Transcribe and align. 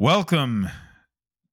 Welcome 0.00 0.68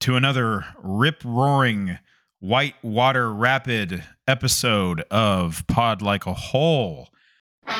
to 0.02 0.16
another 0.16 0.66
rip 0.83 1.24
roaring 1.25 1.97
whitewater 2.40 3.33
rapid 3.33 4.04
episode 4.28 5.02
of 5.10 5.66
Pod 5.66 6.03
Like 6.03 6.27
a 6.27 6.33
Hole. 6.35 7.09
born 7.66 7.73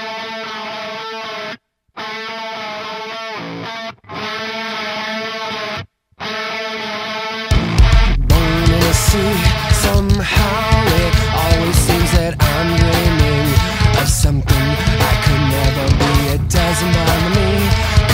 in 8.66 8.82
a 8.82 8.94
sea. 8.96 9.36
Somehow 9.70 10.84
it 10.88 11.14
always 11.30 11.76
seems 11.76 12.12
that 12.14 12.36
I'm 12.40 12.76
dreaming 12.82 14.02
of 14.02 14.10
something 14.10 14.58
I 14.58 15.15
never 15.38 15.88
be. 15.98 16.14
It 16.36 16.44
doesn't 16.50 16.96
me, 17.36 17.50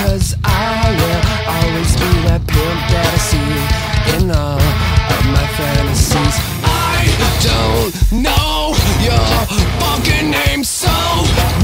cause 0.02 0.36
I 0.44 0.92
will 1.00 1.24
always 1.56 1.94
be 1.96 2.12
that 2.28 2.42
pimp 2.48 2.82
that 2.92 3.08
I 3.08 3.20
see 3.30 3.82
in 4.16 4.32
all 4.32 4.60
of 4.60 5.24
my 5.34 5.48
fantasies. 5.58 6.36
I 6.64 7.06
don't 7.42 8.22
know 8.22 8.74
your 9.02 9.38
fucking 9.82 10.30
name, 10.32 10.64
so 10.64 10.90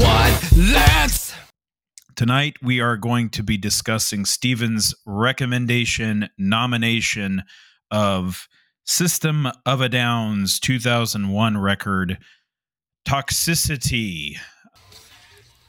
what? 0.02 0.52
Let's. 0.56 1.34
Tonight, 2.16 2.56
we 2.62 2.80
are 2.80 2.96
going 2.96 3.30
to 3.30 3.42
be 3.42 3.56
discussing 3.56 4.24
Steven's 4.24 4.94
recommendation 5.06 6.28
nomination 6.36 7.44
of 7.90 8.48
System 8.84 9.46
of 9.66 9.80
a 9.80 9.88
Down's 9.88 10.58
2001 10.58 11.58
record, 11.58 12.18
Toxicity. 13.06 14.36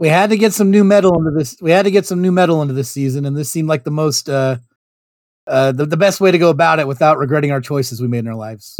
we 0.00 0.08
had 0.08 0.30
to 0.30 0.36
get 0.38 0.54
some 0.54 0.70
nu 0.70 0.82
metal 0.82 1.16
into 1.18 1.30
this. 1.30 1.56
We 1.60 1.70
had 1.70 1.82
to 1.82 1.90
get 1.90 2.06
some 2.06 2.22
nu 2.22 2.32
metal 2.32 2.62
into 2.62 2.72
this 2.72 2.90
season, 2.90 3.26
and 3.26 3.36
this 3.36 3.52
seemed 3.52 3.68
like 3.68 3.84
the 3.84 3.90
most, 3.90 4.30
uh, 4.30 4.56
uh, 5.46 5.72
the, 5.72 5.84
the 5.84 5.98
best 5.98 6.22
way 6.22 6.30
to 6.30 6.38
go 6.38 6.48
about 6.48 6.78
it 6.78 6.88
without 6.88 7.18
regretting 7.18 7.52
our 7.52 7.60
choices 7.60 8.00
we 8.00 8.08
made 8.08 8.20
in 8.20 8.28
our 8.28 8.34
lives. 8.34 8.74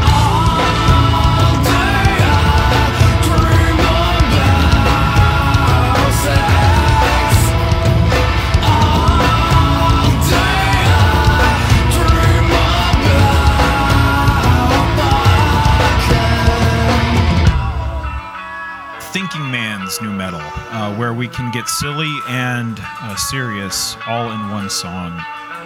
Nu 19.99 20.11
metal, 20.11 20.41
uh, 20.41 20.95
where 20.97 21.13
we 21.13 21.27
can 21.27 21.51
get 21.51 21.69
silly 21.69 22.15
and 22.29 22.79
uh, 22.81 23.17
serious 23.17 23.97
all 24.07 24.31
in 24.31 24.51
one 24.51 24.71
song, 24.71 25.21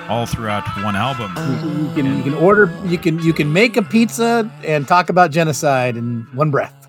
all 0.08 0.24
throughout 0.24 0.64
one 0.82 0.96
album. 0.96 1.30
You 1.88 1.94
can 1.94 2.16
you 2.16 2.22
can 2.22 2.34
order 2.34 2.72
you 2.86 2.96
can 2.96 3.18
you 3.20 3.32
can 3.34 3.52
make 3.52 3.76
a 3.76 3.82
pizza 3.82 4.50
and 4.64 4.88
talk 4.88 5.10
about 5.10 5.30
genocide 5.30 5.96
in 5.96 6.26
one 6.32 6.50
breath. 6.50 6.88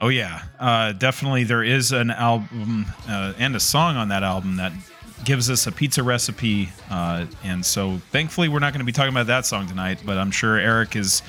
Oh 0.00 0.08
yeah, 0.08 0.44
uh, 0.58 0.92
definitely. 0.92 1.44
There 1.44 1.64
is 1.64 1.92
an 1.92 2.10
album 2.10 2.86
uh, 3.08 3.34
and 3.36 3.54
a 3.54 3.60
song 3.60 3.96
on 3.96 4.08
that 4.08 4.22
album 4.22 4.56
that 4.56 4.72
gives 5.24 5.50
us 5.50 5.66
a 5.66 5.72
pizza 5.72 6.02
recipe, 6.02 6.70
uh, 6.90 7.26
and 7.44 7.66
so 7.66 7.98
thankfully 8.12 8.48
we're 8.48 8.60
not 8.60 8.72
going 8.72 8.80
to 8.80 8.86
be 8.86 8.92
talking 8.92 9.12
about 9.12 9.26
that 9.26 9.44
song 9.44 9.66
tonight. 9.66 9.98
But 10.06 10.16
I'm 10.16 10.30
sure 10.30 10.56
Eric 10.56 10.96
is 10.96 11.22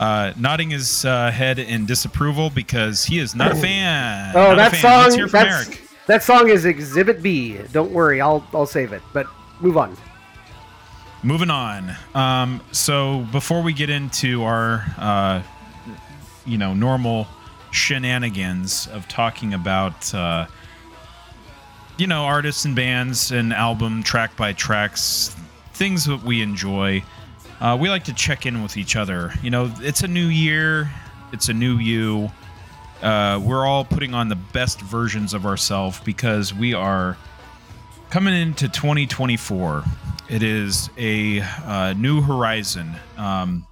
uh, 0.00 0.32
nodding 0.36 0.70
his 0.70 1.04
uh, 1.04 1.30
head 1.30 1.58
in 1.58 1.86
disapproval 1.86 2.50
because 2.50 3.04
he 3.04 3.18
is 3.18 3.34
not 3.34 3.52
a 3.52 3.54
fan. 3.54 4.32
Oh, 4.34 4.48
Not 4.48 4.56
that 4.56 4.72
fan. 4.72 4.80
song. 4.80 5.02
Let's 5.02 5.14
hear 5.14 5.28
from 5.28 5.44
That's, 5.44 5.66
Eric. 5.68 5.82
that 6.06 6.22
song 6.22 6.48
is 6.48 6.64
Exhibit 6.64 7.22
B. 7.22 7.58
Don't 7.72 7.92
worry, 7.92 8.20
I'll 8.20 8.46
I'll 8.52 8.66
save 8.66 8.92
it. 8.92 9.02
But 9.12 9.26
move 9.60 9.76
on. 9.76 9.96
Moving 11.22 11.48
on. 11.50 11.94
Um, 12.14 12.60
so 12.72 13.26
before 13.32 13.62
we 13.62 13.72
get 13.72 13.88
into 13.88 14.42
our, 14.42 14.84
uh, 14.98 15.42
you 16.44 16.58
know, 16.58 16.74
normal 16.74 17.26
shenanigans 17.70 18.86
of 18.88 19.08
talking 19.08 19.54
about, 19.54 20.12
uh, 20.14 20.46
you 21.96 22.06
know, 22.06 22.24
artists 22.24 22.64
and 22.66 22.76
bands 22.76 23.30
and 23.30 23.54
album 23.54 24.02
track 24.02 24.36
by 24.36 24.52
tracks, 24.52 25.34
things 25.72 26.04
that 26.04 26.22
we 26.22 26.42
enjoy, 26.42 27.02
uh, 27.64 27.76
we 27.76 27.88
like 27.88 28.04
to 28.04 28.14
check 28.14 28.46
in 28.46 28.62
with 28.62 28.76
each 28.76 28.94
other. 28.94 29.32
You 29.42 29.50
know, 29.50 29.72
it's 29.78 30.02
a 30.02 30.08
new 30.08 30.26
year, 30.26 30.90
it's 31.32 31.48
a 31.48 31.54
new 31.54 31.78
you. 31.78 32.30
Uh, 33.02 33.40
we're 33.42 33.66
all 33.66 33.84
putting 33.84 34.14
on 34.14 34.28
the 34.28 34.36
best 34.36 34.80
versions 34.80 35.34
of 35.34 35.46
ourselves 35.46 36.00
because 36.04 36.54
we 36.54 36.74
are 36.74 37.16
coming 38.10 38.34
into 38.34 38.68
2024 38.68 39.84
it 40.28 40.42
is 40.42 40.88
a 40.96 41.40
uh, 41.40 41.94
new 41.96 42.22
horizon. 42.22 42.94
Um, 43.16 43.66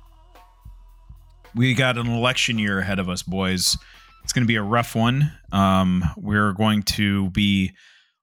we 1.54 1.74
got 1.74 1.96
an 1.96 2.06
election 2.06 2.58
year 2.58 2.78
ahead 2.78 2.98
of 2.98 3.08
us 3.08 3.22
boys. 3.22 3.76
It's 4.22 4.32
going 4.32 4.44
to 4.44 4.48
be 4.48 4.56
a 4.56 4.62
rough 4.62 4.94
one. 4.94 5.32
Um, 5.50 6.04
we're 6.16 6.52
going 6.52 6.82
to 6.84 7.30
be 7.30 7.72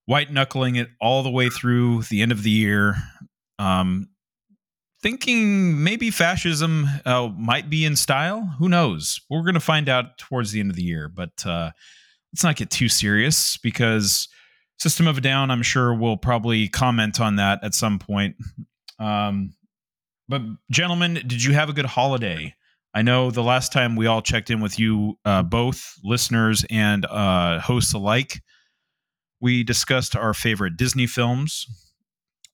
white 0.06 0.32
knuckling 0.32 0.76
it 0.76 0.90
all 1.02 1.24
the 1.24 1.30
way 1.30 1.50
through 1.50 2.04
the 2.04 2.22
end 2.22 2.32
of 2.32 2.44
the 2.44 2.52
year. 2.52 2.96
Um, 3.58 4.10
thinking 5.02 5.84
maybe 5.84 6.12
fascism 6.12 6.86
uh, 7.06 7.30
might 7.38 7.70
be 7.70 7.86
in 7.86 7.96
style 7.96 8.56
who 8.60 8.68
knows 8.68 9.20
we're 9.30 9.44
going 9.44 9.54
to 9.54 9.60
find 9.60 9.88
out 9.88 10.18
towards 10.18 10.52
the 10.52 10.60
end 10.60 10.70
of 10.70 10.76
the 10.76 10.84
year 10.84 11.08
but 11.08 11.46
uh, 11.46 11.72
let's 12.34 12.44
not 12.44 12.56
get 12.56 12.70
too 12.70 12.90
serious 12.90 13.58
because 13.58 14.28
System 14.80 15.08
of 15.08 15.18
a 15.18 15.22
Down, 15.22 15.52
I'm 15.52 15.62
sure 15.62 15.94
will 15.94 16.16
probably 16.16 16.70
comment 16.70 17.20
on 17.20 17.36
that 17.36 17.62
at 17.64 17.74
some 17.74 18.00
point. 18.00 18.38
Um, 18.98 19.54
but 20.30 20.42
gentlemen, 20.72 21.16
did 21.16 21.44
you 21.44 21.54
have 21.54 21.70
a 21.70 21.74
good 21.74 21.86
holiday? 21.86 22.56
I 22.94 23.02
know 23.02 23.30
the 23.30 23.44
last 23.44 23.74
time 23.74 23.98
we 23.98 24.08
all 24.08 24.22
checked 24.22 24.50
in 24.50 24.62
with 24.62 24.80
you, 24.80 25.18
uh, 25.26 25.44
both 25.44 25.96
listeners 26.02 26.66
and 26.70 27.06
uh, 27.06 27.60
hosts 27.60 27.94
alike, 27.94 28.40
we 29.42 29.64
discussed 29.64 30.16
our 30.16 30.34
favorite 30.34 30.78
Disney 30.78 31.08
films. 31.08 31.66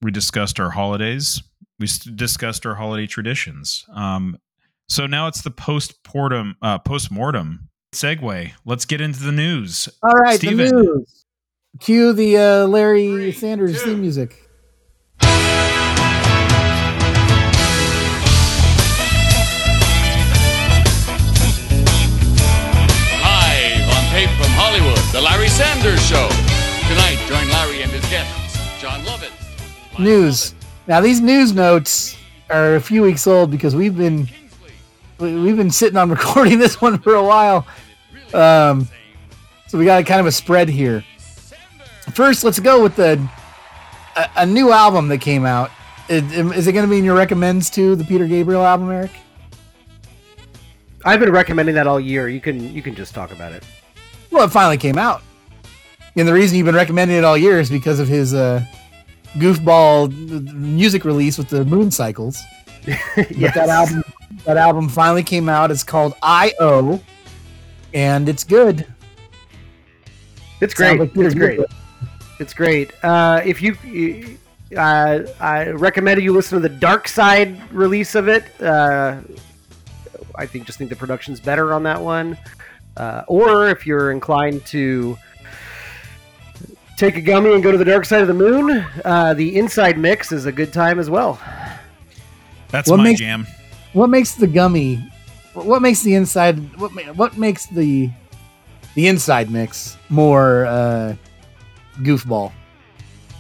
We 0.01 0.09
discussed 0.09 0.59
our 0.59 0.71
holidays. 0.71 1.43
We 1.79 1.87
discussed 2.15 2.65
our 2.65 2.75
holiday 2.75 3.05
traditions. 3.05 3.85
Um, 3.93 4.37
so 4.87 5.07
now 5.07 5.27
it's 5.27 5.41
the 5.41 5.51
post 5.51 5.95
mortem. 6.13 6.55
Uh, 6.61 6.79
post 6.79 7.11
mortem 7.11 7.69
segue. 7.93 8.51
Let's 8.65 8.85
get 8.85 9.01
into 9.01 9.21
the 9.23 9.31
news. 9.31 9.89
All 10.01 10.11
right, 10.11 10.37
Steven. 10.37 10.67
the 10.67 10.71
news. 10.83 11.25
Cue 11.81 12.13
the 12.13 12.37
uh, 12.37 12.67
Larry 12.67 13.31
Sanders 13.33 13.81
theme 13.83 13.99
music. 14.01 14.41
Live 22.55 23.89
on 23.97 24.03
tape 24.11 24.29
from 24.39 24.51
Hollywood, 24.55 24.97
The 25.11 25.19
Larry 25.21 25.49
Sanders 25.49 26.01
Show. 26.07 26.29
Tonight, 26.87 27.17
join 27.27 27.49
Larry 27.49 27.81
and 27.81 27.91
his 27.91 28.05
guests, 28.09 28.57
John 28.81 29.03
Lovett. 29.05 29.31
Lyle 29.93 30.01
News. 30.03 30.54
Now 30.87 31.01
these 31.01 31.21
news 31.21 31.53
notes 31.53 32.15
are 32.49 32.75
a 32.75 32.81
few 32.81 33.01
weeks 33.01 33.25
old 33.27 33.49
because 33.51 33.75
we've 33.75 33.97
been 33.97 34.27
we- 35.19 35.35
we've 35.39 35.57
been 35.57 35.71
sitting 35.71 35.97
on 35.97 36.09
recording 36.17 36.59
this 36.59 36.79
one 36.81 36.99
for 36.99 37.15
a 37.15 37.23
while. 37.23 37.65
Um, 38.33 38.87
so 39.67 39.77
we 39.77 39.85
got 39.85 40.01
a 40.01 40.03
kind 40.03 40.19
of 40.19 40.25
a 40.27 40.31
spread 40.31 40.69
here. 40.69 41.03
First, 42.13 42.43
let's 42.43 42.59
go 42.59 42.83
with 42.83 42.95
the 42.95 43.27
a, 44.15 44.29
a 44.37 44.45
new 44.45 44.71
album 44.71 45.07
that 45.07 45.19
came 45.19 45.45
out. 45.45 45.71
Is, 46.07 46.23
is 46.31 46.67
it 46.67 46.73
going 46.73 46.85
to 46.85 46.89
be 46.89 46.99
in 46.99 47.03
your 47.03 47.15
recommends 47.15 47.69
too? 47.69 47.95
The 47.95 48.03
Peter 48.03 48.27
Gabriel 48.27 48.63
album, 48.63 48.91
Eric? 48.91 49.11
I've 51.03 51.19
been 51.19 51.31
recommending 51.31 51.75
that 51.75 51.87
all 51.87 51.99
year. 51.99 52.29
You 52.29 52.39
can 52.41 52.73
you 52.73 52.81
can 52.81 52.95
just 52.95 53.13
talk 53.13 53.31
about 53.31 53.51
it. 53.53 53.63
Well, 54.31 54.45
it 54.45 54.51
finally 54.51 54.77
came 54.77 54.97
out, 54.97 55.23
and 56.15 56.27
the 56.27 56.33
reason 56.33 56.57
you've 56.57 56.65
been 56.65 56.75
recommending 56.75 57.17
it 57.17 57.23
all 57.23 57.37
year 57.37 57.59
is 57.59 57.69
because 57.69 57.99
of 57.99 58.07
his 58.07 58.33
uh, 58.33 58.63
goofball 59.35 60.11
music 60.53 61.05
release 61.05 61.37
with 61.37 61.49
the 61.49 61.65
Moon 61.65 61.91
Cycles. 61.91 62.41
But 63.15 63.53
that 63.55 63.69
album, 63.69 64.03
that 64.45 64.57
album 64.57 64.89
finally 64.89 65.23
came 65.23 65.49
out. 65.49 65.71
It's 65.71 65.83
called 65.83 66.13
I.O. 66.21 67.01
and 67.93 68.29
it's 68.29 68.43
good. 68.43 68.85
It's 70.61 70.73
great. 70.73 70.99
like 70.99 71.09
it's 71.15 71.33
great. 71.33 71.57
Gabriel. 71.57 71.65
It's 72.39 72.53
great. 72.53 72.91
Uh, 73.03 73.41
if 73.45 73.61
you, 73.61 74.37
uh, 74.77 75.21
I 75.39 75.69
recommended 75.69 76.23
you 76.23 76.33
listen 76.33 76.61
to 76.61 76.67
the 76.67 76.75
Dark 76.75 77.07
Side 77.07 77.71
release 77.73 78.13
of 78.15 78.27
it. 78.27 78.43
Uh, 78.61 79.21
I 80.35 80.45
think 80.45 80.65
just 80.65 80.77
think 80.77 80.89
the 80.89 80.95
production's 80.95 81.39
better 81.39 81.73
on 81.73 81.83
that 81.83 82.01
one. 82.01 82.37
Uh, 82.97 83.23
or 83.27 83.67
if 83.69 83.85
you're 83.85 84.11
inclined 84.11 84.65
to 84.67 85.17
take 86.97 87.15
a 87.17 87.21
gummy 87.21 87.53
and 87.53 87.61
go 87.63 87.71
to 87.71 87.77
the 87.77 87.85
dark 87.85 88.05
side 88.05 88.21
of 88.21 88.27
the 88.27 88.33
moon, 88.33 88.85
uh, 89.03 89.33
the 89.33 89.57
inside 89.57 89.97
mix 89.97 90.31
is 90.31 90.45
a 90.45 90.51
good 90.51 90.71
time 90.73 90.99
as 90.99 91.09
well. 91.09 91.39
That's 92.69 92.89
What 92.89 92.97
my 92.97 93.03
makes- 93.05 93.19
jam. 93.19 93.47
What 93.93 94.09
makes 94.09 94.33
the 94.35 94.47
gummy? 94.47 94.95
What 95.53 95.81
makes 95.81 96.01
the 96.03 96.15
inside? 96.15 96.57
What 96.77 96.91
what 97.15 97.37
makes 97.37 97.65
the 97.67 98.09
the 98.95 99.07
inside 99.07 99.49
mix 99.49 99.95
more 100.09 100.65
uh, 100.65 101.15
goofball? 101.99 102.51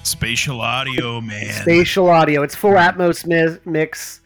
Spatial 0.03 0.61
audio, 0.61 1.19
man. 1.19 1.49
Spatial 1.61 2.09
audio. 2.09 2.41
It's 2.43 2.55
full 2.55 2.71
Atmos 2.73 3.25
mi- 3.25 3.59
mix. 3.69 4.21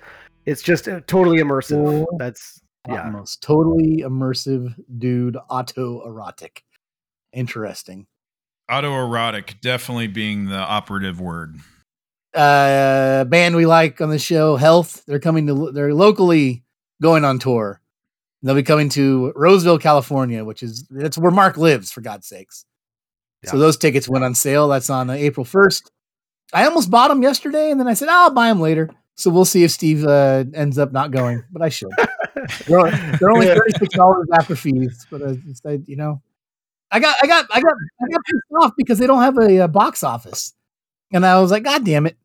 It's 0.45 0.61
just 0.61 0.87
uh, 0.87 0.99
totally 1.07 1.39
immersive. 1.39 1.83
Full 1.83 2.17
That's 2.19 2.61
yeah. 2.87 3.05
Atmos, 3.09 3.39
totally 3.39 4.03
immersive, 4.05 4.75
dude. 4.99 5.37
Auto 5.49 6.05
erotic. 6.05 6.63
Interesting. 7.33 8.05
Autoerotic, 8.69 9.61
definitely 9.61 10.07
being 10.07 10.45
the 10.45 10.57
operative 10.57 11.19
word. 11.19 11.55
uh 12.35 13.23
band 13.25 13.55
we 13.55 13.65
like 13.65 13.99
on 14.01 14.09
the 14.09 14.19
show 14.19 14.55
health. 14.55 15.03
They're 15.07 15.19
coming 15.19 15.47
to 15.47 15.71
they're 15.71 15.93
locally 15.93 16.63
going 17.01 17.25
on 17.25 17.39
tour. 17.39 17.81
They'll 18.43 18.55
be 18.55 18.63
coming 18.63 18.89
to 18.89 19.33
roseville 19.35 19.79
california 19.79 20.45
which 20.45 20.61
is 20.63 20.85
that's 20.89 21.17
where 21.17 21.31
mark 21.31 21.57
lives 21.57 21.91
for 21.91 22.01
god's 22.01 22.27
sakes. 22.27 22.65
So 23.45 23.57
those 23.57 23.77
tickets 23.77 24.07
went 24.07 24.23
on 24.25 24.35
sale. 24.35 24.67
That's 24.67 24.89
on 24.89 25.09
uh, 25.09 25.13
april 25.13 25.45
1st 25.45 25.89
i 26.53 26.65
almost 26.65 26.89
bought 26.91 27.07
them 27.09 27.21
yesterday 27.23 27.71
and 27.71 27.79
then 27.79 27.87
i 27.87 27.93
said 27.95 28.09
i'll 28.09 28.31
buy 28.31 28.47
them 28.49 28.59
later. 28.61 28.89
So 29.15 29.29
we'll 29.31 29.45
see 29.45 29.63
if 29.63 29.71
steve 29.71 30.05
uh, 30.05 30.45
ends 30.53 30.77
up 30.77 30.91
not 30.91 31.09
going 31.11 31.43
but 31.51 31.61
i 31.63 31.69
should. 31.69 31.91
They're, 32.67 32.91
they're 33.19 33.31
only 33.31 33.47
$36 33.47 34.25
after 34.33 34.55
fees 34.55 35.07
but 35.09 35.21
I 35.23 35.33
just, 35.33 35.65
I, 35.65 35.79
you 35.87 35.95
know 35.95 36.21
i 36.91 36.99
got 36.99 37.15
i 37.21 37.27
got 37.27 37.45
i 37.51 37.59
got 37.61 37.73
i 38.01 38.07
got 38.11 38.21
pissed 38.25 38.43
off 38.61 38.71
because 38.77 38.97
they 38.99 39.07
don't 39.07 39.21
have 39.21 39.37
a, 39.37 39.59
uh 39.59 39.67
box 39.67 40.03
office 40.03 40.53
and 41.11 41.25
I 41.25 41.39
was 41.39 41.49
like, 41.49 41.63
God 41.63 41.83
damn 41.83 42.05
it. 42.05 42.17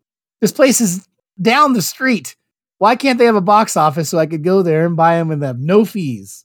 This 0.43 0.53
place 0.53 0.79
is 0.81 1.09
down 1.41 1.73
the 1.73 1.81
street. 1.81 2.37
Why 2.77 2.97
can't 2.97 3.19
they 3.19 3.25
have 3.25 3.35
a 3.35 3.41
box 3.41 3.79
office 3.79 4.11
so 4.11 4.19
I 4.19 4.27
could 4.27 4.45
go 4.45 4.61
there 4.63 4.85
and 4.85 4.95
buy 4.95 5.17
them 5.17 5.31
and 5.31 5.43
have 5.43 5.59
no 5.59 5.87
fees? 5.87 6.45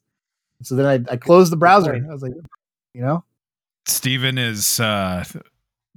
So 0.64 0.76
then 0.76 0.86
I, 0.86 1.14
I 1.14 1.18
closed 1.18 1.52
the 1.52 1.58
browser. 1.58 1.94
I 1.96 2.14
was 2.14 2.22
like, 2.22 2.32
you 2.94 3.02
know, 3.02 3.26
Steven 3.88 4.38
is 4.38 4.80
uh, 4.80 5.26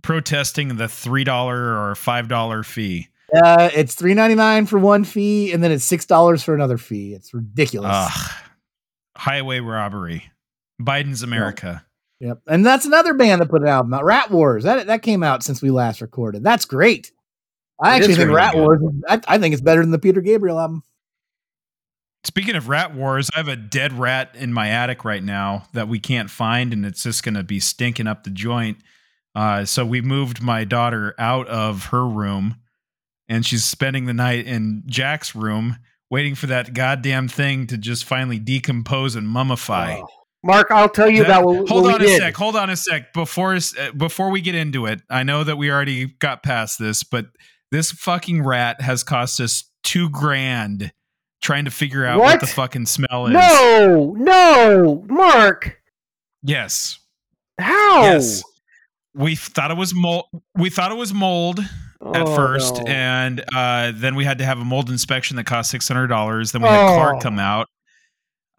protesting 0.02 0.76
the 0.78 0.86
$3 0.86 1.28
or 1.28 1.94
$5 1.94 2.66
fee. 2.66 3.08
uh, 3.34 3.70
it's 3.72 3.94
three 3.94 4.14
ninety 4.14 4.34
nine 4.34 4.66
for 4.66 4.78
one 4.80 5.04
fee, 5.04 5.52
and 5.52 5.62
then 5.62 5.70
it's 5.70 5.84
six 5.84 6.04
dollars 6.06 6.42
for 6.42 6.54
another 6.56 6.76
fee. 6.76 7.14
It's 7.14 7.32
ridiculous. 7.32 7.92
Ugh. 7.94 8.30
Highway 9.16 9.60
robbery. 9.60 10.30
Biden's 10.80 11.22
America. 11.22 11.84
Yep, 12.22 12.38
and 12.46 12.64
that's 12.64 12.86
another 12.86 13.14
band 13.14 13.40
that 13.40 13.50
put 13.50 13.62
an 13.62 13.68
album 13.68 13.92
out. 13.92 14.04
Rat 14.04 14.30
Wars 14.30 14.62
that 14.62 14.86
that 14.86 15.02
came 15.02 15.24
out 15.24 15.42
since 15.42 15.60
we 15.60 15.70
last 15.70 16.00
recorded. 16.00 16.44
That's 16.44 16.64
great. 16.64 17.10
I 17.82 17.94
It 17.94 17.96
actually 17.96 18.14
think 18.14 18.26
really 18.26 18.36
Rat 18.36 18.54
good. 18.54 18.60
Wars. 18.60 18.80
I, 19.08 19.20
I 19.26 19.38
think 19.38 19.54
it's 19.54 19.60
better 19.60 19.80
than 19.80 19.90
the 19.90 19.98
Peter 19.98 20.20
Gabriel 20.20 20.60
album. 20.60 20.84
Speaking 22.22 22.54
of 22.54 22.68
rat 22.68 22.94
wars, 22.94 23.28
I 23.34 23.38
have 23.38 23.48
a 23.48 23.56
dead 23.56 23.92
rat 23.92 24.36
in 24.38 24.52
my 24.52 24.68
attic 24.68 25.04
right 25.04 25.24
now 25.24 25.64
that 25.72 25.88
we 25.88 25.98
can't 25.98 26.30
find, 26.30 26.72
and 26.72 26.86
it's 26.86 27.02
just 27.02 27.24
going 27.24 27.34
to 27.34 27.42
be 27.42 27.58
stinking 27.58 28.06
up 28.06 28.22
the 28.22 28.30
joint. 28.30 28.78
Uh, 29.34 29.64
so 29.64 29.84
we 29.84 30.00
moved 30.00 30.40
my 30.40 30.62
daughter 30.62 31.16
out 31.18 31.48
of 31.48 31.86
her 31.86 32.06
room, 32.06 32.54
and 33.28 33.44
she's 33.44 33.64
spending 33.64 34.06
the 34.06 34.14
night 34.14 34.46
in 34.46 34.84
Jack's 34.86 35.34
room, 35.34 35.78
waiting 36.08 36.36
for 36.36 36.46
that 36.46 36.74
goddamn 36.74 37.26
thing 37.26 37.66
to 37.66 37.76
just 37.76 38.04
finally 38.04 38.38
decompose 38.38 39.16
and 39.16 39.26
mummify. 39.26 40.00
Oh. 40.00 40.21
Mark, 40.44 40.70
I'll 40.70 40.88
tell 40.88 41.08
you 41.08 41.18
That- 41.24 41.26
about 41.40 41.44
what, 41.44 41.68
hold 41.68 41.84
what 41.84 41.94
on 41.96 42.00
a 42.02 42.04
did. 42.04 42.20
sec. 42.20 42.34
Hold 42.36 42.56
on 42.56 42.68
a 42.70 42.76
sec. 42.76 43.12
Before 43.12 43.54
uh, 43.54 43.60
before 43.96 44.30
we 44.30 44.40
get 44.40 44.54
into 44.54 44.86
it, 44.86 45.00
I 45.08 45.22
know 45.22 45.44
that 45.44 45.56
we 45.56 45.70
already 45.70 46.06
got 46.18 46.42
past 46.42 46.78
this, 46.78 47.04
but 47.04 47.26
this 47.70 47.92
fucking 47.92 48.42
rat 48.44 48.80
has 48.80 49.02
cost 49.04 49.40
us 49.40 49.64
two 49.84 50.08
grand 50.10 50.92
trying 51.42 51.64
to 51.64 51.70
figure 51.70 52.04
out 52.04 52.18
what, 52.18 52.24
What? 52.26 52.40
the 52.40 52.46
fucking 52.46 52.86
smell 52.86 53.26
is. 53.26 53.32
No, 53.32 54.14
no, 54.18 55.04
Mark. 55.08 55.78
Yes. 56.42 56.98
How? 57.60 58.02
Yes. 58.02 58.42
We 59.14 59.36
thought 59.36 59.70
it 59.70 59.76
was 59.76 59.94
mold. 59.94 60.24
We 60.56 60.70
thought 60.70 60.90
it 60.90 60.96
was 60.98 61.12
mold 61.14 61.60
at 61.60 62.22
Oh, 62.22 62.34
first, 62.34 62.76
no. 62.78 62.84
and 62.86 63.44
uh, 63.54 63.92
then 63.94 64.14
we 64.16 64.24
had 64.24 64.38
to 64.38 64.44
have 64.44 64.58
a 64.58 64.64
mold 64.64 64.88
inspection 64.90 65.36
that 65.36 65.44
cost 65.44 65.70
six 65.70 65.86
hundred 65.86 66.08
dollars. 66.08 66.50
Then 66.52 66.62
we 66.62 66.68
had 66.68 66.90
Oh. 66.90 66.94
Clark 66.96 67.20
come 67.22 67.38
out. 67.38 67.68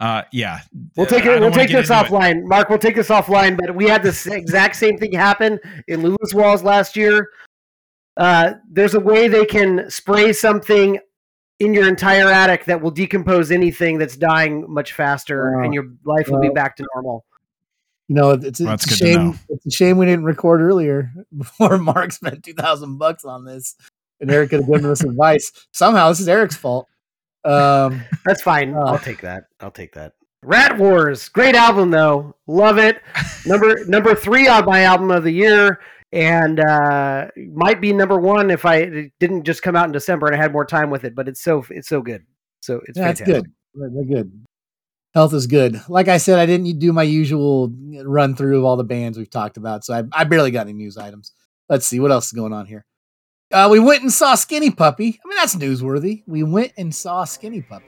Uh, 0.00 0.22
yeah, 0.32 0.60
We'll 0.96 1.06
take 1.06 1.24
it. 1.24 1.40
We'll 1.40 1.50
take 1.52 1.70
this 1.70 1.88
into 1.88 2.00
it. 2.00 2.08
offline, 2.10 2.44
Mark. 2.44 2.68
We'll 2.68 2.78
take 2.78 2.96
this 2.96 3.08
offline. 3.08 3.56
But 3.56 3.74
we 3.74 3.86
had 3.88 4.02
this 4.02 4.26
exact 4.26 4.76
same 4.76 4.98
thing 4.98 5.12
happen 5.12 5.58
in 5.88 6.02
Lewis 6.02 6.34
Walls 6.34 6.62
last 6.62 6.96
year. 6.96 7.30
Uh, 8.16 8.54
there's 8.70 8.94
a 8.94 9.00
way 9.00 9.28
they 9.28 9.44
can 9.46 9.88
spray 9.90 10.32
something 10.32 10.98
in 11.60 11.72
your 11.72 11.88
entire 11.88 12.28
attic 12.28 12.64
that 12.64 12.80
will 12.80 12.90
decompose 12.90 13.50
anything 13.50 13.96
that's 13.98 14.16
dying 14.16 14.64
much 14.68 14.92
faster, 14.92 15.56
Wow. 15.56 15.64
and 15.64 15.72
your 15.74 15.84
life 16.04 16.28
will 16.28 16.40
be 16.40 16.48
back 16.48 16.76
to 16.76 16.86
normal. 16.94 17.24
You 18.08 18.16
know, 18.16 18.30
it's, 18.32 18.60
Well, 18.60 18.74
it's 18.74 18.84
that's 18.86 18.92
a 18.92 18.96
shame. 18.96 19.38
It's 19.48 19.64
a 19.66 19.70
shame 19.70 19.96
we 19.96 20.06
didn't 20.06 20.24
record 20.24 20.60
earlier 20.60 21.12
before 21.38 21.78
Mark 21.78 22.12
spent 22.12 22.42
two 22.42 22.52
thousand 22.52 22.98
bucks 22.98 23.24
on 23.24 23.44
this, 23.44 23.76
and 24.20 24.30
Eric 24.30 24.50
could 24.50 24.60
have 24.60 24.68
given 24.68 24.90
us 24.90 25.02
advice. 25.04 25.50
Somehow, 25.72 26.08
this 26.10 26.20
is 26.20 26.28
Eric's 26.28 26.56
fault. 26.56 26.88
Um, 27.44 28.02
That's 28.24 28.42
fine. 28.42 28.74
Oh. 28.74 28.86
I'll 28.86 28.98
take 28.98 29.20
that. 29.22 29.44
I'll 29.60 29.70
take 29.70 29.92
that. 29.94 30.12
Rat 30.42 30.76
Wars, 30.76 31.28
great 31.30 31.54
album 31.54 31.90
though. 31.90 32.36
Love 32.46 32.78
it. 32.78 33.00
Number 33.46 33.84
number 33.86 34.14
three 34.14 34.46
on 34.46 34.64
my 34.66 34.82
album 34.82 35.10
of 35.10 35.24
the 35.24 35.30
year, 35.30 35.80
and 36.12 36.60
uh, 36.60 37.28
might 37.52 37.80
be 37.80 37.92
number 37.92 38.18
one 38.18 38.50
if 38.50 38.64
I 38.64 38.76
it 38.76 39.12
didn't 39.20 39.44
just 39.44 39.62
come 39.62 39.76
out 39.76 39.86
in 39.86 39.92
December 39.92 40.26
and 40.26 40.36
I 40.36 40.38
had 40.38 40.52
more 40.52 40.64
time 40.64 40.90
with 40.90 41.04
it. 41.04 41.14
But 41.14 41.28
it's 41.28 41.42
so 41.42 41.64
it's 41.70 41.88
so 41.88 42.02
good. 42.02 42.24
So 42.60 42.80
it's 42.86 42.98
yeah, 42.98 43.06
fantastic. 43.06 43.26
good. 43.26 43.52
They're 43.74 44.04
good. 44.04 44.44
Health 45.14 45.32
is 45.32 45.46
good. 45.46 45.80
Like 45.88 46.08
I 46.08 46.16
said, 46.16 46.38
I 46.38 46.46
didn't 46.46 46.78
do 46.78 46.92
my 46.92 47.02
usual 47.04 47.72
run 48.04 48.34
through 48.34 48.58
of 48.58 48.64
all 48.64 48.76
the 48.76 48.84
bands 48.84 49.16
we've 49.16 49.30
talked 49.30 49.56
about, 49.56 49.84
so 49.84 49.94
I, 49.94 50.02
I 50.12 50.24
barely 50.24 50.50
got 50.50 50.66
any 50.66 50.72
news 50.72 50.96
items. 50.96 51.32
Let's 51.68 51.86
see 51.86 52.00
what 52.00 52.10
else 52.10 52.26
is 52.26 52.32
going 52.32 52.52
on 52.52 52.66
here. 52.66 52.84
Uh, 53.52 53.68
we 53.70 53.78
went 53.78 54.02
and 54.02 54.12
saw 54.12 54.34
Skinny 54.34 54.70
Puppy. 54.70 55.20
I 55.24 55.28
mean, 55.28 55.36
that's 55.36 55.54
newsworthy. 55.56 56.22
We 56.26 56.42
went 56.42 56.72
and 56.76 56.94
saw 56.94 57.24
Skinny 57.24 57.62
Puppy. 57.62 57.84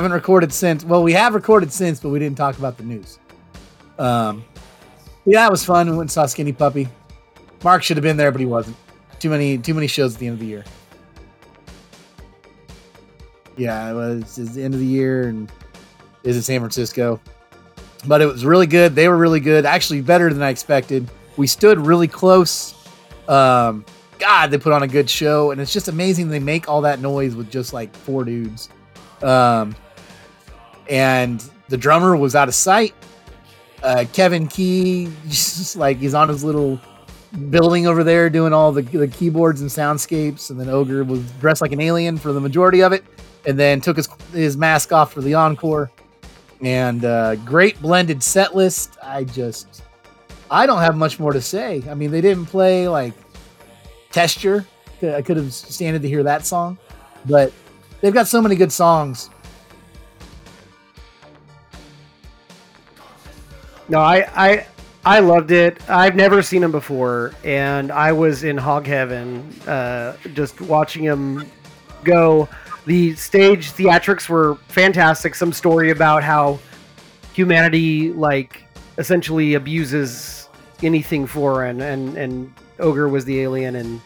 Haven't 0.00 0.12
recorded 0.12 0.50
since. 0.50 0.82
Well, 0.82 1.02
we 1.02 1.12
have 1.12 1.34
recorded 1.34 1.70
since, 1.70 2.00
but 2.00 2.08
we 2.08 2.18
didn't 2.18 2.38
talk 2.38 2.56
about 2.56 2.78
the 2.78 2.84
news. 2.84 3.18
Um, 3.98 4.42
yeah, 5.26 5.46
it 5.46 5.50
was 5.50 5.62
fun. 5.62 5.90
We 5.90 5.92
went 5.92 6.04
and 6.04 6.10
saw 6.10 6.24
Skinny 6.24 6.52
Puppy. 6.52 6.88
Mark 7.62 7.82
should 7.82 7.98
have 7.98 8.02
been 8.02 8.16
there, 8.16 8.32
but 8.32 8.40
he 8.40 8.46
wasn't. 8.46 8.78
Too 9.18 9.28
many, 9.28 9.58
too 9.58 9.74
many 9.74 9.86
shows 9.86 10.14
at 10.14 10.20
the 10.20 10.26
end 10.26 10.34
of 10.34 10.40
the 10.40 10.46
year. 10.46 10.64
Yeah, 13.58 13.90
it 13.90 13.92
was 13.92 14.38
it's 14.38 14.54
the 14.54 14.62
end 14.62 14.72
of 14.72 14.80
the 14.80 14.86
year 14.86 15.28
and 15.28 15.52
is 16.24 16.34
in 16.34 16.42
San 16.42 16.60
Francisco. 16.60 17.20
But 18.06 18.22
it 18.22 18.26
was 18.26 18.46
really 18.46 18.66
good. 18.66 18.94
They 18.94 19.06
were 19.06 19.18
really 19.18 19.40
good. 19.40 19.66
Actually, 19.66 20.00
better 20.00 20.32
than 20.32 20.42
I 20.42 20.48
expected. 20.48 21.10
We 21.36 21.46
stood 21.46 21.78
really 21.78 22.08
close. 22.08 22.74
Um, 23.28 23.84
God, 24.18 24.50
they 24.50 24.56
put 24.56 24.72
on 24.72 24.82
a 24.82 24.88
good 24.88 25.10
show, 25.10 25.50
and 25.50 25.60
it's 25.60 25.74
just 25.74 25.88
amazing 25.88 26.30
they 26.30 26.38
make 26.38 26.70
all 26.70 26.80
that 26.80 27.00
noise 27.00 27.34
with 27.34 27.50
just 27.50 27.74
like 27.74 27.94
four 27.94 28.24
dudes. 28.24 28.70
Um, 29.22 29.76
and 30.90 31.48
the 31.68 31.76
drummer 31.76 32.16
was 32.16 32.34
out 32.34 32.48
of 32.48 32.54
sight. 32.54 32.94
Uh, 33.82 34.04
cEvin 34.12 34.50
Key, 34.50 35.10
just 35.28 35.76
like 35.76 35.96
he's 35.96 36.12
on 36.12 36.28
his 36.28 36.44
little 36.44 36.78
building 37.48 37.86
over 37.86 38.02
there 38.02 38.28
doing 38.28 38.52
all 38.52 38.72
the, 38.72 38.82
the 38.82 39.08
keyboards 39.08 39.60
and 39.60 39.70
soundscapes, 39.70 40.50
and 40.50 40.60
then 40.60 40.68
Ogre 40.68 41.04
was 41.04 41.22
dressed 41.40 41.62
like 41.62 41.72
an 41.72 41.80
alien 41.80 42.18
for 42.18 42.32
the 42.32 42.40
majority 42.40 42.82
of 42.82 42.92
it, 42.92 43.04
and 43.46 43.58
then 43.58 43.80
took 43.80 43.96
his 43.96 44.08
his 44.32 44.56
mask 44.56 44.92
off 44.92 45.12
for 45.12 45.22
the 45.22 45.32
encore. 45.34 45.90
And 46.62 47.06
uh, 47.06 47.36
great 47.36 47.80
blended 47.80 48.22
set 48.22 48.54
list. 48.54 48.98
I 49.02 49.24
just, 49.24 49.82
I 50.50 50.66
don't 50.66 50.80
have 50.80 50.94
much 50.94 51.18
more 51.18 51.32
to 51.32 51.40
say. 51.40 51.82
I 51.88 51.94
mean, 51.94 52.10
they 52.10 52.20
didn't 52.20 52.46
play 52.46 52.86
like 52.86 53.14
Testure. 54.12 54.66
I 55.02 55.22
could 55.22 55.38
have 55.38 55.54
standed 55.54 56.02
to 56.02 56.08
hear 56.08 56.22
that 56.24 56.44
song, 56.44 56.76
but 57.24 57.50
they've 58.02 58.12
got 58.12 58.26
so 58.26 58.42
many 58.42 58.56
good 58.56 58.72
songs. 58.72 59.30
No, 63.90 63.98
I, 63.98 64.24
I 64.36 64.66
I 65.04 65.18
loved 65.18 65.50
it. 65.50 65.78
I've 65.90 66.14
never 66.14 66.42
seen 66.42 66.62
him 66.62 66.70
before, 66.70 67.34
and 67.42 67.90
I 67.90 68.12
was 68.12 68.44
in 68.44 68.56
hog 68.56 68.86
heaven 68.86 69.52
uh, 69.66 70.16
just 70.32 70.60
watching 70.60 71.02
him 71.02 71.44
go. 72.04 72.48
The 72.86 73.16
stage 73.16 73.72
theatrics 73.72 74.28
were 74.28 74.54
fantastic. 74.68 75.34
Some 75.34 75.52
story 75.52 75.90
about 75.90 76.22
how 76.22 76.60
humanity, 77.32 78.12
like, 78.12 78.62
essentially 78.96 79.54
abuses 79.54 80.48
anything 80.84 81.26
foreign, 81.26 81.80
and 81.80 82.16
and 82.16 82.54
Ogre 82.78 83.08
was 83.08 83.24
the 83.24 83.40
alien, 83.40 83.74
and 83.74 84.00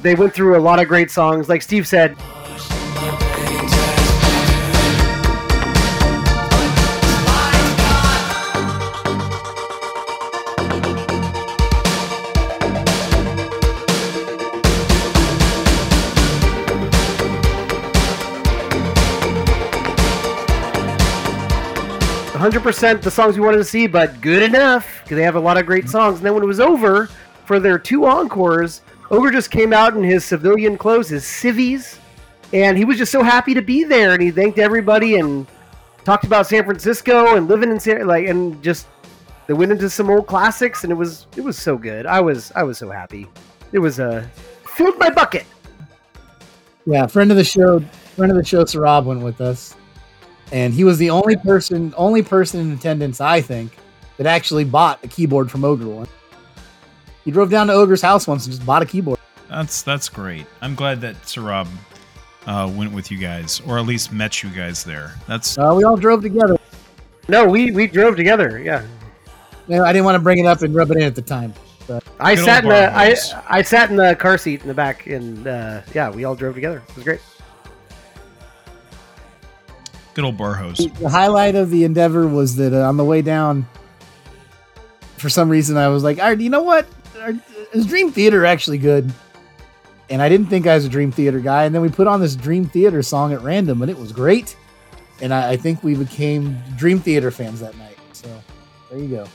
they 0.00 0.14
went 0.14 0.32
through 0.32 0.56
a 0.56 0.62
lot 0.62 0.78
of 0.78 0.86
great 0.86 1.10
songs. 1.10 1.48
Like 1.48 1.62
Steve 1.62 1.88
said, 1.88 2.16
100% 22.50 23.02
the 23.02 23.10
songs 23.10 23.36
we 23.36 23.44
wanted 23.44 23.58
to 23.58 23.64
see, 23.64 23.86
but 23.86 24.20
good 24.20 24.42
enough 24.42 25.00
because 25.02 25.16
they 25.16 25.22
have 25.22 25.36
a 25.36 25.40
lot 25.40 25.56
of 25.56 25.66
great 25.66 25.88
songs. 25.88 26.16
And 26.16 26.26
then 26.26 26.34
when 26.34 26.42
it 26.42 26.46
was 26.46 26.60
over 26.60 27.06
for 27.44 27.60
their 27.60 27.78
two 27.78 28.06
encores, 28.06 28.82
Ogre 29.10 29.30
just 29.30 29.50
came 29.50 29.72
out 29.72 29.96
in 29.96 30.02
his 30.02 30.24
civilian 30.24 30.76
clothes, 30.76 31.08
his 31.08 31.24
civvies, 31.24 31.98
and 32.52 32.76
he 32.76 32.84
was 32.84 32.98
just 32.98 33.12
so 33.12 33.22
happy 33.22 33.54
to 33.54 33.62
be 33.62 33.84
there. 33.84 34.14
And 34.14 34.22
he 34.22 34.30
thanked 34.30 34.58
everybody 34.58 35.16
and 35.16 35.46
talked 36.04 36.24
about 36.24 36.46
San 36.46 36.64
Francisco 36.64 37.36
and 37.36 37.48
living 37.48 37.70
in 37.70 37.78
San 37.78 38.06
like 38.06 38.26
and 38.26 38.60
just 38.62 38.88
they 39.46 39.54
went 39.54 39.70
into 39.70 39.88
some 39.90 40.10
old 40.10 40.26
classics 40.26 40.82
and 40.82 40.92
it 40.92 40.96
was 40.96 41.26
it 41.36 41.42
was 41.42 41.56
so 41.56 41.76
good. 41.76 42.06
I 42.06 42.20
was 42.20 42.50
I 42.56 42.64
was 42.64 42.78
so 42.78 42.90
happy. 42.90 43.28
It 43.72 43.78
was 43.78 44.00
a 44.00 44.08
uh, 44.08 44.26
filled 44.64 44.98
my 44.98 45.10
bucket. 45.10 45.46
Yeah, 46.86 47.06
friend 47.06 47.30
of 47.30 47.36
the 47.36 47.44
show, 47.44 47.80
friend 48.16 48.32
of 48.32 48.38
the 48.38 48.44
show, 48.44 48.64
Sarab 48.64 49.04
went 49.04 49.20
with 49.20 49.40
us 49.40 49.76
and 50.52 50.74
he 50.74 50.84
was 50.84 50.98
the 50.98 51.10
only 51.10 51.36
person, 51.36 51.94
only 51.96 52.22
person 52.22 52.60
in 52.60 52.72
attendance, 52.72 53.20
I 53.20 53.40
think, 53.40 53.76
that 54.16 54.26
actually 54.26 54.64
bought 54.64 55.02
a 55.04 55.08
keyboard 55.08 55.50
from 55.50 55.64
Ogre 55.64 55.86
one. 55.86 56.08
He 57.24 57.30
drove 57.30 57.50
down 57.50 57.66
to 57.68 57.72
Ogre's 57.72 58.02
house 58.02 58.26
once 58.26 58.46
and 58.46 58.54
just 58.54 58.66
bought 58.66 58.82
a 58.82 58.86
keyboard. 58.86 59.18
That's 59.48 59.82
that's 59.82 60.08
great. 60.08 60.46
I'm 60.60 60.74
glad 60.74 61.00
that 61.00 61.20
Sarab 61.22 61.66
uh, 62.46 62.70
went 62.74 62.92
with 62.92 63.10
you 63.10 63.18
guys, 63.18 63.60
or 63.66 63.78
at 63.78 63.86
least 63.86 64.12
met 64.12 64.42
you 64.42 64.50
guys 64.50 64.84
there. 64.84 65.14
That's 65.26 65.58
uh, 65.58 65.72
we 65.76 65.84
all 65.84 65.96
drove 65.96 66.22
together. 66.22 66.56
No, 67.28 67.46
we 67.46 67.70
we 67.70 67.86
drove 67.86 68.16
together. 68.16 68.60
Yeah. 68.60 68.86
No, 69.68 69.84
I 69.84 69.92
didn't 69.92 70.04
want 70.04 70.16
to 70.16 70.20
bring 70.20 70.38
it 70.38 70.46
up 70.46 70.62
and 70.62 70.74
rub 70.74 70.90
it 70.90 70.96
in 70.96 71.02
at 71.04 71.14
the 71.14 71.22
time. 71.22 71.54
But. 71.86 72.04
I 72.18 72.34
sat 72.34 72.64
in 72.64 72.70
the 72.70 72.92
I, 72.94 73.14
I 73.48 73.62
sat 73.62 73.90
in 73.90 73.96
the 73.96 74.14
car 74.16 74.38
seat 74.38 74.62
in 74.62 74.68
the 74.68 74.74
back, 74.74 75.06
and 75.06 75.46
uh, 75.46 75.82
yeah, 75.94 76.10
we 76.10 76.24
all 76.24 76.34
drove 76.34 76.54
together. 76.54 76.82
It 76.88 76.94
was 76.94 77.04
great. 77.04 77.20
Good 80.14 80.24
old 80.24 80.36
bar 80.36 80.54
hose. 80.54 80.78
The 80.78 81.08
highlight 81.08 81.54
of 81.54 81.70
the 81.70 81.84
endeavor 81.84 82.26
was 82.26 82.56
that 82.56 82.72
uh, 82.72 82.88
on 82.88 82.96
the 82.96 83.04
way 83.04 83.22
down, 83.22 83.66
for 85.16 85.28
some 85.28 85.48
reason, 85.48 85.76
I 85.76 85.88
was 85.88 86.02
like, 86.02 86.18
Alright, 86.18 86.40
you 86.40 86.50
know 86.50 86.62
what? 86.62 86.86
Is 87.72 87.86
Dream 87.86 88.10
Theater 88.10 88.44
actually 88.44 88.78
good? 88.78 89.12
And 90.08 90.20
I 90.20 90.28
didn't 90.28 90.46
think 90.48 90.66
I 90.66 90.74
was 90.74 90.84
a 90.84 90.88
Dream 90.88 91.12
Theater 91.12 91.38
guy. 91.38 91.64
And 91.64 91.74
then 91.74 91.82
we 91.82 91.88
put 91.88 92.08
on 92.08 92.20
this 92.20 92.34
Dream 92.34 92.64
Theater 92.64 93.02
song 93.02 93.32
at 93.32 93.40
random, 93.42 93.82
and 93.82 93.90
it 93.90 93.96
was 93.96 94.10
great. 94.10 94.56
And 95.20 95.32
I, 95.32 95.50
I 95.50 95.56
think 95.56 95.84
we 95.84 95.94
became 95.94 96.58
Dream 96.76 96.98
Theater 96.98 97.30
fans 97.30 97.60
that 97.60 97.76
night. 97.76 97.96
So 98.12 98.28
there 98.90 98.98
you 98.98 99.08
go. 99.08 99.26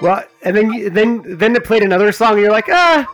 Well, 0.00 0.22
and 0.42 0.56
then 0.56 0.72
you, 0.72 0.90
then 0.90 1.22
then 1.36 1.56
it 1.56 1.64
played 1.64 1.82
another 1.82 2.12
song. 2.12 2.32
And 2.32 2.40
you're 2.40 2.52
like, 2.52 2.68
ah, 2.68 3.06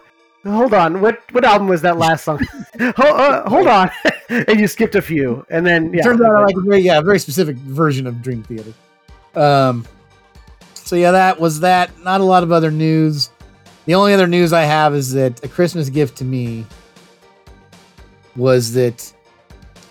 hold 0.45 0.75
on. 0.75 1.01
What 1.01 1.23
what 1.33 1.45
album 1.45 1.69
was 1.69 1.83
that 1.83 1.97
last 1.97 2.25
song? 2.25 2.41
hold, 2.81 3.21
uh, 3.21 3.49
hold 3.49 3.67
on, 3.67 3.91
and 4.29 4.61
you 4.61 4.69
skipped 4.69 4.95
a 4.95 5.03
few, 5.03 5.47
and 5.51 5.67
then 5.67 5.93
yeah, 5.93 6.03
turns 6.03 6.21
out 6.21 6.35
I 6.35 6.45
like 6.45 6.57
a 6.57 6.61
very 6.61 6.81
yeah, 6.81 6.99
a 6.99 7.03
very 7.03 7.19
specific 7.19 7.57
version 7.57 8.07
of 8.07 8.23
Dream 8.23 8.43
Theater. 8.43 8.73
Um, 9.35 9.87
so 10.75 10.97
yeah, 10.97 11.13
that 11.13 11.41
was 11.41 11.61
that. 11.61 11.99
Not 12.01 12.21
a 12.21 12.25
lot 12.25 12.43
of 12.43 12.53
other 12.53 12.71
news. 12.71 13.31
The 13.87 13.95
only 13.95 14.15
other 14.15 14.27
news 14.27 14.53
I 14.53 14.63
have 14.63 14.95
is 14.95 15.13
that 15.13 15.45
a 15.45 15.49
Christmas 15.49 15.89
gift 15.91 16.19
to 16.19 16.25
me 16.25 16.67
was 18.37 18.73
that 18.75 19.13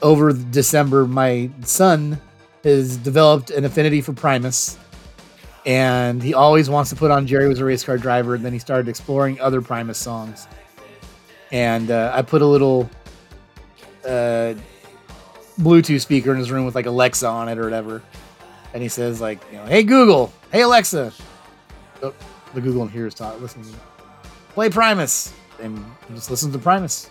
over 0.01 0.33
December, 0.33 1.05
my 1.05 1.49
son 1.63 2.19
has 2.63 2.97
developed 2.97 3.51
an 3.51 3.65
affinity 3.65 4.01
for 4.01 4.13
Primus, 4.13 4.77
and 5.65 6.21
he 6.21 6.33
always 6.33 6.69
wants 6.69 6.89
to 6.89 6.95
put 6.95 7.11
on 7.11 7.25
Jerry 7.27 7.47
was 7.47 7.59
a 7.59 7.65
race 7.65 7.83
car 7.83 7.97
driver. 7.97 8.35
And 8.35 8.43
then 8.45 8.53
he 8.53 8.59
started 8.59 8.87
exploring 8.87 9.39
other 9.39 9.61
Primus 9.61 9.97
songs, 9.97 10.47
and 11.51 11.91
uh, 11.91 12.11
I 12.13 12.21
put 12.21 12.41
a 12.41 12.45
little 12.45 12.89
uh, 14.05 14.55
Bluetooth 15.59 16.01
speaker 16.01 16.31
in 16.31 16.37
his 16.37 16.51
room 16.51 16.65
with 16.65 16.75
like 16.75 16.85
Alexa 16.85 17.27
on 17.27 17.49
it 17.49 17.57
or 17.57 17.63
whatever, 17.63 18.01
and 18.73 18.83
he 18.83 18.89
says 18.89 19.21
like, 19.21 19.39
you 19.51 19.57
know, 19.57 19.65
"Hey 19.65 19.83
Google, 19.83 20.33
hey 20.51 20.61
Alexa," 20.61 21.13
oh, 22.01 22.13
the 22.53 22.61
Google 22.61 22.83
in 22.83 22.89
here 22.89 23.07
is 23.07 23.13
talking, 23.13 23.41
listening. 23.41 23.73
Play 24.53 24.69
Primus, 24.69 25.33
and 25.61 25.83
just 26.13 26.29
listens 26.29 26.53
to 26.53 26.59
Primus. 26.59 27.09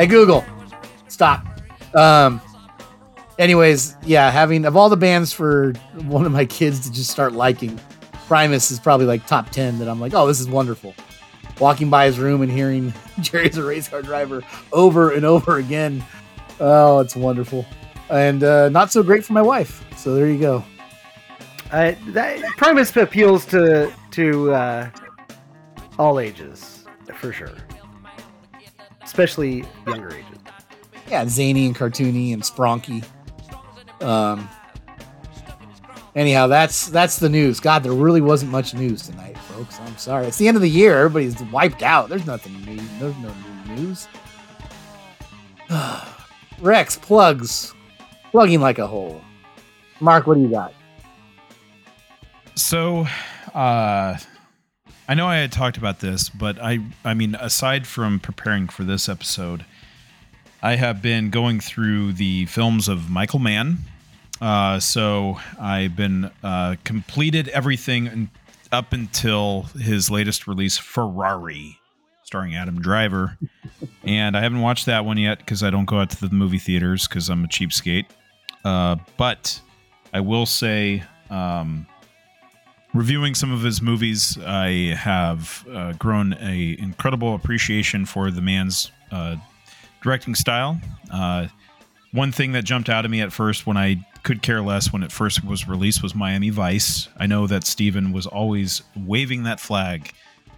Hey 0.00 0.06
Google, 0.06 0.42
stop. 1.08 1.46
Um. 1.94 2.40
Anyways, 3.38 3.98
yeah, 4.02 4.30
having 4.30 4.64
of 4.64 4.74
all 4.74 4.88
the 4.88 4.96
bands 4.96 5.30
for 5.30 5.74
one 6.06 6.24
of 6.24 6.32
my 6.32 6.46
kids 6.46 6.80
to 6.86 6.90
just 6.90 7.10
start 7.10 7.34
liking, 7.34 7.78
Primus 8.26 8.70
is 8.70 8.80
probably 8.80 9.04
like 9.04 9.26
top 9.26 9.50
ten. 9.50 9.78
That 9.78 9.90
I'm 9.90 10.00
like, 10.00 10.14
oh, 10.14 10.26
this 10.26 10.40
is 10.40 10.48
wonderful. 10.48 10.94
Walking 11.58 11.90
by 11.90 12.06
his 12.06 12.18
room 12.18 12.40
and 12.40 12.50
hearing 12.50 12.94
Jerry's 13.20 13.58
a 13.58 13.62
race 13.62 13.88
car 13.88 14.00
driver 14.00 14.42
over 14.72 15.10
and 15.10 15.26
over 15.26 15.58
again. 15.58 16.02
Oh, 16.60 17.00
it's 17.00 17.14
wonderful, 17.14 17.66
and 18.08 18.42
uh, 18.42 18.70
not 18.70 18.90
so 18.90 19.02
great 19.02 19.22
for 19.22 19.34
my 19.34 19.42
wife. 19.42 19.84
So 19.98 20.14
there 20.14 20.28
you 20.28 20.38
go. 20.38 20.64
Uh, 21.70 21.92
that 22.12 22.40
Primus 22.56 22.96
appeals 22.96 23.44
to 23.48 23.92
to 24.12 24.50
uh, 24.54 24.90
all 25.98 26.18
ages 26.18 26.86
for 27.16 27.34
sure 27.34 27.52
especially 29.20 29.64
younger 29.86 30.14
ages. 30.14 30.38
Yeah, 31.08 31.26
zany 31.26 31.66
and 31.66 31.76
cartoony 31.76 32.32
and 32.32 32.42
spronky. 32.42 33.04
Um. 34.00 34.48
Anyhow, 36.16 36.48
that's 36.48 36.88
that's 36.88 37.18
the 37.18 37.28
news. 37.28 37.60
God, 37.60 37.82
there 37.82 37.92
really 37.92 38.20
wasn't 38.20 38.50
much 38.50 38.74
news 38.74 39.02
tonight, 39.02 39.36
folks. 39.38 39.78
I'm 39.80 39.96
sorry. 39.96 40.26
It's 40.26 40.38
the 40.38 40.48
end 40.48 40.56
of 40.56 40.62
the 40.62 40.70
year. 40.70 40.98
Everybody's 40.98 41.40
wiped 41.52 41.82
out. 41.82 42.08
There's 42.08 42.26
nothing 42.26 42.60
new. 42.64 42.80
There's 42.98 43.16
no 43.18 43.32
new 43.68 43.76
news. 43.76 44.08
Rex 46.60 46.96
plugs, 46.96 47.74
plugging 48.32 48.60
like 48.60 48.78
a 48.78 48.86
hole. 48.86 49.20
Mark, 50.00 50.26
what 50.26 50.34
do 50.34 50.40
you 50.40 50.48
got? 50.48 50.72
So, 52.56 53.06
uh, 53.54 54.16
I 55.10 55.14
know 55.14 55.26
I 55.26 55.38
had 55.38 55.50
talked 55.50 55.76
about 55.76 55.98
this, 55.98 56.28
but 56.28 56.62
I 56.62 56.78
I 57.04 57.14
mean 57.14 57.34
aside 57.34 57.84
from 57.84 58.20
preparing 58.20 58.68
for 58.68 58.84
this 58.84 59.08
episode, 59.08 59.64
I 60.62 60.76
have 60.76 61.02
been 61.02 61.30
going 61.30 61.58
through 61.58 62.12
the 62.12 62.46
films 62.46 62.86
of 62.86 63.10
Michael 63.10 63.40
Mann. 63.40 63.78
Uh, 64.40 64.78
so 64.78 65.40
I've 65.60 65.96
been 65.96 66.30
uh, 66.44 66.76
completed 66.84 67.48
everything 67.48 68.30
up 68.70 68.92
until 68.92 69.62
his 69.80 70.12
latest 70.12 70.46
release, 70.46 70.78
Ferrari, 70.78 71.80
starring 72.22 72.54
Adam 72.54 72.80
Driver, 72.80 73.36
and 74.04 74.36
I 74.36 74.42
haven't 74.42 74.60
watched 74.60 74.86
that 74.86 75.04
one 75.04 75.18
yet 75.18 75.38
because 75.38 75.64
I 75.64 75.70
don't 75.70 75.86
go 75.86 75.98
out 75.98 76.10
to 76.10 76.20
the 76.20 76.32
movie 76.32 76.58
theaters 76.58 77.08
because 77.08 77.28
I'm 77.28 77.42
a 77.42 77.48
cheapskate. 77.48 78.06
Uh, 78.64 78.94
but 79.16 79.60
I 80.14 80.20
will 80.20 80.46
say. 80.46 81.02
Um, 81.30 81.88
reviewing 82.94 83.34
some 83.34 83.52
of 83.52 83.62
his 83.62 83.80
movies, 83.82 84.38
I 84.44 84.94
have 84.98 85.66
uh, 85.72 85.92
grown 85.94 86.34
a 86.40 86.76
incredible 86.78 87.34
appreciation 87.34 88.04
for 88.06 88.30
the 88.30 88.40
man's 88.42 88.90
uh, 89.10 89.36
directing 90.02 90.34
style. 90.34 90.80
Uh, 91.12 91.46
one 92.12 92.32
thing 92.32 92.52
that 92.52 92.64
jumped 92.64 92.88
out 92.88 93.04
at 93.04 93.10
me 93.10 93.20
at 93.20 93.32
first 93.32 93.66
when 93.66 93.76
I 93.76 94.04
could 94.22 94.42
care 94.42 94.60
less 94.60 94.92
when 94.92 95.02
it 95.02 95.12
first 95.12 95.44
was 95.44 95.68
released 95.68 96.02
was 96.02 96.14
Miami 96.14 96.50
Vice. 96.50 97.08
I 97.18 97.26
know 97.26 97.46
that 97.46 97.64
Steven 97.64 98.12
was 98.12 98.26
always 98.26 98.82
waving 98.96 99.44
that 99.44 99.60
flag, 99.60 100.12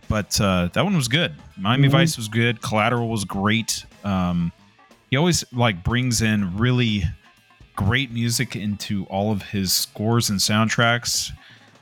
but 0.08 0.40
uh, 0.40 0.68
that 0.72 0.82
one 0.82 0.96
was 0.96 1.08
good. 1.08 1.34
Miami 1.58 1.88
Mhm. 1.88 1.92
Vice 1.92 2.16
was 2.16 2.28
good. 2.28 2.60
Collateral 2.62 3.08
was 3.08 3.24
great. 3.24 3.84
Um, 4.02 4.50
he 5.10 5.16
always 5.16 5.44
like 5.52 5.84
brings 5.84 6.22
in 6.22 6.56
really 6.56 7.04
great 7.76 8.10
music 8.10 8.56
into 8.56 9.04
all 9.04 9.30
of 9.30 9.42
his 9.42 9.72
scores 9.72 10.30
and 10.30 10.40
soundtracks. 10.40 11.30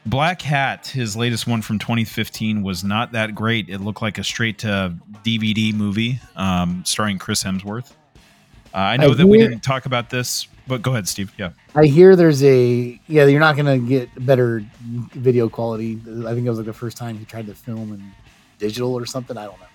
Black 0.07 0.40
Hat, 0.42 0.87
his 0.87 1.14
latest 1.16 1.47
one 1.47 1.61
from 1.62 1.78
2015, 1.78 2.62
was 2.62 2.83
not 2.83 3.12
that 3.12 3.35
great. 3.35 3.69
It 3.69 3.78
looked 3.78 4.00
like 4.00 4.19
a 4.19 4.25
straight 4.25 4.59
to 4.61 4.95
DVD 5.25 5.75
movie 5.75 6.21
um, 6.37 6.83
starring 6.87 7.19
Chris 7.19 7.45
Hemsworth. 7.45 7.92
Uh, 8.73 8.78
I 8.78 8.97
know 8.97 9.11
I 9.11 9.14
that 9.14 9.26
we 9.26 9.38
didn't 9.38 9.61
talk 9.61 9.85
about 9.87 10.11
this, 10.11 10.47
but 10.66 10.80
go 10.80 10.92
ahead, 10.92 11.07
Steve. 11.09 11.33
Yeah. 11.37 11.50
I 11.75 11.87
hear 11.87 12.16
there's 12.16 12.42
a 12.42 12.99
yeah. 13.09 13.26
You're 13.26 13.40
not 13.40 13.57
gonna 13.57 13.78
get 13.78 14.09
better 14.25 14.64
video 14.80 15.49
quality. 15.49 16.00
I 16.26 16.35
think 16.35 16.47
it 16.47 16.49
was 16.50 16.59
like 16.59 16.66
the 16.66 16.73
first 16.73 16.97
time 16.97 17.19
he 17.19 17.25
tried 17.25 17.47
to 17.47 17.54
film 17.54 17.92
in 17.92 18.12
digital 18.59 18.97
or 18.97 19.07
something. 19.07 19.37
I 19.37 19.47
don't 19.47 19.59
know. 19.61 19.66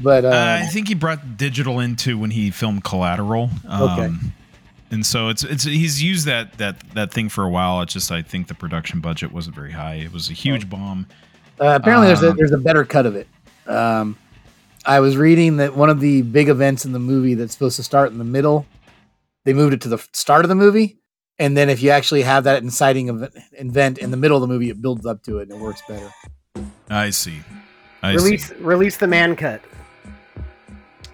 But 0.00 0.24
um, 0.24 0.32
Uh, 0.32 0.58
I 0.62 0.66
think 0.66 0.88
he 0.88 0.94
brought 0.94 1.36
digital 1.36 1.78
into 1.80 2.18
when 2.18 2.30
he 2.32 2.50
filmed 2.50 2.82
Collateral. 2.84 3.48
Um, 3.68 3.82
Okay. 3.82 4.14
And 4.92 5.06
so 5.06 5.30
it's 5.30 5.42
it's 5.42 5.64
he's 5.64 6.02
used 6.02 6.26
that 6.26 6.52
that 6.58 6.78
that 6.94 7.12
thing 7.12 7.30
for 7.30 7.44
a 7.44 7.48
while. 7.48 7.80
It's 7.80 7.94
just 7.94 8.12
I 8.12 8.20
think 8.20 8.48
the 8.48 8.54
production 8.54 9.00
budget 9.00 9.32
wasn't 9.32 9.56
very 9.56 9.72
high. 9.72 9.94
It 9.94 10.12
was 10.12 10.28
a 10.28 10.34
huge 10.34 10.68
bomb. 10.68 11.06
Uh, 11.58 11.78
apparently, 11.80 12.08
there's 12.08 12.22
a 12.22 12.30
Um, 12.30 12.36
there's 12.36 12.52
a 12.52 12.58
better 12.58 12.84
cut 12.84 13.06
of 13.06 13.16
it. 13.16 13.26
Um, 13.66 14.18
I 14.84 15.00
was 15.00 15.16
reading 15.16 15.56
that 15.56 15.74
one 15.74 15.88
of 15.88 16.00
the 16.00 16.20
big 16.20 16.50
events 16.50 16.84
in 16.84 16.92
the 16.92 16.98
movie 16.98 17.32
that's 17.34 17.54
supposed 17.54 17.76
to 17.76 17.82
start 17.82 18.12
in 18.12 18.18
the 18.18 18.24
middle, 18.24 18.66
they 19.44 19.54
moved 19.54 19.72
it 19.72 19.80
to 19.82 19.88
the 19.88 19.98
start 20.12 20.44
of 20.44 20.50
the 20.50 20.54
movie, 20.54 20.98
and 21.38 21.56
then 21.56 21.70
if 21.70 21.82
you 21.82 21.88
actually 21.88 22.22
have 22.22 22.44
that 22.44 22.62
inciting 22.62 23.08
event, 23.08 23.32
event 23.52 23.98
in 23.98 24.10
the 24.10 24.18
middle 24.18 24.36
of 24.36 24.42
the 24.42 24.48
movie, 24.48 24.68
it 24.68 24.82
builds 24.82 25.06
up 25.06 25.22
to 25.22 25.38
it 25.38 25.48
and 25.48 25.52
it 25.52 25.58
works 25.58 25.82
better. 25.88 26.10
I 26.90 27.08
see. 27.08 27.40
I 28.02 28.12
release 28.12 28.48
see. 28.48 28.54
release 28.56 28.98
the 28.98 29.06
man 29.06 29.36
cut. 29.36 29.62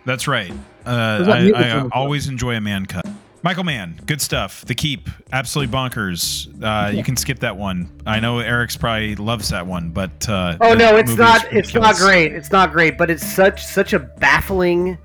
That's 0.05 0.27
right. 0.27 0.53
Uh, 0.85 1.23
There's 1.23 1.53
I, 1.55 1.79
I 1.79 1.89
always 1.93 2.27
enjoy 2.27 2.57
a 2.57 2.61
man 2.61 2.87
cut. 2.87 3.07
Michael 3.43 3.65
Mann, 3.65 4.01
good 4.07 4.21
stuff. 4.21 4.65
The 4.65 4.75
Keep, 4.75 5.09
absolutely 5.33 5.73
bonkers. 5.73 6.49
Uh, 6.63 6.91
You 6.91 7.05
can 7.05 7.17
skip 7.17 7.39
that 7.41 7.57
one. 7.57 7.89
I 8.05 8.19
know 8.21 8.41
Eric's 8.41 8.77
probably 8.77 9.15
loves 9.17 9.49
that 9.51 9.67
one, 9.67 9.91
but 9.91 10.29
uh, 10.29 10.57
Oh 10.61 10.75
no, 10.75 10.97
it's 10.97 11.15
not. 11.17 11.53
It's 11.53 11.73
not 11.73 11.97
great. 11.97 12.33
It's 12.33 12.51
not 12.51 12.73
great, 12.73 12.99
but 12.99 13.11
it's 13.11 13.25
such 13.25 13.65
such 13.65 13.93
a 13.93 14.01
baffling, 14.01 14.99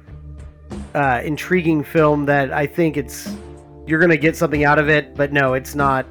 uh, 0.95 1.21
intriguing 1.23 1.83
film 1.83 2.25
that 2.25 2.51
I 2.51 2.65
think 2.65 2.97
it's 2.97 3.31
you're 3.85 3.99
gonna 3.99 4.17
get 4.17 4.35
something 4.35 4.63
out 4.63 4.79
of 4.79 4.89
it. 4.89 5.15
But 5.15 5.31
no, 5.31 5.53
it's 5.53 5.75
not 5.75 6.05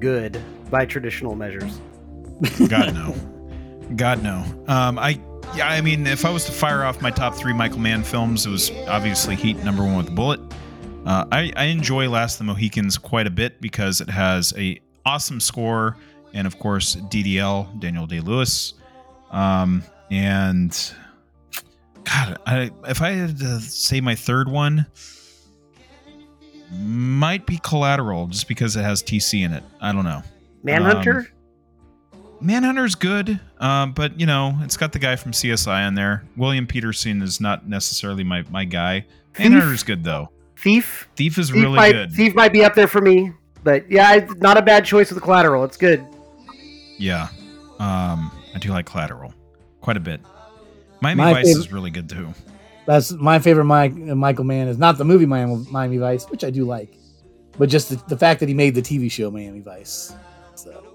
good 0.00 0.40
by 0.70 0.86
traditional 0.86 1.34
measures. 1.34 1.80
God 2.68 2.94
no, 2.94 3.14
God 3.96 4.22
no. 4.22 4.44
Um, 4.66 4.98
I 4.98 5.20
yeah, 5.54 5.68
I 5.68 5.82
mean, 5.82 6.06
if 6.06 6.24
I 6.24 6.30
was 6.30 6.44
to 6.46 6.52
fire 6.52 6.84
off 6.84 7.02
my 7.02 7.10
top 7.10 7.34
three 7.34 7.52
Michael 7.52 7.80
Mann 7.80 8.02
films, 8.02 8.46
it 8.46 8.50
was 8.50 8.70
obviously 8.88 9.34
Heat 9.36 9.62
number 9.62 9.84
one 9.84 9.96
with 9.98 10.08
a 10.08 10.12
bullet. 10.12 10.40
Uh, 11.06 11.24
I, 11.32 11.52
I 11.56 11.64
enjoy 11.64 12.08
Last 12.08 12.34
of 12.34 12.38
the 12.38 12.44
Mohicans 12.44 12.98
quite 12.98 13.26
a 13.26 13.30
bit 13.30 13.60
because 13.60 14.00
it 14.00 14.10
has 14.10 14.52
a 14.56 14.80
awesome 15.06 15.40
score 15.40 15.96
and 16.34 16.46
of 16.46 16.58
course 16.58 16.96
DDL 16.96 17.80
Daniel 17.80 18.06
Day 18.06 18.20
Lewis, 18.20 18.74
um, 19.30 19.82
and 20.10 20.92
God, 22.04 22.38
I, 22.46 22.70
if 22.88 23.00
I 23.02 23.10
had 23.10 23.38
to 23.38 23.60
say 23.60 24.00
my 24.00 24.14
third 24.14 24.48
one, 24.48 24.86
might 26.72 27.46
be 27.46 27.58
Collateral 27.58 28.26
just 28.26 28.48
because 28.48 28.76
it 28.76 28.82
has 28.82 29.02
TC 29.02 29.44
in 29.44 29.52
it. 29.52 29.62
I 29.80 29.92
don't 29.92 30.04
know. 30.04 30.22
Manhunter. 30.62 31.18
Um, 31.18 31.26
Manhunter's 32.42 32.94
good, 32.94 33.38
um, 33.58 33.92
but 33.92 34.18
you 34.18 34.26
know 34.26 34.56
it's 34.62 34.76
got 34.76 34.92
the 34.92 34.98
guy 34.98 35.16
from 35.16 35.32
CSI 35.32 35.86
on 35.86 35.94
there. 35.94 36.24
William 36.36 36.66
Petersen 36.66 37.22
is 37.22 37.40
not 37.40 37.68
necessarily 37.68 38.24
my 38.24 38.44
my 38.50 38.64
guy. 38.64 39.06
Manhunter's 39.38 39.82
good 39.82 40.04
though. 40.04 40.30
Thief. 40.60 41.08
Thief 41.16 41.38
is 41.38 41.48
Thief 41.50 41.62
really 41.62 41.76
might, 41.76 41.92
good. 41.92 42.12
Thief 42.12 42.34
might 42.34 42.52
be 42.52 42.64
up 42.64 42.74
there 42.74 42.88
for 42.88 43.00
me, 43.00 43.32
but 43.64 43.90
yeah, 43.90 44.26
not 44.38 44.56
a 44.56 44.62
bad 44.62 44.84
choice 44.84 45.10
with 45.10 45.16
the 45.16 45.22
collateral. 45.22 45.64
It's 45.64 45.76
good. 45.76 46.04
Yeah, 46.98 47.28
um, 47.78 48.30
I 48.54 48.58
do 48.58 48.70
like 48.70 48.84
Collateral 48.84 49.32
quite 49.80 49.96
a 49.96 50.00
bit. 50.00 50.20
Miami 51.00 51.22
My 51.22 51.32
Vice 51.32 51.46
favorite- 51.46 51.60
is 51.60 51.72
really 51.72 51.90
good 51.90 52.08
too. 52.10 52.34
That's 52.86 53.12
my 53.12 53.38
favorite 53.38 53.64
Mike, 53.64 53.94
Michael 53.94 54.44
Mann 54.44 54.66
is 54.68 54.76
not 54.76 54.98
the 54.98 55.04
movie 55.04 55.24
Miami, 55.24 55.64
Miami 55.70 55.96
Vice, 55.96 56.24
which 56.24 56.44
I 56.44 56.50
do 56.50 56.64
like, 56.64 56.92
but 57.58 57.68
just 57.68 57.88
the, 57.88 58.02
the 58.08 58.16
fact 58.18 58.40
that 58.40 58.48
he 58.48 58.54
made 58.54 58.74
the 58.74 58.82
TV 58.82 59.10
show 59.10 59.30
Miami 59.30 59.60
Vice. 59.60 60.12
So 60.56 60.89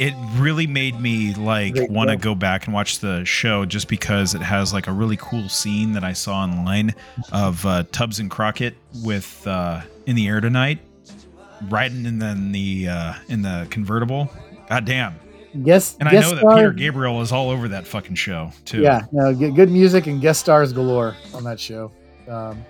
It 0.00 0.14
really 0.36 0.66
made 0.66 0.98
me 0.98 1.34
like 1.34 1.76
want 1.90 2.08
to 2.08 2.16
go 2.16 2.34
back 2.34 2.64
and 2.64 2.72
watch 2.74 3.00
the 3.00 3.22
show 3.26 3.66
just 3.66 3.86
because 3.86 4.34
it 4.34 4.40
has 4.40 4.72
like 4.72 4.86
a 4.86 4.92
really 4.92 5.18
cool 5.18 5.48
scene 5.50 5.92
that 5.92 6.02
I 6.02 6.14
saw 6.14 6.36
online 6.38 6.94
of 7.32 7.64
uh, 7.66 7.84
Tubbs 7.92 8.18
and 8.18 8.30
Crockett 8.30 8.74
with 9.04 9.46
uh, 9.46 9.82
"In 10.06 10.16
the 10.16 10.26
Air 10.26 10.40
Tonight" 10.40 10.78
riding 11.68 12.06
in 12.06 12.18
the 12.18 12.30
in 12.30 12.52
the, 12.52 12.88
uh, 12.88 13.14
in 13.28 13.42
the 13.42 13.66
convertible. 13.70 14.30
God 14.70 14.86
damn! 14.86 15.14
guess 15.64 15.96
And 16.00 16.08
I 16.08 16.12
know 16.12 16.30
that 16.30 16.38
star- 16.38 16.56
Peter 16.56 16.72
Gabriel 16.72 17.20
is 17.20 17.32
all 17.32 17.50
over 17.50 17.68
that 17.68 17.86
fucking 17.86 18.14
show 18.14 18.52
too. 18.64 18.80
Yeah, 18.80 19.02
no, 19.12 19.34
good, 19.34 19.70
music 19.70 20.06
and 20.06 20.20
guest 20.20 20.40
stars 20.40 20.72
galore 20.72 21.16
on 21.34 21.44
that 21.44 21.60
show. 21.60 21.92
Um, 22.28 22.64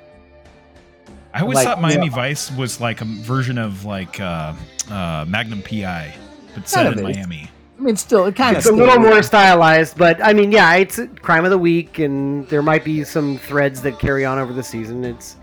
I 1.33 1.43
always 1.43 1.57
like- 1.57 1.67
thought 1.67 1.81
Miami 1.81 2.07
yeah. 2.07 2.13
Vice 2.13 2.51
was 2.51 2.81
like 2.81 3.01
a 3.03 3.05
version 3.05 3.59
of 3.59 3.85
like 3.85 4.19
uh, 4.19 4.55
uh, 4.91 5.25
Magnum 5.29 5.63
PI, 5.63 6.13
but 6.55 6.69
set 6.69 6.85
Kind 6.85 6.99
in 6.99 7.07
of. 7.07 7.15
Miami. 7.15 7.51
I 7.79 7.83
mean, 7.83 7.97
still, 7.97 8.27
it 8.27 8.37
kind 8.37 8.57
of 8.57 8.61
It's 8.61 8.69
a 8.69 8.73
little 8.73 8.99
more 8.99 9.23
stylized, 9.23 9.97
but 9.97 10.23
I 10.23 10.35
mean, 10.35 10.53
yeah, 10.53 10.75
it's 10.75 11.01
crime 11.23 11.47
of 11.47 11.51
the 11.51 11.59
week, 11.59 11.99
and 11.99 12.47
there 12.49 12.61
might 12.61 12.85
be 12.85 13.05
some 13.05 13.39
threads 13.39 13.81
that 13.83 13.99
carry 13.99 14.27
on 14.27 14.39
over 14.39 14.53
the 14.53 14.63
season. 14.63 15.03
It's 15.03 15.37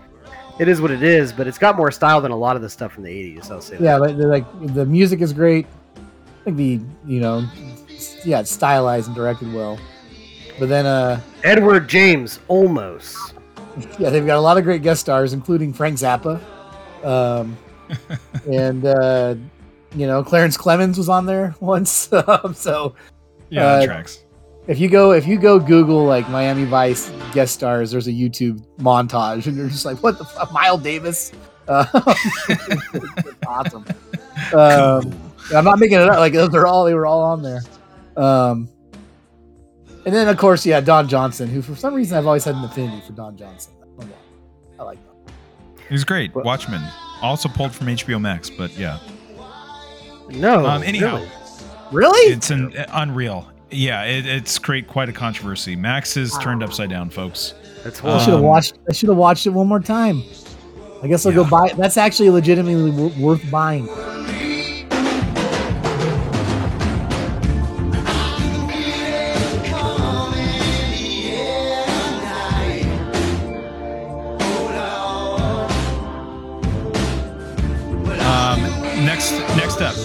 it 0.60 0.68
is 0.68 0.80
what 0.80 0.92
it 0.92 1.02
is, 1.02 1.32
but 1.32 1.48
it's 1.48 1.58
got 1.58 1.76
more 1.76 1.90
style 1.90 2.20
than 2.20 2.30
a 2.30 2.36
lot 2.36 2.54
of 2.54 2.62
the 2.62 2.70
stuff 2.70 2.92
from 2.92 3.02
the 3.02 3.10
'80s. 3.10 3.50
I'll 3.50 3.60
say. 3.60 3.76
Yeah, 3.80 3.98
but 3.98 4.14
like 4.16 4.44
the 4.74 4.86
music 4.86 5.20
is 5.20 5.32
great. 5.32 5.66
I 5.96 6.44
think 6.44 6.56
the 6.56 6.80
you 7.06 7.20
know, 7.20 7.44
yeah, 8.24 8.38
it's 8.38 8.52
stylized 8.52 9.08
and 9.08 9.16
directed 9.16 9.52
well. 9.52 9.76
But 10.60 10.68
then, 10.68 10.86
uh, 10.86 11.20
Edward 11.42 11.88
James 11.88 12.38
Olmos. 12.48 13.16
yeah, 13.98 14.10
they've 14.10 14.26
got 14.26 14.36
a 14.36 14.40
lot 14.40 14.58
of 14.58 14.64
great 14.64 14.82
guest 14.82 15.00
stars, 15.00 15.32
including 15.32 15.72
Frank 15.72 15.98
Zappa, 15.98 16.40
um, 17.04 17.56
and 18.52 18.84
uh, 18.84 19.34
you 19.94 20.06
know, 20.06 20.22
Clarence 20.22 20.56
Clemons 20.56 20.96
was 20.98 21.08
on 21.08 21.26
there 21.26 21.54
once. 21.60 22.10
Um, 22.26 22.54
so 22.54 22.94
Yeah, 23.50 23.64
Uh, 23.66 23.84
tracks. 23.86 24.24
if 24.66 24.78
you 24.78 24.88
go 24.88 25.12
if 25.12 25.26
you 25.26 25.38
go 25.38 25.58
Google 25.58 26.04
like 26.04 26.28
Miami 26.28 26.64
Vice 26.64 27.10
guest 27.32 27.54
stars, 27.54 27.90
there's 27.90 28.06
a 28.08 28.12
YouTube 28.12 28.62
montage, 28.78 29.46
and 29.46 29.56
you're 29.56 29.68
just 29.68 29.84
like, 29.84 30.02
what 30.02 30.18
the 30.18 30.24
fuck, 30.24 30.52
Miles 30.52 30.82
Davis? 30.82 31.32
Uh, 31.66 31.84
awesome. 33.46 33.84
Um, 34.54 35.12
I'm 35.54 35.64
not 35.64 35.78
making 35.78 35.98
it 36.00 36.08
up. 36.08 36.18
Like 36.18 36.32
those 36.32 36.54
are 36.54 36.66
all 36.66 36.84
they 36.84 36.94
were 36.94 37.06
all 37.06 37.20
on 37.22 37.42
there. 37.42 37.60
Um, 38.16 38.68
and 40.04 40.14
then 40.14 40.28
of 40.28 40.36
course, 40.38 40.64
yeah, 40.64 40.80
Don 40.80 41.08
Johnson, 41.08 41.48
who 41.48 41.60
for 41.62 41.74
some 41.76 41.94
reason 41.94 42.16
I've 42.16 42.26
always 42.26 42.44
had 42.44 42.54
an 42.54 42.64
affinity 42.64 43.02
for 43.06 43.12
Don 43.12 43.36
Johnson. 43.36 43.72
I 43.82 43.84
don't 43.84 43.98
know 43.98 44.06
why. 44.06 44.82
I 44.82 44.86
like 44.86 44.98
Don. 45.04 45.34
He's 45.88 46.04
great. 46.04 46.34
Well- 46.34 46.44
Watchmen, 46.44 46.82
also 47.22 47.48
pulled 47.48 47.72
from 47.72 47.88
HBO 47.88 48.20
Max, 48.20 48.48
but 48.50 48.76
yeah, 48.78 48.98
No. 50.30 50.66
Um, 50.66 50.82
anyhow. 50.82 51.16
really. 51.16 51.30
Really? 51.92 52.32
it's 52.34 52.50
an 52.50 52.74
unreal. 52.92 53.48
Yeah, 53.70 54.04
it, 54.04 54.26
it's 54.26 54.58
create 54.58 54.86
quite 54.88 55.08
a 55.08 55.12
controversy. 55.12 55.76
Max 55.76 56.16
is 56.16 56.36
turned 56.38 56.62
upside 56.62 56.90
down, 56.90 57.10
folks. 57.10 57.54
That's 57.84 58.02
I 58.02 58.18
should 58.18 58.30
have 58.30 58.38
um, 58.40 58.42
watched. 58.42 58.78
I 58.88 58.92
should 58.92 59.08
have 59.08 59.18
watched 59.18 59.46
it 59.46 59.50
one 59.50 59.66
more 59.66 59.80
time. 59.80 60.22
I 61.02 61.06
guess 61.06 61.24
I'll 61.26 61.32
go 61.32 61.44
Yeah. 61.44 61.50
buy. 61.50 61.68
That's 61.76 61.96
actually 61.96 62.30
legitimately 62.30 62.90
w- 62.90 63.24
worth 63.24 63.50
buying. 63.50 63.86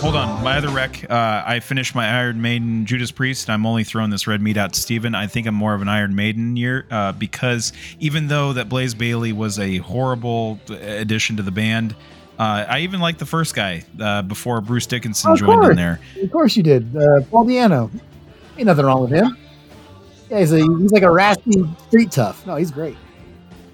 Hold 0.03 0.17
on. 0.17 0.43
My 0.43 0.57
other 0.57 0.67
rec, 0.67 1.09
uh, 1.09 1.43
I 1.45 1.61
finished 1.61 1.95
my 1.95 2.05
Iron 2.05 2.41
Maiden 2.41 2.85
Judas 2.85 3.09
Priest. 3.09 3.49
I'm 3.49 3.65
only 3.65 3.85
throwing 3.85 4.09
this 4.09 4.27
red 4.27 4.41
meat 4.41 4.57
out 4.57 4.73
to 4.73 4.79
Steven. 4.81 5.15
I 5.15 5.27
think 5.27 5.47
I'm 5.47 5.55
more 5.55 5.73
of 5.73 5.81
an 5.81 5.87
Iron 5.87 6.13
Maiden 6.13 6.57
year 6.57 6.85
uh, 6.91 7.13
because 7.13 7.71
even 8.01 8.27
though 8.27 8.51
that 8.51 8.67
Blaze 8.67 8.93
Bayley 8.93 9.31
was 9.31 9.59
a 9.59 9.77
horrible 9.77 10.59
addition 10.69 11.37
to 11.37 11.41
the 11.41 11.51
band, 11.51 11.95
uh, 12.37 12.65
I 12.67 12.79
even 12.79 12.99
liked 12.99 13.19
the 13.19 13.25
first 13.25 13.55
guy 13.55 13.85
uh, 13.97 14.23
before 14.23 14.59
Bruce 14.59 14.87
Dickinson 14.87 15.31
Of 15.31 15.37
joined 15.37 15.71
in 15.71 15.77
there. 15.77 16.01
Of 16.21 16.31
course 16.31 16.57
you 16.57 16.63
did. 16.63 16.93
Uh, 16.93 17.21
Paul 17.31 17.45
Di'Anno. 17.45 17.89
Ain't 18.57 18.65
nothing 18.65 18.85
wrong 18.85 19.03
with 19.03 19.11
him. 19.11 19.37
Yeah, 20.29 20.39
he's, 20.39 20.51
a, 20.51 20.57
he's 20.57 20.91
like 20.91 21.03
a 21.03 21.11
raspy 21.11 21.63
street 21.87 22.11
tough. 22.11 22.45
No, 22.45 22.57
he's 22.57 22.71
great. 22.71 22.97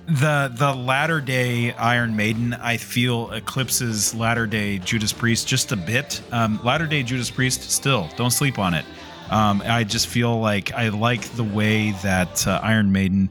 The 0.09 0.51
the 0.55 0.73
latter 0.73 1.21
day 1.21 1.71
Iron 1.73 2.15
Maiden, 2.15 2.53
I 2.53 2.77
feel 2.77 3.31
eclipses 3.31 4.15
latter 4.15 4.47
day 4.47 4.79
Judas 4.79 5.13
Priest 5.13 5.47
just 5.47 5.71
a 5.71 5.75
bit. 5.75 6.21
Um, 6.31 6.59
latter 6.63 6.87
day 6.87 7.03
Judas 7.03 7.29
Priest, 7.29 7.69
still 7.69 8.09
don't 8.17 8.31
sleep 8.31 8.57
on 8.57 8.73
it. 8.73 8.85
Um, 9.29 9.61
I 9.63 9.83
just 9.83 10.07
feel 10.07 10.39
like 10.39 10.73
I 10.73 10.89
like 10.89 11.21
the 11.35 11.43
way 11.43 11.91
that 12.01 12.47
uh, 12.47 12.59
Iron 12.63 12.91
Maiden 12.91 13.29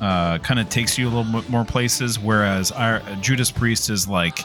uh, 0.00 0.38
kind 0.38 0.60
of 0.60 0.68
takes 0.68 0.96
you 0.96 1.08
a 1.08 1.10
little 1.10 1.40
bit 1.40 1.50
more 1.50 1.64
places, 1.64 2.16
whereas 2.20 2.70
Ir- 2.70 3.02
Judas 3.20 3.50
Priest 3.50 3.90
is 3.90 4.06
like, 4.06 4.38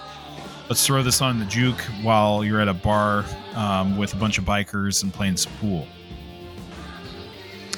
let's 0.69 0.83
throw 0.83 1.03
this 1.03 1.21
on 1.21 1.37
the 1.37 1.45
juke 1.45 1.81
while 2.01 2.43
you're 2.43 2.61
at 2.61 2.67
a 2.67 2.73
bar 2.73 3.25
um, 3.53 3.95
with 3.95 4.13
a 4.13 4.17
bunch 4.17 4.39
of 4.39 4.43
bikers 4.43 5.03
and 5.03 5.13
playing 5.13 5.37
some 5.37 5.53
pool. 5.59 5.85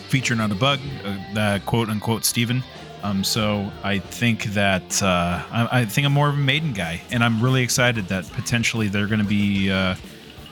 Feature 0.07 0.35
not 0.35 0.51
a 0.51 0.55
bug, 0.55 0.79
uh, 1.35 1.59
quote 1.65 1.89
unquote 1.89 2.23
Steven. 2.23 2.63
Um, 3.03 3.23
so 3.23 3.71
I 3.83 3.99
think 3.99 4.45
that 4.53 5.01
uh, 5.01 5.41
I, 5.51 5.81
I 5.81 5.85
think 5.85 6.05
I'm 6.05 6.13
more 6.13 6.29
of 6.29 6.35
a 6.35 6.37
Maiden 6.37 6.73
guy, 6.73 7.01
and 7.11 7.23
I'm 7.23 7.41
really 7.41 7.63
excited 7.63 8.07
that 8.09 8.31
potentially 8.33 8.87
they're 8.89 9.07
going 9.07 9.21
to 9.21 9.25
be 9.25 9.71
uh, 9.71 9.95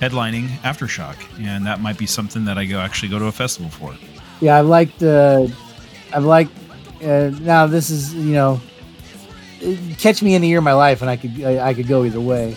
headlining 0.02 0.48
Aftershock, 0.62 1.16
and 1.40 1.66
that 1.66 1.80
might 1.80 1.98
be 1.98 2.06
something 2.06 2.46
that 2.46 2.58
I 2.58 2.66
go 2.66 2.80
actually 2.80 3.10
go 3.10 3.20
to 3.20 3.26
a 3.26 3.32
festival 3.32 3.70
for. 3.70 3.96
Yeah, 4.42 4.58
I've 4.58 4.66
liked. 4.66 5.04
Uh, 5.04 5.48
I've 6.14 6.26
liked. 6.26 6.52
Uh, 7.04 7.32
now 7.42 7.68
this 7.68 7.90
is 7.90 8.14
you 8.16 8.34
know, 8.34 8.62
catch 9.98 10.22
me 10.24 10.36
in 10.36 10.42
the 10.42 10.48
year 10.48 10.58
of 10.58 10.64
my 10.64 10.74
life, 10.74 11.02
and 11.02 11.10
I 11.10 11.18
could 11.18 11.44
I, 11.44 11.70
I 11.70 11.74
could 11.74 11.88
go 11.88 12.04
either 12.04 12.22
way. 12.22 12.56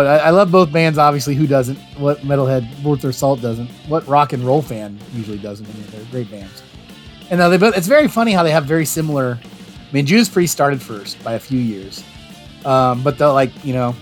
I, 0.00 0.16
I 0.16 0.30
love 0.30 0.50
both 0.50 0.72
bands. 0.72 0.98
Obviously, 0.98 1.34
who 1.34 1.46
doesn't? 1.46 1.76
What 1.98 2.18
metalhead 2.18 2.82
worth 2.82 3.02
their 3.02 3.12
salt 3.12 3.40
doesn't? 3.40 3.68
What 3.88 4.06
rock 4.06 4.32
and 4.32 4.42
roll 4.44 4.62
fan 4.62 4.98
usually 5.12 5.38
doesn't? 5.38 5.66
I 5.66 5.72
mean, 5.72 5.84
they're 5.90 6.04
great 6.10 6.30
bands. 6.30 6.62
And 7.30 7.40
uh, 7.40 7.48
they 7.48 7.56
both, 7.56 7.76
it's 7.76 7.86
very 7.86 8.08
funny 8.08 8.32
how 8.32 8.42
they 8.42 8.50
have 8.50 8.64
very 8.64 8.84
similar. 8.84 9.38
I 9.42 9.92
mean, 9.92 10.06
Judas 10.06 10.28
Priest 10.28 10.52
started 10.52 10.82
first 10.82 11.22
by 11.24 11.34
a 11.34 11.38
few 11.38 11.58
years, 11.58 12.04
um, 12.64 13.02
but 13.02 13.18
the 13.18 13.32
like 13.32 13.64
you 13.64 13.72
know, 13.72 13.94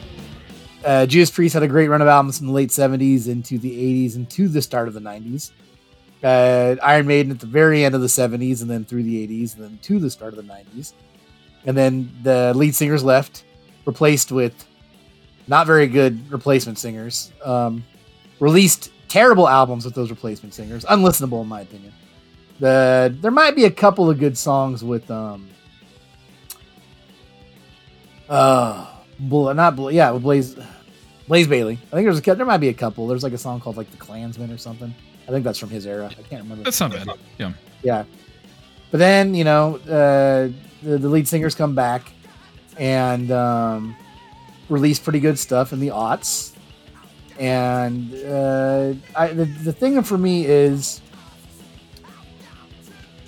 uh, 0.84 1.06
Judas 1.06 1.30
Priest 1.30 1.54
had 1.54 1.62
a 1.62 1.68
great 1.68 1.88
run 1.88 2.02
of 2.02 2.08
albums 2.08 2.40
in 2.40 2.46
the 2.46 2.52
late 2.52 2.70
'70s 2.70 3.28
into 3.28 3.58
the 3.58 3.70
'80s 4.08 4.16
and 4.16 4.28
to 4.30 4.48
the 4.48 4.62
start 4.62 4.88
of 4.88 4.94
the 4.94 5.00
'90s. 5.00 5.52
Uh, 6.22 6.76
Iron 6.82 7.06
Maiden 7.06 7.32
at 7.32 7.40
the 7.40 7.46
very 7.46 7.84
end 7.84 7.94
of 7.94 8.00
the 8.00 8.06
'70s 8.06 8.62
and 8.62 8.70
then 8.70 8.84
through 8.84 9.02
the 9.02 9.26
'80s 9.26 9.54
and 9.54 9.64
then 9.64 9.78
to 9.82 9.98
the 9.98 10.10
start 10.10 10.34
of 10.34 10.44
the 10.44 10.52
'90s, 10.52 10.92
and 11.66 11.76
then 11.76 12.12
the 12.22 12.52
lead 12.54 12.74
singers 12.74 13.04
left, 13.04 13.44
replaced 13.86 14.32
with 14.32 14.66
not 15.52 15.66
very 15.66 15.86
good 15.86 16.32
replacement 16.32 16.78
singers. 16.78 17.30
Um, 17.44 17.84
released 18.40 18.90
terrible 19.08 19.46
albums 19.46 19.84
with 19.84 19.94
those 19.94 20.08
replacement 20.08 20.54
singers, 20.54 20.82
unlistenable 20.86 21.42
in 21.42 21.46
my 21.46 21.60
opinion. 21.60 21.92
The 22.58 23.14
there 23.20 23.30
might 23.30 23.54
be 23.54 23.66
a 23.66 23.70
couple 23.70 24.08
of 24.08 24.18
good 24.18 24.38
songs 24.38 24.82
with 24.82 25.10
um, 25.10 25.50
uh, 28.30 28.86
not 29.20 29.76
Bla- 29.76 29.92
yeah, 29.92 30.10
with 30.12 30.22
Blaze, 30.22 30.56
Blaze 31.28 31.46
Bayley. 31.46 31.78
I 31.88 31.96
think 31.96 32.06
there's 32.06 32.26
a 32.26 32.34
there 32.34 32.46
might 32.46 32.62
be 32.68 32.68
a 32.68 32.74
couple. 32.74 33.06
There's 33.06 33.22
like 33.22 33.34
a 33.34 33.38
song 33.38 33.60
called 33.60 33.76
like 33.76 33.90
the 33.90 33.98
Clansman 33.98 34.50
or 34.50 34.56
something. 34.56 34.94
I 35.28 35.30
think 35.32 35.44
that's 35.44 35.58
from 35.58 35.68
his 35.68 35.86
era. 35.86 36.06
I 36.06 36.22
can't 36.22 36.44
remember. 36.44 36.64
That's 36.64 36.80
not 36.80 36.92
bad. 36.92 37.10
Yeah. 37.38 37.52
Yeah. 37.82 38.04
But 38.90 38.98
then, 38.98 39.34
you 39.34 39.44
know, 39.44 39.76
uh, 39.76 40.48
the, 40.82 40.96
the 40.96 41.08
lead 41.08 41.28
singers 41.28 41.54
come 41.54 41.74
back 41.74 42.10
and 42.78 43.30
um, 43.30 43.94
release 44.72 44.98
pretty 44.98 45.20
good 45.20 45.38
stuff 45.38 45.72
in 45.72 45.80
the 45.80 45.88
aughts. 45.88 46.52
And 47.38 48.14
uh, 48.14 48.94
I, 49.16 49.28
the, 49.28 49.44
the 49.44 49.72
thing 49.72 50.02
for 50.02 50.18
me 50.18 50.46
is, 50.46 51.00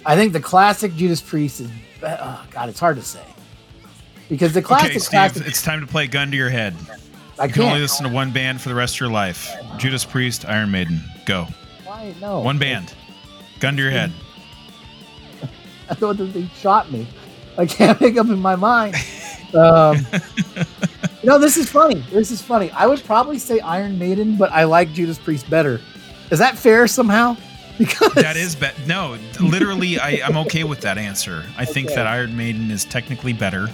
I 0.04 0.16
think 0.16 0.32
the 0.32 0.40
classic 0.40 0.94
Judas 0.94 1.20
Priest 1.20 1.60
is, 1.60 1.70
oh, 2.02 2.46
God, 2.50 2.68
it's 2.68 2.80
hard 2.80 2.96
to 2.96 3.02
say. 3.02 3.24
Because 4.28 4.52
the 4.52 4.62
classic, 4.62 4.90
Okay, 4.90 4.98
Steve, 4.98 5.10
classic, 5.10 5.46
it's 5.46 5.62
time 5.62 5.80
to 5.80 5.86
play 5.86 6.06
gun 6.06 6.30
to 6.30 6.36
your 6.36 6.50
head. 6.50 6.74
I 7.38 7.46
You 7.46 7.52
can 7.52 7.62
only 7.62 7.80
listen 7.80 8.06
to 8.06 8.12
one 8.12 8.30
band 8.30 8.60
for 8.60 8.68
the 8.68 8.74
rest 8.74 8.96
of 8.96 9.00
your 9.00 9.10
life. 9.10 9.50
Judas 9.76 10.04
Priest, 10.04 10.46
Iron 10.46 10.70
Maiden. 10.70 11.00
Go. 11.26 11.46
Why? 11.84 12.14
No. 12.20 12.40
One 12.40 12.58
band. 12.58 12.92
Gun 13.60 13.76
to 13.76 13.82
your 13.82 13.90
head. 13.90 14.12
I 15.90 15.94
thought 15.94 16.16
that 16.18 16.32
they 16.32 16.46
shot 16.58 16.90
me. 16.92 17.06
I 17.58 17.66
can't 17.66 18.00
make 18.00 18.16
up 18.16 18.28
in 18.28 18.38
my 18.38 18.56
mind. 18.56 18.96
Um, 19.54 20.06
know, 21.26 21.38
this 21.38 21.56
is 21.56 21.68
funny. 21.70 22.04
This 22.12 22.30
is 22.30 22.40
funny. 22.42 22.70
I 22.72 22.86
would 22.86 23.02
probably 23.04 23.38
say 23.38 23.60
Iron 23.60 23.98
Maiden, 23.98 24.36
but 24.36 24.50
I 24.52 24.64
like 24.64 24.92
Judas 24.92 25.18
Priest 25.18 25.48
better. 25.48 25.80
Is 26.30 26.38
that 26.38 26.56
fair 26.58 26.86
somehow? 26.86 27.36
Because 27.76 28.12
That 28.14 28.36
is 28.36 28.54
be- 28.54 28.68
no, 28.86 29.16
literally, 29.40 29.98
I, 29.98 30.20
I'm 30.24 30.36
okay 30.46 30.62
with 30.62 30.80
that 30.82 30.96
answer. 30.96 31.44
I 31.58 31.64
think 31.64 31.86
Okay. 31.88 31.96
that 31.96 32.06
Iron 32.06 32.36
Maiden 32.36 32.70
is 32.70 32.84
technically 32.84 33.32
better, 33.32 33.68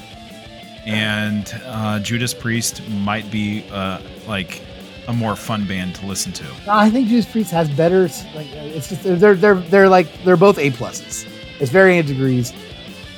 and 0.87 1.53
uh, 1.67 2.01
Judas 2.01 2.33
Priest 2.33 2.81
might 2.89 3.31
be 3.31 3.65
uh, 3.71 4.01
like 4.27 4.63
a 5.09 5.13
more 5.13 5.37
fun 5.37 5.67
band 5.67 5.95
to 5.97 6.07
listen 6.07 6.33
to. 6.33 6.47
I 6.67 6.89
think 6.89 7.09
Judas 7.09 7.27
Priest 7.31 7.51
has 7.51 7.69
better. 7.69 8.03
Like, 8.35 8.47
it's 8.53 8.89
just 8.89 9.03
they're 9.03 9.35
they're 9.35 9.55
they're 9.57 9.89
like 9.89 10.07
they're 10.25 10.37
both 10.39 10.59
A 10.59 10.71
pluses. 10.71 11.27
It's 11.61 11.71
varying 11.71 12.05
degrees. 12.07 12.53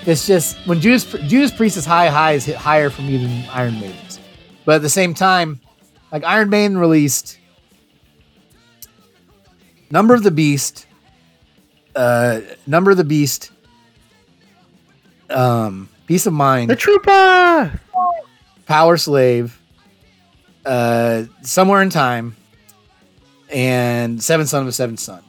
It's 0.04 0.26
just 0.26 0.56
when 0.66 0.80
Judas 0.80 1.04
Judas 1.28 1.52
Priest 1.52 1.76
is 1.76 1.84
high, 1.86 2.08
high 2.08 2.32
is 2.32 2.44
hit 2.44 2.56
higher 2.56 2.90
for 2.90 3.02
me 3.02 3.18
than 3.18 3.44
Iron 3.50 3.74
Maiden's. 3.78 4.11
But 4.64 4.76
at 4.76 4.82
the 4.82 4.88
same 4.88 5.14
time, 5.14 5.60
like 6.10 6.24
Iron 6.24 6.50
Maiden 6.50 6.78
released 6.78 7.38
Number 9.90 10.14
of 10.14 10.22
the 10.22 10.30
Beast, 10.30 10.86
uh, 11.94 12.40
Number 12.66 12.90
of 12.90 12.96
the 12.96 13.04
Beast, 13.04 13.50
um, 15.28 15.88
Piece 16.06 16.26
of 16.26 16.32
Mind, 16.32 16.70
The 16.70 16.76
Trooper. 16.76 17.80
Power 18.66 18.96
Slave, 18.96 19.60
uh, 20.64 21.24
Somewhere 21.42 21.82
in 21.82 21.90
Time, 21.90 22.36
and 23.52 24.22
Seven 24.22 24.46
Son 24.46 24.62
of 24.62 24.68
a 24.68 24.72
Seven 24.72 24.96
Son 24.96 25.22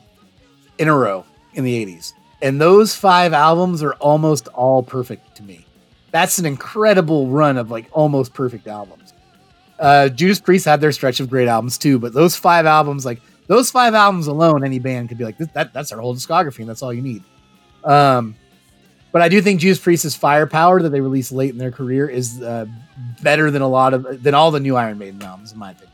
in 0.77 0.87
a 0.87 0.95
row 0.95 1.25
in 1.53 1.63
the 1.63 1.85
80s. 1.85 2.13
And 2.41 2.59
those 2.59 2.95
five 2.95 3.33
albums 3.33 3.83
are 3.83 3.93
almost 3.95 4.47
all 4.49 4.83
perfect 4.83 5.35
to 5.37 5.43
me. 5.43 5.65
That's 6.11 6.39
an 6.39 6.45
incredible 6.45 7.27
run 7.27 7.57
of 7.57 7.71
like 7.71 7.89
almost 7.91 8.33
perfect 8.33 8.67
albums. 8.67 9.02
Uh, 9.83 10.09
Judas 10.09 10.39
Priest 10.39 10.65
had 10.65 10.79
their 10.81 10.91
stretch 10.91 11.19
of 11.19 11.29
great 11.29 11.47
albums 11.47 11.77
too, 11.77 11.99
but 11.99 12.13
those 12.13 12.35
five 12.35 12.65
albums, 12.65 13.05
like 13.05 13.21
those 13.47 13.69
five 13.69 13.93
albums 13.93 14.27
alone, 14.27 14.63
any 14.63 14.79
band 14.79 15.09
could 15.09 15.17
be 15.17 15.25
like, 15.25 15.37
that, 15.37 15.73
that's 15.73 15.91
our 15.91 15.99
whole 15.99 16.15
discography, 16.15 16.59
and 16.59 16.69
that's 16.69 16.81
all 16.81 16.93
you 16.93 17.01
need. 17.01 17.21
Um, 17.83 18.35
But 19.11 19.21
I 19.21 19.29
do 19.29 19.41
think 19.41 19.61
Judas 19.61 19.77
Priest's 19.77 20.15
firepower 20.15 20.81
that 20.81 20.89
they 20.89 21.01
released 21.01 21.31
late 21.31 21.51
in 21.51 21.59
their 21.59 21.71
career 21.71 22.09
is 22.09 22.41
uh, 22.41 22.65
better 23.21 23.51
than 23.51 23.61
a 23.61 23.67
lot 23.67 23.93
of 23.93 24.23
than 24.23 24.33
all 24.33 24.49
the 24.49 24.59
new 24.59 24.75
Iron 24.75 24.97
Maiden 24.97 25.21
albums, 25.21 25.51
in 25.51 25.59
my 25.59 25.71
opinion. 25.71 25.93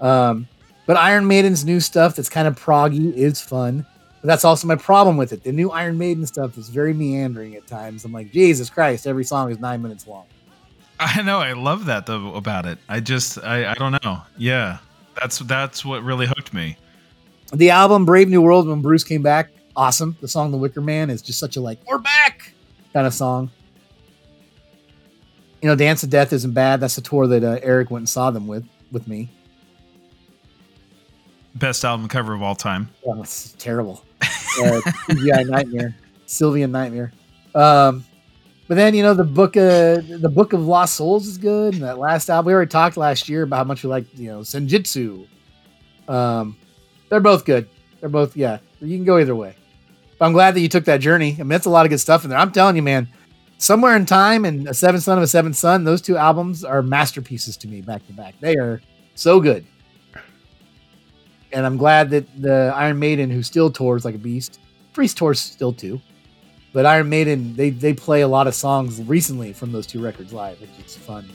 Um, 0.00 0.48
but 0.86 0.96
Iron 0.96 1.26
Maiden's 1.26 1.66
new 1.66 1.80
stuff 1.80 2.16
that's 2.16 2.30
kind 2.30 2.48
of 2.48 2.58
proggy 2.58 3.12
is 3.12 3.42
fun. 3.42 3.84
But 4.22 4.28
that's 4.28 4.44
also 4.44 4.66
my 4.66 4.76
problem 4.76 5.18
with 5.18 5.32
it. 5.34 5.44
The 5.44 5.52
new 5.52 5.70
Iron 5.70 5.98
Maiden 5.98 6.26
stuff 6.26 6.56
is 6.56 6.70
very 6.70 6.94
meandering 6.94 7.54
at 7.54 7.66
times. 7.66 8.04
I'm 8.06 8.12
like, 8.12 8.32
Jesus 8.32 8.70
Christ, 8.70 9.06
every 9.06 9.24
song 9.24 9.50
is 9.50 9.58
nine 9.58 9.82
minutes 9.82 10.06
long. 10.06 10.24
I 11.00 11.22
know. 11.22 11.38
I 11.38 11.52
love 11.52 11.86
that 11.86 12.06
though 12.06 12.34
about 12.34 12.66
it. 12.66 12.78
I 12.88 13.00
just 13.00 13.38
I, 13.38 13.70
I 13.70 13.74
don't 13.74 14.02
know. 14.04 14.22
Yeah, 14.36 14.78
that's 15.20 15.38
that's 15.38 15.84
what 15.84 16.02
really 16.02 16.26
hooked 16.26 16.52
me. 16.52 16.76
The 17.52 17.70
album 17.70 18.04
Brave 18.04 18.28
New 18.28 18.42
World 18.42 18.68
when 18.68 18.82
Bruce 18.82 19.04
came 19.04 19.22
back, 19.22 19.50
awesome. 19.76 20.16
The 20.20 20.28
song 20.28 20.50
The 20.50 20.58
Wicker 20.58 20.80
Man 20.80 21.08
is 21.08 21.22
just 21.22 21.38
such 21.38 21.56
a 21.56 21.60
like, 21.60 21.78
we're 21.86 21.98
back 21.98 22.52
kind 22.92 23.06
of 23.06 23.14
song. 23.14 23.50
You 25.62 25.68
know, 25.68 25.74
Dance 25.74 26.02
of 26.02 26.10
Death 26.10 26.32
isn't 26.32 26.52
bad. 26.52 26.80
That's 26.80 26.96
the 26.96 27.00
tour 27.00 27.26
that 27.28 27.42
uh, 27.42 27.58
Eric 27.62 27.90
went 27.90 28.02
and 28.02 28.08
saw 28.08 28.30
them 28.30 28.46
with 28.46 28.66
with 28.92 29.06
me. 29.08 29.28
Best 31.54 31.84
album 31.84 32.08
cover 32.08 32.34
of 32.34 32.42
all 32.42 32.54
time. 32.54 32.88
Oh, 33.06 33.20
it's 33.22 33.52
terrible. 33.58 34.04
Uh, 34.60 34.80
CGI 35.08 35.46
Nightmare, 35.46 35.94
Sylvian 36.26 36.70
Nightmare. 36.70 37.12
Um, 37.54 38.04
but 38.68 38.74
then 38.74 38.94
you 38.94 39.02
know 39.02 39.14
the 39.14 39.24
book, 39.24 39.56
uh, 39.56 39.96
the 40.00 40.30
Book 40.32 40.52
of 40.52 40.66
Lost 40.66 40.94
Souls 40.94 41.26
is 41.26 41.38
good. 41.38 41.74
And 41.74 41.82
that 41.82 41.98
last 41.98 42.28
album, 42.28 42.48
we 42.48 42.52
already 42.52 42.68
talked 42.68 42.96
last 42.96 43.28
year 43.28 43.42
about 43.42 43.56
how 43.56 43.64
much 43.64 43.82
we 43.82 43.88
like, 43.88 44.06
you 44.16 44.28
know, 44.28 44.40
Senjutsu. 44.40 45.26
Um, 46.06 46.56
they're 47.08 47.20
both 47.20 47.44
good. 47.44 47.68
They're 48.00 48.08
both, 48.08 48.36
yeah. 48.36 48.58
You 48.80 48.96
can 48.96 49.04
go 49.04 49.18
either 49.18 49.34
way. 49.34 49.56
But 50.18 50.26
I'm 50.26 50.32
glad 50.32 50.54
that 50.54 50.60
you 50.60 50.68
took 50.68 50.84
that 50.84 51.00
journey. 51.00 51.34
I 51.34 51.38
mean, 51.38 51.48
that's 51.48 51.66
a 51.66 51.70
lot 51.70 51.86
of 51.86 51.90
good 51.90 51.98
stuff 51.98 52.24
in 52.24 52.30
there. 52.30 52.38
I'm 52.38 52.52
telling 52.52 52.76
you, 52.76 52.82
man. 52.82 53.08
Somewhere 53.60 53.96
in 53.96 54.06
time 54.06 54.44
and 54.44 54.68
a 54.68 54.74
seventh 54.74 55.02
son 55.02 55.18
of 55.18 55.24
a 55.24 55.26
seventh 55.26 55.56
son, 55.56 55.82
those 55.82 56.00
two 56.00 56.16
albums 56.16 56.62
are 56.62 56.80
masterpieces 56.80 57.56
to 57.56 57.66
me 57.66 57.80
back 57.80 58.06
to 58.06 58.12
back. 58.12 58.34
They 58.38 58.54
are 58.54 58.80
so 59.16 59.40
good. 59.40 59.66
And 61.52 61.66
I'm 61.66 61.76
glad 61.76 62.10
that 62.10 62.40
the 62.40 62.72
Iron 62.76 63.00
Maiden, 63.00 63.30
who 63.30 63.42
still 63.42 63.70
tours 63.70 64.04
like 64.04 64.14
a 64.14 64.18
beast, 64.18 64.60
Priest 64.92 65.16
tours 65.16 65.38
still 65.38 65.72
too, 65.72 66.00
but 66.72 66.86
Iron 66.86 67.08
Maiden, 67.08 67.54
they 67.54 67.70
they 67.70 67.92
play 67.92 68.20
a 68.20 68.28
lot 68.28 68.46
of 68.46 68.54
songs 68.54 69.02
recently 69.02 69.52
from 69.52 69.72
those 69.72 69.86
two 69.86 70.02
records 70.02 70.32
live, 70.32 70.60
which 70.60 70.70
is 70.84 70.96
fun. 70.96 71.28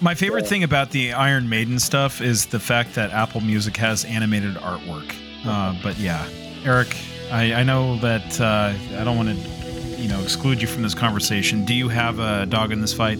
My 0.00 0.14
favorite 0.14 0.46
thing 0.46 0.62
about 0.62 0.90
the 0.90 1.14
Iron 1.14 1.48
Maiden 1.48 1.78
stuff 1.78 2.20
is 2.20 2.46
the 2.46 2.60
fact 2.60 2.94
that 2.94 3.12
Apple 3.12 3.40
Music 3.40 3.76
has 3.78 4.04
animated 4.04 4.54
artwork. 4.56 5.14
Uh, 5.46 5.74
but 5.82 5.98
yeah, 5.98 6.28
Eric, 6.64 6.94
I, 7.30 7.54
I 7.54 7.62
know 7.62 7.98
that 8.00 8.40
uh, 8.40 8.74
I 8.98 9.04
don't 9.04 9.16
want 9.16 9.30
to, 9.30 9.34
you 10.00 10.08
know, 10.08 10.20
exclude 10.20 10.60
you 10.60 10.68
from 10.68 10.82
this 10.82 10.94
conversation. 10.94 11.64
Do 11.64 11.72
you 11.72 11.88
have 11.88 12.18
a 12.18 12.44
dog 12.44 12.72
in 12.72 12.82
this 12.82 12.92
fight? 12.92 13.18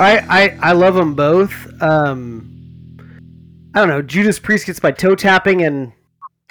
I, 0.00 0.18
I, 0.18 0.58
I 0.70 0.72
love 0.72 0.94
them 0.94 1.14
both. 1.14 1.52
Um, 1.80 2.46
I 3.74 3.78
don't 3.78 3.88
know. 3.88 4.02
Judas 4.02 4.40
Priest 4.40 4.66
gets 4.66 4.82
my 4.82 4.90
toe 4.90 5.14
tapping, 5.14 5.62
and 5.62 5.92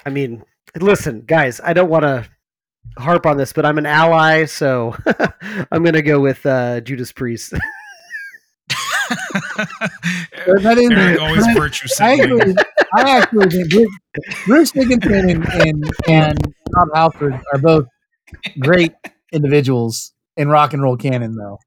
I 0.06 0.10
mean, 0.10 0.42
listen, 0.80 1.22
guys, 1.26 1.60
I 1.62 1.74
don't 1.74 1.90
want 1.90 2.04
to 2.04 2.26
harp 2.98 3.26
on 3.26 3.36
this, 3.36 3.52
but 3.52 3.64
I'm 3.66 3.78
an 3.78 3.86
ally, 3.86 4.44
so 4.46 4.96
I'm 5.70 5.82
gonna 5.84 6.02
go 6.02 6.20
with 6.20 6.44
uh, 6.46 6.80
Judas 6.80 7.12
Priest. 7.12 7.54
That 10.46 10.78
is- 10.78 10.90
Eric 10.90 11.20
always 11.20 11.46
virtue 11.56 11.86
I 12.00 12.16
signaling. 12.16 12.56
actually, 12.58 12.64
I 12.94 13.18
actually 13.18 13.50
think 13.50 13.70
Bruce, 13.70 13.90
Bruce 14.46 14.70
Dickinson 14.72 15.30
and, 15.30 15.44
and 15.60 15.84
and 16.08 16.54
Rob 16.74 16.88
Halford 16.94 17.34
are 17.52 17.58
both 17.58 17.86
great 18.58 18.92
individuals 19.32 20.12
in 20.36 20.48
rock 20.48 20.72
and 20.72 20.82
roll 20.82 20.96
canon, 20.96 21.36
though. 21.36 21.58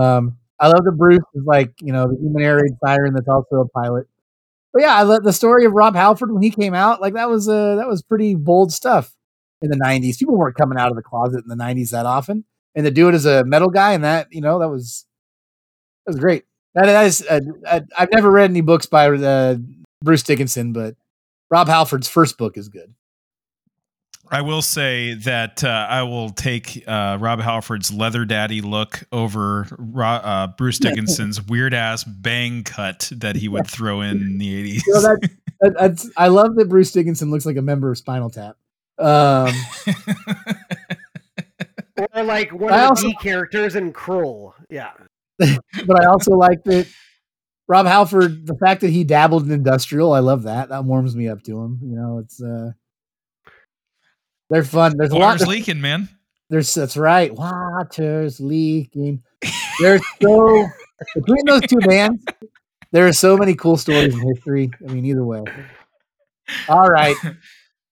Um, 0.00 0.38
I 0.60 0.68
love 0.68 0.84
that 0.84 0.92
Bruce 0.92 1.18
is 1.34 1.44
like 1.44 1.72
you 1.80 1.92
know 1.92 2.06
the 2.08 2.16
human 2.20 2.42
air 2.42 2.56
raid 2.56 2.72
siren 2.84 3.14
that's 3.14 3.28
also 3.28 3.56
a 3.56 3.68
pilot. 3.68 4.06
But 4.72 4.82
yeah, 4.82 4.94
I 4.94 5.02
love 5.02 5.22
the 5.24 5.32
story 5.32 5.64
of 5.64 5.72
Rob 5.72 5.94
Halford 5.94 6.32
when 6.32 6.42
he 6.42 6.50
came 6.50 6.74
out. 6.74 7.00
Like 7.00 7.14
that 7.14 7.28
was 7.28 7.48
uh, 7.48 7.76
that 7.76 7.88
was 7.88 8.02
pretty 8.02 8.34
bold 8.34 8.72
stuff 8.72 9.12
in 9.62 9.70
the 9.70 9.76
'90s. 9.76 10.18
People 10.18 10.36
weren't 10.36 10.56
coming 10.56 10.78
out 10.78 10.90
of 10.90 10.96
the 10.96 11.02
closet 11.02 11.44
in 11.44 11.48
the 11.48 11.62
'90s 11.62 11.90
that 11.90 12.06
often, 12.06 12.44
and 12.74 12.84
to 12.84 12.90
do 12.90 13.08
it 13.08 13.14
as 13.14 13.26
a 13.26 13.44
metal 13.44 13.70
guy 13.70 13.92
and 13.92 14.04
that 14.04 14.28
you 14.30 14.40
know 14.40 14.58
that 14.58 14.68
was 14.68 15.06
that 16.04 16.12
was 16.12 16.20
great. 16.20 16.44
That, 16.74 16.86
that 16.86 17.06
is, 17.06 17.26
uh, 17.26 17.40
I, 17.66 17.82
I've 17.98 18.12
never 18.12 18.30
read 18.30 18.50
any 18.50 18.60
books 18.60 18.86
by 18.86 19.08
uh, 19.08 19.56
Bruce 20.02 20.22
Dickinson, 20.22 20.72
but 20.72 20.94
Rob 21.50 21.68
Halford's 21.68 22.08
first 22.08 22.36
book 22.36 22.58
is 22.58 22.68
good. 22.68 22.94
I 24.28 24.42
will 24.42 24.62
say 24.62 25.14
that 25.14 25.62
uh, 25.62 25.86
I 25.88 26.02
will 26.02 26.30
take 26.30 26.82
uh, 26.86 27.16
Rob 27.20 27.40
Halford's 27.40 27.92
leather 27.92 28.24
daddy 28.24 28.60
look 28.60 29.04
over 29.12 29.68
Ro- 29.78 30.06
uh, 30.06 30.46
Bruce 30.48 30.78
Dickinson's 30.78 31.40
weird 31.40 31.72
ass 31.72 32.02
bang 32.02 32.64
cut 32.64 33.10
that 33.14 33.36
he 33.36 33.48
would 33.48 33.68
throw 33.68 34.00
in 34.00 34.38
the 34.38 34.54
eighties. 34.54 34.84
You 34.86 34.94
know, 34.94 35.00
that, 35.00 36.12
I 36.16 36.28
love 36.28 36.56
that 36.56 36.68
Bruce 36.68 36.90
Dickinson 36.90 37.30
looks 37.30 37.46
like 37.46 37.56
a 37.56 37.62
member 37.62 37.90
of 37.90 37.98
Spinal 37.98 38.30
Tap. 38.30 38.56
Um, 38.98 39.52
or 42.14 42.24
like 42.24 42.52
one 42.52 42.72
I 42.72 42.84
of 42.84 42.90
also- 42.90 43.08
the 43.08 43.14
B 43.14 43.16
characters 43.20 43.76
in 43.76 43.92
Krull. 43.92 44.52
Yeah. 44.70 44.92
but 45.38 46.02
I 46.02 46.06
also 46.06 46.32
like 46.32 46.64
that 46.64 46.86
Rob 47.68 47.86
Halford, 47.86 48.46
the 48.46 48.56
fact 48.56 48.80
that 48.82 48.90
he 48.90 49.04
dabbled 49.04 49.44
in 49.44 49.52
industrial, 49.52 50.12
I 50.12 50.20
love 50.20 50.44
that. 50.44 50.68
That 50.68 50.84
warms 50.84 51.16
me 51.16 51.28
up 51.28 51.42
to 51.44 51.60
him. 51.60 51.80
You 51.82 51.96
know, 51.96 52.18
it's 52.18 52.40
uh, 52.42 52.70
they're 54.50 54.64
fun. 54.64 54.94
There's 54.96 55.10
a 55.10 55.14
lot. 55.14 55.32
Water's 55.40 55.46
leaking, 55.46 55.80
man. 55.80 56.08
There's 56.48 56.72
that's 56.72 56.96
right. 56.96 57.34
Water's 57.34 58.40
leaking. 58.40 59.22
There's 59.80 60.00
so 60.22 60.66
between 61.16 61.44
those 61.46 61.62
two 61.62 61.80
bands, 61.80 62.24
there 62.92 63.06
are 63.06 63.12
so 63.12 63.36
many 63.36 63.54
cool 63.54 63.76
stories 63.76 64.14
in 64.14 64.20
history. 64.34 64.70
I 64.88 64.92
mean, 64.92 65.04
either 65.04 65.24
way. 65.24 65.42
All 66.68 66.88
right. 66.88 67.16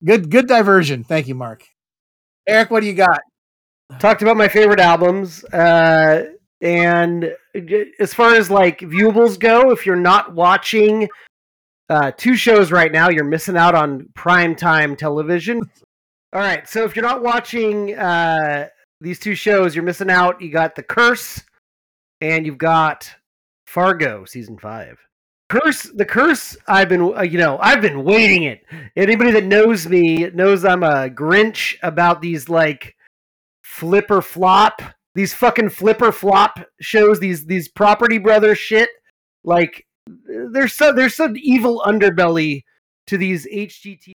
Good 0.05 0.31
good 0.31 0.47
diversion. 0.47 1.05
Thank 1.05 1.29
you, 1.29 1.35
Mark. 1.35 1.65
Eric, 2.47 2.71
what 2.71 2.81
do 2.81 2.87
you 2.87 2.95
got? 2.95 3.21
talked 3.99 4.23
about 4.23 4.37
my 4.37 4.49
favorite 4.49 4.81
albums 4.81 5.45
uh 5.53 6.25
and 6.61 7.33
as 8.01 8.15
far 8.15 8.35
as 8.35 8.51
like 8.51 8.81
viewables 8.81 9.39
go 9.39 9.71
if 9.71 9.85
you're 9.85 9.95
not 9.95 10.35
watching 10.35 11.09
uh 11.91 12.11
two 12.17 12.35
shows 12.35 12.73
right 12.73 12.93
now 12.93 13.09
you're 13.09 13.25
missing 13.25 13.57
out 13.57 13.75
on 13.75 14.09
prime 14.15 14.57
time 14.57 14.97
television 14.97 15.59
all 16.33 16.41
right 16.41 16.69
so 16.69 16.85
if 16.85 16.97
you're 16.97 17.05
not 17.05 17.23
watching 17.23 17.95
uh 17.97 18.67
these 19.01 19.19
two 19.19 19.35
shows 19.35 19.75
you're 19.75 19.85
missing 19.85 20.11
out 20.11 20.41
you 20.41 20.51
got 20.51 20.75
the 20.75 20.83
curse 20.83 21.43
and 22.21 22.47
you've 22.47 22.59
got 22.59 23.09
fargo 23.67 24.25
season 24.25 24.59
five 24.59 24.99
curse 25.49 25.83
the 25.95 26.05
curse 26.05 26.57
i've 26.69 26.89
been 26.89 27.15
uh, 27.17 27.23
you 27.23 27.39
know 27.39 27.59
i've 27.61 27.81
been 27.81 28.03
waiting 28.05 28.45
it. 28.45 28.65
Anybody 28.97 29.31
that 29.33 29.45
knows 29.45 29.87
me 29.87 30.31
knows 30.31 30.65
i'm 30.65 30.83
a 30.83 31.09
grinch 31.11 31.77
about 31.83 32.23
these 32.23 32.49
like 32.49 32.97
flipper 33.63 34.23
flop 34.23 34.81
these 35.15 35.33
fucking 35.33 35.71
flipper 35.71 36.11
flop 36.11 36.59
shows 36.81 37.21
these 37.21 37.47
these 37.47 37.69
property 37.69 38.19
brother 38.19 38.55
shit. 38.55 38.89
Like 39.45 39.87
there's 40.27 40.75
so 40.75 40.93
there's 40.93 41.15
some 41.15 41.35
evil 41.37 41.83
underbelly 41.87 42.65
to 43.07 43.17
these 43.17 43.47
hgt 43.47 44.13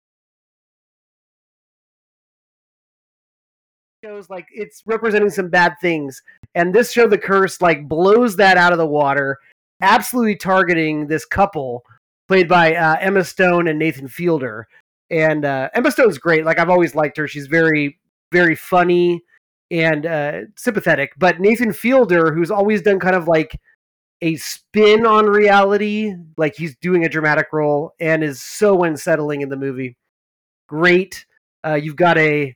shows 4.03 4.29
like 4.29 4.47
it's 4.51 4.83
representing 4.85 5.29
some 5.29 5.49
bad 5.49 5.73
things. 5.81 6.21
And 6.55 6.73
this 6.73 6.91
show 6.91 7.07
the 7.07 7.17
curse 7.17 7.61
like 7.61 7.87
blows 7.87 8.35
that 8.37 8.57
out 8.57 8.71
of 8.71 8.77
the 8.77 8.85
water 8.85 9.37
absolutely 9.81 10.35
targeting 10.35 11.07
this 11.07 11.25
couple 11.25 11.83
played 12.27 12.47
by 12.47 12.75
uh, 12.75 12.95
emma 12.99 13.23
stone 13.23 13.67
and 13.67 13.79
nathan 13.79 14.07
fielder 14.07 14.67
and 15.09 15.45
uh, 15.45 15.69
emma 15.73 15.91
stone's 15.91 16.17
great 16.17 16.45
like 16.45 16.59
i've 16.59 16.69
always 16.69 16.95
liked 16.95 17.17
her 17.17 17.27
she's 17.27 17.47
very 17.47 17.99
very 18.31 18.55
funny 18.55 19.23
and 19.71 20.05
uh, 20.05 20.41
sympathetic. 20.55 21.13
But 21.17 21.39
Nathan 21.39 21.73
Fielder, 21.73 22.33
who's 22.33 22.51
always 22.51 22.81
done 22.81 22.99
kind 22.99 23.15
of 23.15 23.27
like 23.27 23.59
a 24.21 24.35
spin 24.35 25.05
on 25.05 25.25
reality, 25.25 26.13
like 26.37 26.55
he's 26.55 26.75
doing 26.77 27.05
a 27.05 27.09
dramatic 27.09 27.47
role, 27.53 27.93
and 27.99 28.23
is 28.23 28.41
so 28.41 28.83
unsettling 28.83 29.41
in 29.41 29.49
the 29.49 29.57
movie. 29.57 29.95
Great. 30.67 31.25
Uh, 31.65 31.75
you've 31.75 31.95
got 31.95 32.17
a 32.17 32.55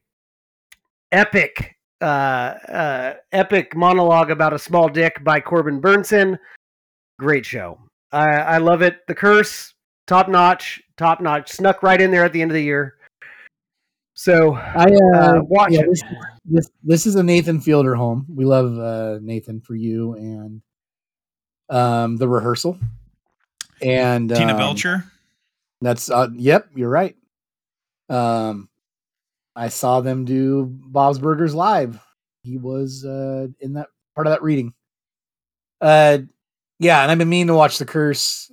epic, 1.11 1.75
uh, 2.01 2.05
uh, 2.05 3.13
epic 3.31 3.75
monologue 3.75 4.31
about 4.31 4.53
a 4.53 4.59
small 4.59 4.89
dick 4.89 5.23
by 5.23 5.39
Corbin 5.39 5.81
Bernsen. 5.81 6.37
Great 7.19 7.45
show. 7.45 7.79
I, 8.11 8.29
I 8.29 8.57
love 8.57 8.81
it. 8.81 9.05
The 9.07 9.15
Curse, 9.15 9.73
top 10.07 10.29
notch, 10.29 10.81
top 10.97 11.21
notch. 11.21 11.51
Snuck 11.51 11.83
right 11.83 11.99
in 11.99 12.11
there 12.11 12.23
at 12.23 12.33
the 12.33 12.41
end 12.41 12.51
of 12.51 12.55
the 12.55 12.63
year. 12.63 12.95
So 14.15 14.53
I 14.53 14.85
uh, 14.85 15.17
uh, 15.17 15.41
watch 15.43 15.71
yeah, 15.71 15.81
it. 15.81 15.87
this, 15.89 16.03
this 16.45 16.69
this 16.83 17.05
is 17.07 17.15
a 17.15 17.23
Nathan 17.23 17.59
Fielder 17.59 17.95
home. 17.95 18.25
We 18.29 18.45
love 18.45 18.77
uh, 18.77 19.19
Nathan 19.21 19.59
for 19.59 19.73
you 19.73 20.13
and 20.13 20.61
um, 21.69 22.17
the 22.17 22.27
rehearsal 22.27 22.77
and 23.81 24.29
Tina 24.29 24.51
um, 24.51 24.57
Belcher. 24.57 25.03
That's 25.81 26.11
uh, 26.11 26.27
yep, 26.35 26.67
you're 26.75 26.89
right. 26.89 27.15
Um, 28.07 28.69
I 29.55 29.69
saw 29.69 30.01
them 30.01 30.25
do 30.25 30.65
Bob's 30.67 31.17
Burgers 31.17 31.55
live 31.55 31.99
he 32.43 32.57
was 32.57 33.05
uh, 33.05 33.47
in 33.59 33.73
that 33.73 33.87
part 34.15 34.27
of 34.27 34.31
that 34.31 34.43
reading. 34.43 34.73
Uh, 35.81 36.19
yeah, 36.79 37.01
and 37.01 37.11
I've 37.11 37.17
been 37.17 37.29
meaning 37.29 37.47
to 37.47 37.55
watch 37.55 37.77
The 37.77 37.85
Curse, 37.85 38.51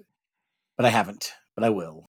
but 0.76 0.87
I 0.87 0.90
haven't. 0.90 1.33
But 1.54 1.64
I 1.64 1.70
will. 1.70 2.06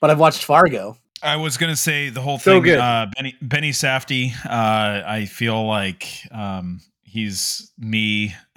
But 0.00 0.10
I've 0.10 0.18
watched 0.20 0.44
Fargo. 0.44 0.96
I 1.22 1.36
was 1.36 1.58
gonna 1.58 1.76
say 1.76 2.08
the 2.08 2.22
whole 2.22 2.38
So 2.38 2.54
thing. 2.54 2.62
good. 2.62 2.78
Uh, 2.78 3.06
Benny 3.14 3.36
Benny 3.42 3.70
Safdie. 3.72 4.32
Uh, 4.46 5.02
I 5.06 5.26
feel 5.26 5.66
like 5.66 6.06
um, 6.32 6.80
he's 7.02 7.72
me. 7.78 8.34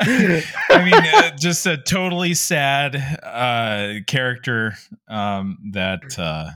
I 0.00 0.84
mean, 0.84 0.94
uh, 0.94 1.36
just 1.36 1.66
a 1.66 1.76
totally 1.76 2.34
sad 2.34 2.96
uh, 3.22 4.00
character. 4.06 4.74
Um, 5.08 5.58
that 5.72 6.18
uh, 6.18 6.50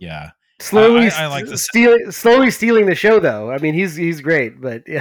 yeah. 0.00 0.30
Slowly, 0.60 1.08
I- 1.10 1.24
I 1.24 1.26
like 1.26 1.46
this. 1.46 1.64
stealing, 1.64 2.10
slowly 2.10 2.50
stealing 2.50 2.86
the 2.86 2.94
show, 2.94 3.18
though. 3.20 3.50
I 3.50 3.58
mean, 3.58 3.74
he's 3.74 3.96
he's 3.96 4.20
great, 4.20 4.60
but 4.60 4.82
yeah, 4.86 5.00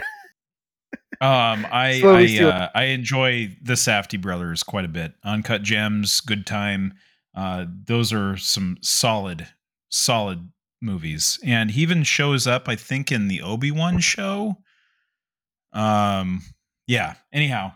Um, 1.21 1.67
I 1.71 2.01
I, 2.41 2.43
uh, 2.43 2.69
I 2.73 2.83
enjoy 2.85 3.55
the 3.61 3.73
Safdie 3.73 4.21
brothers 4.21 4.63
quite 4.63 4.85
a 4.85 4.89
bit. 4.89 5.13
Uncut 5.23 5.61
Gems, 5.63 6.21
Good 6.21 6.45
Time. 6.45 6.93
Uh, 7.35 7.65
those 7.85 8.11
are 8.13 8.37
some 8.37 8.77
solid, 8.81 9.47
solid 9.89 10.49
movies. 10.81 11.39
And 11.45 11.71
he 11.71 11.81
even 11.81 12.03
shows 12.03 12.47
up, 12.47 12.67
I 12.69 12.75
think, 12.75 13.11
in 13.11 13.27
the 13.27 13.41
Obi 13.41 13.69
Wan 13.71 13.99
show. 13.99 14.57
Um, 15.73 16.41
yeah. 16.87 17.15
Anyhow, 17.31 17.73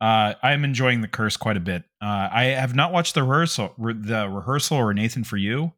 uh, 0.00 0.34
I'm 0.42 0.64
enjoying 0.64 1.00
the 1.00 1.08
Curse 1.08 1.36
quite 1.36 1.56
a 1.56 1.60
bit. 1.60 1.82
Uh, 2.00 2.28
I 2.32 2.44
have 2.44 2.74
not 2.74 2.92
watched 2.92 3.14
the 3.14 3.22
rehearsal, 3.22 3.74
re- 3.76 3.94
the 3.94 4.28
rehearsal 4.28 4.76
or 4.78 4.94
Nathan 4.94 5.24
for 5.24 5.36
You. 5.36 5.72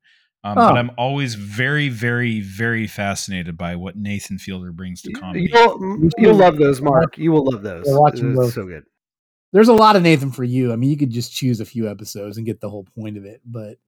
Um, 0.46 0.58
Oh. 0.58 0.68
But 0.68 0.78
I'm 0.78 0.90
always 0.96 1.34
very, 1.34 1.88
very, 1.88 2.40
very 2.40 2.86
fascinated 2.86 3.56
by 3.56 3.76
what 3.76 3.96
Nathan 3.96 4.38
Fielder 4.38 4.72
brings 4.72 5.02
to 5.02 5.12
comedy. 5.12 5.50
you'll 5.52 6.08
you'll 6.18 6.34
love 6.36 6.56
those, 6.56 6.80
Mark. 6.80 7.18
You 7.18 7.32
will 7.32 7.44
love 7.44 7.62
those. 7.62 7.84
We're 7.86 8.00
watching 8.00 8.36
It's 8.40 8.54
so 8.54 8.66
good. 8.66 8.84
There's 9.52 9.68
a 9.68 9.72
lot 9.74 9.96
of 9.96 10.02
Nathan 10.02 10.30
for 10.30 10.44
you. 10.44 10.72
I 10.72 10.76
mean, 10.76 10.90
you 10.90 10.96
could 10.96 11.10
just 11.10 11.34
choose 11.34 11.60
a 11.60 11.64
few 11.64 11.88
episodes 11.90 12.36
and 12.36 12.46
get 12.46 12.60
the 12.60 12.70
whole 12.70 12.86
point 12.98 13.16
of 13.16 13.24
it, 13.24 13.40
but 13.44 13.78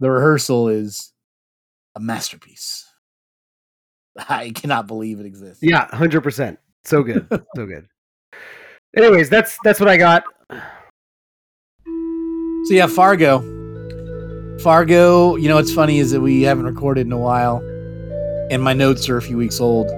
the 0.00 0.10
rehearsal 0.10 0.68
is 0.68 1.12
a 1.94 2.00
masterpiece. 2.00 2.86
I 4.28 4.50
cannot 4.50 4.86
believe 4.86 5.20
it 5.20 5.26
exists. 5.26 5.62
Yeah, 5.62 5.86
hundred 5.94 6.22
percent. 6.22 6.58
So 6.84 7.02
good, 7.02 7.26
so 7.30 7.46
good. 7.66 7.86
Anyways, 8.96 9.30
that's 9.30 9.58
that's 9.64 9.80
what 9.80 9.88
I 9.88 9.96
got. 9.96 10.24
So 10.50 10.60
yeah, 12.74 12.86
Fargo. 12.86 13.53
Fargo, 14.60 15.36
you 15.36 15.48
know 15.48 15.56
what's 15.56 15.72
funny 15.72 15.98
is 15.98 16.10
that 16.12 16.20
we 16.20 16.42
haven't 16.42 16.64
recorded 16.64 17.06
in 17.06 17.12
a 17.12 17.18
while, 17.18 17.58
and 18.50 18.62
my 18.62 18.72
notes 18.72 19.08
are 19.08 19.16
a 19.16 19.22
few 19.22 19.36
weeks 19.36 19.60
old. 19.60 19.88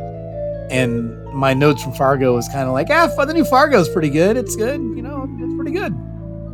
And 0.70 1.22
my 1.32 1.54
notes 1.54 1.82
from 1.82 1.92
Fargo 1.92 2.34
was 2.34 2.48
kind 2.48 2.66
of 2.66 2.72
like, 2.72 2.88
ah, 2.90 3.06
the 3.24 3.32
new 3.32 3.44
Fargo's 3.44 3.88
pretty 3.88 4.10
good. 4.10 4.36
It's 4.36 4.56
good, 4.56 4.80
you 4.80 5.02
know, 5.02 5.28
it's 5.38 5.54
pretty 5.54 5.70
good. 5.70 5.94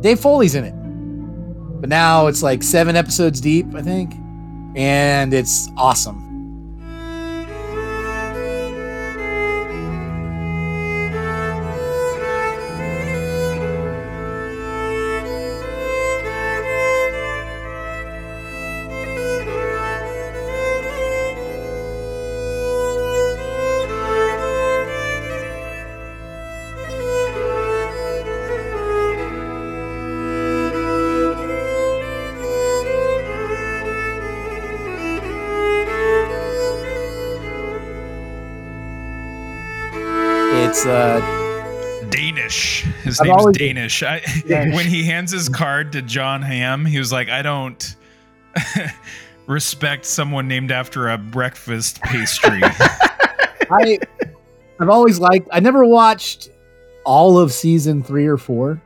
Dave 0.01 0.19
Foley's 0.19 0.55
in 0.55 0.63
it. 0.65 0.73
But 1.81 1.89
now 1.89 2.27
it's 2.27 2.43
like 2.43 2.61
seven 2.63 2.95
episodes 2.95 3.41
deep, 3.41 3.73
I 3.73 3.81
think, 3.81 4.13
and 4.75 5.33
it's 5.33 5.69
awesome. 5.75 6.32
His 43.13 43.21
I've 43.21 43.27
name's 43.27 43.39
always- 43.41 43.57
Danish. 43.57 44.03
I, 44.03 44.19
Danish. 44.47 44.75
when 44.75 44.85
he 44.85 45.03
hands 45.03 45.31
his 45.31 45.49
card 45.49 45.91
to 45.93 46.01
Jon 46.01 46.41
Hamm, 46.41 46.85
he 46.85 46.99
was 46.99 47.11
like, 47.11 47.29
"I 47.29 47.41
don't 47.41 47.95
respect 49.47 50.05
someone 50.05 50.47
named 50.47 50.71
after 50.71 51.09
a 51.09 51.17
breakfast 51.17 52.01
pastry." 52.01 52.61
I 53.71 53.99
I've 54.79 54.89
always 54.89 55.19
liked 55.19 55.47
I 55.51 55.59
never 55.59 55.85
watched 55.85 56.49
all 57.05 57.37
of 57.37 57.51
season 57.51 58.03
three 58.03 58.27
or 58.27 58.37
four, 58.37 58.81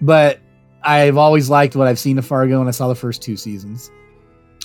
but 0.00 0.40
I've 0.82 1.16
always 1.16 1.48
liked 1.50 1.76
what 1.76 1.86
I've 1.86 1.98
seen 1.98 2.18
of 2.18 2.26
Fargo 2.26 2.60
and 2.60 2.68
I 2.68 2.72
saw 2.72 2.88
the 2.88 2.94
first 2.94 3.22
two 3.22 3.36
seasons. 3.36 3.90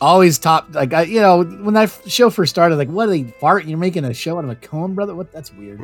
Always 0.02 0.40
top 0.40 0.74
like 0.74 0.94
I 0.94 1.04
you 1.04 1.20
know, 1.22 1.44
when 1.44 1.74
that 1.74 1.92
show 2.08 2.30
first 2.30 2.50
started, 2.50 2.76
like 2.78 2.90
what 2.90 3.08
are 3.08 3.12
they 3.12 3.24
fart? 3.40 3.66
You're 3.66 3.78
making 3.78 4.06
a 4.06 4.14
show 4.14 4.38
out 4.38 4.44
of 4.46 4.50
a 4.50 4.56
Coen 4.56 4.96
brother? 4.96 5.14
What 5.16 5.32
that's 5.32 5.54
weird. 5.54 5.82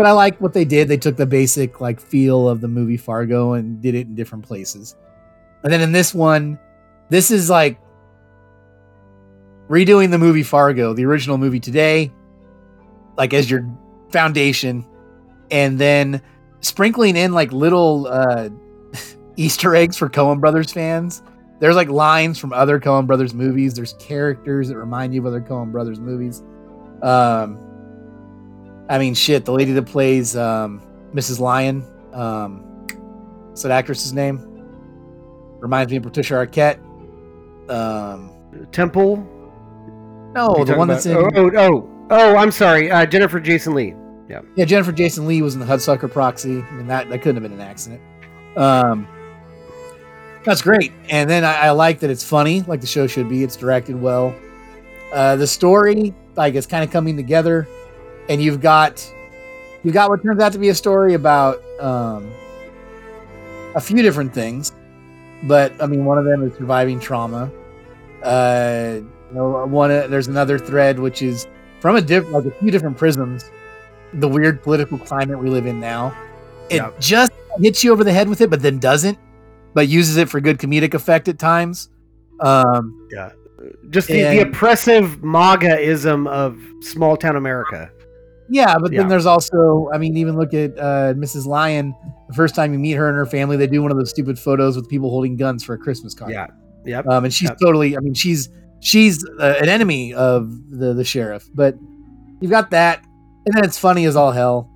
But 0.00 0.06
I 0.06 0.12
like 0.12 0.40
what 0.40 0.54
they 0.54 0.64
did. 0.64 0.88
They 0.88 0.96
took 0.96 1.18
the 1.18 1.26
basic 1.26 1.82
like 1.82 2.00
feel 2.00 2.48
of 2.48 2.62
the 2.62 2.68
movie 2.68 2.96
Fargo 2.96 3.52
and 3.52 3.82
did 3.82 3.94
it 3.94 4.06
in 4.06 4.14
different 4.14 4.46
places. 4.46 4.96
And 5.62 5.70
then 5.70 5.82
in 5.82 5.92
this 5.92 6.14
one, 6.14 6.58
this 7.10 7.30
is 7.30 7.50
like 7.50 7.78
redoing 9.68 10.10
the 10.10 10.16
movie 10.16 10.42
Fargo, 10.42 10.94
the 10.94 11.04
original 11.04 11.36
movie 11.36 11.60
today, 11.60 12.10
like 13.18 13.34
as 13.34 13.50
your 13.50 13.70
foundation 14.10 14.86
and 15.50 15.78
then 15.78 16.22
sprinkling 16.60 17.14
in 17.14 17.34
like 17.34 17.52
little 17.52 18.06
uh 18.06 18.48
easter 19.36 19.76
eggs 19.76 19.98
for 19.98 20.08
coen 20.08 20.40
brothers 20.40 20.72
fans 20.72 21.22
there's 21.58 21.76
like 21.76 21.90
lines 21.90 22.38
from 22.38 22.54
other 22.54 22.80
coen 22.80 23.06
brothers 23.06 23.34
movies 23.34 23.74
there's 23.74 23.92
characters 23.98 24.68
that 24.68 24.78
remind 24.78 25.14
you 25.14 25.20
of 25.20 25.26
other 25.26 25.40
coen 25.42 25.70
brothers 25.70 26.00
movies 26.00 26.42
um 27.02 27.69
i 28.90 28.98
mean 28.98 29.14
shit 29.14 29.46
the 29.46 29.52
lady 29.52 29.72
that 29.72 29.86
plays 29.86 30.36
um 30.36 30.82
mrs 31.14 31.40
Lyon 31.40 31.82
um 32.12 32.60
what's 33.48 33.62
that 33.62 33.72
actress's 33.72 34.12
name 34.12 34.38
reminds 35.60 35.90
me 35.90 35.96
of 35.96 36.02
patricia 36.02 36.34
arquette 36.34 36.78
um 37.70 38.30
Temple. 38.72 39.16
no 40.34 40.48
What 40.48 40.56
are 40.56 40.58
you 40.58 40.64
the 40.64 40.76
one 40.76 40.88
that's 40.88 41.06
in? 41.06 41.16
Oh, 41.16 41.30
oh, 41.34 41.50
oh, 41.56 42.06
oh, 42.10 42.36
I'm 42.36 42.50
sorry. 42.50 42.90
Uh, 42.90 43.06
Jennifer 43.06 43.40
Jason 43.40 43.74
Lee. 43.74 43.94
Yeah, 44.28 44.64
Jennifer 44.64 44.92
Jason 44.92 45.26
Lee 45.26 45.42
was 45.42 45.54
in 45.54 45.60
the 45.60 45.66
Hudsucker 45.66 46.10
Proxy. 46.10 46.62
I 46.62 46.70
mean, 46.72 46.86
that 46.86 47.08
that 47.08 47.18
couldn't 47.18 47.42
have 47.42 47.50
been 47.50 47.60
an 47.60 47.66
accident. 47.66 48.00
Um, 48.56 49.08
that's 50.44 50.62
great. 50.62 50.92
And 51.08 51.28
then 51.28 51.44
I, 51.44 51.66
I 51.66 51.70
like 51.70 52.00
that 52.00 52.10
it's 52.10 52.24
funny, 52.24 52.62
like 52.62 52.80
the 52.80 52.86
show 52.86 53.06
should 53.06 53.28
be. 53.28 53.42
It's 53.42 53.56
directed 53.56 54.00
well. 54.00 54.34
Uh, 55.12 55.34
the 55.34 55.46
story, 55.46 56.14
like, 56.36 56.54
it's 56.54 56.66
kind 56.66 56.84
of 56.84 56.90
coming 56.92 57.16
together, 57.16 57.66
and 58.30 58.40
you've 58.42 58.60
got 58.62 59.06
you've 59.82 59.92
got 59.92 60.08
what 60.08 60.22
turns 60.22 60.40
out 60.40 60.52
to 60.52 60.58
be 60.58 60.70
a 60.70 60.74
story 60.74 61.12
about 61.14 61.60
um, 61.80 62.30
a 63.74 63.80
few 63.80 64.00
different 64.00 64.32
things. 64.32 64.72
But 65.42 65.72
I 65.82 65.86
mean, 65.86 66.04
one 66.06 66.16
of 66.18 66.24
them 66.24 66.42
is 66.42 66.56
surviving 66.56 66.98
trauma. 67.00 67.50
Uh, 68.22 69.00
you 69.00 69.34
know, 69.34 69.66
one 69.66 69.90
uh, 69.90 70.06
there's 70.06 70.28
another 70.28 70.58
thread 70.58 70.98
which 70.98 71.20
is 71.22 71.46
from 71.80 71.96
a 71.96 72.00
diff- 72.00 72.28
like 72.30 72.44
a 72.44 72.50
few 72.52 72.70
different 72.70 72.96
prisms 72.96 73.50
the 74.14 74.28
weird 74.28 74.62
political 74.62 74.98
climate 74.98 75.38
we 75.38 75.48
live 75.48 75.66
in 75.66 75.78
now. 75.80 76.14
It 76.68 76.76
Yeah. 76.76 76.90
just 76.98 77.30
hits 77.58 77.84
you 77.84 77.92
over 77.92 78.02
the 78.04 78.12
head 78.12 78.28
with 78.28 78.40
it, 78.40 78.50
but 78.50 78.60
then 78.60 78.78
doesn't, 78.78 79.16
but 79.72 79.86
uses 79.88 80.16
it 80.16 80.28
for 80.28 80.40
good 80.40 80.58
comedic 80.58 80.94
effect 80.94 81.28
at 81.28 81.38
times. 81.38 81.88
Um, 82.40 83.08
Just 83.90 84.08
the, 84.08 84.22
the 84.22 84.40
oppressive 84.40 85.22
MAGA-ism 85.22 86.26
of 86.26 86.58
small 86.80 87.16
town 87.16 87.36
America. 87.36 87.90
Yeah, 88.50 88.76
but 88.80 88.92
Yeah. 88.92 89.00
then 89.00 89.08
there's 89.08 89.26
also, 89.26 89.88
I 89.92 89.98
mean, 89.98 90.16
even 90.16 90.36
look 90.36 90.52
at 90.54 90.76
uh, 90.78 91.14
Mrs. 91.14 91.46
Lyon. 91.46 91.94
The 92.28 92.34
first 92.34 92.54
time 92.54 92.72
you 92.72 92.78
meet 92.78 92.92
her 92.92 93.08
and 93.08 93.16
her 93.16 93.26
family, 93.26 93.56
they 93.56 93.66
do 93.66 93.82
one 93.82 93.90
of 93.90 93.96
those 93.96 94.10
stupid 94.10 94.38
photos 94.38 94.76
with 94.76 94.88
people 94.88 95.10
holding 95.10 95.36
guns 95.36 95.64
for 95.64 95.74
a 95.74 95.78
Christmas 95.78 96.14
card. 96.14 96.32
Yeah. 96.32 96.46
Yep. 96.84 97.06
um, 97.08 97.24
and 97.24 97.32
she's 97.34 97.48
Yep. 97.50 97.58
totally. 97.62 97.96
I 97.96 98.00
mean, 98.00 98.14
she's 98.14 98.48
she's 98.80 99.24
uh, 99.38 99.54
an 99.60 99.68
enemy 99.68 100.14
of 100.14 100.50
the 100.70 100.94
the 100.94 101.04
sheriff. 101.04 101.46
But 101.54 101.76
you've 102.40 102.50
got 102.50 102.70
that, 102.70 103.04
and 103.46 103.54
then 103.56 103.64
it's 103.64 103.78
funny 103.78 104.04
as 104.06 104.16
all 104.16 104.32
hell. 104.32 104.68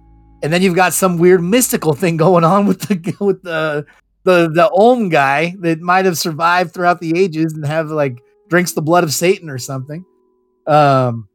And 0.42 0.52
then 0.52 0.60
you've 0.60 0.74
got 0.76 0.92
some 0.92 1.16
weird 1.18 1.42
mystical 1.42 1.94
thing 1.94 2.16
going 2.18 2.44
on 2.44 2.66
with 2.66 2.80
the 2.82 3.16
with 3.24 3.42
the 3.42 3.86
the 4.24 4.50
the 4.52 4.68
Olm 4.70 5.08
guy 5.08 5.54
that 5.60 5.80
might 5.80 6.04
have 6.04 6.18
survived 6.18 6.74
throughout 6.74 7.00
the 7.00 7.18
ages 7.18 7.52
and 7.54 7.64
have 7.66 7.90
like 7.90 8.18
drinks 8.50 8.72
the 8.72 8.82
blood 8.82 9.04
of 9.04 9.12
Satan 9.14 9.48
or 9.48 9.56
something. 9.58 10.04
Um, 10.66 11.28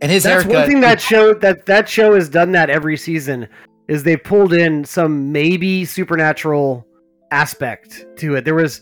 and 0.00 0.10
his 0.12 0.22
That's 0.22 0.44
haircut. 0.44 0.60
one 0.60 0.68
thing 0.68 0.80
that 0.80 1.00
show 1.00 1.34
that 1.34 1.66
that 1.66 1.88
show 1.88 2.14
has 2.14 2.28
done 2.28 2.52
that 2.52 2.70
every 2.70 2.96
season 2.96 3.48
is 3.88 4.02
they 4.02 4.16
pulled 4.16 4.52
in 4.52 4.84
some 4.84 5.32
maybe 5.32 5.84
supernatural 5.84 6.86
aspect 7.30 8.06
to 8.16 8.36
it. 8.36 8.44
There 8.44 8.54
was 8.54 8.80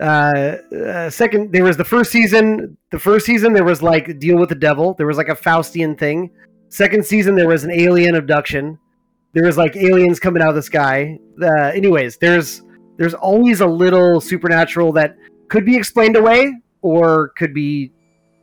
Uh, 0.00 0.58
uh, 0.86 1.10
second, 1.10 1.50
there 1.52 1.64
was 1.64 1.76
the 1.76 1.84
first 1.84 2.12
season. 2.12 2.76
The 2.92 2.98
first 3.00 3.26
season 3.26 3.52
there 3.52 3.64
was 3.64 3.82
like 3.82 4.20
deal 4.20 4.38
with 4.38 4.48
the 4.48 4.54
devil. 4.54 4.94
There 4.94 5.08
was 5.08 5.16
like 5.16 5.28
a 5.28 5.34
Faustian 5.34 5.98
thing. 5.98 6.30
Second 6.68 7.04
season 7.04 7.34
there 7.34 7.48
was 7.48 7.64
an 7.64 7.72
alien 7.72 8.14
abduction. 8.14 8.78
There 9.32 9.44
was 9.44 9.56
like 9.58 9.74
aliens 9.76 10.20
coming 10.20 10.40
out 10.40 10.50
of 10.50 10.54
the 10.54 10.62
sky. 10.62 11.18
Uh, 11.42 11.72
anyways, 11.74 12.16
there's 12.18 12.62
there's 12.96 13.14
always 13.14 13.60
a 13.60 13.66
little 13.66 14.20
supernatural 14.20 14.92
that 14.92 15.16
could 15.48 15.64
be 15.66 15.76
explained 15.76 16.14
away 16.16 16.52
or 16.80 17.30
could 17.36 17.52
be 17.52 17.90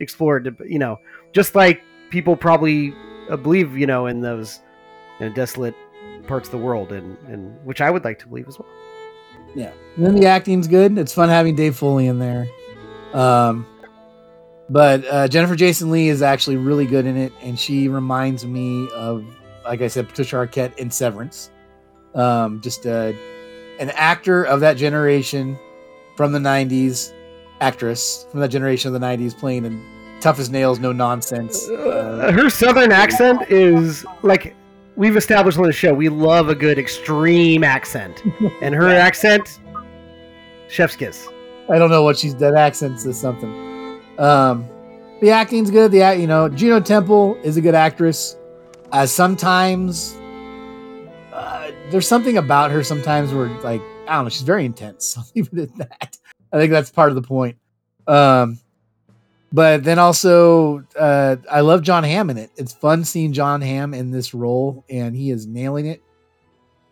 explored. 0.00 0.54
You 0.68 0.78
know, 0.78 0.98
just 1.32 1.54
like 1.54 1.80
people 2.10 2.36
probably 2.36 2.94
uh, 3.28 3.36
believe, 3.36 3.76
you 3.76 3.86
know, 3.86 4.06
in 4.06 4.20
those 4.20 4.60
you 5.18 5.28
know, 5.28 5.34
desolate 5.34 5.74
parts 6.26 6.48
of 6.48 6.52
the 6.52 6.58
world, 6.58 6.92
and 6.92 7.16
and 7.28 7.56
which 7.64 7.80
I 7.80 7.90
would 7.90 8.04
like 8.04 8.18
to 8.20 8.28
believe 8.28 8.48
as 8.48 8.58
well. 8.58 8.68
Yeah. 9.54 9.72
And 9.96 10.04
then 10.04 10.14
the 10.14 10.26
acting's 10.26 10.68
good. 10.68 10.98
It's 10.98 11.14
fun 11.14 11.28
having 11.28 11.56
Dave 11.56 11.76
Foley 11.76 12.06
in 12.06 12.18
there. 12.18 12.46
Um, 13.14 13.66
but 14.68 15.04
uh, 15.06 15.28
Jennifer 15.28 15.56
Jason 15.56 15.90
Lee 15.90 16.08
is 16.08 16.22
actually 16.22 16.56
really 16.56 16.86
good 16.86 17.06
in 17.06 17.16
it, 17.16 17.32
and 17.40 17.58
she 17.58 17.88
reminds 17.88 18.44
me 18.44 18.88
of, 18.90 19.24
like 19.64 19.80
I 19.80 19.88
said, 19.88 20.08
Patricia 20.08 20.36
Arquette 20.36 20.76
in 20.76 20.90
Severance. 20.90 21.50
Um, 22.14 22.60
just 22.60 22.86
uh, 22.86 23.12
an 23.78 23.90
actor 23.90 24.44
of 24.44 24.60
that 24.60 24.76
generation 24.76 25.58
from 26.16 26.32
the 26.32 26.38
'90s, 26.38 27.12
actress 27.60 28.26
from 28.30 28.40
that 28.40 28.48
generation 28.48 28.94
of 28.94 29.00
the 29.00 29.06
'90s, 29.06 29.38
playing 29.38 29.64
a 29.64 29.70
tough 30.20 30.38
as 30.38 30.50
nails, 30.50 30.78
no 30.78 30.92
nonsense. 30.92 31.68
Uh, 31.68 32.30
her 32.34 32.50
southern 32.50 32.92
accent 32.92 33.42
is 33.50 34.04
like 34.22 34.54
we've 34.96 35.16
established 35.16 35.58
on 35.58 35.64
the 35.64 35.72
show. 35.72 35.94
We 35.94 36.08
love 36.08 36.48
a 36.48 36.54
good 36.54 36.78
extreme 36.78 37.64
accent, 37.64 38.22
and 38.62 38.74
her 38.74 38.88
accent, 38.88 39.60
chef's 40.68 40.96
kiss. 40.96 41.28
I 41.68 41.78
don't 41.78 41.90
know 41.90 42.02
what 42.02 42.18
she's 42.18 42.34
that 42.36 42.54
accent 42.54 43.00
says 43.00 43.20
something. 43.20 44.00
Um, 44.18 44.68
the 45.20 45.30
acting's 45.30 45.70
good. 45.70 45.90
The 45.92 46.02
act, 46.02 46.20
you 46.20 46.26
know, 46.26 46.48
Juno 46.48 46.80
Temple 46.80 47.36
is 47.42 47.56
a 47.56 47.60
good 47.60 47.74
actress. 47.74 48.36
Uh, 48.92 49.06
sometimes 49.06 50.16
uh, 51.32 51.70
there's 51.90 52.06
something 52.06 52.38
about 52.38 52.70
her. 52.70 52.82
Sometimes 52.84 53.32
where 53.32 53.48
like 53.60 53.82
I 54.06 54.14
don't 54.14 54.24
know, 54.24 54.30
she's 54.30 54.42
very 54.42 54.64
intense. 54.64 55.16
I'll 55.18 55.26
leave 55.34 55.48
it 55.52 55.58
at 55.58 55.76
that. 55.76 56.18
I 56.52 56.58
think 56.58 56.70
that's 56.70 56.90
part 56.90 57.10
of 57.10 57.16
the 57.16 57.22
point. 57.22 57.56
Um, 58.06 58.58
but 59.56 59.84
then 59.84 59.98
also, 59.98 60.84
uh, 60.98 61.36
I 61.50 61.60
love 61.60 61.80
Jon 61.80 62.04
Hamm 62.04 62.28
in 62.28 62.36
it. 62.36 62.50
It's 62.56 62.74
fun 62.74 63.04
seeing 63.04 63.32
Jon 63.32 63.62
Hamm 63.62 63.94
in 63.94 64.10
this 64.10 64.34
role, 64.34 64.84
and 64.90 65.16
he 65.16 65.30
is 65.30 65.46
nailing 65.46 65.86
it. 65.86 66.02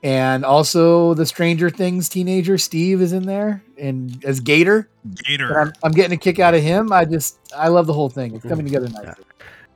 And 0.03 0.47
also, 0.47 1.12
the 1.12 1.27
Stranger 1.27 1.69
Things 1.69 2.09
teenager 2.09 2.57
Steve 2.57 3.03
is 3.03 3.12
in 3.12 3.27
there, 3.27 3.62
and 3.79 4.25
as 4.25 4.41
Gator. 4.41 4.89
Gator. 5.15 5.61
I'm, 5.61 5.73
I'm 5.83 5.93
getting 5.93 6.15
a 6.15 6.17
kick 6.17 6.39
out 6.39 6.55
of 6.55 6.62
him. 6.62 6.91
I 6.91 7.05
just, 7.05 7.39
I 7.55 7.69
love 7.69 7.87
the 7.87 7.93
whole 7.93 8.09
thing. 8.09 8.35
It's 8.35 8.47
coming 8.47 8.65
together 8.65 8.89
nicely. 8.89 9.25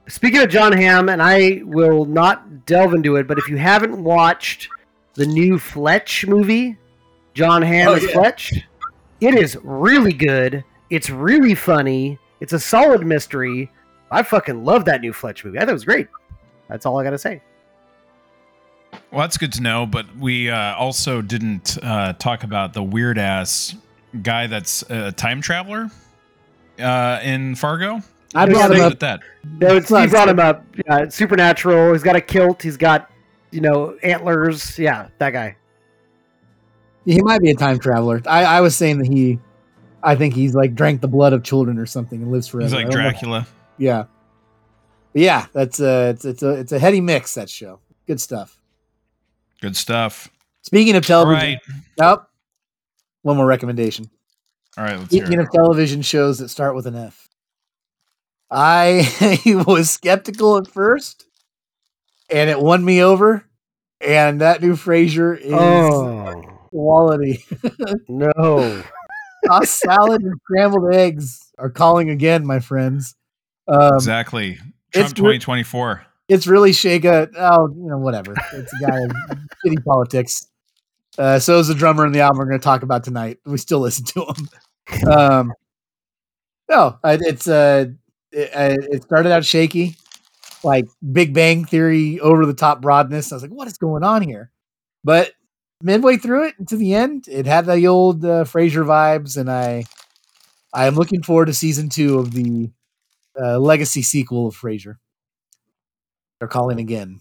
Speaking 0.09 0.41
of 0.41 0.49
Jon 0.49 0.72
Hamm, 0.72 1.11
and 1.11 1.22
I 1.22 1.61
will 1.64 2.07
not 2.07 2.64
delve 2.64 2.95
into 2.95 3.16
it, 3.16 3.28
but 3.28 3.36
if 3.36 3.49
you 3.49 3.59
haven't 3.59 4.03
watched 4.03 4.70
the 5.12 5.26
new 5.26 5.59
Fletch 5.59 6.26
movie, 6.26 6.78
Jon 7.34 7.61
Hamm 7.61 7.89
Oh, 7.89 7.95
as 7.97 8.05
yeah. 8.05 8.12
Fletch, 8.12 8.55
it 9.20 9.34
is 9.34 9.59
really 9.62 10.14
good. 10.14 10.64
It's 10.89 11.11
really 11.11 11.55
funny. 11.55 12.18
It's 12.41 12.53
a 12.53 12.59
solid 12.61 13.07
mystery. 13.07 13.70
I 14.11 14.22
fucking 14.22 14.64
love 14.64 14.84
that 14.86 15.01
new 15.01 15.12
Fletch 15.12 15.45
movie. 15.45 15.59
I 15.59 15.62
thought 15.62 15.70
it 15.70 15.72
was 15.74 15.84
great. 15.84 16.09
That's 16.68 16.86
all 16.86 16.99
I 16.99 17.05
gotta 17.05 17.18
say. 17.18 17.43
Well, 19.11 19.20
that's 19.22 19.36
good 19.39 19.53
to 19.55 19.62
know. 19.62 19.86
But 19.86 20.16
we 20.16 20.51
uh, 20.51 20.74
also 20.76 21.22
didn't 21.22 21.78
uh, 21.82 22.12
talk 22.14 22.45
about 22.45 22.72
the 22.72 22.82
weird 22.82 23.18
ass 23.18 23.74
guy 24.22 24.47
that's 24.47 24.82
a 24.91 25.12
time 25.12 25.41
traveler 25.41 25.91
uh, 26.78 27.20
in 27.22 27.55
Fargo. 27.55 28.01
I 28.34 28.47
brought 28.47 28.70
him 28.74 28.82
up. 28.82 28.99
that. 29.01 29.20
No, 29.45 29.76
It's 29.76 29.86
Steve 29.86 29.99
not- 29.99 30.11
brought 30.11 30.28
him 30.28 30.39
up. 30.39 30.64
Yeah, 30.86 30.99
it's 30.99 31.16
supernatural. 31.16 31.93
He's 31.93 32.03
got 32.03 32.16
a 32.16 32.20
kilt. 32.20 32.62
He's 32.62 32.76
got, 32.76 33.11
you 33.51 33.61
know, 33.62 33.97
antlers. 34.03 34.78
Yeah, 34.78 35.09
that 35.18 35.30
guy. 35.30 35.57
He 37.07 37.22
might 37.22 37.41
be 37.41 37.51
a 37.51 37.55
time 37.55 37.78
traveler. 37.78 38.20
I, 38.26 38.45
I 38.45 38.61
was 38.61 38.76
saying 38.76 38.99
that 38.99 39.07
he, 39.09 39.39
I 40.03 40.14
think 40.16 40.34
he's 40.34 40.55
like 40.55 40.74
drank 40.74 41.01
the 41.01 41.09
blood 41.09 41.32
of 41.32 41.42
children 41.42 41.78
or 41.78 41.86
something 41.86 42.22
and 42.22 42.30
lives 42.30 42.49
forever. 42.49 42.64
He's 42.66 42.74
like 42.74 42.88
don't 42.88 42.94
know. 42.99 43.11
Dracula. 43.11 43.46
Yeah, 43.78 44.05
But 45.12 45.22
yeah. 45.22 45.46
That's 45.53 45.80
a 45.80 46.11
it's 46.11 46.24
it's 46.24 46.42
a 46.42 46.51
it's 46.51 46.72
a 46.72 46.78
heady 46.78 47.01
mix. 47.01 47.34
That 47.34 47.49
show, 47.51 47.80
good 48.07 48.20
stuff. 48.20 48.61
Good 49.61 49.76
stuff. 49.76 50.28
Speaking 50.62 50.96
of 50.96 51.07
television, 51.07 51.49
right. 51.49 51.59
Nope. 51.99 52.28
One 53.22 53.36
more 53.36 53.46
recommendation. 53.46 54.11
All 54.76 54.84
right. 54.84 54.99
Let's 54.99 55.12
hear 55.12 55.24
Speaking 55.24 55.40
it. 55.40 55.44
of 55.46 55.53
television 55.53 56.03
shows 56.03 56.38
that 56.38 56.49
start 56.49 56.74
with 56.76 56.86
an 56.86 56.94
F, 56.94 57.28
I 58.51 59.40
was 59.66 59.90
skeptical 59.90 60.57
at 60.59 60.68
first, 60.68 61.26
and 62.30 62.49
it 62.51 62.61
won 62.61 62.84
me 62.84 63.03
over. 63.03 63.44
And 64.01 64.40
that 64.42 64.62
new 64.62 64.74
Frasier 64.74 65.36
is 65.38 65.53
Oh 65.53 66.42
quality. 66.70 67.44
no! 68.09 68.82
Tossed 69.47 69.78
salad 69.78 70.22
and 70.22 70.34
scrambled 70.45 70.93
eggs 70.95 71.53
are 71.59 71.70
calling 71.70 72.11
again, 72.11 72.47
my 72.47 72.61
friends. 72.61 73.14
Um, 73.68 73.95
exactly. 73.95 74.59
it's 74.93 75.12
Trump 75.12 75.28
re- 75.28 75.39
2024. 75.39 76.03
it's 76.28 76.47
really 76.47 76.72
shake 76.72 77.05
a 77.05 77.28
oh 77.36 77.68
you 77.76 77.86
know 77.89 77.99
whatever 77.99 78.34
it's 78.55 78.72
a 78.72 78.78
guy 78.86 78.97
of 78.99 79.11
shitty 79.66 79.84
politics 79.84 80.47
uh 81.18 81.39
so 81.39 81.59
is 81.59 81.68
the 81.68 81.74
drummer 81.74 82.07
in 82.07 82.12
the 82.12 82.20
album 82.20 82.39
we're 82.39 82.47
going 82.47 82.59
to 82.59 82.64
talk 82.64 82.82
about 82.82 83.05
tonight 83.05 83.39
we 83.45 83.59
still 83.59 83.80
listen 83.80 84.05
to 84.07 84.24
him 84.24 85.11
um 85.11 85.53
no 86.70 86.99
it's 87.05 87.47
uh 87.47 87.84
it, 88.32 88.51
it 88.91 89.03
started 89.03 89.30
out 89.32 89.45
shaky 89.45 89.97
like 90.64 90.86
big 91.12 91.34
bang 91.34 91.64
theory 91.66 92.18
over 92.20 92.47
the 92.47 92.55
top 92.55 92.80
broadness 92.80 93.30
i 93.32 93.36
was 93.36 93.43
like 93.43 93.53
what 93.53 93.68
is 93.68 93.76
going 93.76 94.03
on 94.03 94.22
here 94.22 94.51
but 95.05 95.32
midway 95.82 96.16
through 96.16 96.46
it 96.48 96.54
to 96.66 96.76
the 96.76 96.94
end 96.94 97.26
it 97.28 97.46
had 97.46 97.66
the 97.66 97.86
old 97.86 98.24
uh, 98.24 98.44
frasier 98.44 98.84
vibes 98.84 99.36
and 99.36 99.50
i 99.50 99.84
i 100.74 100.86
am 100.86 100.94
looking 100.94 101.22
forward 101.22 101.46
to 101.46 101.54
season 101.54 101.88
two 101.88 102.18
of 102.18 102.32
the 102.32 102.70
uh, 103.40 103.58
legacy 103.58 104.02
sequel 104.02 104.48
of 104.48 104.56
frasier 104.56 104.96
they're 106.38 106.48
calling 106.48 106.78
again. 106.78 107.20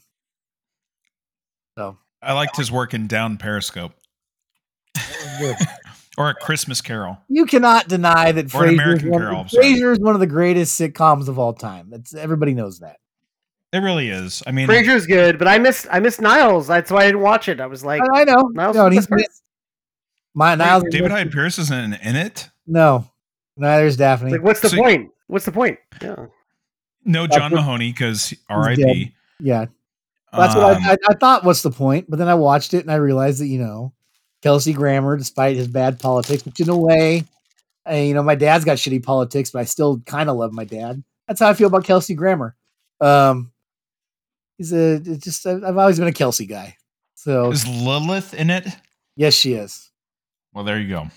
So 1.77 1.97
I 2.21 2.33
liked 2.33 2.57
his 2.57 2.71
work 2.71 2.93
in 2.93 3.07
Down 3.07 3.37
Periscope 3.37 3.93
or 6.17 6.29
A 6.29 6.33
Christmas 6.35 6.81
Carol. 6.81 7.17
you 7.27 7.45
cannot 7.45 7.87
deny 7.87 8.31
that 8.31 8.47
Frasier 8.47 8.97
is, 8.97 9.03
one, 9.03 9.21
Carol, 9.21 9.43
Frasier 9.45 9.91
is 9.93 9.99
one 9.99 10.15
of 10.15 10.19
the 10.19 10.27
greatest 10.27 10.79
sitcoms 10.79 11.27
of 11.27 11.39
all 11.39 11.53
time. 11.53 11.89
It's 11.93 12.13
everybody 12.15 12.53
knows 12.53 12.79
that. 12.79 12.97
It 13.73 13.79
really 13.79 14.09
is. 14.09 14.41
I 14.47 14.51
mean, 14.51 14.67
Frasier's 14.67 15.05
good, 15.05 15.37
but 15.37 15.47
I 15.47 15.57
missed 15.57 15.87
I 15.91 15.99
missed 15.99 16.21
Niles. 16.21 16.67
That's 16.67 16.89
why 16.89 17.01
I 17.01 17.05
didn't 17.07 17.21
watch 17.21 17.49
it. 17.49 17.59
I 17.59 17.65
was 17.67 17.83
like, 17.83 18.01
I, 18.13 18.21
I 18.21 18.23
know. 18.23 18.49
Niles 18.53 18.75
no, 18.75 18.85
and 18.85 18.93
he's 18.93 19.09
missed. 19.09 19.43
My 20.33 20.55
Niles. 20.55 20.83
is 20.85 20.91
David 20.91 21.05
missed- 21.09 21.15
Hyde 21.17 21.31
Pierce 21.31 21.59
isn't 21.59 21.93
in 21.95 22.15
it. 22.15 22.49
No, 22.65 23.09
neither's 23.57 23.97
Daphne. 23.97 24.31
like, 24.31 24.41
what's 24.43 24.61
the 24.61 24.69
So- 24.69 24.77
point? 24.77 25.11
What's 25.27 25.43
the 25.45 25.51
point? 25.51 25.77
Yeah. 26.01 26.27
No, 27.03 27.27
John 27.27 27.51
That's- 27.51 27.53
Mahoney 27.53 27.91
because. 27.91 28.33
R.I.P. 28.49 29.13
yeah, 29.41 29.65
that's 30.31 30.55
what 30.55 30.77
Um, 30.77 30.83
I, 30.83 30.91
I, 30.93 30.97
I 31.09 31.13
thought. 31.15 31.43
What's 31.43 31.61
the 31.61 31.71
point? 31.71 32.09
But 32.09 32.19
then 32.19 32.27
I 32.29 32.35
watched 32.35 32.73
it 32.73 32.81
and 32.83 32.91
I 32.91 32.95
realized 32.95 33.41
that 33.41 33.47
you 33.47 33.59
know, 33.59 33.91
Kelsey 34.41 34.71
Grammer, 34.73 35.17
despite 35.17 35.57
his 35.57 35.67
bad 35.67 35.99
politics, 35.99 36.45
which 36.45 36.59
in 36.61 36.69
a 36.69 36.77
way, 36.77 37.25
I, 37.85 37.97
you 37.99 38.13
know, 38.13 38.23
my 38.23 38.35
dad's 38.35 38.63
got 38.65 38.77
shitty 38.77 39.03
politics, 39.03 39.51
but 39.51 39.59
I 39.59 39.63
still 39.65 39.99
kind 40.05 40.29
of 40.29 40.37
love 40.37 40.53
my 40.53 40.63
dad. 40.63 41.03
That's 41.27 41.39
how 41.41 41.49
I 41.49 41.53
feel 41.53 41.67
about 41.67 41.83
Kelsey 41.83 42.13
Grammer. 42.13 42.55
Um, 43.01 43.51
he's 44.57 44.71
a 44.73 44.99
just 44.99 45.45
I've 45.45 45.63
I've 45.63 45.77
always 45.77 45.99
been 45.99 46.07
a 46.07 46.13
Kelsey 46.13 46.45
guy. 46.45 46.75
So 47.15 47.51
Is 47.51 47.67
Lilith 47.67 48.33
in 48.33 48.49
it? 48.49 48.67
yes, 49.15 49.33
she 49.33 49.53
is. 49.53 49.91
Well, 50.53 50.63
there 50.63 50.79
you 50.79 50.87
go. 50.89 51.07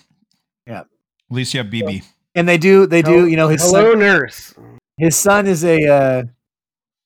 Yeah. 0.67 0.79
At 0.81 0.87
least 1.29 1.53
you 1.53 1.59
have 1.59 1.69
Bebe. 1.69 2.03
And 2.35 2.47
they 2.47 2.57
do 2.57 2.85
they 2.85 3.01
do 3.01 3.27
you 3.27 3.35
know 3.35 3.47
his 3.49 3.61
Hello, 3.61 3.91
son, 3.91 3.99
nurse. 3.99 4.53
his 4.97 5.15
son 5.15 5.47
is 5.47 5.63
a 5.63 5.85
uh, 5.87 6.23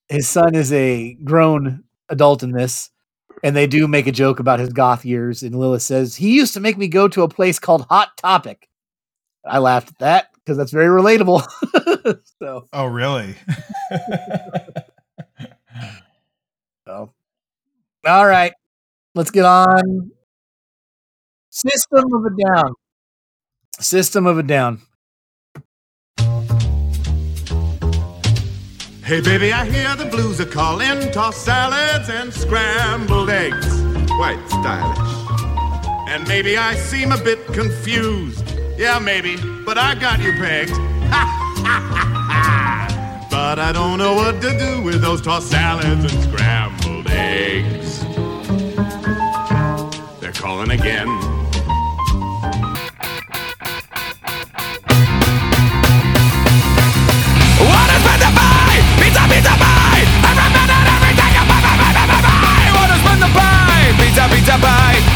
his 0.10 0.28
son 0.28 0.54
is 0.56 0.72
a 0.74 1.14
grown 1.24 1.84
adult 2.10 2.44
in 2.44 2.52
this 2.52 2.90
and 3.44 3.56
they 3.56 3.66
do 3.68 3.88
make 3.88 4.06
a 4.08 4.12
joke 4.12 4.40
about 4.40 4.60
his 4.60 4.70
goth 4.70 5.04
years 5.04 5.42
and 5.42 5.56
lilith 5.58 5.82
says 5.82 6.16
he 6.16 6.36
used 6.36 6.54
to 6.54 6.60
make 6.60 6.78
me 6.78 6.88
go 6.88 7.08
to 7.08 7.24
a 7.24 7.28
place 7.28 7.58
called 7.58 7.86
hot 7.90 8.16
topic 8.16 8.70
i 9.44 9.58
laughed 9.58 9.90
at 9.90 9.98
that 9.98 10.28
because 10.36 10.56
that's 10.56 10.72
very 10.72 10.86
relatable 10.86 11.44
so, 12.40 12.68
Oh, 12.72 12.86
really? 12.86 13.34
so 16.88 17.12
all 18.06 18.28
right 18.28 18.54
let's 19.16 19.32
get 19.32 19.44
on 19.44 20.12
system 21.50 22.14
of 22.14 22.26
a 22.26 22.44
down 22.44 22.74
system 23.80 24.28
of 24.28 24.38
a 24.38 24.44
down 24.44 24.82
Hey 29.06 29.22
baby, 29.22 29.54
I 29.54 29.66
hear 29.66 29.96
the 29.96 30.10
blues 30.10 30.42
are 30.42 30.48
calling. 30.48 31.12
Toss 31.12 31.38
salads 31.38 32.10
and 32.10 32.34
scrambled 32.34 33.30
eggs. 33.30 33.68
Quite 34.10 34.44
stylish. 34.48 36.10
And 36.10 36.28
maybe 36.28 36.58
I 36.58 36.74
seem 36.74 37.12
a 37.12 37.18
bit 37.24 37.46
confused. 37.54 38.44
Yeah, 38.80 38.98
maybe, 38.98 39.38
but 39.64 39.78
I 39.78 39.94
got 39.94 40.24
you 40.24 40.32
pegged. 40.32 40.72
but 43.36 43.60
I 43.60 43.74
don't 43.74 43.98
know 43.98 44.14
what 44.14 44.42
to 44.44 44.58
do 44.58 44.82
with 44.82 45.02
those 45.02 45.22
tossed 45.22 45.50
salads 45.50 46.06
and 46.10 46.24
scrambled 46.24 47.08
eggs. 47.10 48.00
They're 50.22 50.32
calling 50.32 50.72
again. 50.72 51.10
What 57.60 57.88
is? 57.96 58.04
Pizza, 59.02 59.24
pizza 59.32 59.54
pie. 59.64 60.04
Every 60.30 60.48
minute, 60.56 61.46
buy, 61.50 61.60
buy, 61.66 61.76
buy, 61.82 61.92
buy, 61.92 62.08
buy, 62.08 63.32
buy. 63.36 63.94
Pizza, 64.00 64.24
pizza 64.32 64.58
pie. 64.64 65.15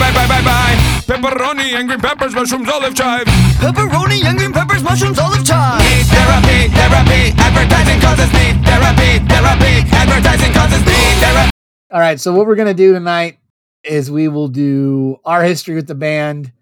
Every 0.00 0.12
minute, 0.12 0.16
every 0.16 0.16
second, 0.16 0.16
buy, 0.16 0.16
buy, 0.16 0.26
buy, 0.26 0.40
buy, 0.40 0.42
buy. 0.42 0.90
Pepperoni 1.06 1.74
and 1.74 1.88
green 1.88 2.00
peppers, 2.00 2.34
mushrooms, 2.34 2.68
olive 2.68 2.94
chives. 2.94 3.30
Pepperoni 3.58 4.24
and 4.24 4.38
green 4.38 4.52
peppers, 4.52 4.82
mushrooms, 4.82 5.18
olive 5.18 5.44
chives. 5.44 5.84
Need 5.84 6.06
therapy, 6.06 6.68
therapy. 6.72 7.32
Advertising 7.36 8.00
causes 8.00 8.32
need 8.32 8.64
therapy, 8.64 9.18
therapy. 9.26 9.74
Advertising 9.92 10.52
causes 10.52 10.86
need 10.86 11.16
therapy. 11.20 11.50
All 11.90 12.00
right, 12.00 12.20
so 12.20 12.32
what 12.32 12.46
we're 12.46 12.56
gonna 12.56 12.74
do 12.74 12.92
tonight 12.92 13.38
is 13.82 14.10
we 14.10 14.28
will 14.28 14.48
do 14.48 15.18
our 15.24 15.42
history 15.42 15.74
with 15.74 15.86
the 15.86 15.94
band, 15.94 16.52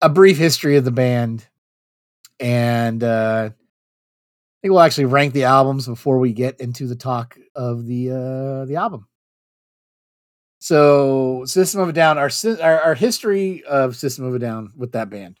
a 0.00 0.08
brief 0.08 0.38
history 0.38 0.76
of 0.76 0.84
the 0.84 0.90
band, 0.90 1.46
and 2.40 3.02
uh, 3.02 3.50
I 3.50 4.56
think 4.62 4.72
we'll 4.72 4.80
actually 4.80 5.06
rank 5.06 5.34
the 5.34 5.44
albums 5.44 5.86
before 5.86 6.18
we 6.18 6.32
get 6.32 6.60
into 6.60 6.86
the 6.86 6.96
talk 6.96 7.38
of 7.54 7.86
the 7.86 8.10
uh, 8.10 8.64
the 8.64 8.76
album. 8.76 9.06
So, 10.64 11.44
System 11.44 11.82
of 11.82 11.90
a 11.90 11.92
Down, 11.92 12.16
our, 12.16 12.30
our 12.62 12.80
our 12.80 12.94
history 12.94 13.62
of 13.64 13.96
System 13.96 14.24
of 14.24 14.34
a 14.34 14.38
Down 14.38 14.72
with 14.74 14.92
that 14.92 15.10
band. 15.10 15.38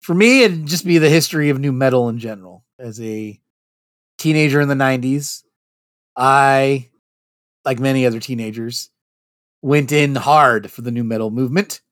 For 0.00 0.14
me, 0.14 0.44
it'd 0.44 0.64
just 0.64 0.86
be 0.86 0.96
the 0.96 1.10
history 1.10 1.50
of 1.50 1.58
nu 1.58 1.72
metal 1.72 2.08
in 2.08 2.18
general. 2.18 2.64
As 2.78 2.98
a 3.02 3.38
teenager 4.16 4.62
in 4.62 4.68
the 4.68 4.74
'90s, 4.74 5.42
I, 6.16 6.88
like 7.66 7.78
many 7.78 8.06
other 8.06 8.18
teenagers, 8.18 8.88
went 9.60 9.92
in 9.92 10.14
hard 10.14 10.70
for 10.70 10.80
the 10.80 10.90
nu 10.90 11.04
metal 11.04 11.30
movement. 11.30 11.82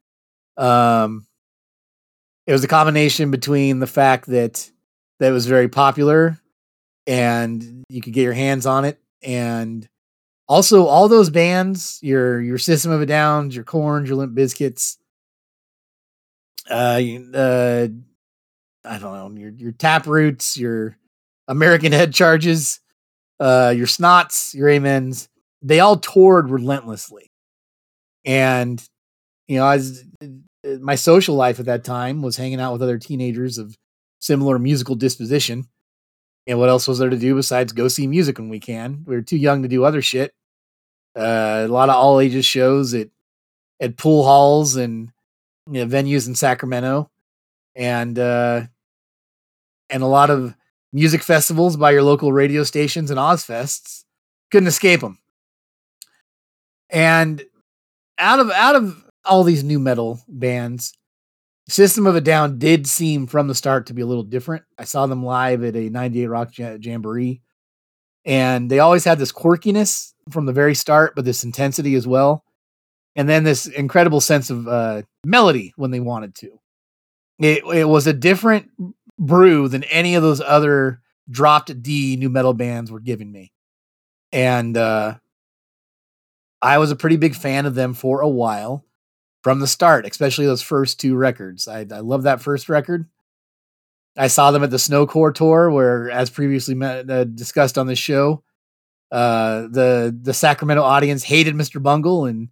Um, 0.56 1.26
it 2.46 2.52
was 2.52 2.64
a 2.64 2.68
combination 2.68 3.30
between 3.30 3.78
the 3.78 3.86
fact 3.86 4.24
that 4.28 4.70
that 5.20 5.28
it 5.28 5.34
was 5.34 5.44
very 5.44 5.68
popular 5.68 6.40
and 7.06 7.84
you 7.90 8.00
could 8.00 8.14
get 8.14 8.22
your 8.22 8.32
hands 8.32 8.64
on 8.64 8.86
it, 8.86 8.98
and 9.22 9.86
also 10.48 10.86
all 10.86 11.08
those 11.08 11.30
bands, 11.30 11.98
your 12.02 12.40
your 12.40 12.58
System 12.58 12.90
of 12.92 13.00
a 13.00 13.06
Downs, 13.06 13.54
your 13.54 13.64
Korns, 13.64 14.08
your 14.08 14.18
Limp 14.18 14.36
Bizkits, 14.36 14.98
uh, 16.70 17.00
uh, 17.34 17.88
I 18.84 18.98
don't 18.98 19.36
know, 19.36 19.40
your 19.40 19.50
your 19.50 19.72
Taproots, 19.72 20.56
your 20.56 20.96
American 21.48 21.92
Head 21.92 22.14
Charges, 22.14 22.80
uh, 23.40 23.72
your 23.76 23.86
Snots, 23.86 24.54
your 24.54 24.70
Amens, 24.70 25.28
they 25.62 25.80
all 25.80 25.96
toured 25.96 26.50
relentlessly, 26.50 27.30
and 28.24 28.82
you 29.48 29.58
know, 29.58 29.66
I 29.66 29.76
was, 29.76 30.04
uh, 30.22 30.26
my 30.80 30.94
social 30.94 31.34
life 31.34 31.60
at 31.60 31.66
that 31.66 31.84
time 31.84 32.22
was 32.22 32.36
hanging 32.36 32.60
out 32.60 32.72
with 32.72 32.82
other 32.82 32.98
teenagers 32.98 33.58
of 33.58 33.76
similar 34.20 34.58
musical 34.58 34.94
disposition. 34.94 35.66
And 36.46 36.58
what 36.58 36.68
else 36.68 36.86
was 36.86 36.98
there 36.98 37.10
to 37.10 37.16
do 37.16 37.34
besides 37.34 37.72
go 37.72 37.88
see 37.88 38.06
music 38.06 38.38
when 38.38 38.48
we 38.48 38.60
can? 38.60 39.02
We 39.06 39.16
were 39.16 39.22
too 39.22 39.36
young 39.36 39.62
to 39.62 39.68
do 39.68 39.84
other 39.84 40.02
shit. 40.02 40.34
Uh, 41.16 41.64
a 41.66 41.68
lot 41.68 41.88
of 41.88 41.96
all 41.96 42.20
ages 42.20 42.44
shows 42.44 42.92
at 42.94 43.08
at 43.80 43.96
pool 43.96 44.24
halls 44.24 44.76
and 44.76 45.10
you 45.70 45.84
know, 45.84 45.86
venues 45.86 46.26
in 46.26 46.34
Sacramento, 46.34 47.10
and 47.74 48.18
uh, 48.18 48.62
and 49.90 50.02
a 50.02 50.06
lot 50.06 50.30
of 50.30 50.54
music 50.92 51.22
festivals 51.22 51.76
by 51.76 51.90
your 51.90 52.02
local 52.02 52.32
radio 52.32 52.62
stations 52.62 53.10
and 53.10 53.18
Ozzfests. 53.18 54.04
Couldn't 54.50 54.68
escape 54.68 55.00
them. 55.00 55.18
And 56.90 57.44
out 58.18 58.40
of 58.40 58.50
out 58.50 58.76
of 58.76 59.02
all 59.24 59.42
these 59.42 59.64
nu 59.64 59.78
metal 59.78 60.20
bands, 60.28 60.92
System 61.68 62.06
of 62.06 62.14
a 62.14 62.20
Down 62.20 62.58
did 62.58 62.86
seem 62.86 63.26
from 63.26 63.48
the 63.48 63.54
start 63.54 63.86
to 63.86 63.94
be 63.94 64.02
a 64.02 64.06
little 64.06 64.22
different. 64.22 64.64
I 64.78 64.84
saw 64.84 65.06
them 65.06 65.24
live 65.24 65.64
at 65.64 65.74
a 65.74 65.88
98 65.88 66.26
Rock 66.26 66.50
Jamboree, 66.58 67.40
and 68.26 68.70
they 68.70 68.80
always 68.80 69.04
had 69.04 69.18
this 69.18 69.32
quirkiness 69.32 70.12
from 70.30 70.44
the 70.44 70.52
very 70.52 70.74
start, 70.74 71.14
but 71.16 71.24
this 71.24 71.42
intensity 71.42 71.94
as 71.94 72.06
well. 72.06 72.44
And 73.16 73.28
then 73.28 73.44
this 73.44 73.66
incredible 73.66 74.20
sense 74.20 74.50
of 74.50 74.68
uh, 74.68 75.02
melody 75.24 75.72
when 75.76 75.90
they 75.90 76.00
wanted 76.00 76.34
to. 76.36 76.58
It, 77.38 77.64
it 77.64 77.88
was 77.88 78.06
a 78.06 78.12
different 78.12 78.70
brew 79.18 79.68
than 79.68 79.84
any 79.84 80.16
of 80.16 80.22
those 80.22 80.40
other 80.40 81.00
dropped 81.30 81.82
D 81.82 82.16
nu 82.16 82.28
metal 82.28 82.52
bands 82.52 82.90
were 82.90 83.00
giving 83.00 83.30
me. 83.32 83.52
And 84.32 84.76
uh, 84.76 85.14
I 86.60 86.78
was 86.78 86.90
a 86.90 86.96
pretty 86.96 87.16
big 87.16 87.34
fan 87.34 87.66
of 87.66 87.74
them 87.74 87.94
for 87.94 88.20
a 88.20 88.28
while 88.28 88.84
from 89.44 89.60
the 89.60 89.66
start, 89.66 90.06
especially 90.06 90.46
those 90.46 90.62
first 90.62 90.98
two 90.98 91.14
records. 91.14 91.68
I, 91.68 91.80
I 91.80 92.00
love 92.00 92.22
that 92.22 92.40
first 92.40 92.70
record. 92.70 93.06
I 94.16 94.28
saw 94.28 94.50
them 94.50 94.64
at 94.64 94.70
the 94.70 94.78
SnoCore 94.78 95.34
tour, 95.34 95.70
where, 95.70 96.10
as 96.10 96.30
previously 96.30 96.74
met, 96.74 97.10
uh, 97.10 97.24
discussed 97.24 97.76
on 97.76 97.86
this 97.86 97.98
show, 97.98 98.42
uh, 99.12 99.68
the 99.70 100.16
the 100.18 100.32
Sacramento 100.32 100.82
audience 100.82 101.22
hated 101.22 101.54
Mr. 101.54 101.82
Bungle, 101.82 102.24
and 102.24 102.48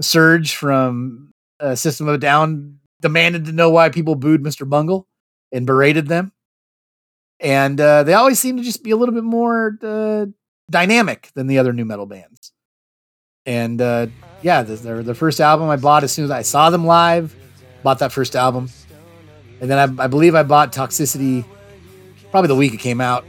Serj 0.00 0.52
from 0.52 1.32
uh, 1.58 1.74
System 1.74 2.06
of 2.06 2.20
Down 2.20 2.80
demanded 3.00 3.46
to 3.46 3.52
know 3.52 3.70
why 3.70 3.88
people 3.88 4.14
booed 4.14 4.42
Mr. 4.42 4.68
Bungle 4.68 5.08
and 5.52 5.66
berated 5.66 6.06
them. 6.06 6.32
And 7.38 7.80
uh, 7.80 8.02
they 8.02 8.12
always 8.12 8.38
seem 8.38 8.58
to 8.58 8.62
just 8.62 8.84
be 8.84 8.90
a 8.90 8.96
little 8.96 9.14
bit 9.14 9.24
more 9.24 9.78
uh, 9.82 10.26
dynamic 10.70 11.30
than 11.34 11.46
the 11.46 11.58
other 11.58 11.72
nu 11.72 11.86
metal 11.86 12.04
bands. 12.04 12.52
And 13.46 13.80
uh, 13.80 14.08
yeah, 14.42 14.62
the, 14.62 14.76
their 15.02 15.14
first 15.14 15.40
album 15.40 15.68
I 15.68 15.76
bought 15.76 16.04
as 16.04 16.12
soon 16.12 16.24
as 16.24 16.30
I 16.30 16.42
saw 16.42 16.70
them 16.70 16.86
live, 16.86 17.34
bought 17.82 17.98
that 18.00 18.12
first 18.12 18.36
album. 18.36 18.68
And 19.60 19.70
then 19.70 19.78
I, 20.00 20.04
I 20.04 20.06
believe 20.06 20.34
I 20.34 20.42
bought 20.42 20.72
Toxicity 20.72 21.44
probably 22.30 22.48
the 22.48 22.56
week 22.56 22.72
it 22.72 22.78
came 22.78 23.00
out. 23.00 23.24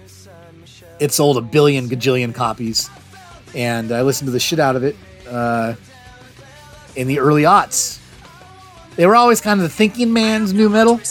It 1.00 1.12
sold 1.12 1.38
a 1.38 1.42
billion 1.42 1.90
gajillion 1.90 2.34
copies. 2.34 2.90
And 3.56 3.92
I 3.92 4.02
listened 4.04 4.28
to 4.28 4.32
the 4.32 4.40
shit 4.40 4.60
out 4.60 4.76
of 4.76 4.84
it 4.84 4.96
uh, 5.28 5.76
in 6.96 7.08
the 7.08 7.20
early 7.20 7.44
aughts. 7.44 8.00
They 8.96 9.06
were 9.06 9.16
always 9.16 9.42
kind 9.42 9.60
of 9.60 9.64
the 9.64 9.70
thinking 9.70 10.14
man's 10.14 10.54
nu 10.54 10.70
metal. 10.70 11.02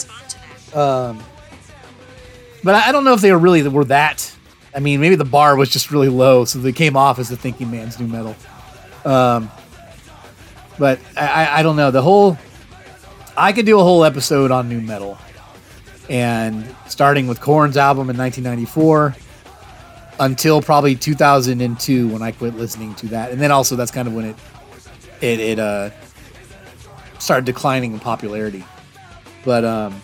Um, 0.73 1.21
but 2.63 2.75
I 2.75 2.89
I 2.89 2.91
don't 2.91 3.03
know 3.03 3.13
if 3.13 3.21
they 3.21 3.31
were 3.31 3.37
really 3.37 3.67
were 3.67 3.85
that. 3.85 4.31
I 4.73 4.79
mean, 4.79 5.01
maybe 5.01 5.15
the 5.15 5.25
bar 5.25 5.55
was 5.55 5.69
just 5.69 5.91
really 5.91 6.07
low, 6.07 6.45
so 6.45 6.59
they 6.59 6.71
came 6.71 6.95
off 6.95 7.19
as 7.19 7.27
the 7.27 7.35
thinking 7.35 7.69
man's 7.69 7.99
nu 7.99 8.07
metal. 8.07 8.35
Um, 9.03 9.51
but 10.81 10.99
I, 11.15 11.59
I, 11.59 11.61
don't 11.61 11.75
know. 11.75 11.91
The 11.91 12.01
whole 12.01 12.39
I 13.37 13.53
could 13.53 13.67
do 13.67 13.79
a 13.79 13.83
whole 13.83 14.03
episode 14.03 14.49
on 14.49 14.67
nu 14.67 14.81
metal, 14.81 15.15
and 16.09 16.75
starting 16.87 17.27
with 17.27 17.39
Korn's 17.39 17.77
album 17.77 18.09
in 18.09 18.17
1994 18.17 19.15
until 20.19 20.59
probably 20.59 20.95
2002 20.95 22.07
when 22.07 22.23
I 22.23 22.31
quit 22.31 22.55
listening 22.55 22.95
to 22.95 23.07
that, 23.09 23.31
and 23.31 23.39
then 23.39 23.51
also 23.51 23.75
that's 23.75 23.91
kind 23.91 24.07
of 24.07 24.15
when 24.15 24.25
it 24.25 24.35
it 25.21 25.39
it 25.39 25.59
uh 25.59 25.91
started 27.19 27.45
declining 27.45 27.93
in 27.93 27.99
popularity. 27.99 28.65
But 29.45 29.63
um, 29.63 30.01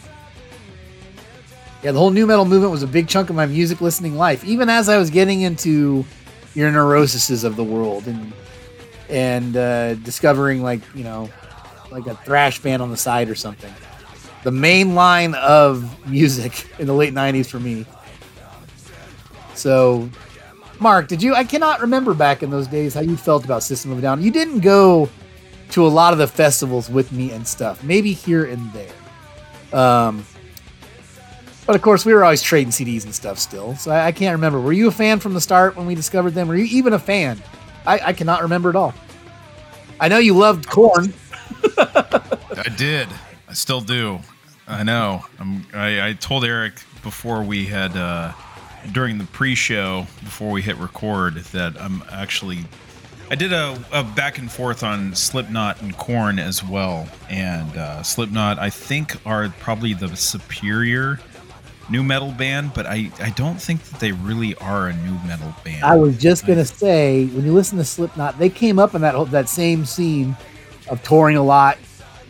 yeah, 1.82 1.92
the 1.92 1.98
whole 1.98 2.12
nu 2.12 2.28
metal 2.28 2.46
movement 2.46 2.72
was 2.72 2.84
a 2.84 2.88
big 2.88 3.08
chunk 3.08 3.32
of 3.32 3.36
my 3.36 3.48
music 3.48 3.82
listening 3.82 4.16
life, 4.16 4.46
even 4.46 4.70
as 4.70 4.90
I 4.90 5.00
was 5.00 5.10
getting 5.10 5.42
into 5.42 6.06
your 6.54 6.72
neuroses 6.72 7.44
of 7.44 7.56
the 7.56 7.64
world 7.64 8.06
and 8.06 8.32
and 9.10 9.56
uh, 9.56 9.96
discovering 9.96 10.62
like 10.62 10.82
you 10.94 11.04
know 11.04 11.30
like 11.92 12.08
a 12.08 12.16
thrash 12.16 12.60
band 12.60 12.82
on 12.82 12.92
the 12.92 12.98
side 12.98 13.30
or 13.30 13.36
something. 13.36 13.74
The 14.44 14.52
main 14.52 14.96
line 14.96 15.36
of 15.36 16.08
music 16.08 16.70
in 16.80 16.88
the 16.88 16.94
late 16.94 17.14
'90s 17.14 17.48
for 17.48 17.60
me. 17.60 17.86
So, 19.54 20.10
Mark, 20.80 21.08
did 21.08 21.24
you? 21.24 21.34
I 21.34 21.44
cannot 21.44 21.82
remember 21.82 22.14
back 22.14 22.44
in 22.44 22.50
those 22.50 22.68
days 22.68 22.94
how 22.94 23.02
you 23.02 23.18
felt 23.18 23.46
about 23.46 23.64
System 23.64 23.92
of 23.92 23.98
a 23.98 24.02
Down. 24.02 24.22
You 24.22 24.32
didn't 24.32 24.60
go 24.60 25.10
to 25.72 25.86
a 25.86 25.90
lot 25.90 26.14
of 26.14 26.20
the 26.20 26.28
festivals 26.28 26.90
with 26.90 27.12
me 27.12 27.32
and 27.32 27.46
stuff. 27.48 27.84
Maybe 27.84 28.14
here 28.14 28.46
and 28.46 28.72
there. 28.74 29.78
Um, 29.78 30.26
but 31.66 31.76
of 31.76 31.82
course, 31.82 32.06
we 32.06 32.14
were 32.14 32.24
always 32.24 32.42
trading 32.42 32.72
CDs 32.72 33.04
and 33.04 33.14
stuff 33.14 33.38
still. 33.38 33.76
So 33.76 33.92
I, 33.92 34.08
I 34.08 34.12
can't 34.14 34.34
remember. 34.34 34.62
Were 34.62 34.72
you 34.72 34.88
a 34.88 34.92
fan 34.92 35.20
from 35.20 35.34
the 35.34 35.42
start 35.42 35.76
when 35.76 35.86
we 35.86 35.96
discovered 35.96 36.32
them? 36.32 36.48
Were 36.48 36.56
you 36.56 36.64
even 36.78 36.94
a 36.94 37.00
fan? 37.00 37.42
I, 37.88 38.08
I 38.08 38.14
cannot 38.14 38.42
remember 38.44 38.70
at 38.70 38.76
all. 38.76 38.94
I 40.00 40.10
know 40.10 40.18
you 40.20 40.36
loved 40.36 40.68
Korn. 40.68 41.14
I 41.78 42.74
did. 42.78 43.08
I 43.48 43.54
still 43.54 43.82
do. 43.82 44.20
I 44.68 44.84
know. 44.84 45.24
I'm, 45.40 45.66
I, 45.74 46.10
I 46.10 46.14
told 46.14 46.44
Eric 46.44 46.74
before 47.02 47.42
we 47.42 47.66
had, 47.66 47.96
uh, 47.96 48.34
during 48.92 49.18
the 49.18 49.24
pre-show, 49.24 50.06
before 50.20 50.52
we 50.52 50.62
hit 50.62 50.76
record, 50.78 51.36
that 51.36 51.80
I'm 51.82 52.04
actually 52.12 52.66
I 53.30 53.36
did 53.36 53.52
a, 53.52 53.78
a 53.92 54.04
back 54.06 54.38
and 54.38 54.50
forth 54.50 54.84
on 54.84 55.14
Slipknot 55.14 55.82
and 55.82 55.98
Korn 55.98 56.40
as 56.40 56.64
well, 56.64 57.10
and 57.30 57.76
uh, 57.76 58.02
Slipknot 58.02 58.58
I 58.58 58.70
think 58.70 59.18
are 59.26 59.50
probably 59.60 59.94
the 59.94 60.16
superior 60.16 61.20
nu 61.90 62.04
metal 62.04 62.32
band, 62.32 62.74
but 62.74 62.86
I 62.86 63.12
I 63.20 63.30
don't 63.32 63.62
think 63.62 63.84
that 63.84 64.00
they 64.00 64.12
really 64.12 64.56
are 64.56 64.88
a 64.88 64.94
nu 64.94 65.18
metal 65.26 65.54
band. 65.64 65.84
I 65.84 65.96
was 65.96 66.18
just 66.18 66.46
gonna 66.46 66.66
say, 66.66 67.26
when 67.28 67.46
you 67.46 67.54
listen 67.54 67.78
to 67.78 67.86
Slipknot, 67.86 68.38
they 68.40 68.50
came 68.50 68.80
up 68.80 68.94
in 68.96 69.02
that 69.02 69.16
whole- 69.16 69.26
that 69.26 69.50
same 69.50 69.86
scene 69.86 70.36
of 70.90 71.02
touring 71.04 71.38
a 71.38 71.44
lot 71.44 71.78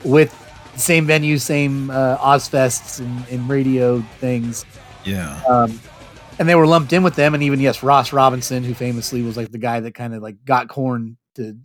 with 0.04 0.32
the 0.74 0.80
same 0.80 1.08
venues, 1.08 1.42
same 1.42 1.90
uh, 1.90 2.18
Ozzfests 2.18 3.00
and, 3.00 3.28
and 3.30 3.50
radio 3.50 4.00
things, 4.20 4.66
yeah. 5.04 5.42
um, 5.50 5.80
and 6.40 6.48
they 6.48 6.56
were 6.56 6.68
lumped 6.68 6.94
in 6.94 7.04
with 7.04 7.16
them. 7.16 7.34
And 7.34 7.44
even 7.44 7.60
yes, 7.60 7.82
Ross 7.84 8.14
Robinson, 8.14 8.64
who 8.64 8.74
famously 8.74 9.24
was 9.24 9.36
like 9.36 9.52
the 9.52 9.58
guy 9.58 9.80
that 9.80 9.96
kind 9.96 10.14
of 10.14 10.22
like 10.22 10.46
got 10.46 10.70
Korn 10.70 11.18
to 11.36 11.58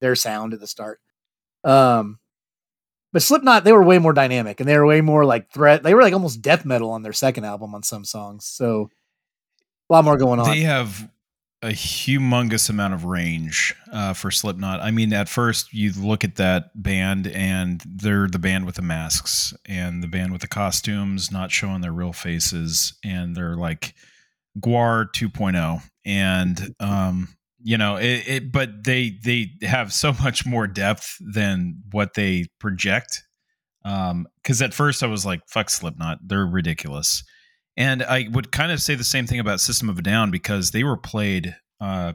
their 0.00 0.14
sound 0.14 0.52
at 0.54 0.60
the 0.60 0.66
start. 0.66 1.00
Um, 1.64 2.18
but 3.12 3.22
Slipknot, 3.22 3.64
they 3.64 3.72
were 3.72 3.82
way 3.82 3.98
more 3.98 4.12
dynamic, 4.12 4.60
and 4.60 4.68
they 4.68 4.76
were 4.76 4.86
way 4.86 5.00
more 5.00 5.24
like 5.24 5.50
threat. 5.50 5.82
They 5.82 5.94
were 5.94 6.02
like 6.02 6.12
almost 6.14 6.42
death 6.42 6.64
metal 6.64 6.90
on 6.90 7.02
their 7.02 7.12
second 7.12 7.44
album 7.44 7.74
on 7.74 7.82
some 7.82 8.04
songs. 8.04 8.46
So 8.46 8.90
a 9.88 9.92
lot 9.92 10.04
more 10.04 10.16
going 10.16 10.40
on. 10.40 10.48
They 10.50 10.60
have 10.60 11.10
a 11.62 11.68
humongous 11.68 12.70
amount 12.70 12.94
of 12.94 13.04
range 13.04 13.74
uh, 13.92 14.14
for 14.14 14.30
Slipknot. 14.30 14.80
I 14.80 14.90
mean, 14.90 15.12
at 15.12 15.28
first 15.28 15.72
you 15.74 15.92
look 15.92 16.24
at 16.24 16.36
that 16.36 16.70
band 16.80 17.26
and 17.26 17.82
they're 17.84 18.28
the 18.28 18.38
band 18.38 18.64
with 18.64 18.76
the 18.76 18.82
masks 18.82 19.52
and 19.66 20.02
the 20.02 20.08
band 20.08 20.32
with 20.32 20.40
the 20.40 20.48
costumes, 20.48 21.30
not 21.30 21.50
showing 21.50 21.82
their 21.82 21.92
real 21.92 22.14
faces, 22.14 22.94
and 23.04 23.36
they're 23.36 23.56
like 23.56 23.94
Gwar 24.58 25.10
2.0. 25.12 25.82
And 26.06 26.74
um, 26.80 27.28
you 27.62 27.78
know, 27.78 27.96
it, 27.96 28.28
it 28.28 28.52
but 28.52 28.84
they 28.84 29.18
they 29.22 29.52
have 29.62 29.92
so 29.92 30.12
much 30.22 30.46
more 30.46 30.66
depth 30.66 31.16
than 31.20 31.82
what 31.92 32.14
they 32.14 32.46
project. 32.58 33.22
Um, 33.84 34.26
because 34.42 34.60
at 34.60 34.74
first 34.74 35.02
I 35.02 35.06
was 35.06 35.24
like, 35.24 35.40
"Fuck 35.48 35.70
Slipknot, 35.70 36.18
they're 36.22 36.46
ridiculous." 36.46 37.24
And 37.76 38.02
I 38.02 38.28
would 38.30 38.52
kind 38.52 38.72
of 38.72 38.82
say 38.82 38.94
the 38.94 39.04
same 39.04 39.26
thing 39.26 39.40
about 39.40 39.60
System 39.60 39.88
of 39.88 39.98
a 39.98 40.02
Down 40.02 40.30
because 40.30 40.70
they 40.70 40.84
were 40.84 40.98
played 40.98 41.56
uh, 41.80 42.12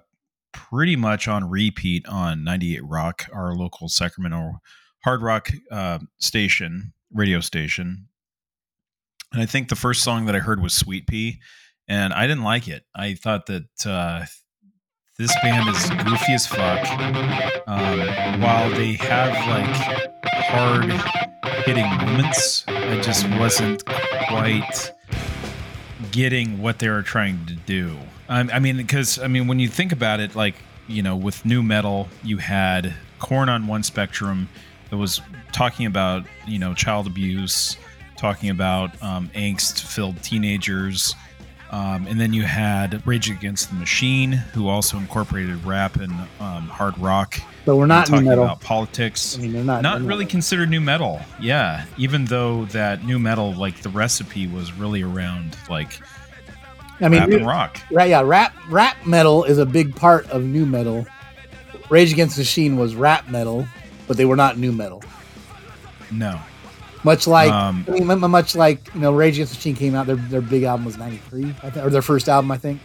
pretty 0.54 0.96
much 0.96 1.28
on 1.28 1.50
repeat 1.50 2.08
on 2.08 2.44
98 2.44 2.82
Rock, 2.84 3.26
our 3.34 3.56
local 3.56 3.90
Sacramento 3.90 4.60
hard 5.06 5.22
rock 5.22 5.50
uh, 5.72 6.00
station, 6.18 6.92
radio 7.14 7.40
station. 7.40 8.08
And 9.32 9.42
I 9.42 9.46
think 9.46 9.70
the 9.70 9.76
first 9.76 10.04
song 10.04 10.26
that 10.26 10.36
I 10.36 10.40
heard 10.40 10.62
was 10.62 10.74
Sweet 10.74 11.08
Pea, 11.08 11.40
and 11.88 12.12
I 12.12 12.26
didn't 12.26 12.44
like 12.44 12.68
it. 12.68 12.84
I 12.96 13.14
thought 13.14 13.46
that 13.46 13.86
uh, 13.86 14.26
this 15.18 15.34
band 15.42 15.70
is 15.70 15.90
goofy 16.04 16.34
as 16.34 16.46
fuck. 16.46 16.86
Um, 17.68 18.00
while 18.42 18.70
they 18.72 18.94
have 18.94 19.32
like 19.48 20.04
hard 20.26 20.92
hitting 21.66 21.86
moments, 21.86 22.66
I 22.68 23.00
just 23.00 23.28
wasn't 23.40 23.86
quite 24.28 24.92
getting 26.12 26.62
what 26.62 26.80
they 26.80 26.90
were 26.90 27.02
trying 27.02 27.46
to 27.46 27.56
do. 27.56 27.98
I, 28.28 28.42
I 28.42 28.60
mean, 28.60 28.76
because 28.76 29.18
I 29.18 29.28
mean, 29.28 29.48
when 29.48 29.60
you 29.60 29.70
think 29.70 29.94
about 29.94 30.20
it, 30.20 30.36
like 30.36 30.56
you 30.88 31.02
know, 31.02 31.16
with 31.16 31.46
nu 31.46 31.64
metal, 31.64 32.10
you 32.22 32.38
had 32.38 32.94
Korn 33.20 33.48
on 33.48 33.68
one 33.68 33.84
spectrum 33.84 34.50
that 34.90 34.98
was 34.98 35.22
talking 35.54 35.86
about 35.86 36.26
you 36.46 36.60
know 36.60 36.74
child 36.74 37.08
abuse, 37.08 37.78
talking 38.18 38.50
about 38.50 39.02
um, 39.02 39.30
angst-filled 39.34 40.22
teenagers. 40.22 41.16
Um, 41.72 42.06
and 42.08 42.20
then 42.22 42.32
you 42.32 42.44
had 42.44 43.06
Rage 43.08 43.30
Against 43.30 43.70
the 43.70 43.76
Machine, 43.76 44.32
who 44.32 44.68
also 44.68 44.98
incorporated 44.98 45.64
rap 45.66 45.96
and 45.96 46.12
um, 46.40 46.68
hard 46.68 46.98
rock. 46.98 47.40
but 47.66 47.76
we're 47.76 47.88
not 47.88 48.08
new 48.08 48.18
talking 48.18 48.30
metal. 48.30 48.44
about 48.44 48.62
politics 48.62 49.38
I 49.38 49.42
mean, 49.42 49.54
they're 49.54 49.64
not 49.64 49.82
not 49.82 50.02
really 50.02 50.26
considered 50.26 50.70
nu 50.70 50.80
metal. 50.80 51.22
Yeah, 51.40 51.86
even 51.98 52.26
though 52.26 52.66
that 52.66 53.04
nu 53.04 53.18
metal, 53.18 53.54
like 53.54 53.82
the 53.82 53.90
recipe, 53.90 54.48
was 54.48 54.72
really 54.74 55.02
around 55.02 55.58
like 55.70 56.00
I 57.02 57.10
mean, 57.10 57.22
rap 57.22 57.30
and 57.32 57.48
rock. 57.48 57.80
Right, 57.92 58.10
yeah, 58.10 58.22
rap 58.22 58.54
rap 58.70 59.06
metal 59.06 59.44
is 59.44 59.58
a 59.58 59.66
big 59.66 59.96
part 59.96 60.30
of 60.30 60.44
nu 60.44 60.66
metal. 60.66 61.06
Rage 61.90 62.14
Against 62.14 62.36
the 62.36 62.42
Machine 62.42 62.78
was 62.78 62.96
rap 62.96 63.28
metal, 63.30 63.68
but 64.08 64.18
they 64.18 64.26
were 64.26 64.36
not 64.36 64.58
nu 64.58 64.72
metal. 64.72 65.04
No, 66.12 66.40
Much 67.06 67.28
like, 67.28 67.52
Um, 67.52 67.86
I 67.88 67.92
mean, 67.92 68.08
much 68.08 68.56
like 68.56 68.94
you 68.96 69.00
know, 69.00 69.14
Rage 69.14 69.36
Against 69.36 69.54
the 69.54 69.58
Machine 69.60 69.76
came 69.76 69.94
out. 69.94 70.08
Their 70.08 70.16
their 70.16 70.42
big 70.42 70.64
album 70.64 70.86
was 70.86 70.98
'93, 70.98 71.54
I 71.62 71.70
think, 71.70 71.86
or 71.86 71.92
their 71.92 72.02
first 72.02 72.28
album, 72.28 72.52
I 72.52 72.58
think. 72.58 72.82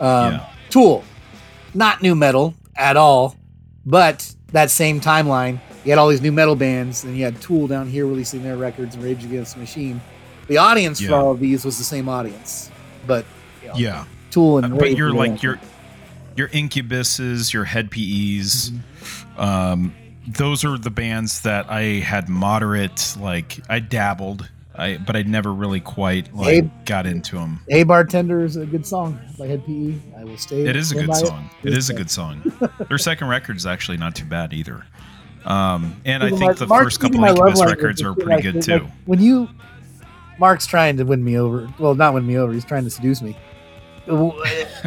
Um, 0.00 0.34
Yeah. 0.34 0.46
Tool, 0.68 1.02
not 1.72 2.02
nu 2.02 2.14
metal 2.14 2.54
at 2.76 2.98
all, 2.98 3.36
but 3.86 4.34
that 4.52 4.70
same 4.70 5.00
timeline. 5.00 5.60
You 5.82 5.92
had 5.92 5.98
all 5.98 6.08
these 6.08 6.20
nu 6.20 6.30
metal 6.30 6.56
bands, 6.56 7.04
and 7.04 7.16
you 7.16 7.24
had 7.24 7.40
Tool 7.40 7.66
down 7.66 7.88
here 7.88 8.06
releasing 8.06 8.42
their 8.42 8.58
records, 8.58 8.94
and 8.94 9.02
Rage 9.02 9.24
Against 9.24 9.54
the 9.54 9.60
Machine. 9.60 10.02
The 10.48 10.58
audience 10.58 11.00
for 11.00 11.14
all 11.14 11.30
of 11.30 11.40
these 11.40 11.64
was 11.64 11.78
the 11.78 11.84
same 11.84 12.06
audience, 12.06 12.70
but 13.06 13.24
you 13.62 13.68
know, 13.68 13.74
yeah, 13.76 14.04
Tool 14.30 14.58
and 14.58 14.74
but 14.74 14.82
Rage 14.82 14.98
you're 14.98 15.14
were 15.14 15.26
like 15.26 15.42
your 15.42 15.58
your 16.36 16.48
Incubuses, 16.48 17.54
your 17.54 17.64
Hed 17.64 17.90
PEs. 17.90 18.70
Mm-hmm. 18.70 19.40
Um, 19.40 19.94
those 20.28 20.64
are 20.64 20.76
the 20.78 20.90
bands 20.90 21.42
that 21.42 21.70
I 21.70 21.82
had 22.00 22.28
moderate. 22.28 23.16
Like 23.20 23.58
I 23.68 23.80
dabbled, 23.80 24.48
I 24.76 24.96
but 24.98 25.16
I 25.16 25.22
never 25.22 25.52
really 25.52 25.80
quite 25.80 26.34
like 26.34 26.84
got 26.86 27.06
into 27.06 27.36
them. 27.36 27.60
Hey 27.68 27.82
Bartender 27.84 28.44
is 28.44 28.56
a 28.56 28.66
good 28.66 28.86
song 28.86 29.18
by 29.38 29.46
Hed 29.46 29.64
PE. 29.66 29.94
I 30.18 30.24
will 30.24 30.36
stay. 30.38 30.66
It 30.66 30.76
is 30.76 30.92
a 30.92 30.94
good 30.96 31.14
song. 31.14 31.48
It 31.62 31.72
is 31.76 31.90
a 31.90 31.94
good 31.94 32.10
song. 32.10 32.42
Their 32.88 32.98
second 32.98 33.28
record 33.28 33.56
is 33.56 33.66
actually 33.66 33.96
not 33.96 34.14
too 34.14 34.26
bad 34.26 34.52
either. 34.52 34.84
Um, 35.44 36.00
and 36.04 36.22
I 36.22 36.28
think 36.28 36.40
my- 36.42 36.52
the 36.52 36.66
Mark 36.66 36.84
first 36.84 37.00
couple 37.00 37.24
Incubus 37.24 37.64
records 37.64 38.02
are 38.02 38.12
pretty 38.14 38.30
like- 38.30 38.42
good 38.42 38.54
like, 38.56 38.64
too. 38.64 38.86
when 39.06 39.20
you, 39.20 39.48
Mark's 40.38 40.66
trying 40.66 40.96
to 40.98 41.04
win 41.04 41.24
me 41.24 41.38
over. 41.38 41.72
Well, 41.78 41.94
not 41.94 42.12
win 42.12 42.26
me 42.26 42.36
over. 42.36 42.52
He's 42.52 42.64
trying 42.66 42.84
to 42.84 42.90
seduce 42.90 43.22
me. 43.22 43.36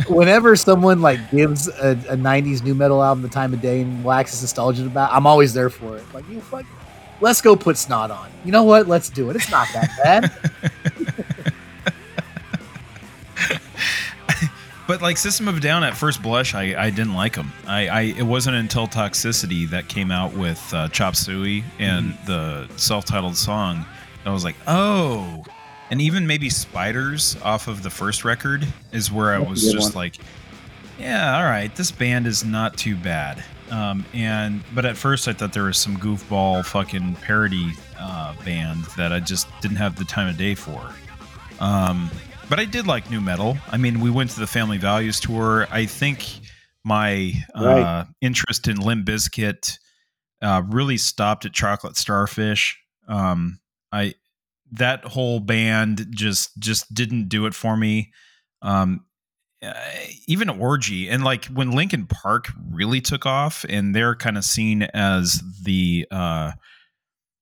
Whenever 0.10 0.56
someone 0.56 1.02
like 1.02 1.20
gives 1.32 1.68
a, 1.68 1.92
a 2.10 2.16
'90s 2.18 2.64
nu 2.64 2.74
metal 2.74 3.04
album 3.04 3.22
the 3.22 3.30
time 3.30 3.54
of 3.54 3.62
day 3.62 3.82
and 3.82 4.04
waxes 4.04 4.42
nostalgic 4.42 4.86
about, 4.86 5.12
I'm 5.14 5.28
always 5.28 5.54
there 5.54 5.70
for 5.70 5.98
it. 5.98 6.04
Like 6.14 6.28
you 6.30 6.42
fuck, 6.42 6.66
let's 7.22 7.42
go 7.42 7.56
put 7.56 7.78
snot 7.78 8.10
on. 8.12 8.30
You 8.46 8.52
know 8.52 8.64
what? 8.64 8.88
Let's 8.88 9.10
do 9.10 9.30
it. 9.30 9.36
It's 9.36 9.52
not 9.52 9.68
that 9.74 9.90
bad. 10.04 10.32
But 14.88 15.02
like 15.02 15.16
System 15.16 15.48
of 15.48 15.62
Down 15.62 15.86
at 15.86 15.96
first 15.96 16.22
blush, 16.22 16.54
I, 16.54 16.76
I 16.78 16.90
didn't 16.90 17.14
like 17.14 17.36
them. 17.36 17.54
I, 17.66 17.88
I 17.88 18.02
it 18.02 18.24
wasn't 18.24 18.58
until 18.58 18.88
Toxicity 18.88 19.70
that 19.70 19.88
came 19.88 20.12
out 20.12 20.34
with 20.34 20.62
uh, 20.74 20.90
Chop 20.90 21.16
Suey 21.16 21.64
and 21.80 22.12
Mm-hmm. 22.12 22.26
the 22.26 22.68
self-titled 22.78 23.38
song. 23.38 23.86
that 24.26 24.30
I 24.30 24.34
was 24.34 24.44
like, 24.44 24.56
oh, 24.68 25.46
and 25.92 26.02
even 26.02 26.26
maybe 26.26 26.50
Spiders 26.50 27.38
off 27.44 27.68
of 27.68 27.84
the 27.84 27.90
first 27.92 28.26
record 28.26 28.66
is 28.92 29.12
where 29.12 29.34
I 29.34 29.38
was 29.40 29.62
just 29.72 29.94
one. 29.94 30.04
like, 30.04 30.16
yeah, 30.98 31.38
all 31.38 31.44
right, 31.44 31.74
this 31.76 31.92
band 31.92 32.26
is 32.26 32.44
not 32.44 32.78
too 32.78 32.96
bad. 32.96 33.44
Um, 33.70 34.04
and 34.14 34.64
but 34.74 34.86
at 34.86 34.98
first 34.98 35.28
I 35.28 35.34
thought 35.34 35.54
there 35.54 35.64
was 35.64 35.78
some 35.78 35.96
goofball 35.98 36.66
fucking 36.66 37.16
parody 37.18 37.72
uh, 38.00 38.34
band 38.44 38.84
that 38.98 39.14
I 39.14 39.20
just 39.20 39.48
didn't 39.62 39.78
have 39.78 39.96
the 39.98 40.04
time 40.06 40.28
of 40.28 40.38
day 40.38 40.56
for. 40.56 40.92
Um, 41.60 42.10
but 42.50 42.60
I 42.60 42.66
did 42.66 42.86
like 42.88 43.10
nu 43.10 43.22
metal. 43.22 43.58
I 43.70 43.78
mean, 43.78 44.02
we 44.02 44.10
went 44.10 44.32
to 44.32 44.40
the 44.42 44.48
Family 44.48 44.78
Values 44.78 45.20
tour. 45.22 45.68
I 45.72 45.86
think 45.86 46.26
my 46.84 47.34
uh, 47.56 47.64
Right. 47.64 48.06
interest 48.20 48.68
in 48.68 48.78
Limp 48.78 49.06
Bizkit 49.08 49.78
uh, 50.42 50.64
really 50.68 50.98
stopped 50.98 51.46
at 51.46 51.54
Chocolate 51.54 51.96
Starfish. 51.96 52.78
Um, 53.08 53.60
I 53.94 54.16
that 54.72 55.06
whole 55.06 55.40
band 55.40 56.08
just 56.12 56.58
just 56.60 56.94
didn't 56.94 57.30
do 57.30 57.46
it 57.46 57.54
for 57.54 57.76
me. 57.76 58.12
Um, 58.62 59.06
uh, 59.64 59.74
even 60.28 60.50
Orgy 60.50 61.08
and 61.10 61.24
like 61.24 61.46
when 61.46 61.72
Linkin 61.72 62.08
Park 62.08 62.48
really 62.70 63.02
took 63.02 63.26
off, 63.26 63.66
and 63.70 63.96
they're 63.96 64.16
kind 64.16 64.38
of 64.38 64.44
seen 64.44 64.84
as 64.84 65.42
the 65.64 66.08
uh, 66.10 66.54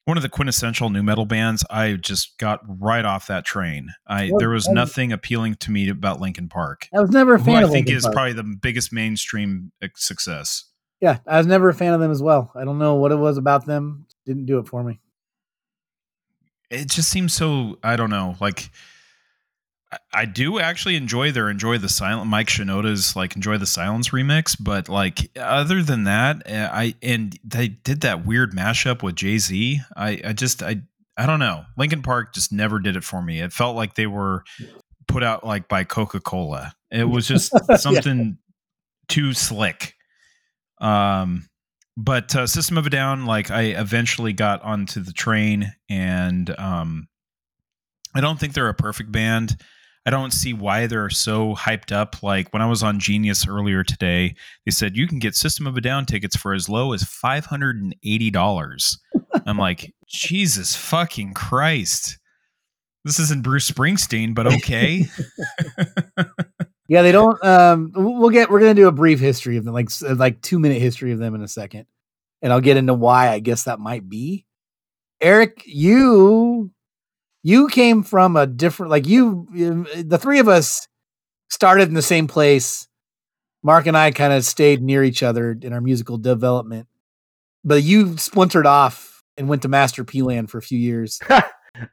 one 0.06 0.18
of 0.18 0.24
the 0.24 0.30
quintessential 0.30 0.90
nu 0.90 1.04
metal 1.04 1.26
bands. 1.26 1.64
I 1.70 1.94
just 1.94 2.38
got 2.38 2.62
right 2.68 3.06
off 3.06 3.28
that 3.28 3.46
train. 3.46 3.90
I 4.08 4.32
there 4.38 4.50
was 4.50 4.68
nothing 4.68 5.14
appealing 5.14 5.56
to 5.56 5.72
me 5.72 5.88
about 5.90 6.20
Linkin 6.20 6.50
Park, 6.50 6.90
I 6.94 7.00
was 7.00 7.12
never 7.12 7.36
a 7.36 7.38
who 7.38 7.46
fan 7.46 7.64
I 7.64 7.68
think 7.68 7.90
is 7.90 8.04
Park. 8.04 8.14
probably 8.14 8.34
the 8.34 8.58
biggest 8.62 8.92
mainstream 8.92 9.72
uh, 9.82 9.88
success. 9.96 10.66
Yeah, 11.00 11.20
I 11.26 11.38
was 11.38 11.48
never 11.48 11.70
a 11.70 11.74
fan 11.74 11.94
of 11.94 12.02
them 12.02 12.12
as 12.12 12.22
well. 12.22 12.52
I 12.56 12.66
don't 12.66 12.80
know 12.80 12.96
what 12.96 13.14
it 13.14 13.16
was 13.16 13.38
about 13.38 13.66
them. 13.66 14.08
Didn't 14.26 14.46
do 14.46 14.60
it 14.60 14.68
for 14.68 14.84
me. 14.84 15.00
It 16.70 16.88
just 16.89 17.09
seems 17.09 17.34
so 17.34 17.78
i 17.84 17.95
don't 17.95 18.09
know 18.09 18.36
like 18.39 18.70
I- 20.13 20.26
do 20.26 20.59
actually 20.59 20.95
enjoy 20.95 21.32
their 21.32 21.49
enjoy 21.49 21.80
the 21.80 21.89
silent 21.89 22.30
Mike 22.30 22.47
Shinoda's 22.47 23.15
like 23.15 23.36
enjoy 23.36 23.57
the 23.57 23.65
silence 23.65 24.09
remix, 24.09 24.55
but 24.59 24.88
like 24.88 25.32
other 25.36 25.82
than 25.82 26.03
that, 26.03 26.45
uh, 26.47 26.70
I 26.72 26.93
and 27.01 27.36
they 27.43 27.70
did 27.70 28.01
that 28.01 28.24
weird 28.24 28.51
mashup 28.53 29.01
with 29.01 29.15
Jay 29.15 29.39
Z. 29.39 29.80
I 29.97 30.22
I 30.24 30.34
just 30.34 30.61
I 30.61 30.84
I 31.17 31.26
don't 31.26 31.39
know. 31.39 31.63
Linkin 31.76 32.03
Park 32.03 32.36
just 32.36 32.51
never 32.51 32.78
did 32.80 32.95
it 32.97 33.03
for 33.03 33.22
me. 33.24 33.41
It 33.41 33.51
felt 33.51 33.76
like 33.76 33.95
they 33.95 34.05
were 34.05 34.43
put 35.07 35.24
out 35.24 35.43
like 35.43 35.67
by 35.67 35.84
Coca 35.86 36.20
Cola. 36.20 36.76
It 36.91 37.05
was 37.09 37.28
just 37.28 37.51
something 37.82 38.38
too 39.07 39.34
slick. 39.34 39.95
Um, 40.80 41.49
but 42.00 42.34
uh, 42.34 42.47
System 42.47 42.78
of 42.78 42.88
a 42.88 42.89
Down, 42.89 43.26
like 43.26 43.52
I 43.52 43.64
eventually 43.64 44.32
got 44.32 44.62
onto 44.62 45.02
the 45.02 45.12
train, 45.12 45.74
and 45.89 46.58
um, 46.58 47.10
I 48.16 48.22
don't 48.22 48.39
think 48.39 48.54
they're 48.54 48.70
a 48.70 48.74
perfect 48.74 49.12
band. 49.12 49.58
I 50.06 50.12
don't 50.12 50.32
see 50.32 50.54
why 50.54 50.88
they're 50.88 51.10
so 51.10 51.56
hyped 51.56 51.91
up. 51.91 52.24
Like 52.24 52.54
when 52.54 52.62
I 52.62 52.68
was 52.68 52.84
on 52.84 53.00
Genius 53.00 53.45
earlier 53.45 53.84
today, 53.84 54.34
they 54.66 54.72
said 54.72 54.95
you 54.95 55.08
can 55.08 55.20
get 55.20 55.36
System 55.36 55.68
of 55.68 55.76
a 55.76 55.82
Down 55.82 56.06
tickets 56.06 56.38
for 56.38 56.54
as 56.54 56.70
low 56.70 56.93
as 56.93 57.04
five 57.04 57.45
hundred 57.45 57.76
and 57.76 57.93
eighty 58.06 58.32
dollars. 58.32 58.97
I'm 59.45 59.58
like, 59.58 59.93
Jesus 60.08 60.78
fucking 60.78 61.34
Christ! 61.34 62.18
This 63.04 63.20
isn't 63.20 63.43
Bruce 63.43 63.70
Springsteen, 63.70 64.34
but 64.34 64.47
okay. 64.47 65.06
Yeah, 66.90 67.04
they 67.04 67.12
don't. 67.12 67.42
Um, 67.46 67.92
we'll 67.96 68.32
get. 68.32 68.50
We're 68.50 68.60
gonna 68.60 68.74
do 68.74 68.88
a 68.88 68.92
brief 68.92 69.20
history 69.20 69.58
of 69.58 69.64
them, 69.64 69.76
like 69.76 69.90
like 70.02 70.42
two 70.42 70.58
minute 70.58 70.82
history 70.82 71.12
of 71.12 71.20
them 71.20 71.36
in 71.36 71.42
a 71.44 71.48
second, 71.48 71.86
and 72.42 72.52
I'll 72.52 72.62
get 72.62 72.78
into 72.78 72.96
why 72.96 73.30
I 73.30 73.40
guess 73.40 73.66
that 73.66 73.80
might 73.80 74.10
be. 74.10 74.48
Eric, 75.22 75.62
you 75.68 76.72
you 77.44 77.68
came 77.68 78.02
from 78.02 78.36
a 78.36 78.48
different. 78.48 78.90
Like 78.90 79.08
you, 79.08 79.48
you- 79.54 79.86
the 80.04 80.18
three 80.18 80.40
of 80.40 80.48
us 80.48 80.88
started 81.50 81.88
in 81.90 81.94
the 81.94 82.02
same 82.02 82.28
place. 82.28 82.88
Mark 83.62 83.86
and 83.86 83.96
I 83.96 84.10
kind 84.12 84.34
of 84.34 84.44
stayed 84.44 84.82
near 84.82 85.04
each 85.04 85.22
other 85.22 85.56
in 85.62 85.74
our 85.74 85.82
musical 85.82 86.18
development, 86.18 86.88
but 87.64 87.84
you 87.84 88.18
splintered 88.18 88.66
off 88.66 89.22
and 89.38 89.48
went 89.48 89.62
to 89.62 89.68
Master 89.68 90.04
P 90.04 90.22
Land 90.24 90.50
for 90.50 90.58
a 90.58 90.62
few 90.62 90.80
years. 90.80 91.20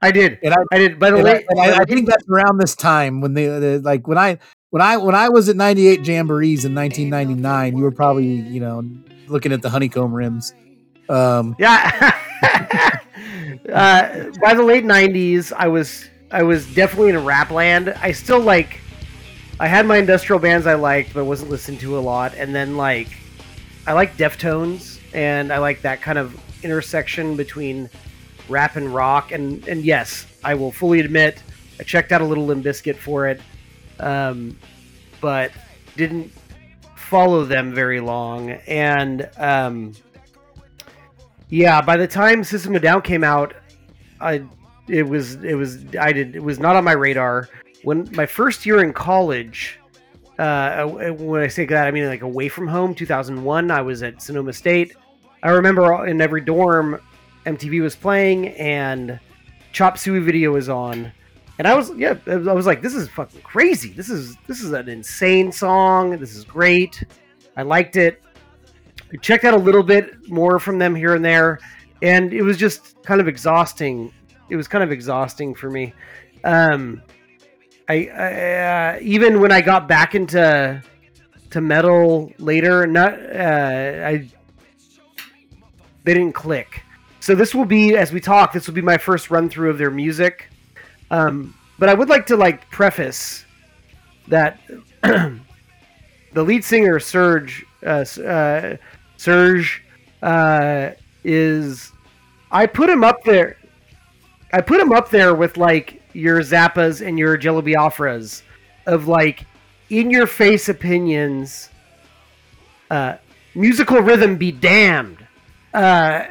I 0.00 0.10
did. 0.10 0.38
And 0.42 0.54
I, 0.54 0.58
I 0.72 0.78
did. 0.78 0.98
By 0.98 1.10
the 1.10 1.22
way, 1.22 1.44
I, 1.60 1.80
I 1.80 1.84
think 1.84 2.08
that's 2.08 2.24
around 2.30 2.58
this 2.60 2.74
time 2.74 3.20
when 3.20 3.34
they, 3.34 3.46
they 3.46 3.78
like 3.78 4.08
when 4.08 4.16
I 4.16 4.38
when 4.76 4.82
I 4.82 4.98
when 4.98 5.14
I 5.14 5.30
was 5.30 5.48
at 5.48 5.56
98 5.56 6.02
Jamborees 6.02 6.66
in 6.66 6.74
1999, 6.74 7.78
you 7.78 7.82
were 7.82 7.90
probably 7.90 8.26
you 8.26 8.60
know 8.60 8.86
looking 9.26 9.50
at 9.50 9.62
the 9.62 9.70
honeycomb 9.70 10.12
rims. 10.12 10.52
Um, 11.08 11.56
Yeah. 11.58 12.12
uh, 13.72 14.30
by 14.38 14.52
the 14.52 14.62
late 14.62 14.84
'90s, 14.84 15.50
I 15.50 15.68
was 15.68 16.10
I 16.30 16.42
was 16.42 16.66
definitely 16.74 17.08
in 17.08 17.24
rap 17.24 17.50
land. 17.50 17.88
I 18.02 18.12
still 18.12 18.38
like. 18.38 18.80
I 19.58 19.66
had 19.66 19.86
my 19.86 19.96
industrial 19.96 20.40
bands 20.40 20.66
I 20.66 20.74
liked, 20.74 21.14
but 21.14 21.24
wasn't 21.24 21.48
listened 21.48 21.80
to 21.80 21.96
a 21.96 22.00
lot. 22.00 22.34
And 22.34 22.54
then 22.54 22.76
like, 22.76 23.08
I 23.86 23.94
like 23.94 24.18
Deftones, 24.18 25.00
and 25.14 25.50
I 25.50 25.56
like 25.56 25.80
that 25.80 26.02
kind 26.02 26.18
of 26.18 26.38
intersection 26.62 27.34
between 27.34 27.88
rap 28.50 28.76
and 28.76 28.94
rock. 28.94 29.32
And 29.32 29.66
and 29.68 29.86
yes, 29.86 30.26
I 30.44 30.52
will 30.52 30.70
fully 30.70 31.00
admit, 31.00 31.42
I 31.80 31.82
checked 31.82 32.12
out 32.12 32.20
a 32.20 32.26
little 32.26 32.44
Limp 32.44 32.62
Bizkit 32.62 32.96
for 32.98 33.26
it, 33.26 33.40
um, 34.00 34.58
but 35.20 35.52
didn't 35.96 36.32
follow 36.96 37.44
them 37.44 37.74
very 37.74 38.00
long. 38.00 38.50
And 38.50 39.28
um, 39.36 39.92
yeah, 41.48 41.80
by 41.80 41.96
the 41.96 42.06
time 42.08 42.44
System 42.44 42.74
of 42.74 42.82
Down 42.82 43.02
came 43.02 43.24
out, 43.24 43.54
I 44.20 44.42
it 44.88 45.02
was 45.02 45.36
it 45.36 45.54
was 45.54 45.84
I 45.96 46.12
did 46.12 46.36
it 46.36 46.42
was 46.42 46.58
not 46.58 46.76
on 46.76 46.84
my 46.84 46.92
radar. 46.92 47.48
When 47.82 48.08
my 48.12 48.26
first 48.26 48.66
year 48.66 48.82
in 48.82 48.92
college, 48.92 49.78
uh, 50.38 50.86
when 50.86 51.42
I 51.42 51.48
say 51.48 51.64
that 51.66 51.86
I 51.86 51.90
mean 51.90 52.06
like 52.06 52.22
away 52.22 52.48
from 52.48 52.66
home, 52.66 52.94
2001. 52.94 53.70
I 53.70 53.80
was 53.82 54.02
at 54.02 54.20
Sonoma 54.20 54.52
State. 54.52 54.94
I 55.42 55.50
remember 55.50 56.06
in 56.06 56.20
every 56.20 56.40
dorm, 56.40 57.00
MTV 57.44 57.80
was 57.80 57.94
playing 57.94 58.48
and 58.48 59.20
Chop 59.72 59.98
Suey 59.98 60.20
video 60.20 60.52
was 60.52 60.68
on, 60.68 61.12
and 61.58 61.66
I 61.66 61.74
was 61.74 61.92
yeah 61.96 62.16
I 62.26 62.36
was 62.36 62.66
like 62.66 62.82
this 62.82 62.94
is 62.94 63.08
fucking 63.08 63.42
crazy. 63.42 63.90
This 63.92 64.10
is 64.10 64.36
this 64.46 64.60
is 64.60 64.72
an 64.72 64.88
insane 64.88 65.50
song. 65.52 66.18
This 66.18 66.34
is 66.34 66.44
great. 66.44 67.04
I 67.56 67.62
liked 67.62 67.96
it. 67.96 68.22
I 69.12 69.16
checked 69.16 69.44
out 69.44 69.54
a 69.54 69.58
little 69.58 69.82
bit 69.82 70.28
more 70.28 70.58
from 70.58 70.78
them 70.78 70.94
here 70.94 71.14
and 71.14 71.24
there, 71.24 71.58
and 72.02 72.32
it 72.32 72.42
was 72.42 72.56
just 72.56 73.02
kind 73.02 73.20
of 73.20 73.28
exhausting. 73.28 74.12
It 74.50 74.56
was 74.56 74.68
kind 74.68 74.84
of 74.84 74.92
exhausting 74.92 75.54
for 75.54 75.70
me. 75.70 75.94
Um, 76.44 77.02
I, 77.88 78.06
I 78.08 78.96
uh, 78.96 78.98
even 79.00 79.40
when 79.40 79.52
I 79.52 79.60
got 79.60 79.88
back 79.88 80.14
into 80.14 80.82
to 81.50 81.60
metal 81.60 82.32
later, 82.38 82.86
not 82.86 83.14
uh, 83.14 84.02
I 84.04 84.28
they 86.04 86.14
didn't 86.14 86.34
click. 86.34 86.82
So 87.20 87.34
this 87.34 87.54
will 87.54 87.64
be 87.64 87.96
as 87.96 88.12
we 88.12 88.20
talk. 88.20 88.52
This 88.52 88.66
will 88.66 88.74
be 88.74 88.82
my 88.82 88.98
first 88.98 89.30
run 89.30 89.48
through 89.48 89.70
of 89.70 89.78
their 89.78 89.90
music. 89.90 90.50
Um, 91.10 91.54
but 91.78 91.88
I 91.88 91.94
would 91.94 92.08
like 92.08 92.26
to 92.26 92.36
like 92.36 92.68
preface 92.70 93.44
that 94.28 94.60
the 95.02 95.40
lead 96.34 96.64
singer 96.64 96.98
Serj 96.98 97.64
uh, 97.84 98.04
uh, 98.22 98.76
Serj 99.18 99.80
uh, 100.22 100.90
is 101.24 101.92
I 102.50 102.66
put 102.66 102.88
him 102.88 103.04
up 103.04 103.22
there. 103.24 103.58
I 104.52 104.60
put 104.60 104.80
him 104.80 104.92
up 104.92 105.10
there 105.10 105.34
with 105.34 105.56
like 105.56 106.02
your 106.12 106.40
Zappas 106.40 107.06
and 107.06 107.18
your 107.18 107.36
Jello 107.36 107.62
Biafras 107.62 108.42
of 108.86 109.08
like 109.08 109.44
in 109.90 110.10
your 110.10 110.26
face 110.26 110.68
opinions. 110.68 111.70
Uh, 112.90 113.16
musical 113.54 113.98
rhythm 113.98 114.36
be 114.36 114.52
damned, 114.52 115.18
uh, 115.74 116.24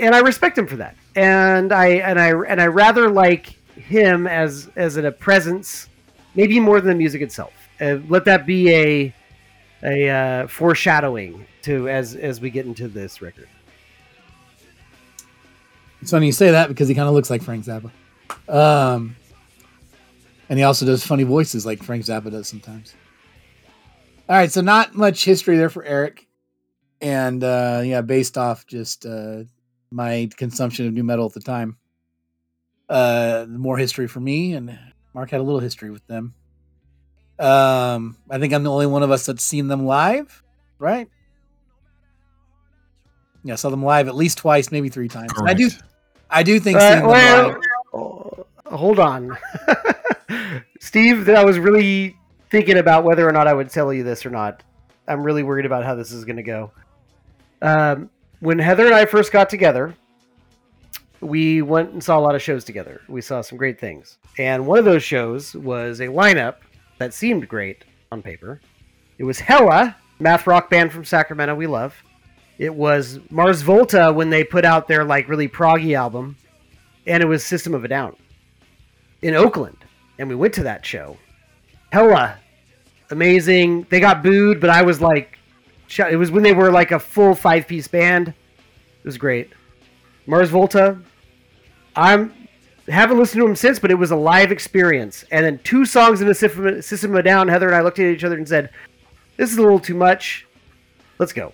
and 0.00 0.14
I 0.14 0.20
respect 0.20 0.56
him 0.56 0.66
for 0.66 0.76
that. 0.76 0.96
And 1.14 1.72
I 1.72 1.86
and 1.86 2.18
I 2.18 2.30
and 2.30 2.60
I 2.60 2.66
rather 2.66 3.10
like 3.10 3.55
him 3.86 4.26
as 4.26 4.68
as 4.76 4.96
a 4.96 5.12
presence, 5.12 5.88
maybe 6.34 6.58
more 6.58 6.80
than 6.80 6.90
the 6.90 6.96
music 6.96 7.22
itself. 7.22 7.52
Uh, 7.80 7.98
let 8.08 8.24
that 8.24 8.46
be 8.46 8.70
a 8.70 9.14
a 9.82 10.08
uh, 10.08 10.46
foreshadowing 10.48 11.46
to 11.62 11.88
as 11.88 12.14
as 12.16 12.40
we 12.40 12.50
get 12.50 12.66
into 12.66 12.88
this 12.88 13.22
record. 13.22 13.48
it's 16.00 16.10
funny 16.10 16.26
you 16.26 16.32
say 16.32 16.50
that 16.50 16.68
because 16.68 16.88
he 16.88 16.94
kind 16.94 17.08
of 17.08 17.14
looks 17.14 17.30
like 17.30 17.42
Frank 17.42 17.64
Zappa, 17.64 17.90
um, 18.48 19.14
and 20.48 20.58
he 20.58 20.64
also 20.64 20.84
does 20.84 21.06
funny 21.06 21.24
voices 21.24 21.64
like 21.64 21.82
Frank 21.82 22.04
Zappa 22.04 22.30
does 22.30 22.48
sometimes. 22.48 22.94
All 24.28 24.36
right, 24.36 24.50
so 24.50 24.60
not 24.60 24.96
much 24.96 25.24
history 25.24 25.56
there 25.56 25.70
for 25.70 25.84
Eric, 25.84 26.26
and 27.00 27.44
uh, 27.44 27.82
yeah, 27.84 28.00
based 28.00 28.36
off 28.36 28.66
just 28.66 29.06
uh, 29.06 29.44
my 29.92 30.28
consumption 30.36 30.88
of 30.88 30.94
nu 30.94 31.04
metal 31.04 31.26
at 31.26 31.32
the 31.32 31.40
time. 31.40 31.76
Uh, 32.88 33.46
more 33.48 33.76
history 33.76 34.06
for 34.06 34.20
me, 34.20 34.54
and 34.54 34.78
Mark 35.14 35.30
had 35.30 35.40
a 35.40 35.42
little 35.42 35.60
history 35.60 35.90
with 35.90 36.06
them. 36.06 36.34
Um, 37.38 38.16
I 38.30 38.38
think 38.38 38.52
I'm 38.54 38.62
the 38.62 38.70
only 38.70 38.86
one 38.86 39.02
of 39.02 39.10
us 39.10 39.26
that's 39.26 39.42
seen 39.44 39.68
them 39.68 39.84
live, 39.86 40.42
right? 40.78 41.08
Yeah, 43.44 43.54
I 43.54 43.56
saw 43.56 43.70
them 43.70 43.84
live 43.84 44.08
at 44.08 44.14
least 44.14 44.38
twice, 44.38 44.70
maybe 44.70 44.88
three 44.88 45.08
times. 45.08 45.32
And 45.36 45.48
I 45.48 45.54
do, 45.54 45.68
I 46.30 46.42
do 46.42 46.58
think 46.60 46.78
Uh, 46.78 46.80
seeing 46.80 47.00
them 47.02 47.08
well, 47.10 47.48
live. 47.48 47.60
oh, 47.92 48.46
hold 48.66 48.98
on, 48.98 49.36
Steve. 50.80 51.24
That 51.26 51.36
I 51.36 51.44
was 51.44 51.58
really 51.58 52.16
thinking 52.50 52.78
about 52.78 53.04
whether 53.04 53.28
or 53.28 53.32
not 53.32 53.46
I 53.48 53.52
would 53.52 53.70
tell 53.70 53.92
you 53.92 54.02
this 54.04 54.24
or 54.24 54.30
not. 54.30 54.62
I'm 55.08 55.22
really 55.22 55.42
worried 55.42 55.66
about 55.66 55.84
how 55.84 55.94
this 55.94 56.10
is 56.12 56.24
going 56.24 56.36
to 56.36 56.42
go. 56.42 56.70
Um, 57.62 58.10
when 58.40 58.58
Heather 58.58 58.86
and 58.86 58.94
I 58.94 59.06
first 59.06 59.32
got 59.32 59.48
together, 59.50 59.94
we 61.20 61.62
went 61.62 61.92
and 61.92 62.02
saw 62.02 62.18
a 62.18 62.20
lot 62.20 62.34
of 62.34 62.42
shows 62.42 62.64
together. 62.64 63.00
We 63.08 63.20
saw 63.20 63.40
some 63.40 63.58
great 63.58 63.80
things, 63.80 64.18
and 64.38 64.66
one 64.66 64.78
of 64.78 64.84
those 64.84 65.02
shows 65.02 65.54
was 65.54 66.00
a 66.00 66.06
lineup 66.06 66.56
that 66.98 67.14
seemed 67.14 67.48
great 67.48 67.84
on 68.12 68.22
paper. 68.22 68.60
It 69.18 69.24
was 69.24 69.40
Hella, 69.40 69.96
math 70.18 70.46
rock 70.46 70.70
band 70.70 70.92
from 70.92 71.04
Sacramento 71.04 71.54
we 71.54 71.66
love. 71.66 71.94
It 72.58 72.74
was 72.74 73.20
Mars 73.30 73.62
Volta 73.62 74.12
when 74.12 74.30
they 74.30 74.44
put 74.44 74.64
out 74.64 74.88
their 74.88 75.04
like 75.04 75.28
really 75.28 75.48
proggy 75.48 75.96
album, 75.96 76.36
and 77.06 77.22
it 77.22 77.26
was 77.26 77.44
System 77.44 77.74
of 77.74 77.84
a 77.84 77.88
Down 77.88 78.16
in 79.22 79.34
Oakland, 79.34 79.78
and 80.18 80.28
we 80.28 80.34
went 80.34 80.54
to 80.54 80.62
that 80.62 80.84
show. 80.84 81.16
Hella, 81.92 82.38
amazing. 83.10 83.86
They 83.90 84.00
got 84.00 84.22
booed, 84.22 84.60
but 84.60 84.70
I 84.70 84.82
was 84.82 85.00
like, 85.00 85.38
it 85.98 86.16
was 86.16 86.30
when 86.30 86.42
they 86.42 86.52
were 86.52 86.70
like 86.70 86.92
a 86.92 86.98
full 86.98 87.34
five 87.34 87.66
piece 87.66 87.88
band. 87.88 88.28
It 88.28 89.04
was 89.04 89.18
great. 89.18 89.50
Mars 90.26 90.50
Volta, 90.50 90.98
I'm 91.94 92.32
haven't 92.88 93.18
listened 93.18 93.40
to 93.40 93.46
them 93.46 93.56
since, 93.56 93.78
but 93.78 93.90
it 93.90 93.94
was 93.94 94.10
a 94.10 94.16
live 94.16 94.52
experience. 94.52 95.24
And 95.30 95.44
then 95.44 95.58
two 95.64 95.84
songs 95.84 96.20
in 96.20 96.28
the 96.28 96.34
System 96.34 96.80
System 96.82 97.14
of 97.16 97.24
Down, 97.24 97.48
Heather 97.48 97.66
and 97.66 97.74
I 97.74 97.80
looked 97.80 97.98
at 97.98 98.06
each 98.06 98.24
other 98.24 98.36
and 98.36 98.48
said, 98.48 98.70
"This 99.36 99.50
is 99.50 99.58
a 99.58 99.62
little 99.62 99.80
too 99.80 99.94
much. 99.94 100.46
Let's 101.18 101.32
go." 101.32 101.52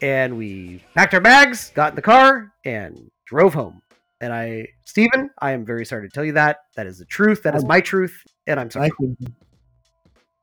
And 0.00 0.38
we 0.38 0.84
packed 0.94 1.14
our 1.14 1.20
bags, 1.20 1.70
got 1.74 1.92
in 1.92 1.96
the 1.96 2.02
car, 2.02 2.52
and 2.64 3.10
drove 3.26 3.54
home. 3.54 3.82
And 4.20 4.32
I, 4.32 4.68
Stephen, 4.84 5.30
I 5.40 5.52
am 5.52 5.64
very 5.64 5.84
sorry 5.84 6.08
to 6.08 6.12
tell 6.12 6.24
you 6.24 6.32
that. 6.32 6.58
That 6.76 6.86
is 6.86 6.98
the 6.98 7.04
truth. 7.04 7.42
That 7.42 7.54
is 7.54 7.64
my 7.64 7.80
truth, 7.80 8.16
and 8.46 8.58
I'm 8.60 8.70
sorry. 8.70 8.90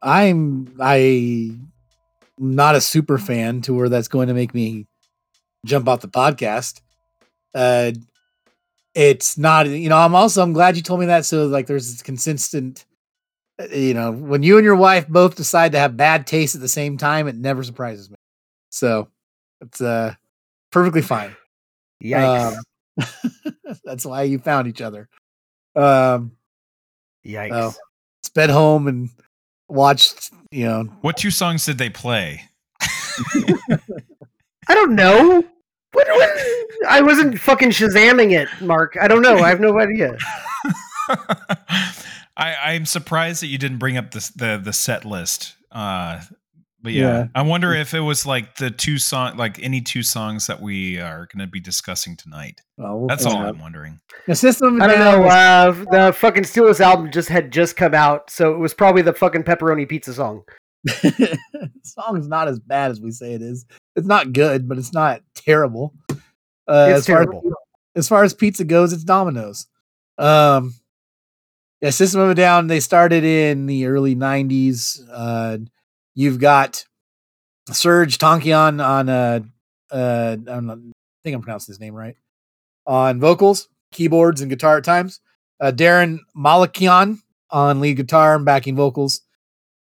I'm 0.02 0.76
I 0.80 1.52
not 2.38 2.76
a 2.76 2.82
super 2.82 3.18
fan 3.18 3.62
to 3.62 3.74
where 3.74 3.90
that's 3.90 4.08
going 4.08 4.28
to 4.28 4.34
make 4.34 4.54
me 4.54 4.88
jump 5.66 5.88
off 5.88 6.02
the 6.02 6.08
podcast. 6.08 6.82
Uh 7.56 7.94
it's 8.94 9.38
not 9.38 9.68
you 9.68 9.90
know, 9.90 9.98
I'm 9.98 10.14
also 10.14 10.44
I'm 10.44 10.54
glad 10.54 10.76
you 10.76 10.84
told 10.84 11.00
me 11.00 11.06
that 11.08 11.26
so 11.26 11.48
like 11.48 11.68
there's 11.68 11.92
this 11.92 12.02
consistent 12.02 12.86
uh, 13.60 13.68
you 13.74 13.94
know, 13.94 14.12
when 14.12 14.44
you 14.44 14.58
and 14.58 14.66
your 14.66 14.76
wife 14.76 15.08
both 15.08 15.36
decide 15.36 15.72
to 15.72 15.80
have 15.80 15.96
bad 15.96 16.28
taste 16.28 16.56
at 16.56 16.62
the 16.62 16.68
same 16.68 16.98
time, 16.98 17.28
it 17.28 17.36
never 17.36 17.64
surprises 17.64 18.10
me. 18.10 18.18
So 18.70 19.08
It's 19.62 19.82
uh 19.82 20.14
perfectly 20.72 21.02
fine. 21.02 21.36
Yikes! 22.04 22.58
Um, 22.58 23.56
that's 23.84 24.06
why 24.06 24.24
you 24.24 24.40
found 24.40 24.68
each 24.68 24.82
other. 24.82 25.08
Um, 25.76 26.34
Yikes! 27.26 27.52
oh. 27.54 27.74
sped 28.24 28.50
home 28.50 28.88
and 28.88 29.10
watched. 29.68 30.32
You 30.52 30.66
know, 30.66 30.84
What 31.02 31.18
two 31.18 31.32
songs 31.32 31.66
did 31.66 31.78
they 31.78 31.90
play? 31.90 32.44
I 34.68 34.74
don't 34.74 34.96
know. 34.96 35.44
What, 35.92 36.08
what? 36.08 36.65
I 36.88 37.02
wasn't 37.02 37.40
fucking 37.40 37.70
shazamming 37.70 38.32
it, 38.32 38.48
Mark. 38.62 38.98
I 39.02 39.08
don't 39.08 39.22
know. 39.22 39.38
I 39.38 39.50
have 39.50 39.60
no 39.60 39.80
idea. 39.80 40.18
I, 42.38 42.56
I'm 42.74 42.86
surprised 42.86 43.42
that 43.42 43.48
you 43.48 43.58
didn't 43.58 43.78
bring 43.78 43.98
up 43.98 44.12
the 44.12 44.32
the, 44.36 44.62
the 44.64 44.74
set 44.74 45.06
list. 45.06 45.56
Uh, 45.72 46.22
but 46.82 46.94
yeah, 46.94 47.02
Yeah. 47.02 47.28
I 47.34 47.42
wonder 47.42 47.74
if 47.74 47.94
it 47.94 48.00
was 48.02 48.26
like 48.26 48.58
the 48.58 48.70
two 48.70 48.98
song, 49.00 49.38
like 49.38 49.62
any 49.64 49.82
two 49.82 50.04
songs 50.04 50.48
that 50.48 50.62
we 50.62 51.00
are 51.00 51.28
going 51.34 51.46
to 51.46 51.48
be 51.52 51.60
discussing 51.60 52.16
tonight. 52.16 52.62
well, 52.78 53.00
we'll 53.00 53.08
That's 53.08 53.26
all 53.26 53.38
out. 53.38 53.48
I'm 53.48 53.60
wondering. 53.60 54.00
The 54.28 54.36
system. 54.36 54.82
I 54.82 54.88
don't 54.88 55.00
know. 55.00 55.22
was- 55.22 55.34
Uh, 55.34 55.86
the 56.08 56.14
fucking 56.14 56.44
Steelers 56.44 56.80
album 56.80 57.12
just 57.12 57.30
had 57.30 57.52
just 57.52 57.76
come 57.76 57.94
out, 57.96 58.30
so 58.30 58.54
it 58.54 58.58
was 58.60 58.74
probably 58.74 59.02
the 59.02 59.14
fucking 59.14 59.44
pepperoni 59.44 59.88
pizza 59.88 60.14
song. 60.14 60.44
the 60.84 61.70
song's 61.84 62.28
not 62.28 62.48
as 62.48 62.60
bad 62.60 62.92
as 62.92 63.02
we 63.02 63.10
say 63.10 63.34
it 63.34 63.42
is. 63.42 63.66
It's 63.96 64.06
not 64.06 64.34
good, 64.34 64.70
but 64.70 64.78
it's 64.78 64.94
not 64.94 65.22
terrible. 65.34 65.96
Uh, 66.68 66.88
It's 66.90 67.00
as 67.00 67.08
far. 67.08 67.22
As, 67.22 67.30
as 67.96 68.08
far 68.10 68.24
as 68.24 68.34
pizza 68.34 68.64
goes, 68.64 68.94
it's 68.94 69.04
Domino's. 69.04 69.68
Um, 70.18 70.74
yeah, 71.82 71.90
System 71.90 72.22
of 72.22 72.30
a 72.30 72.36
Down. 72.36 72.68
They 72.68 72.80
started 72.80 73.24
in 73.24 73.66
the 73.66 73.86
early 73.86 74.16
'90s. 74.16 75.00
Uh, 75.12 75.58
you've 76.14 76.40
got 76.40 76.86
Serj 77.70 78.18
Tankian 78.18 78.84
on. 78.86 79.10
Uh, 79.10 79.40
uh, 79.92 80.38
I, 80.50 80.60
know, 80.60 80.74
I 80.74 80.78
think 81.24 81.36
I'm 81.36 81.42
pronouncing 81.42 81.74
his 81.74 81.80
name 81.80 81.94
right. 81.94 82.16
On 82.88 83.20
vocals, 83.20 83.68
keyboards, 83.92 84.42
and 84.42 84.50
guitar 84.50 84.78
at 84.78 84.84
times. 84.84 85.20
Uh, 85.60 85.72
Daron 85.72 86.20
Malakian 86.36 87.20
on 87.50 87.80
lead 87.80 87.98
guitar 87.98 88.36
and 88.36 88.46
backing 88.46 88.76
vocals. 88.76 89.22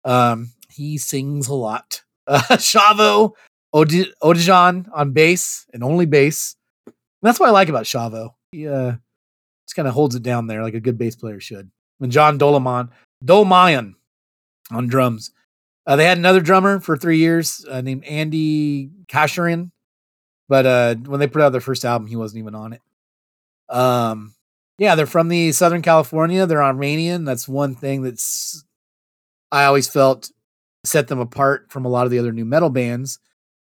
Um, 0.05 0.51
he 0.69 0.97
sings 0.97 1.47
a 1.47 1.53
lot. 1.55 2.01
Uh, 2.25 2.39
Shavo 2.51 3.33
Odadjian 3.75 4.87
on 4.93 5.11
bass 5.11 5.65
and 5.73 5.83
only 5.83 6.05
bass. 6.05 6.55
That's 7.23 7.39
what 7.39 7.49
I 7.49 7.53
like 7.53 7.69
about 7.69 7.85
Shavo. 7.85 8.33
He 8.51 8.67
uh, 8.67 8.93
just 9.65 9.75
kind 9.75 9.87
of 9.87 9.93
holds 9.93 10.13
it 10.15 10.23
down 10.23 10.47
there 10.47 10.61
like 10.61 10.73
a 10.75 10.79
good 10.79 10.97
bass 10.97 11.15
player 11.15 11.39
should. 11.39 11.71
And 11.99 12.11
John 12.11 12.37
Dolaman, 12.37 12.89
Dolmayan 13.23 13.93
on 14.69 14.87
drums. 14.87 15.31
Uh, 15.87 15.95
they 15.95 16.05
had 16.05 16.17
another 16.17 16.41
drummer 16.41 16.79
for 16.79 16.95
three 16.95 17.17
years 17.17 17.65
uh, 17.69 17.81
named 17.81 18.03
Andy 18.05 18.89
Khachaturian, 19.07 19.71
but 20.47 20.65
uh, 20.65 20.95
when 20.95 21.19
they 21.19 21.27
put 21.27 21.41
out 21.41 21.51
their 21.51 21.61
first 21.61 21.83
album, 21.83 22.07
he 22.07 22.15
wasn't 22.15 22.39
even 22.39 22.55
on 22.55 22.73
it. 22.73 22.81
Um, 23.69 24.33
yeah, 24.77 24.95
they're 24.95 25.05
from 25.05 25.29
the 25.29 25.51
Southern 25.51 25.81
California. 25.81 26.45
They're 26.45 26.63
Armenian. 26.63 27.25
That's 27.25 27.47
one 27.47 27.75
thing 27.75 28.01
that's 28.01 28.63
I 29.51 29.65
always 29.65 29.87
felt 29.87 30.31
set 30.83 31.07
them 31.07 31.19
apart 31.19 31.71
from 31.71 31.85
a 31.85 31.89
lot 31.89 32.05
of 32.05 32.11
the 32.11 32.19
other 32.19 32.31
nu 32.31 32.45
metal 32.45 32.69
bands. 32.69 33.19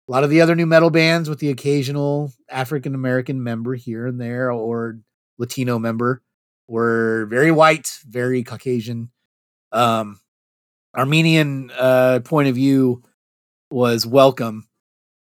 A 0.08 0.12
lot 0.12 0.24
of 0.24 0.30
the 0.30 0.42
other 0.42 0.56
nu 0.56 0.66
metal 0.66 0.90
bands 0.90 1.30
with 1.30 1.40
the 1.40 1.50
occasional 1.50 2.32
African 2.50 2.96
American 2.96 3.44
member 3.44 3.76
here 3.76 4.08
and 4.08 4.22
there 4.22 4.52
or 4.52 5.00
Latino 5.38 5.80
member 5.80 6.22
were 6.68 7.26
very 7.30 7.52
white, 7.52 8.00
very 8.08 8.44
Caucasian. 8.44 9.12
Um, 9.72 10.20
Armenian 10.96 11.72
uh, 11.78 12.22
point 12.24 12.48
of 12.48 12.56
view 12.56 13.04
was 13.70 14.06
welcome. 14.06 14.68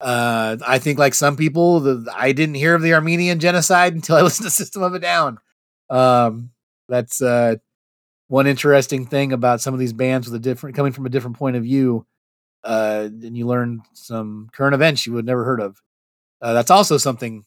Uh, 0.01 0.57
I 0.67 0.79
think, 0.79 0.99
like 0.99 1.15
some 1.15 1.37
people, 1.37 1.81
the, 1.81 2.13
I 2.15 2.33
didn't 2.33 2.57
hear 2.57 2.75
of 2.75 2.83
the 2.83 2.95
Armenian 2.95 3.39
genocide 3.39 3.95
until 3.95 4.17
I 4.17 4.23
listened 4.23 4.47
to 4.47 4.51
System 4.51 4.83
of 4.83 4.95
a 4.95 4.99
Down. 4.99 5.39
Um, 5.89 6.51
that's 6.89 7.23
uh, 7.23 7.57
one 8.29 8.47
interesting 8.47 9.07
thing 9.07 9.33
about 9.33 9.61
some 9.61 9.75
of 9.75 9.81
these 9.81 9.93
bands 9.93 10.27
with 10.27 10.35
a 10.35 10.43
different 10.43 10.75
coming 10.75 10.93
from 10.93 11.07
a 11.07 11.11
different 11.11 11.37
point 11.37 11.57
of 11.57 11.63
view. 11.63 12.05
Uh, 12.65 13.09
and 13.11 13.37
you 13.37 13.47
learn 13.47 13.83
some 13.93 14.49
current 14.53 14.75
events 14.75 15.07
you 15.07 15.13
would 15.13 15.27
never 15.27 15.45
heard 15.45 15.61
of. 15.61 15.81
Uh, 16.41 16.53
that's 16.53 16.71
also 16.71 16.97
something 16.97 17.45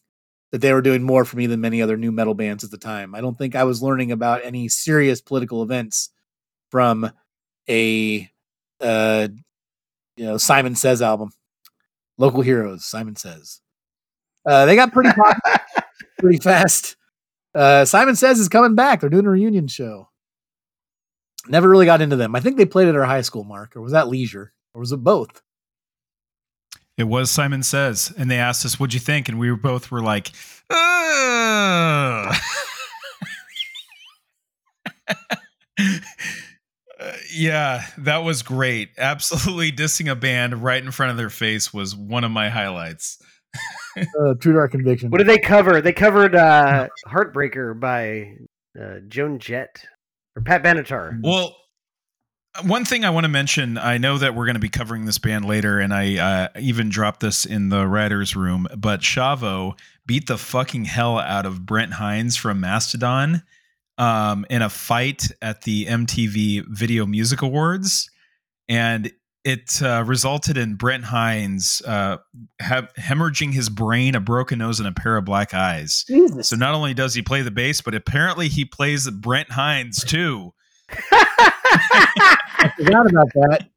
that 0.52 0.60
they 0.60 0.72
were 0.72 0.82
doing 0.82 1.02
more 1.02 1.24
for 1.24 1.36
me 1.36 1.46
than 1.46 1.60
many 1.60 1.82
other 1.82 1.96
nu 1.96 2.12
metal 2.12 2.34
bands 2.34 2.64
at 2.64 2.70
the 2.70 2.78
time. 2.78 3.14
I 3.14 3.20
don't 3.20 3.36
think 3.36 3.54
I 3.54 3.64
was 3.64 3.82
learning 3.82 4.12
about 4.12 4.44
any 4.44 4.68
serious 4.68 5.20
political 5.20 5.62
events 5.62 6.10
from 6.70 7.10
a 7.68 8.28
uh, 8.80 9.28
you 10.16 10.24
know 10.24 10.36
Simon 10.36 10.74
Says 10.74 11.02
album. 11.02 11.30
Local 12.18 12.40
Heroes, 12.40 12.84
Simon 12.84 13.16
Says. 13.16 13.60
Uh, 14.46 14.64
they 14.64 14.76
got 14.76 14.92
pretty 14.92 15.10
popular 15.10 15.58
pretty 16.18 16.38
fast. 16.38 16.96
Uh, 17.54 17.84
Simon 17.84 18.16
Says 18.16 18.38
is 18.38 18.48
coming 18.48 18.74
back. 18.74 19.00
They're 19.00 19.10
doing 19.10 19.26
a 19.26 19.30
reunion 19.30 19.66
show. 19.66 20.08
Never 21.48 21.68
really 21.68 21.86
got 21.86 22.00
into 22.00 22.16
them. 22.16 22.34
I 22.34 22.40
think 22.40 22.56
they 22.56 22.64
played 22.64 22.88
at 22.88 22.96
our 22.96 23.04
high 23.04 23.20
school, 23.20 23.44
Mark, 23.44 23.76
or 23.76 23.80
was 23.80 23.92
that 23.92 24.08
Leisure, 24.08 24.52
or 24.76 24.80
was 24.80 24.92
it 24.92 25.02
both? 25.02 25.40
It 26.98 27.04
was 27.04 27.30
Simon 27.30 27.62
Says, 27.62 28.12
and 28.16 28.30
they 28.30 28.36
asked 28.38 28.66
us, 28.66 28.78
"What'd 28.78 28.92
you 28.92 29.00
think?" 29.00 29.28
And 29.28 29.38
we 29.38 29.50
were 29.50 29.56
both 29.56 29.90
were 29.90 30.02
like, 30.02 30.30
Uh, 30.68 32.34
yeah, 37.34 37.86
that 37.98 38.18
was 38.18 38.42
great. 38.42 38.90
Absolutely 38.98 39.72
dissing 39.72 40.10
a 40.10 40.14
band 40.14 40.62
right 40.62 40.82
in 40.82 40.90
front 40.90 41.10
of 41.10 41.16
their 41.16 41.30
face 41.30 41.72
was 41.72 41.96
one 41.96 42.24
of 42.24 42.30
my 42.30 42.50
highlights. 42.50 43.16
Uh, 43.96 44.34
True 44.40 44.52
to 44.52 44.58
Our 44.58 44.68
Conviction. 44.68 45.10
What 45.10 45.18
did 45.18 45.26
they 45.26 45.38
cover? 45.38 45.80
They 45.80 45.94
covered 45.94 46.34
uh, 46.34 46.88
"Heartbreaker" 47.06 47.80
by 47.80 48.36
uh, 48.78 49.00
Joan 49.08 49.38
Jett 49.38 49.86
or 50.36 50.42
Pat 50.42 50.62
Benatar. 50.62 51.18
Well, 51.22 51.56
one 52.62 52.84
thing 52.84 53.04
I 53.04 53.10
want 53.10 53.24
to 53.24 53.28
mention, 53.28 53.78
I 53.78 53.98
know 53.98 54.18
that 54.18 54.34
we're 54.34 54.46
going 54.46 54.54
to 54.54 54.60
be 54.60 54.68
covering 54.68 55.04
this 55.04 55.18
band 55.18 55.44
later, 55.44 55.78
and 55.78 55.92
I 55.92 56.16
uh, 56.18 56.48
even 56.58 56.88
dropped 56.88 57.20
this 57.20 57.44
in 57.44 57.68
the 57.68 57.86
writers' 57.86 58.36
room. 58.36 58.66
But 58.76 59.00
Shavo 59.00 59.78
beat 60.06 60.26
the 60.26 60.38
fucking 60.38 60.84
hell 60.86 61.18
out 61.18 61.46
of 61.46 61.66
Brent 61.66 61.94
Hinds 61.94 62.36
from 62.36 62.60
Mastodon 62.60 63.42
um, 63.98 64.46
in 64.50 64.62
a 64.62 64.68
fight 64.68 65.28
at 65.42 65.62
the 65.62 65.86
MTV 65.86 66.64
Video 66.68 67.06
Music 67.06 67.42
Awards, 67.42 68.10
and 68.68 69.10
it 69.44 69.80
uh, 69.80 70.02
resulted 70.04 70.56
in 70.56 70.74
Brent 70.74 71.04
Hinds 71.04 71.80
uh, 71.86 72.16
have 72.58 72.92
hemorrhaging 72.94 73.52
his 73.52 73.68
brain, 73.68 74.16
a 74.16 74.20
broken 74.20 74.58
nose, 74.58 74.80
and 74.80 74.88
a 74.88 74.92
pair 74.92 75.16
of 75.16 75.24
black 75.24 75.54
eyes. 75.54 76.04
Jesus. 76.08 76.48
So 76.48 76.56
not 76.56 76.74
only 76.74 76.94
does 76.94 77.14
he 77.14 77.22
play 77.22 77.42
the 77.42 77.52
bass, 77.52 77.80
but 77.80 77.94
apparently 77.94 78.48
he 78.48 78.64
plays 78.64 79.08
Brent 79.08 79.52
Hinds 79.52 80.02
too. 80.04 80.52
I 82.58 82.72
forgot 82.76 83.10
about 83.10 83.28
that. 83.34 83.68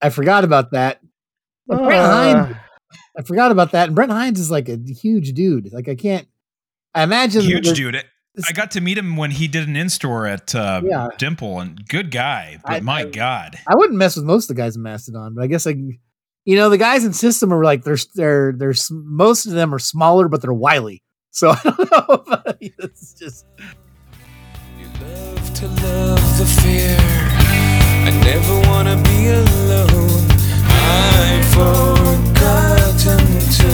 I 0.00 0.10
forgot 0.10 0.44
about 0.44 0.70
that. 0.72 1.00
But 1.66 1.78
Brent 1.84 2.04
Hinds, 2.04 2.50
Uh, 2.52 2.58
I 3.18 3.22
forgot 3.22 3.50
about 3.52 3.72
that. 3.72 3.86
And 3.88 3.94
Brent 3.96 4.10
Hinds 4.12 4.40
is 4.40 4.50
like 4.50 4.68
a 4.68 4.76
huge 4.76 5.32
dude. 5.32 5.72
Like 5.72 5.88
I 5.88 5.94
can't. 5.94 6.26
I 6.94 7.02
imagine 7.04 7.42
Huge 7.42 7.68
that- 7.68 7.76
dude. 7.76 7.94
this- 8.34 8.44
I 8.48 8.52
got 8.52 8.70
to 8.72 8.80
meet 8.80 8.98
him 8.98 9.16
when 9.16 9.30
he 9.30 9.46
did 9.48 9.68
an 9.68 9.76
in 9.76 9.88
store 9.88 10.26
at 10.26 10.54
uh, 10.54 10.82
Yeah. 10.84 11.08
Dimple, 11.18 11.60
and 11.60 11.86
good 11.88 12.10
guy. 12.10 12.58
But 12.64 12.72
I- 12.72 12.80
my 12.80 13.00
I- 13.00 13.04
God, 13.10 13.58
I 13.68 13.74
wouldn't 13.76 13.98
mess 13.98 14.16
with 14.16 14.24
most 14.24 14.50
of 14.50 14.56
the 14.56 14.60
guys 14.62 14.76
in 14.76 14.82
Mastodon, 14.82 15.34
but 15.34 15.44
I 15.44 15.46
guess 15.46 15.66
I, 15.66 15.70
you 16.44 16.56
know, 16.56 16.68
the 16.68 16.78
guys 16.78 17.04
in 17.04 17.12
System 17.12 17.52
are 17.52 17.62
like 17.64 17.84
they're 17.84 17.96
they're 18.14 18.52
they're 18.52 18.74
most 18.90 19.46
of 19.46 19.52
them 19.52 19.72
are 19.74 19.78
smaller, 19.78 20.28
but 20.28 20.42
they're 20.42 20.52
wily. 20.52 21.02
So 21.30 21.50
I 21.52 21.60
don't 21.62 21.90
know. 21.90 22.24
But 22.26 22.58
it's 22.60 23.14
just 23.14 23.46
You 24.78 24.86
love 25.00 25.54
to 25.54 25.66
love 25.68 26.38
the 26.38 26.60
fear. 26.62 27.31
Never 28.24 28.60
wanna 28.68 28.96
be 29.02 29.28
alone. 29.28 30.22
I've 30.68 31.46
forgotten 31.52 33.26
to. 33.58 33.70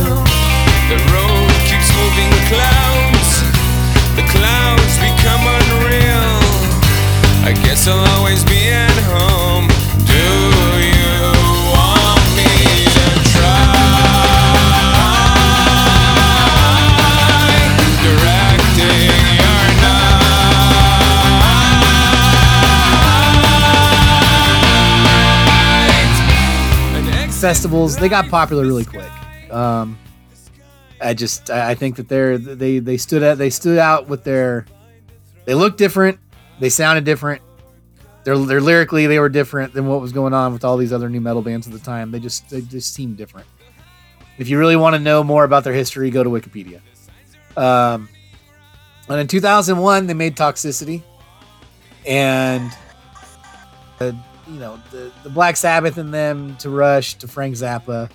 The 0.89 0.99
road 1.13 1.51
keeps 1.69 1.91
moving 2.01 2.33
clouds. 2.49 3.31
The 4.17 4.25
clouds 4.35 4.95
become 4.99 5.45
unreal. 5.59 6.41
I 7.45 7.53
guess 7.65 7.87
I'll 7.87 8.07
always 8.17 8.43
be 8.45 8.71
at 8.71 8.97
home. 9.13 9.78
Festivals 27.41 27.97
they 27.97 28.09
got 28.09 28.29
popular 28.29 28.65
really 28.65 28.85
quick. 28.85 29.11
Um, 29.53 29.97
I 31.01 31.15
just 31.15 31.51
I 31.51 31.75
think 31.77 31.97
that 31.97 32.09
they're 32.09 32.37
they 32.37 32.81
they 32.81 32.97
stood 32.97 33.23
out 33.23 33.39
they 33.39 33.51
stood 33.51 33.79
out 33.79 34.09
with 34.09 34.25
their 34.25 34.67
they 35.45 35.55
looked 35.55 35.79
different, 35.79 36.19
they 36.59 36.69
sounded 36.69 37.05
different. 37.05 37.41
They're, 38.25 38.37
they're 38.37 38.61
lyrically 38.61 39.07
they 39.07 39.21
were 39.21 39.29
different 39.29 39.73
than 39.73 39.87
what 39.87 40.01
was 40.01 40.13
going 40.13 40.35
on 40.35 40.53
with 40.53 40.65
all 40.65 40.77
these 40.77 40.93
other 40.93 41.09
nu 41.09 41.21
metal 41.21 41.41
bands 41.41 41.67
at 41.69 41.73
the 41.73 41.79
time. 41.79 42.11
They 42.11 42.19
just 42.19 42.51
they 42.51 42.61
just 42.61 42.93
seemed 42.93 43.17
different. 43.17 43.47
If 44.37 44.49
you 44.49 44.59
really 44.59 44.77
want 44.77 44.97
to 44.97 45.01
know 45.01 45.23
more 45.23 45.45
about 45.45 45.65
their 45.65 45.73
history, 45.73 46.11
go 46.11 46.25
to 46.25 46.31
Wikipedia. 46.31 46.81
Um, 47.57 48.09
and 49.09 49.21
in 49.21 49.27
2001, 49.27 50.07
they 50.07 50.15
made 50.15 50.37
Toxicity, 50.37 51.03
and 52.05 52.71
uh, 54.01 54.13
you 54.49 54.59
know 54.59 54.81
the, 54.91 55.13
the 55.23 55.31
Black 55.31 55.57
Sabbath 55.57 55.99
in 55.99 56.11
them 56.11 56.57
to 56.57 56.71
Rush 56.71 57.15
to 57.15 57.29
Frank 57.29 57.55
Zappa. 57.55 58.11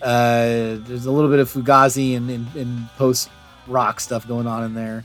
Uh, 0.00 0.78
there's 0.80 1.06
a 1.06 1.12
little 1.12 1.30
bit 1.30 1.38
of 1.38 1.50
Fugazi 1.50 2.16
and, 2.16 2.28
and, 2.28 2.54
and 2.56 2.88
post 2.96 3.30
rock 3.68 4.00
stuff 4.00 4.26
going 4.26 4.46
on 4.46 4.64
in 4.64 4.74
there. 4.74 5.04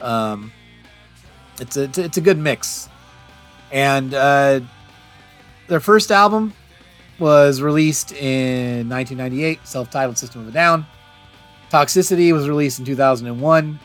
Um, 0.00 0.52
it's 1.60 1.76
a 1.76 1.84
it's 1.84 2.16
a 2.16 2.20
good 2.20 2.38
mix, 2.38 2.88
and 3.70 4.14
uh, 4.14 4.60
their 5.68 5.80
first 5.80 6.10
album 6.10 6.54
was 7.18 7.60
released 7.60 8.12
in 8.12 8.88
1998, 8.88 9.60
self-titled 9.66 10.18
System 10.18 10.42
of 10.42 10.48
a 10.48 10.50
Down. 10.50 10.86
Toxicity 11.70 12.32
was 12.32 12.48
released 12.48 12.78
in 12.78 12.84
2001. 12.84 13.78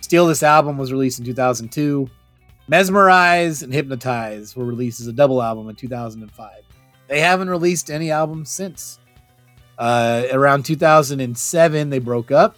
Steal 0.00 0.26
This 0.26 0.42
Album 0.42 0.78
was 0.78 0.92
released 0.92 1.18
in 1.18 1.24
2002. 1.24 2.08
Mesmerize 2.68 3.62
and 3.62 3.72
Hypnotize 3.72 4.56
were 4.56 4.64
released 4.64 5.00
as 5.00 5.06
a 5.06 5.12
double 5.12 5.42
album 5.42 5.68
in 5.68 5.76
2005. 5.76 6.50
They 7.08 7.20
haven't 7.20 7.50
released 7.50 7.90
any 7.90 8.10
albums 8.10 8.50
since. 8.50 8.98
Uh, 9.76 10.24
around 10.32 10.64
2007, 10.64 11.90
they 11.90 11.98
broke 11.98 12.30
up. 12.30 12.56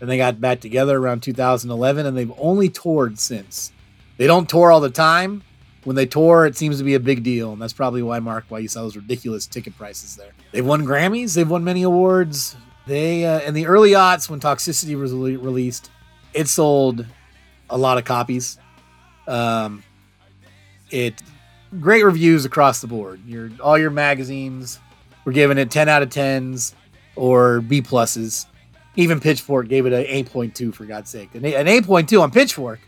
and 0.00 0.08
they 0.08 0.16
got 0.16 0.40
back 0.40 0.60
together 0.60 0.96
around 0.96 1.22
2011, 1.22 2.06
and 2.06 2.16
they've 2.16 2.32
only 2.38 2.68
toured 2.68 3.18
since. 3.18 3.72
They 4.16 4.26
don't 4.26 4.48
tour 4.48 4.70
all 4.70 4.80
the 4.80 4.90
time. 4.90 5.42
When 5.84 5.96
they 5.96 6.06
tour, 6.06 6.44
it 6.44 6.56
seems 6.56 6.78
to 6.78 6.84
be 6.84 6.94
a 6.94 7.00
big 7.00 7.22
deal, 7.22 7.52
and 7.52 7.62
that's 7.62 7.72
probably 7.72 8.02
why, 8.02 8.18
Mark, 8.20 8.44
why 8.48 8.58
you 8.58 8.68
saw 8.68 8.82
those 8.82 8.96
ridiculous 8.96 9.46
ticket 9.46 9.76
prices 9.78 10.16
there. 10.16 10.32
They've 10.52 10.64
won 10.66 10.84
Grammys. 10.84 11.34
They've 11.34 11.48
won 11.48 11.64
many 11.64 11.82
awards. 11.82 12.56
They 12.86 13.24
uh, 13.24 13.40
in 13.40 13.54
the 13.54 13.66
early 13.66 13.92
aughts 13.92 14.28
when 14.28 14.38
Toxicity 14.40 14.98
was 14.98 15.12
rele- 15.12 15.42
released, 15.42 15.90
it 16.34 16.48
sold 16.48 17.06
a 17.70 17.78
lot 17.78 17.96
of 17.98 18.04
copies. 18.04 18.58
Um, 19.28 19.82
it 20.90 21.22
great 21.80 22.02
reviews 22.04 22.44
across 22.44 22.80
the 22.80 22.86
board. 22.86 23.20
Your 23.26 23.50
all 23.60 23.78
your 23.78 23.90
magazines 23.90 24.80
were 25.24 25.32
giving 25.32 25.58
it 25.58 25.70
10 25.70 25.88
out 25.88 26.02
of 26.02 26.08
10s 26.08 26.72
or 27.14 27.60
B 27.60 27.82
pluses. 27.82 28.46
Even 28.96 29.20
Pitchfork 29.20 29.68
gave 29.68 29.86
it 29.86 29.92
an 29.92 30.04
8.2 30.24 30.74
for 30.74 30.84
God's 30.84 31.10
sake. 31.10 31.34
An, 31.34 31.44
an 31.44 31.66
8.2 31.66 32.20
on 32.20 32.30
Pitchfork. 32.30 32.80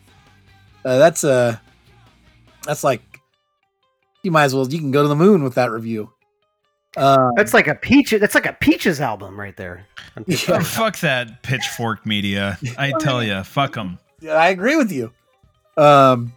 Uh, 0.84 0.98
that's 0.98 1.24
uh 1.24 1.56
that's 2.64 2.82
like 2.82 3.02
you 4.22 4.30
might 4.30 4.44
as 4.44 4.54
well 4.54 4.66
you 4.68 4.78
can 4.78 4.90
go 4.90 5.02
to 5.02 5.08
the 5.08 5.16
moon 5.16 5.44
with 5.44 5.54
that 5.54 5.70
review. 5.70 6.10
Uh, 6.96 7.30
That's 7.36 7.54
like 7.54 7.68
a 7.68 7.74
peach. 7.76 8.10
That's 8.10 8.34
like 8.34 8.46
a 8.46 8.52
peaches 8.54 9.00
album 9.00 9.38
right 9.38 9.56
there. 9.56 9.86
yeah, 10.26 10.58
fuck 10.62 10.98
that 10.98 11.42
pitchfork 11.42 12.04
media. 12.04 12.58
I 12.76 12.92
tell 13.00 13.22
you, 13.22 13.44
fuck 13.44 13.74
them. 13.74 13.98
Yeah, 14.20 14.32
I 14.32 14.48
agree 14.48 14.76
with 14.76 14.90
you. 14.90 15.12
Um, 15.76 16.32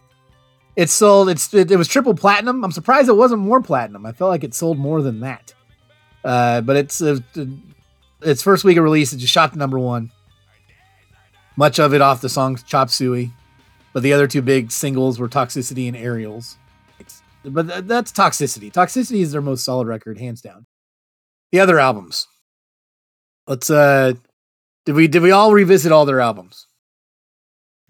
it 0.76 0.90
sold. 0.90 1.30
It's 1.30 1.54
it, 1.54 1.72
it 1.72 1.78
was 1.78 1.88
triple 1.88 2.16
platinum. 2.16 2.64
I'm 2.64 2.72
surprised 2.72 3.10
it 3.10 3.14
wasn't 3.14 3.42
more 3.42 3.62
platinum. 3.62 4.06
I 4.06 4.12
felt 4.12 4.30
like 4.30 4.44
it 4.44 4.54
sold 4.54 4.78
more 4.78 5.02
than 5.02 5.20
that. 5.22 5.54
Uh, 6.24 6.62
but 6.62 6.76
it's 6.76 7.02
uh, 7.02 7.20
its 8.22 8.42
first 8.42 8.64
week 8.64 8.78
of 8.78 8.84
release. 8.84 9.14
It 9.14 9.18
just 9.18 9.34
shot 9.34 9.54
to 9.54 9.60
number 9.60 9.78
one. 9.78 10.12
Much 11.56 11.80
of 11.80 11.94
it 11.94 12.02
off 12.02 12.22
the 12.22 12.30
song 12.30 12.56
"Chop 12.66 12.90
Suey," 12.90 13.32
but 13.94 14.02
the 14.04 14.14
other 14.14 14.28
two 14.28 14.42
big 14.42 14.72
singles 14.72 15.20
were 15.20 15.30
"Toxicity" 15.30 15.88
and 15.88 15.98
"Aerials." 15.98 16.58
But 17.46 17.68
th- 17.68 17.84
that's 17.86 18.12
"Toxicity." 18.12 18.72
"Toxicity" 18.72 19.22
is 19.22 19.32
their 19.32 19.42
most 19.42 19.64
solid 19.64 19.88
record, 19.88 20.18
hands 20.18 20.42
down. 20.42 20.66
The 21.52 21.60
other 21.60 21.80
albums. 21.80 22.28
Let's. 23.46 23.70
uh 23.70 24.14
Did 24.86 24.96
we 24.96 25.08
did 25.08 25.22
we 25.22 25.32
all 25.32 25.54
revisit 25.54 25.92
all 25.92 26.06
their 26.06 26.22
albums? 26.22 26.66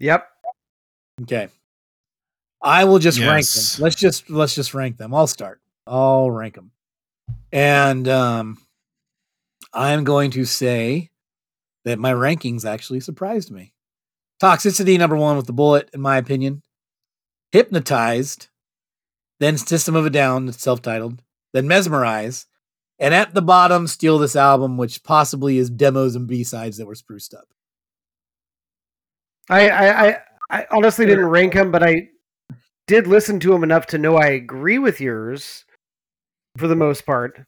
Yep. 0.00 0.26
Okay. 1.22 1.48
I 2.62 2.84
will 2.84 2.98
just 2.98 3.20
rank 3.20 3.46
them. 3.46 3.84
Let's 3.84 3.96
just 3.96 4.30
let's 4.30 4.54
just 4.54 4.74
rank 4.74 4.96
them. 4.96 5.14
I'll 5.14 5.26
start. 5.26 5.60
I'll 5.86 6.30
rank 6.30 6.54
them. 6.54 6.70
And 7.52 8.08
um 8.08 8.58
I'm 9.72 10.04
going 10.04 10.30
to 10.32 10.44
say 10.44 11.10
that 11.84 11.98
my 11.98 12.12
rankings 12.12 12.64
actually 12.64 13.00
surprised 13.00 13.50
me. 13.50 13.74
Toxicity 14.40 14.98
number 14.98 15.16
1 15.16 15.36
with 15.36 15.46
the 15.46 15.52
bullet 15.52 15.90
in 15.92 16.00
my 16.00 16.16
opinion. 16.16 16.62
Hypnotized, 17.52 18.48
then 19.40 19.58
System 19.58 19.94
of 19.94 20.06
a 20.06 20.10
Down, 20.10 20.52
self-titled, 20.52 21.22
then 21.52 21.68
Mesmerize, 21.68 22.46
and 22.98 23.14
at 23.14 23.34
the 23.34 23.42
bottom 23.42 23.86
Steal 23.86 24.18
This 24.18 24.36
Album 24.36 24.76
which 24.76 25.02
possibly 25.04 25.58
is 25.58 25.70
demos 25.70 26.16
and 26.16 26.26
B-sides 26.26 26.78
that 26.78 26.86
were 26.86 26.94
spruced 26.94 27.34
up. 27.34 27.48
I, 29.50 29.68
I, 29.68 30.08
I, 30.08 30.16
I 30.50 30.66
honestly 30.70 31.06
didn't 31.06 31.26
rank 31.26 31.54
him, 31.54 31.70
but 31.70 31.82
I 31.82 32.08
did 32.86 33.06
listen 33.06 33.40
to 33.40 33.54
him 33.54 33.62
enough 33.62 33.86
to 33.88 33.98
know 33.98 34.16
I 34.16 34.28
agree 34.28 34.78
with 34.78 35.00
yours 35.00 35.64
for 36.56 36.68
the 36.68 36.76
most 36.76 37.06
part. 37.06 37.44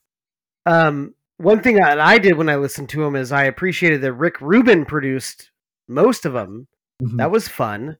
Um, 0.65 1.13
one 1.37 1.61
thing 1.61 1.75
that 1.75 1.99
I 1.99 2.17
did 2.17 2.37
when 2.37 2.49
I 2.49 2.55
listened 2.55 2.89
to 2.89 3.03
him 3.03 3.15
is 3.15 3.31
I 3.31 3.43
appreciated 3.43 4.01
that 4.01 4.13
Rick 4.13 4.41
Rubin 4.41 4.85
produced 4.85 5.51
most 5.87 6.25
of 6.25 6.33
them. 6.33 6.67
Mm-hmm. 7.01 7.17
That 7.17 7.31
was 7.31 7.47
fun. 7.47 7.97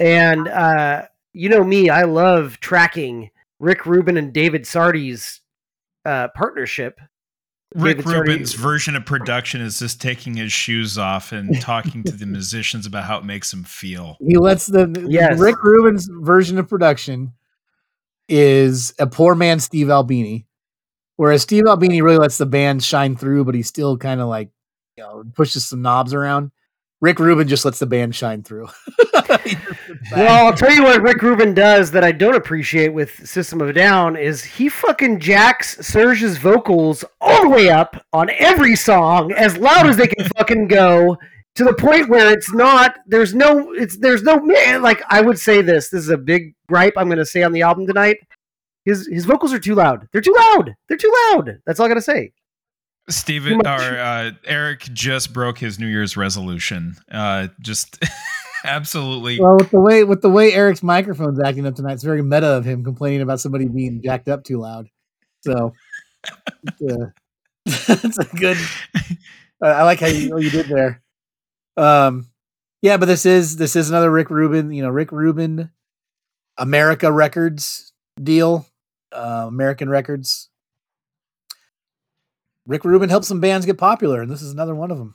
And 0.00 0.48
uh, 0.48 1.06
you 1.32 1.48
know 1.48 1.64
me, 1.64 1.90
I 1.90 2.02
love 2.02 2.60
tracking 2.60 3.30
Rick 3.58 3.86
Rubin 3.86 4.16
and 4.16 4.32
David 4.32 4.66
Sardi's 4.66 5.40
uh, 6.04 6.28
partnership. 6.28 7.00
Rick 7.74 7.98
David 7.98 8.04
Sardi- 8.10 8.30
Rubin's 8.30 8.52
version 8.54 8.96
of 8.96 9.04
production 9.04 9.60
is 9.60 9.78
just 9.78 10.00
taking 10.00 10.36
his 10.36 10.52
shoes 10.52 10.96
off 10.98 11.32
and 11.32 11.60
talking 11.60 12.02
to 12.04 12.12
the 12.12 12.26
musicians 12.26 12.86
about 12.86 13.04
how 13.04 13.18
it 13.18 13.24
makes 13.24 13.50
them 13.50 13.64
feel. 13.64 14.16
He 14.20 14.36
lets 14.38 14.66
the 14.66 15.06
Yes. 15.08 15.38
Rick 15.38 15.62
Rubin's 15.62 16.08
version 16.20 16.58
of 16.58 16.68
production 16.68 17.32
is 18.28 18.94
a 18.98 19.06
poor 19.06 19.34
man 19.34 19.60
Steve 19.60 19.90
Albini, 19.90 20.46
whereas 21.16 21.42
Steve 21.42 21.64
Albini 21.66 22.02
really 22.02 22.18
lets 22.18 22.38
the 22.38 22.46
band 22.46 22.82
shine 22.82 23.16
through, 23.16 23.44
but 23.44 23.54
he 23.54 23.62
still 23.62 23.96
kind 23.96 24.20
of 24.20 24.28
like 24.28 24.50
you 24.96 25.02
know 25.04 25.24
pushes 25.34 25.66
some 25.66 25.82
knobs 25.82 26.14
around. 26.14 26.50
Rick 27.00 27.18
Rubin 27.18 27.46
just 27.46 27.64
lets 27.64 27.78
the 27.78 27.86
band 27.86 28.14
shine 28.14 28.42
through. 28.42 28.68
He 29.44 29.54
just 29.54 29.86
sits 29.86 30.10
back. 30.10 30.16
Well, 30.16 30.46
I'll 30.46 30.52
tell 30.52 30.72
you 30.72 30.82
what 30.82 31.02
Rick 31.02 31.22
Rubin 31.22 31.52
does 31.54 31.90
that 31.92 32.02
I 32.02 32.12
don't 32.12 32.34
appreciate 32.34 32.88
with 32.88 33.28
System 33.28 33.60
of 33.60 33.68
a 33.68 33.72
Down 33.72 34.16
is 34.16 34.42
he 34.42 34.68
fucking 34.68 35.20
jacks 35.20 35.76
Serj's 35.76 36.38
vocals 36.38 37.04
all 37.20 37.42
the 37.42 37.48
way 37.48 37.68
up 37.70 38.04
on 38.12 38.30
every 38.38 38.74
song 38.74 39.32
as 39.32 39.56
loud 39.56 39.86
as 39.86 39.96
they 39.96 40.06
can 40.06 40.28
fucking 40.36 40.68
go 40.68 41.16
to 41.56 41.64
the 41.64 41.74
point 41.74 42.08
where 42.08 42.32
it's 42.32 42.52
not 42.52 42.98
there's 43.06 43.34
no 43.34 43.72
it's 43.72 43.98
there's 43.98 44.22
no 44.22 44.40
man 44.40 44.82
like 44.82 45.02
I 45.08 45.20
would 45.20 45.38
say 45.38 45.60
this 45.60 45.88
this 45.90 46.02
is 46.02 46.10
a 46.10 46.18
big 46.18 46.54
gripe 46.68 46.94
I'm 46.96 47.08
going 47.08 47.18
to 47.18 47.26
say 47.26 47.42
on 47.42 47.52
the 47.52 47.62
album 47.62 47.86
tonight. 47.86 48.18
His 48.84 49.08
his 49.08 49.24
vocals 49.24 49.52
are 49.52 49.58
too 49.58 49.74
loud. 49.74 50.08
They're 50.12 50.20
too 50.20 50.36
loud. 50.36 50.74
They're 50.88 50.98
too 50.98 51.12
loud. 51.30 51.58
That's 51.66 51.80
all 51.80 51.86
I 51.86 51.88
got 51.88 51.94
to 51.94 52.02
say 52.02 52.32
Steven 53.08 53.66
or 53.66 53.98
uh, 53.98 54.32
Eric 54.44 54.80
just 54.92 55.32
broke 55.32 55.58
his 55.58 55.78
New 55.78 55.86
Year's 55.86 56.16
resolution. 56.16 56.96
Uh, 57.10 57.48
just 57.60 58.02
absolutely. 58.64 59.40
well, 59.40 59.56
with 59.56 59.70
the 59.70 59.80
way 59.80 60.04
with 60.04 60.22
the 60.22 60.30
way 60.30 60.52
Eric's 60.52 60.82
microphone's 60.82 61.40
acting 61.40 61.66
up 61.66 61.74
tonight, 61.74 61.94
it's 61.94 62.02
very 62.02 62.22
meta 62.22 62.48
of 62.48 62.64
him 62.64 62.82
complaining 62.84 63.22
about 63.22 63.40
somebody 63.40 63.66
being 63.66 64.02
jacked 64.02 64.28
up 64.28 64.44
too 64.44 64.58
loud. 64.58 64.88
So 65.42 65.72
it's 66.64 66.82
a, 66.82 67.12
it's 67.66 68.18
a 68.18 68.36
good. 68.36 68.58
I 69.62 69.84
like 69.84 70.00
how 70.00 70.08
you 70.08 70.38
you 70.38 70.50
did 70.50 70.66
there. 70.66 71.02
Um, 71.76 72.28
yeah, 72.82 72.96
but 72.96 73.06
this 73.06 73.24
is 73.24 73.56
this 73.56 73.76
is 73.76 73.88
another 73.88 74.10
Rick 74.10 74.30
Rubin. 74.30 74.72
You 74.72 74.82
know, 74.82 74.90
Rick 74.90 75.12
Rubin, 75.12 75.70
America 76.58 77.10
Records 77.12 77.92
deal, 78.20 78.66
uh, 79.12 79.44
American 79.48 79.88
Records. 79.88 80.50
Rick 82.66 82.84
Rubin 82.84 83.08
helped 83.08 83.26
some 83.26 83.40
bands 83.40 83.64
get 83.64 83.78
popular, 83.78 84.22
and 84.22 84.30
this 84.30 84.42
is 84.42 84.52
another 84.52 84.74
one 84.74 84.90
of 84.90 84.98
them. 84.98 85.14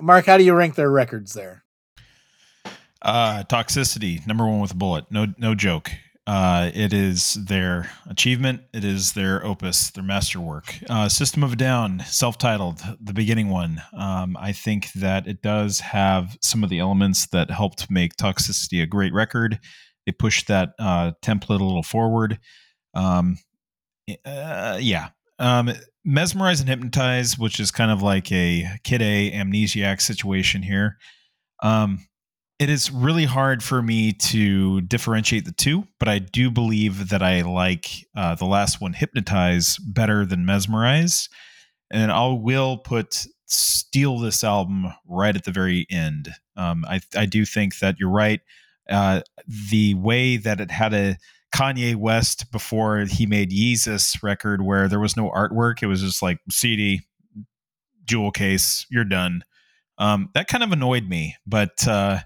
Mark, 0.00 0.26
how 0.26 0.38
do 0.38 0.44
you 0.44 0.54
rank 0.54 0.74
their 0.74 0.90
records 0.90 1.32
there? 1.32 1.64
Uh, 3.02 3.42
toxicity 3.44 4.24
number 4.26 4.46
one 4.46 4.60
with 4.60 4.70
a 4.72 4.76
bullet. 4.76 5.04
No, 5.10 5.26
no 5.38 5.54
joke. 5.54 5.90
Uh, 6.26 6.70
it 6.72 6.94
is 6.94 7.34
their 7.34 7.90
achievement. 8.08 8.62
It 8.72 8.82
is 8.82 9.12
their 9.12 9.44
opus, 9.44 9.90
their 9.90 10.04
masterwork. 10.04 10.74
Uh, 10.88 11.08
System 11.08 11.42
of 11.42 11.52
a 11.52 11.56
Down, 11.56 12.00
self-titled, 12.06 12.80
the 12.98 13.12
beginning 13.12 13.50
one. 13.50 13.82
Um, 13.94 14.36
I 14.38 14.52
think 14.52 14.90
that 14.92 15.26
it 15.26 15.42
does 15.42 15.80
have 15.80 16.38
some 16.40 16.64
of 16.64 16.70
the 16.70 16.78
elements 16.78 17.26
that 17.26 17.50
helped 17.50 17.90
make 17.90 18.16
Toxicity 18.16 18.82
a 18.82 18.86
great 18.86 19.12
record. 19.12 19.58
They 20.06 20.12
pushed 20.12 20.48
that 20.48 20.70
uh, 20.78 21.12
template 21.22 21.60
a 21.60 21.64
little 21.64 21.82
forward. 21.82 22.38
Um, 22.94 23.36
uh, 24.24 24.78
yeah. 24.80 25.10
Um, 25.38 25.72
Mesmerize 26.04 26.60
and 26.60 26.68
Hypnotize, 26.68 27.38
which 27.38 27.58
is 27.58 27.70
kind 27.70 27.90
of 27.90 28.02
like 28.02 28.30
a 28.30 28.68
Kid 28.84 29.00
A 29.02 29.30
amnesiac 29.32 30.00
situation 30.00 30.62
here. 30.62 30.98
Um, 31.62 32.06
it 32.58 32.70
is 32.70 32.90
really 32.90 33.24
hard 33.24 33.62
for 33.62 33.82
me 33.82 34.12
to 34.12 34.80
differentiate 34.82 35.44
the 35.44 35.52
two, 35.52 35.84
but 35.98 36.08
I 36.08 36.18
do 36.20 36.50
believe 36.50 37.08
that 37.08 37.22
I 37.22 37.42
like 37.42 37.86
uh, 38.16 38.34
the 38.36 38.44
last 38.44 38.80
one, 38.80 38.92
Hypnotize, 38.92 39.76
better 39.78 40.24
than 40.24 40.44
Mesmerize. 40.46 41.28
and 41.90 42.12
I 42.12 42.26
will 42.28 42.78
put 42.78 43.26
steal 43.46 44.18
this 44.18 44.42
album 44.42 44.86
right 45.06 45.36
at 45.36 45.44
the 45.44 45.52
very 45.52 45.86
end. 45.90 46.30
Um, 46.56 46.84
I 46.88 47.00
I 47.16 47.26
do 47.26 47.44
think 47.44 47.78
that 47.78 47.96
you're 47.98 48.10
right. 48.10 48.40
Uh, 48.90 49.20
the 49.70 49.94
way 49.94 50.36
that 50.36 50.60
it 50.60 50.70
had 50.70 50.92
a 50.94 51.16
Kanye 51.54 51.94
West 51.94 52.50
before 52.50 52.98
he 52.98 53.26
made 53.26 53.52
Yeezus 53.52 54.22
record, 54.24 54.60
where 54.60 54.88
there 54.88 54.98
was 54.98 55.16
no 55.16 55.30
artwork, 55.30 55.82
it 55.82 55.86
was 55.86 56.02
just 56.02 56.20
like 56.20 56.38
CD, 56.50 57.02
jewel 58.04 58.32
case, 58.32 58.86
you're 58.90 59.04
done. 59.04 59.44
Um, 59.96 60.30
that 60.34 60.48
kind 60.48 60.64
of 60.64 60.72
annoyed 60.72 61.08
me, 61.08 61.36
but 61.46 61.86
uh, 61.86 62.18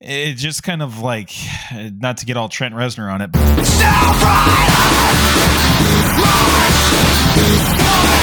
it 0.00 0.34
just 0.34 0.62
kind 0.62 0.80
of 0.80 1.00
like 1.00 1.32
not 1.72 2.18
to 2.18 2.26
get 2.26 2.36
all 2.36 2.48
Trent 2.48 2.72
Reznor 2.72 3.12
on 3.12 3.20
it. 3.20 3.32
But 3.32 3.40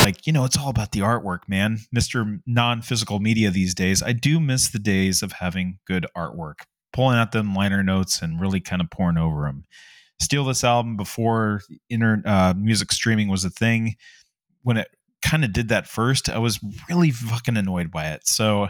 like 0.05 0.25
you 0.25 0.31
know 0.31 0.45
it's 0.45 0.57
all 0.57 0.69
about 0.69 0.93
the 0.93 1.01
artwork 1.01 1.39
man 1.47 1.79
mr 1.93 2.39
non-physical 2.45 3.19
media 3.19 3.51
these 3.51 3.73
days 3.73 4.01
i 4.01 4.13
do 4.13 4.39
miss 4.39 4.69
the 4.69 4.79
days 4.79 5.21
of 5.21 5.33
having 5.33 5.79
good 5.85 6.05
artwork 6.15 6.61
pulling 6.93 7.17
out 7.17 7.33
them 7.33 7.53
liner 7.53 7.83
notes 7.83 8.21
and 8.21 8.39
really 8.39 8.61
kind 8.61 8.81
of 8.81 8.89
pouring 8.89 9.17
over 9.17 9.43
them 9.43 9.65
steal 10.19 10.43
this 10.45 10.63
album 10.63 10.95
before 10.97 11.61
inter 11.89 12.21
uh, 12.25 12.53
music 12.57 12.91
streaming 12.91 13.27
was 13.27 13.45
a 13.45 13.49
thing 13.49 13.95
when 14.63 14.77
it 14.77 14.87
kind 15.23 15.43
of 15.43 15.51
did 15.53 15.69
that 15.69 15.87
first 15.87 16.29
i 16.29 16.37
was 16.37 16.59
really 16.89 17.11
fucking 17.11 17.57
annoyed 17.57 17.91
by 17.91 18.07
it 18.07 18.25
so 18.27 18.67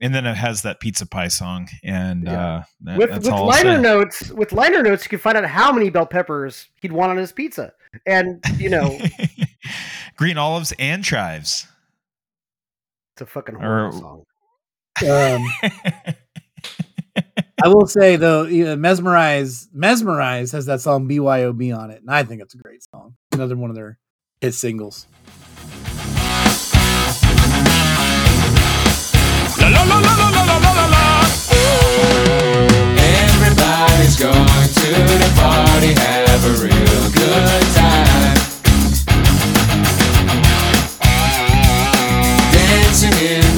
and 0.00 0.12
then 0.14 0.26
it 0.26 0.34
has 0.36 0.62
that 0.62 0.80
pizza 0.80 1.06
pie 1.06 1.28
song 1.28 1.68
and 1.84 2.24
Yeah. 2.24 2.32
uh 2.56 2.62
that- 2.82 2.98
with 2.98 3.10
that's 3.10 3.24
with 3.26 3.32
all 3.34 3.46
liner 3.46 3.76
say. 3.76 3.82
notes, 3.82 4.30
with 4.32 4.52
liner 4.52 4.82
notes, 4.82 5.04
you 5.04 5.08
can 5.10 5.18
find 5.20 5.36
out 5.38 5.44
how 5.44 5.70
many 5.72 5.90
bell 5.90 6.06
peppers 6.06 6.66
he'd 6.80 6.90
want 6.92 7.10
on 7.12 7.16
his 7.18 7.30
pizza, 7.32 7.72
and 8.06 8.42
you 8.58 8.68
know 8.68 8.98
green 10.16 10.38
olives 10.38 10.72
and 10.78 11.04
chives 11.04 11.66
it's 13.14 13.22
a 13.22 13.26
fucking 13.26 13.54
Or- 13.56 13.90
horrible 13.92 14.26
song. 15.00 15.40
Um, 15.64 15.72
I 17.64 17.68
will 17.68 17.86
say 17.86 18.16
though, 18.16 18.42
you 18.42 18.64
uh, 18.64 18.70
know, 18.70 18.76
mesmerize, 18.76 19.68
mesmerize 19.72 20.50
has 20.50 20.66
that 20.66 20.80
song 20.80 21.08
BYOB 21.08 21.78
on 21.78 21.92
it, 21.92 22.00
and 22.00 22.10
I 22.10 22.24
think 22.24 22.42
it's 22.42 22.54
a 22.54 22.58
great 22.58 22.82
song. 22.92 23.14
Another 23.30 23.54
one 23.54 23.70
of 23.70 23.76
their 23.76 24.00
hit 24.40 24.54
singles. 24.54 25.06
La, 29.60 29.68
la, 29.68 29.84
la, 29.84 30.00
Everybody's 32.98 34.16
going 34.18 34.68
to 34.74 34.88
the 35.22 35.32
party, 35.36 35.92
have 36.00 36.44
a 36.44 36.64
real 36.64 37.10
good 37.12 37.62
time. 37.76 38.41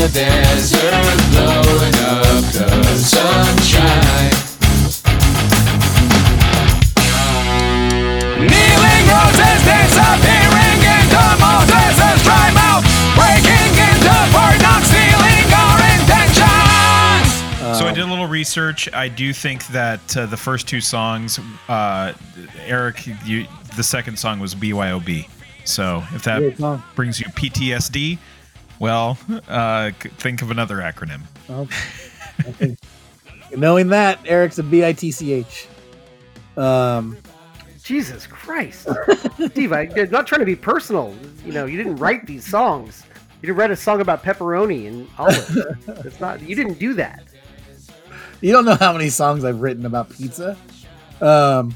The 0.04 0.20
desert, 0.20 0.80
blowing 1.30 1.94
up 2.04 2.44
the 2.52 2.96
sunshine. 2.98 4.34
Kneeling 8.36 9.04
roses 9.08 9.60
disappearing 9.64 10.80
into 10.92 11.24
Moses' 11.40 12.20
dry 12.22 12.50
mouth, 12.52 12.84
breaking 13.16 13.72
into 13.80 14.12
part, 14.32 14.60
not 14.60 14.82
stealing 14.84 15.48
our 15.56 15.80
intentions. 15.96 17.78
So 17.78 17.86
I 17.86 17.92
did 17.94 18.04
a 18.04 18.06
little 18.06 18.26
research. 18.26 18.92
I 18.92 19.08
do 19.08 19.32
think 19.32 19.66
that 19.68 20.14
uh, 20.16 20.26
the 20.26 20.36
first 20.36 20.68
two 20.68 20.82
songs, 20.82 21.40
uh, 21.68 22.12
Eric, 22.66 23.06
you, 23.24 23.46
the 23.76 23.82
second 23.82 24.18
song 24.18 24.38
was 24.38 24.54
BYOB. 24.54 25.26
So 25.64 26.04
if 26.12 26.24
that 26.24 26.40
Great 26.40 26.58
song. 26.58 26.82
brings 26.94 27.20
you 27.20 27.26
PTSD, 27.28 28.18
well, 28.78 29.18
uh, 29.48 29.90
think 30.18 30.42
of 30.42 30.50
another 30.50 30.76
acronym. 30.76 31.22
Well, 31.48 31.66
think 32.52 32.78
knowing 33.56 33.88
that 33.88 34.20
Eric's 34.26 34.58
a 34.58 34.62
bitch. 34.62 35.66
Um, 36.56 37.16
Jesus 37.82 38.26
Christ, 38.26 38.88
Steve! 39.50 39.72
I, 39.72 39.82
I'm 39.94 40.10
not 40.10 40.26
trying 40.26 40.40
to 40.40 40.46
be 40.46 40.56
personal. 40.56 41.14
You 41.44 41.52
know, 41.52 41.66
you 41.66 41.76
didn't 41.76 41.96
write 41.96 42.26
these 42.26 42.46
songs. 42.46 43.04
You 43.42 43.48
didn't 43.48 43.58
write 43.58 43.70
a 43.70 43.76
song 43.76 44.00
about 44.00 44.22
pepperoni 44.22 44.88
and 44.88 45.08
olives. 45.18 45.56
it's 46.06 46.20
not. 46.20 46.40
You 46.40 46.56
didn't 46.56 46.78
do 46.78 46.94
that. 46.94 47.24
you 48.40 48.52
don't 48.52 48.64
know 48.64 48.76
how 48.76 48.92
many 48.92 49.10
songs 49.10 49.44
I've 49.44 49.60
written 49.60 49.84
about 49.84 50.08
pizza. 50.10 50.56
Um, 51.20 51.74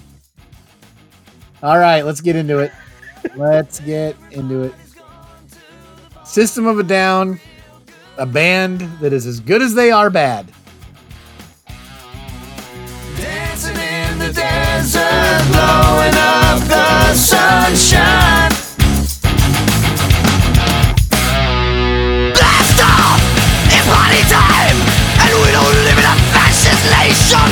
all 1.62 1.78
right, 1.78 2.02
let's 2.02 2.20
get 2.20 2.36
into 2.36 2.58
it. 2.58 2.72
Let's 3.34 3.80
get 3.80 4.14
into 4.30 4.62
it. 4.62 4.74
System 6.28 6.66
of 6.66 6.78
a 6.78 6.82
Down, 6.82 7.40
a 8.18 8.26
band 8.26 8.80
that 9.00 9.14
is 9.14 9.26
as 9.26 9.40
good 9.40 9.62
as 9.62 9.74
they 9.74 9.90
are 9.90 10.10
bad. 10.10 10.46
Dancing 13.16 13.74
in 13.74 14.18
the 14.20 14.30
desert, 14.30 15.42
blowing 15.48 16.14
up 16.14 16.60
the 16.68 17.14
sunshine. 17.14 18.52
Blast 22.36 22.78
off! 22.86 23.18
It's 23.72 23.88
party 23.88 24.22
time, 24.28 24.78
and 25.24 25.32
we 25.32 25.48
don't 25.50 25.74
live 25.80 25.96
in 25.96 26.06
a 26.06 26.16
fascist 26.36 26.84
nation. 26.92 27.50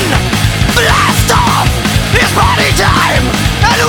Blast 0.76 1.32
off! 1.32 1.66
It's 2.12 2.30
party 2.36 2.70
time, 2.76 3.24
and 3.66 3.80
the 3.80 3.88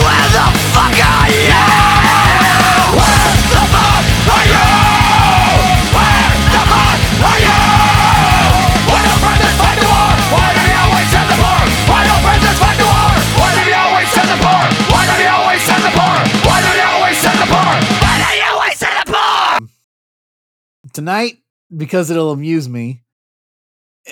Tonight, 20.97 21.37
because 21.69 22.09
it'll 22.09 22.31
amuse 22.31 22.67
me, 22.67 23.03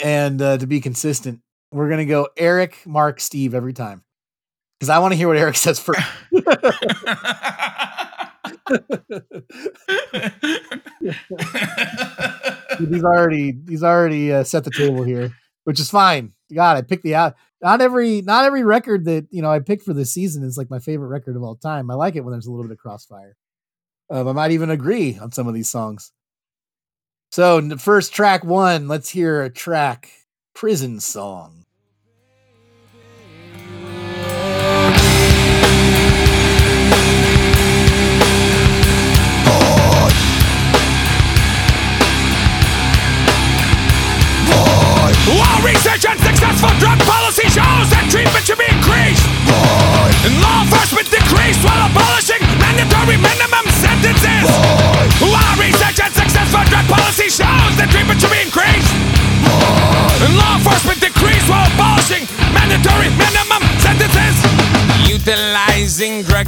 and 0.03 0.39
uh, 0.39 0.59
to 0.59 0.67
be 0.67 0.79
consistent, 0.79 1.39
we're 1.71 1.89
gonna 1.89 2.05
go 2.05 2.27
Eric, 2.37 2.77
Mark, 2.85 3.19
Steve 3.19 3.55
every 3.55 3.73
time 3.73 4.03
because 4.79 4.91
I 4.91 4.99
want 4.99 5.13
to 5.13 5.15
hear 5.15 5.27
what 5.27 5.37
Eric 5.37 5.55
says 5.55 5.79
first. 5.79 5.99
he's 12.77 13.03
already 13.03 13.57
he's 13.67 13.81
already 13.81 14.31
uh, 14.31 14.43
set 14.43 14.63
the 14.63 14.69
table 14.69 15.01
here, 15.01 15.33
which 15.63 15.79
is 15.79 15.89
fine. 15.89 16.33
God, 16.53 16.77
I 16.77 16.83
picked 16.83 17.01
the 17.01 17.15
out. 17.15 17.33
Not 17.63 17.81
every 17.81 18.21
not 18.21 18.45
every 18.45 18.63
record 18.63 19.05
that 19.05 19.25
you 19.31 19.41
know 19.41 19.49
I 19.49 19.57
picked 19.57 19.81
for 19.81 19.93
this 19.95 20.13
season 20.13 20.43
is 20.43 20.55
like 20.55 20.69
my 20.69 20.77
favorite 20.77 21.07
record 21.07 21.35
of 21.35 21.41
all 21.41 21.55
time. 21.55 21.89
I 21.89 21.95
like 21.95 22.15
it 22.15 22.21
when 22.21 22.31
there's 22.31 22.45
a 22.45 22.51
little 22.51 22.65
bit 22.65 22.73
of 22.73 22.77
crossfire. 22.77 23.35
Um, 24.11 24.27
I 24.27 24.33
might 24.33 24.51
even 24.51 24.69
agree 24.69 25.17
on 25.17 25.31
some 25.31 25.47
of 25.47 25.55
these 25.55 25.71
songs. 25.71 26.11
So 27.35 27.59
first 27.77 28.13
track 28.13 28.45
one, 28.45 28.87
let's 28.87 29.09
hear 29.09 29.43
a 29.43 29.49
track, 29.49 30.09
"Prison 30.53 31.01
Song." 31.01 31.65
Research 45.61 46.05
successful 46.19 46.69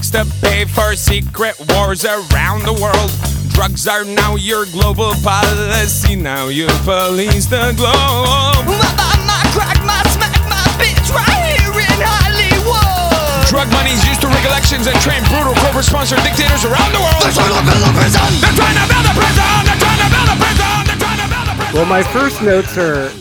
Utilizing 0.08 0.32
to 0.32 0.42
pay 0.42 0.66
for 0.66 0.96
secret 0.96 1.56
wars 1.70 2.06
around 2.06 2.64
the 2.64 2.74
world. 2.74 3.12
Drugs 3.52 3.88
are 3.88 4.06
now 4.06 4.36
your 4.36 4.66
global 4.68 5.14
policy. 5.24 6.16
Now 6.16 6.48
you 6.48 6.68
police 6.84 7.48
the 7.48 7.74
globe. 7.76 8.66
Mother, 8.68 9.18
my 9.26 9.42
crack, 9.52 9.78
my 9.84 10.00
smack, 10.14 10.38
my 10.48 10.62
bitch, 10.78 11.10
right 11.12 11.60
here 11.60 11.74
in 11.74 12.00
Hollywood. 12.00 13.48
Drug 13.50 13.68
money's 13.72 14.04
used 14.08 14.22
to 14.22 14.28
rig 14.28 14.46
elections 14.46 14.88
and 14.88 14.96
train 15.02 15.24
brutal 15.28 15.56
corporate-sponsored 15.56 16.22
dictators 16.24 16.64
around 16.64 16.92
the 16.94 17.02
world. 17.02 17.22
They're 17.24 17.34
trying 17.34 17.58
to 17.58 17.64
build 17.66 17.84
a 17.84 17.92
prison. 17.98 18.28
They're 18.40 18.58
trying 18.58 18.78
to 18.78 18.86
build 18.88 19.08
a 19.08 19.14
prison. 19.18 19.60
They're 19.66 19.82
trying 19.82 20.02
to 20.04 20.10
build 20.14 20.30
a 20.30 20.38
prison. 20.38 20.78
They're 20.88 21.02
trying 21.02 21.22
to 21.24 21.28
build 21.32 21.48
a 21.48 21.56
prison. 21.58 21.74
Well, 21.74 21.88
my 21.90 22.04
first 22.04 22.42
notes 22.42 22.78
are, 22.78 23.12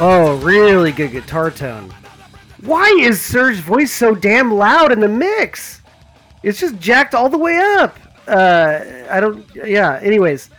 oh, 0.00 0.40
really 0.42 0.92
good 0.92 1.12
guitar 1.12 1.50
tone. 1.50 1.92
Why 2.62 2.88
is 2.98 3.20
Serj's 3.20 3.60
voice 3.60 3.92
so 3.92 4.14
damn 4.14 4.54
loud 4.54 4.90
in 4.90 5.00
the 5.00 5.08
mix? 5.08 5.73
It's 6.44 6.60
just 6.60 6.78
jacked 6.78 7.14
all 7.14 7.30
the 7.30 7.38
way 7.38 7.56
up. 7.56 7.98
uh, 8.28 8.80
I 9.10 9.18
don't. 9.18 9.44
Yeah. 9.54 9.98
Anyways, 10.02 10.50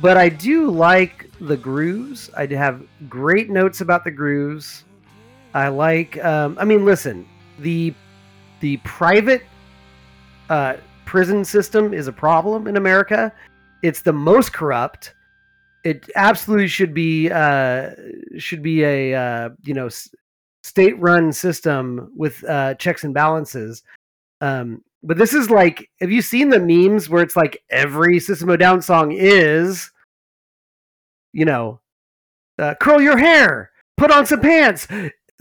but 0.00 0.16
I 0.16 0.28
do 0.28 0.70
like 0.70 1.30
the 1.40 1.56
grooves. 1.56 2.30
I 2.36 2.46
have 2.46 2.82
great 3.08 3.50
notes 3.50 3.80
about 3.80 4.04
the 4.04 4.10
grooves. 4.10 4.84
I 5.52 5.68
like. 5.68 6.22
Um, 6.24 6.56
I 6.58 6.64
mean, 6.64 6.84
listen, 6.84 7.28
the 7.58 7.92
the 8.60 8.76
private 8.78 9.42
uh, 10.50 10.76
prison 11.04 11.44
system 11.44 11.92
is 11.92 12.06
a 12.06 12.12
problem 12.12 12.66
in 12.66 12.76
America. 12.76 13.32
It's 13.82 14.02
the 14.02 14.12
most 14.12 14.52
corrupt. 14.52 15.14
It 15.84 16.08
absolutely 16.16 16.68
should 16.68 16.94
be 16.94 17.30
uh, 17.30 17.90
should 18.38 18.62
be 18.62 18.84
a 18.84 19.14
uh, 19.14 19.50
you 19.64 19.74
know 19.74 19.88
state 20.62 20.98
run 20.98 21.32
system 21.32 22.12
with 22.16 22.42
uh, 22.44 22.74
checks 22.74 23.04
and 23.04 23.12
balances. 23.12 23.82
Um, 24.40 24.82
but 25.04 25.18
this 25.18 25.34
is 25.34 25.50
like, 25.50 25.90
have 26.00 26.10
you 26.10 26.22
seen 26.22 26.48
the 26.48 26.58
memes 26.58 27.10
where 27.10 27.22
it's 27.22 27.36
like 27.36 27.62
every 27.70 28.18
System 28.18 28.48
of 28.48 28.54
a 28.54 28.58
Down 28.58 28.80
song 28.80 29.12
is, 29.12 29.90
you 31.32 31.44
know, 31.44 31.80
uh, 32.58 32.74
curl 32.80 33.00
your 33.00 33.18
hair, 33.18 33.70
put 33.96 34.10
on 34.10 34.24
some 34.26 34.40
pants. 34.40 34.86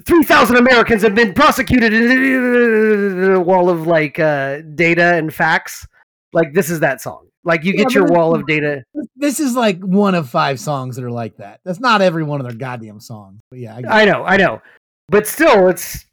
Three 0.05 0.23
thousand 0.23 0.57
Americans 0.57 1.03
have 1.03 1.15
been 1.15 1.33
prosecuted 1.33 1.93
in 1.93 3.31
a 3.35 3.39
wall 3.39 3.69
of 3.69 3.87
like 3.87 4.19
uh, 4.19 4.61
data 4.75 5.13
and 5.15 5.33
facts. 5.33 5.87
Like 6.33 6.53
this 6.53 6.69
is 6.69 6.79
that 6.81 6.99
song. 6.99 7.27
Like 7.45 7.63
you 7.63 7.73
Yeah, 7.73 7.83
get 7.83 7.93
your 7.93 8.07
wall 8.07 8.35
of 8.35 8.47
data. 8.47 8.83
This 9.15 9.39
is 9.39 9.55
like 9.55 9.79
one 9.81 10.15
of 10.15 10.29
five 10.29 10.59
songs 10.59 10.95
that 10.95 11.05
are 11.05 11.11
like 11.11 11.37
that. 11.37 11.59
That's 11.63 11.79
not 11.79 12.01
every 12.01 12.23
one 12.23 12.41
of 12.41 12.47
their 12.47 12.55
goddamn 12.55 12.99
songs. 12.99 13.39
But 13.49 13.59
yeah, 13.59 13.79
I 13.85 14.01
I 14.01 14.05
know, 14.05 14.23
I 14.23 14.35
know, 14.37 14.61
but 15.09 15.27
still, 15.27 15.67
it's. 15.69 16.05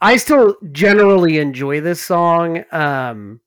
I 0.00 0.16
still 0.16 0.56
generally 0.72 1.38
enjoy 1.38 1.80
this 1.80 2.00
song. 2.00 2.64
Um, 2.70 3.40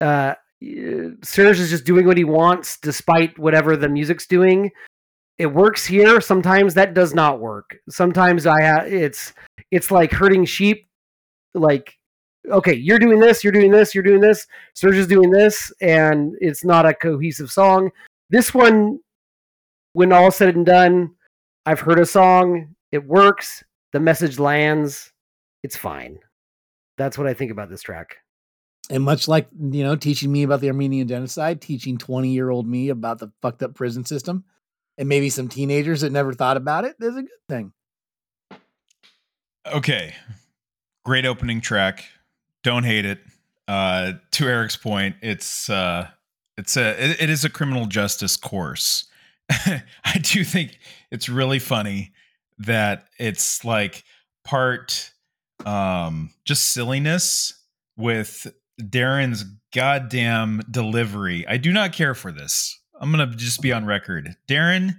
uh, 0.00 0.34
Serj 0.62 1.58
is 1.58 1.70
just 1.70 1.84
doing 1.84 2.06
what 2.06 2.16
he 2.16 2.24
wants, 2.24 2.78
despite 2.78 3.38
whatever 3.38 3.76
the 3.76 3.88
music's 3.88 4.26
doing. 4.26 4.70
It 5.38 5.46
works 5.46 5.86
here. 5.86 6.20
Sometimes 6.20 6.74
that 6.74 6.94
does 6.94 7.14
not 7.14 7.38
work. 7.38 7.78
Sometimes 7.88 8.46
I 8.46 8.60
ha- 8.62 8.84
it's 8.86 9.34
it's 9.70 9.90
like 9.90 10.10
herding 10.10 10.44
sheep. 10.44 10.88
Like, 11.54 11.96
okay, 12.50 12.74
you're 12.74 12.98
doing 12.98 13.20
this, 13.20 13.44
you're 13.44 13.52
doing 13.52 13.70
this, 13.70 13.94
you're 13.94 14.04
doing 14.04 14.20
this. 14.20 14.46
Serj 14.74 14.94
is 14.94 15.06
doing 15.06 15.30
this, 15.30 15.72
and 15.80 16.34
it's 16.40 16.64
not 16.64 16.86
a 16.86 16.94
cohesive 16.94 17.50
song. 17.50 17.90
This 18.30 18.52
one, 18.52 19.00
when 19.92 20.12
all 20.12 20.30
said 20.30 20.56
and 20.56 20.66
done, 20.66 21.14
I've 21.66 21.80
heard 21.80 22.00
a 22.00 22.06
song. 22.06 22.74
It 22.90 23.04
works. 23.06 23.62
The 23.92 24.00
message 24.00 24.38
lands. 24.38 25.12
It's 25.62 25.76
fine. 25.76 26.18
That's 26.96 27.18
what 27.18 27.26
I 27.26 27.34
think 27.34 27.50
about 27.50 27.70
this 27.70 27.82
track. 27.82 28.16
And 28.90 29.02
much 29.02 29.28
like 29.28 29.48
you 29.52 29.82
know, 29.84 29.96
teaching 29.96 30.32
me 30.32 30.42
about 30.42 30.60
the 30.60 30.68
Armenian 30.68 31.08
genocide, 31.08 31.60
teaching 31.60 31.98
twenty 31.98 32.30
year 32.30 32.50
old 32.50 32.66
me 32.66 32.88
about 32.88 33.18
the 33.18 33.30
fucked 33.42 33.62
up 33.62 33.74
prison 33.74 34.04
system, 34.04 34.44
and 34.96 35.08
maybe 35.08 35.28
some 35.28 35.48
teenagers 35.48 36.00
that 36.00 36.12
never 36.12 36.32
thought 36.32 36.56
about 36.56 36.84
it, 36.84 36.96
is 37.00 37.16
a 37.16 37.22
good 37.22 37.30
thing. 37.48 37.72
Okay. 39.66 40.14
Great 41.04 41.26
opening 41.26 41.60
track. 41.60 42.04
Don't 42.62 42.84
hate 42.84 43.04
it. 43.04 43.20
Uh 43.66 44.12
to 44.32 44.46
Eric's 44.46 44.76
point, 44.76 45.16
it's 45.20 45.68
uh 45.68 46.08
it's 46.56 46.76
a 46.76 47.04
it, 47.04 47.22
it 47.22 47.30
is 47.30 47.44
a 47.44 47.50
criminal 47.50 47.86
justice 47.86 48.36
course. 48.36 49.06
I 49.50 50.18
do 50.22 50.44
think 50.44 50.78
it's 51.10 51.28
really 51.28 51.58
funny 51.58 52.12
that 52.58 53.08
it's 53.18 53.64
like 53.64 54.04
part 54.44 55.12
um 55.66 56.30
just 56.44 56.72
silliness 56.72 57.52
with 57.96 58.46
Daron's 58.80 59.44
goddamn 59.74 60.62
delivery. 60.70 61.46
I 61.46 61.56
do 61.56 61.72
not 61.72 61.92
care 61.92 62.14
for 62.14 62.32
this. 62.32 62.78
I'm 63.00 63.12
going 63.12 63.28
to 63.28 63.36
just 63.36 63.60
be 63.60 63.72
on 63.72 63.84
record. 63.84 64.34
Daron, 64.48 64.94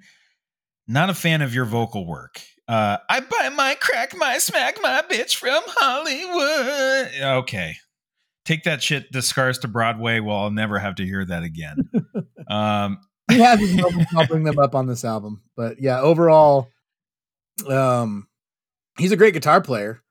not 0.87 1.09
a 1.09 1.13
fan 1.13 1.41
of 1.41 1.53
your 1.53 1.65
vocal 1.65 2.05
work. 2.05 2.41
Uh, 2.67 2.97
I 3.09 3.19
buy 3.21 3.49
my 3.49 3.75
crack, 3.79 4.15
my 4.15 4.37
smack, 4.37 4.77
my 4.81 5.03
bitch 5.09 5.35
from 5.35 5.61
Hollywood. 5.65 7.39
Okay. 7.41 7.75
Take 8.45 8.63
that 8.63 8.81
shit 8.83 9.11
to 9.13 9.21
Scars 9.21 9.59
to 9.59 9.67
Broadway. 9.67 10.19
Well, 10.19 10.37
I'll 10.37 10.51
never 10.51 10.79
have 10.79 10.95
to 10.95 11.05
hear 11.05 11.25
that 11.25 11.43
again. 11.43 11.89
um, 12.47 12.99
He 13.29 13.39
has 13.39 13.59
his 13.59 13.73
moments. 13.75 14.13
I'll 14.15 14.27
bring 14.27 14.43
them 14.43 14.59
up 14.59 14.75
on 14.75 14.87
this 14.87 15.03
album, 15.03 15.41
but 15.55 15.81
yeah, 15.81 15.99
overall, 16.01 16.69
um, 17.67 18.27
he's 18.97 19.11
a 19.11 19.17
great 19.17 19.33
guitar 19.33 19.61
player, 19.61 20.01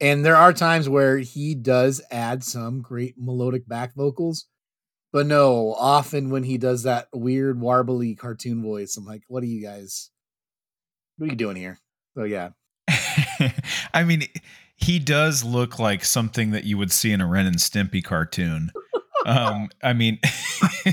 and 0.00 0.24
there 0.24 0.36
are 0.36 0.52
times 0.52 0.88
where 0.88 1.18
he 1.18 1.54
does 1.54 2.00
add 2.10 2.44
some 2.44 2.80
great 2.82 3.14
melodic 3.18 3.66
back 3.68 3.94
vocals. 3.94 4.46
But 5.12 5.26
no, 5.26 5.74
often 5.74 6.30
when 6.30 6.42
he 6.42 6.58
does 6.58 6.82
that 6.82 7.08
weird 7.14 7.58
warbly 7.58 8.16
cartoon 8.16 8.62
voice, 8.62 8.96
I'm 8.96 9.06
like, 9.06 9.22
"What 9.28 9.42
are 9.42 9.46
you 9.46 9.62
guys? 9.62 10.10
What 11.16 11.28
are 11.28 11.30
you 11.30 11.36
doing 11.36 11.56
here?" 11.56 11.78
So 12.14 12.24
yeah, 12.24 12.50
I 13.94 14.04
mean, 14.04 14.24
he 14.76 14.98
does 14.98 15.44
look 15.44 15.78
like 15.78 16.04
something 16.04 16.50
that 16.52 16.64
you 16.64 16.76
would 16.78 16.92
see 16.92 17.12
in 17.12 17.20
a 17.20 17.26
Ren 17.26 17.46
and 17.46 17.56
Stimpy 17.56 18.02
cartoon. 18.02 18.70
Um, 19.26 19.70
I 19.82 19.92
mean, 19.92 20.18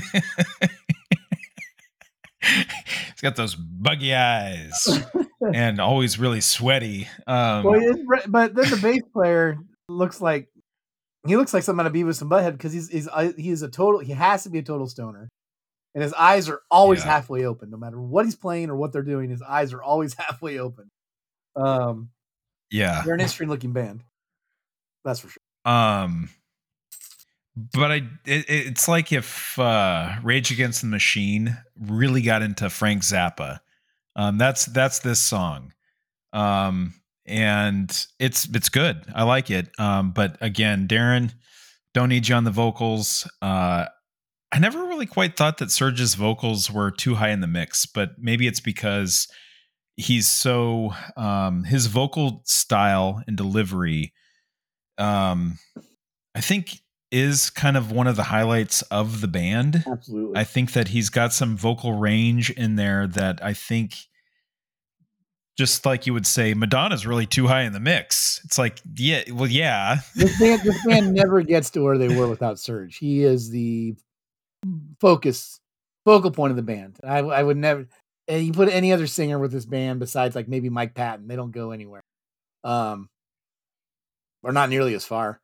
he's 2.40 3.20
got 3.22 3.36
those 3.36 3.54
buggy 3.54 4.14
eyes 4.14 4.88
and 5.54 5.80
always 5.80 6.18
really 6.18 6.40
sweaty. 6.40 7.08
Um, 7.26 7.64
well, 7.64 7.74
it- 7.80 8.30
but 8.30 8.54
then 8.54 8.70
the 8.70 8.76
bass 8.82 9.02
player 9.12 9.58
looks 9.88 10.20
like 10.20 10.48
he 11.26 11.36
looks 11.36 11.52
like 11.52 11.62
something 11.62 11.80
out 11.84 11.86
of 11.88 11.92
Beavis 11.92 12.20
and 12.22 12.30
Butthead 12.30 12.52
because 12.52 12.72
he's 12.72 12.88
he's 12.88 13.08
uh, 13.08 13.32
he 13.36 13.50
is 13.50 13.62
a 13.62 13.68
total 13.68 14.00
he 14.00 14.12
has 14.12 14.44
to 14.44 14.50
be 14.50 14.58
a 14.58 14.62
total 14.62 14.86
stoner, 14.86 15.28
and 15.94 16.02
his 16.04 16.12
eyes 16.14 16.48
are 16.48 16.60
always 16.70 17.00
Yeah. 17.04 17.10
halfway 17.12 17.44
open, 17.44 17.70
no 17.70 17.76
matter 17.76 18.00
what 18.00 18.24
he's 18.24 18.36
playing 18.36 18.70
or 18.70 18.76
what 18.76 18.92
they're 18.92 19.02
doing. 19.02 19.28
His 19.30 19.42
eyes 19.42 19.72
are 19.72 19.82
always 19.82 20.14
halfway 20.18 20.58
open. 20.58 20.88
Um, 21.56 22.10
yeah. 22.70 23.02
they're 23.04 23.14
an 23.14 23.20
interesting 23.20 23.48
looking 23.48 23.72
band, 23.72 24.02
that's 25.04 25.20
for 25.20 25.28
sure. 25.28 25.42
Um, 25.72 26.28
but 27.72 27.90
I, 27.90 27.96
it, 28.26 28.44
it's 28.48 28.86
like 28.86 29.10
if 29.12 29.58
uh, 29.58 30.16
Rage 30.22 30.50
Against 30.50 30.82
the 30.82 30.86
Machine 30.88 31.56
really 31.80 32.20
got 32.22 32.42
into 32.42 32.68
Frank 32.68 33.02
Zappa. 33.02 33.60
Um, 34.16 34.38
that's 34.38 34.64
that's 34.66 35.00
this 35.00 35.20
song, 35.20 35.72
um, 36.32 36.94
and 37.26 37.90
it's 38.18 38.48
it's 38.54 38.68
good. 38.68 39.04
I 39.14 39.24
like 39.24 39.50
it. 39.50 39.68
Um, 39.78 40.12
but 40.12 40.38
again, 40.40 40.88
Daron, 40.88 41.32
don't 41.94 42.08
need 42.08 42.26
you 42.26 42.34
on 42.34 42.44
the 42.44 42.50
vocals. 42.50 43.30
Uh, 43.42 43.86
I 44.52 44.58
never 44.58 44.84
really 44.86 45.06
quite 45.06 45.36
thought 45.36 45.58
that 45.58 45.68
Serj's 45.68 46.14
vocals 46.14 46.70
were 46.70 46.90
too 46.90 47.16
high 47.16 47.30
in 47.30 47.40
the 47.40 47.46
mix, 47.46 47.84
but 47.84 48.12
maybe 48.18 48.46
it's 48.46 48.60
because 48.60 49.28
he's 49.96 50.26
so 50.30 50.94
um, 51.16 51.64
his 51.64 51.86
vocal 51.86 52.42
style 52.44 53.22
and 53.26 53.36
delivery 53.36 54.12
um 54.98 55.58
i 56.34 56.40
think 56.40 56.80
is 57.10 57.50
kind 57.50 57.76
of 57.76 57.92
one 57.92 58.06
of 58.06 58.16
the 58.16 58.24
highlights 58.24 58.82
of 58.82 59.20
the 59.20 59.28
band 59.28 59.84
Absolutely. 59.86 60.36
i 60.36 60.44
think 60.44 60.72
that 60.72 60.88
he's 60.88 61.08
got 61.08 61.32
some 61.32 61.56
vocal 61.56 61.92
range 61.92 62.50
in 62.50 62.76
there 62.76 63.06
that 63.06 63.42
i 63.42 63.52
think 63.52 63.94
just 65.56 65.86
like 65.86 66.06
you 66.06 66.12
would 66.12 66.26
say 66.26 66.52
madonna's 66.52 67.06
really 67.06 67.26
too 67.26 67.46
high 67.46 67.62
in 67.62 67.72
the 67.72 67.80
mix 67.80 68.40
it's 68.44 68.58
like 68.58 68.80
yeah 68.96 69.22
well 69.32 69.48
yeah 69.48 69.98
this 70.16 70.38
band 70.38 70.60
this 70.62 70.78
band 70.86 71.14
never 71.14 71.42
gets 71.42 71.70
to 71.70 71.80
where 71.80 71.96
they 71.96 72.08
were 72.08 72.28
without 72.28 72.56
Serj. 72.56 72.96
He 72.96 73.22
is 73.22 73.50
the 73.50 73.94
focus 75.00 75.60
focal 76.04 76.30
point 76.30 76.50
of 76.50 76.56
the 76.56 76.62
band. 76.62 76.98
I 77.02 77.18
I 77.18 77.42
would 77.42 77.56
never 77.56 77.86
and 78.28 78.44
you 78.44 78.52
put 78.52 78.68
any 78.68 78.92
other 78.92 79.06
singer 79.06 79.38
with 79.38 79.52
this 79.52 79.66
band 79.66 80.00
besides 80.00 80.34
like 80.34 80.48
maybe 80.48 80.68
Mike 80.68 80.94
Patton, 80.94 81.28
they 81.28 81.36
don't 81.36 81.52
go 81.52 81.70
anywhere. 81.70 82.02
Um 82.64 83.08
or 84.42 84.52
not 84.52 84.70
nearly 84.70 84.94
as 84.94 85.04
far. 85.04 85.40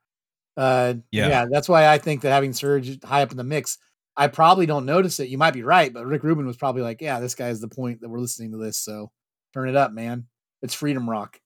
Uh 0.56 0.94
Yeah. 1.10 1.28
yeah, 1.28 1.46
that's 1.50 1.68
why 1.68 1.88
I 1.88 1.98
think 1.98 2.22
that 2.22 2.30
having 2.30 2.52
Serj 2.52 3.02
high 3.04 3.22
up 3.22 3.30
in 3.30 3.36
the 3.36 3.44
mix, 3.44 3.78
I 4.16 4.28
probably 4.28 4.66
don't 4.66 4.86
notice 4.86 5.20
it. 5.20 5.28
You 5.28 5.38
might 5.38 5.54
be 5.54 5.62
right, 5.62 5.92
but 5.92 6.06
Rick 6.06 6.22
Rubin 6.22 6.46
was 6.46 6.56
probably 6.56 6.82
like, 6.82 7.00
Yeah, 7.00 7.20
this 7.20 7.34
guy's 7.34 7.60
the 7.60 7.68
point 7.68 8.00
that 8.00 8.08
we're 8.08 8.20
listening 8.20 8.52
to 8.52 8.58
this, 8.58 8.78
so 8.78 9.10
turn 9.54 9.68
it 9.68 9.76
up, 9.76 9.92
man. 9.92 10.26
It's 10.62 10.74
freedom 10.74 11.08
rock. 11.08 11.40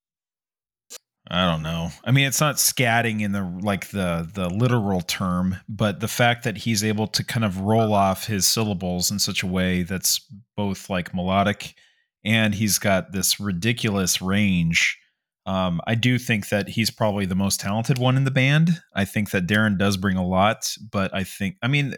I 1.28 1.50
don't 1.50 1.62
know. 1.62 1.90
I 2.04 2.12
mean, 2.12 2.26
it's 2.26 2.40
not 2.40 2.56
scatting 2.56 3.20
in 3.20 3.32
the 3.32 3.42
like 3.60 3.88
the 3.90 4.28
the 4.32 4.48
literal 4.48 5.00
term, 5.00 5.56
but 5.68 5.98
the 5.98 6.08
fact 6.08 6.44
that 6.44 6.56
he's 6.56 6.84
able 6.84 7.08
to 7.08 7.24
kind 7.24 7.44
of 7.44 7.60
roll 7.60 7.92
off 7.94 8.26
his 8.26 8.46
syllables 8.46 9.10
in 9.10 9.18
such 9.18 9.42
a 9.42 9.46
way 9.46 9.82
that's 9.82 10.20
both 10.56 10.88
like 10.88 11.14
melodic 11.14 11.74
and 12.24 12.54
he's 12.54 12.78
got 12.78 13.12
this 13.12 13.40
ridiculous 13.40 14.20
range. 14.22 14.98
Um, 15.46 15.80
I 15.86 15.94
do 15.94 16.18
think 16.18 16.48
that 16.48 16.68
he's 16.70 16.90
probably 16.90 17.24
the 17.24 17.36
most 17.36 17.60
talented 17.60 17.98
one 17.98 18.16
in 18.16 18.24
the 18.24 18.30
band. 18.32 18.80
I 18.94 19.04
think 19.04 19.30
that 19.30 19.46
Daron 19.46 19.78
does 19.78 19.96
bring 19.96 20.16
a 20.16 20.26
lot, 20.26 20.76
but 20.90 21.14
I 21.14 21.24
think 21.24 21.56
I 21.62 21.68
mean 21.68 21.94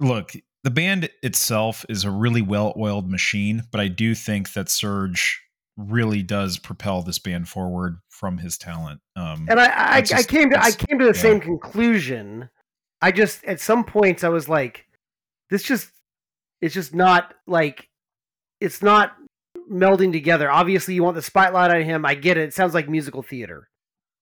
look, 0.00 0.32
the 0.64 0.70
band 0.70 1.08
itself 1.22 1.84
is 1.88 2.04
a 2.04 2.10
really 2.10 2.42
well-oiled 2.42 3.08
machine, 3.08 3.62
but 3.70 3.80
I 3.80 3.88
do 3.88 4.14
think 4.14 4.52
that 4.54 4.66
Serj 4.66 5.34
really 5.76 6.22
does 6.22 6.58
propel 6.58 7.02
this 7.02 7.18
band 7.18 7.48
forward 7.48 7.98
from 8.08 8.38
his 8.38 8.56
talent. 8.56 9.00
Um, 9.16 9.46
And 9.48 9.58
I, 9.60 9.66
I, 9.66 9.96
I 9.96 10.00
just- 10.02 10.28
came 10.28 10.50
to 10.50 10.62
I 10.62 10.70
came 10.70 10.98
to 10.98 11.04
the 11.04 11.16
yeah. 11.16 11.22
same 11.22 11.40
conclusion. 11.40 12.48
I 13.02 13.12
just 13.12 13.44
at 13.44 13.60
some 13.60 13.84
points 13.84 14.24
I 14.24 14.28
was 14.28 14.48
like, 14.48 14.86
this 15.50 15.62
just 15.62 15.90
it's 16.60 16.74
just 16.74 16.94
not 16.94 17.34
like 17.46 17.88
it's 18.60 18.82
not 18.82 19.12
melding 19.70 20.12
together. 20.12 20.50
Obviously, 20.50 20.94
you 20.94 21.02
want 21.02 21.14
the 21.16 21.22
spotlight 21.22 21.70
on 21.70 21.82
him. 21.82 22.04
I 22.04 22.14
get 22.14 22.36
it. 22.36 22.44
It 22.48 22.54
sounds 22.54 22.74
like 22.74 22.88
musical 22.88 23.22
theater 23.22 23.68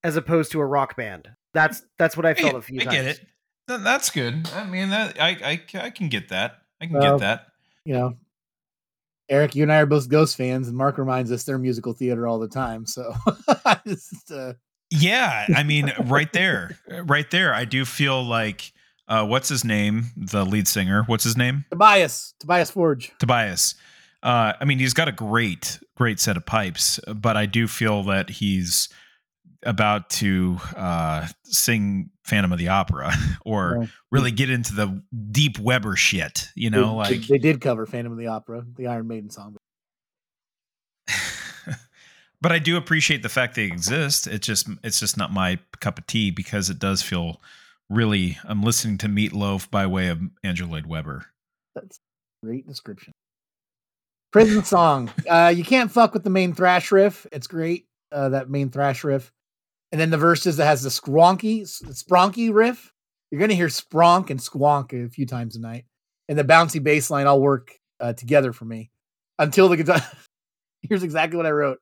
as 0.03 0.15
opposed 0.15 0.51
to 0.51 0.59
a 0.59 0.65
rock 0.65 0.95
band. 0.95 1.29
That's 1.53 1.83
that's 1.97 2.17
what 2.17 2.25
I 2.25 2.33
felt 2.33 2.55
a 2.55 2.61
few 2.61 2.81
I 2.81 2.83
times. 2.85 2.95
get 2.95 3.05
it. 3.05 3.21
That's 3.67 4.09
good. 4.09 4.49
I 4.53 4.65
mean, 4.65 4.89
that 4.89 5.21
I 5.21 5.29
I, 5.29 5.61
I 5.85 5.89
can 5.89 6.09
get 6.09 6.29
that. 6.29 6.57
I 6.81 6.85
can 6.87 6.95
Well, 6.95 7.17
get 7.17 7.21
that. 7.21 7.47
You 7.85 7.93
know, 7.93 8.13
Eric, 9.29 9.55
you 9.55 9.63
and 9.63 9.71
I 9.71 9.77
are 9.77 9.85
both 9.85 10.09
Ghost 10.09 10.35
fans, 10.35 10.67
and 10.67 10.77
Mark 10.77 10.97
reminds 10.97 11.31
us 11.31 11.43
they're 11.43 11.57
musical 11.57 11.93
theater 11.93 12.27
all 12.27 12.39
the 12.39 12.47
time. 12.47 12.85
So, 12.85 13.13
Just, 13.87 14.31
uh, 14.31 14.53
Yeah, 14.89 15.45
I 15.55 15.63
mean, 15.63 15.91
right 16.05 16.31
there, 16.33 16.77
right 17.05 17.29
there. 17.31 17.53
I 17.53 17.65
do 17.65 17.85
feel 17.85 18.23
like 18.23 18.73
uh, 19.07 19.25
what's 19.25 19.49
his 19.49 19.63
name? 19.63 20.05
The 20.17 20.45
lead 20.45 20.67
singer. 20.67 21.03
What's 21.07 21.23
his 21.23 21.37
name? 21.37 21.65
Tobias, 21.71 22.33
Tobias 22.39 22.71
Forge. 22.71 23.11
Tobias. 23.19 23.75
Uh, 24.23 24.53
I 24.59 24.65
mean, 24.65 24.79
he's 24.79 24.93
got 24.93 25.09
a 25.09 25.11
great, 25.11 25.79
great 25.97 26.19
set 26.19 26.37
of 26.37 26.45
pipes, 26.45 26.99
but 27.13 27.35
I 27.35 27.45
do 27.45 27.67
feel 27.67 28.03
that 28.03 28.29
he's 28.29 28.87
about 29.63 30.09
to 30.11 30.57
uh, 30.75 31.27
sing 31.43 32.09
Phantom 32.23 32.51
of 32.53 32.57
the 32.57 32.69
Opera 32.69 33.11
or 33.45 33.79
Yeah. 33.81 33.87
really 34.11 34.31
get 34.31 34.49
into 34.49 34.73
the 34.73 35.03
deep 35.31 35.59
Webber 35.59 35.97
shit. 35.97 36.49
You 36.55 36.69
know, 36.69 36.91
they, 37.03 37.17
like 37.17 37.27
they 37.27 37.37
did 37.37 37.59
cover 37.59 37.85
Phantom 37.85 38.13
of 38.13 38.17
the 38.17 38.27
Opera, 38.27 38.65
the 38.77 38.87
Iron 38.87 39.07
Maiden 39.07 39.29
song. 39.29 39.57
but 42.41 42.51
I 42.51 42.59
do 42.59 42.77
appreciate 42.77 43.23
the 43.23 43.29
fact 43.29 43.55
they 43.55 43.65
exist. 43.65 44.27
It's 44.27 44.47
just 44.47 44.67
it's 44.83 44.99
just 45.01 45.17
not 45.17 45.31
my 45.33 45.59
cup 45.81 45.97
of 45.97 46.07
tea 46.07 46.31
because 46.31 46.69
it 46.69 46.79
does 46.79 47.01
feel 47.01 47.41
really. 47.89 48.37
I'm 48.45 48.63
listening 48.63 48.97
to 48.99 49.07
Meatloaf 49.07 49.69
by 49.69 49.85
way 49.85 50.07
of 50.07 50.21
Andrew 50.43 50.67
Lloyd 50.67 50.85
Webber. 50.85 51.25
That's 51.75 51.99
a 52.41 52.45
great 52.45 52.67
description. 52.67 53.11
Prison 54.33 54.63
song. 54.63 55.11
Uh, 55.29 55.53
you 55.55 55.63
can't 55.63 55.91
fuck 55.91 56.13
with 56.13 56.23
the 56.23 56.29
main 56.31 56.53
thrash 56.53 56.91
riff. 56.91 57.27
It's 57.31 57.45
great. 57.47 57.85
Uh, 58.11 58.29
that 58.29 58.49
main 58.49 58.69
thrash 58.69 59.03
riff, 59.03 59.31
and 59.91 59.99
then 60.01 60.09
the 60.09 60.17
verses 60.17 60.57
that 60.57 60.65
has 60.65 60.83
the 60.83 60.89
skronky, 60.89 61.61
spronky 61.61 62.53
riff. 62.53 62.91
You're 63.31 63.39
gonna 63.41 63.53
hear 63.55 63.67
spronk 63.67 64.29
and 64.29 64.39
squonk 64.39 64.93
a 64.93 65.09
few 65.09 65.25
times 65.25 65.55
a 65.55 65.59
night, 65.61 65.85
and 66.29 66.37
the 66.37 66.43
bouncy 66.43 66.83
bass 66.83 67.09
line 67.09 67.25
all 67.25 67.41
work 67.41 67.71
uh, 67.99 68.13
together 68.13 68.53
for 68.53 68.65
me 68.65 68.91
until 69.39 69.67
the 69.69 69.77
guitar. 69.77 70.01
Here's 70.89 71.01
exactly 71.03 71.37
what 71.37 71.45
I 71.47 71.51
wrote. 71.51 71.79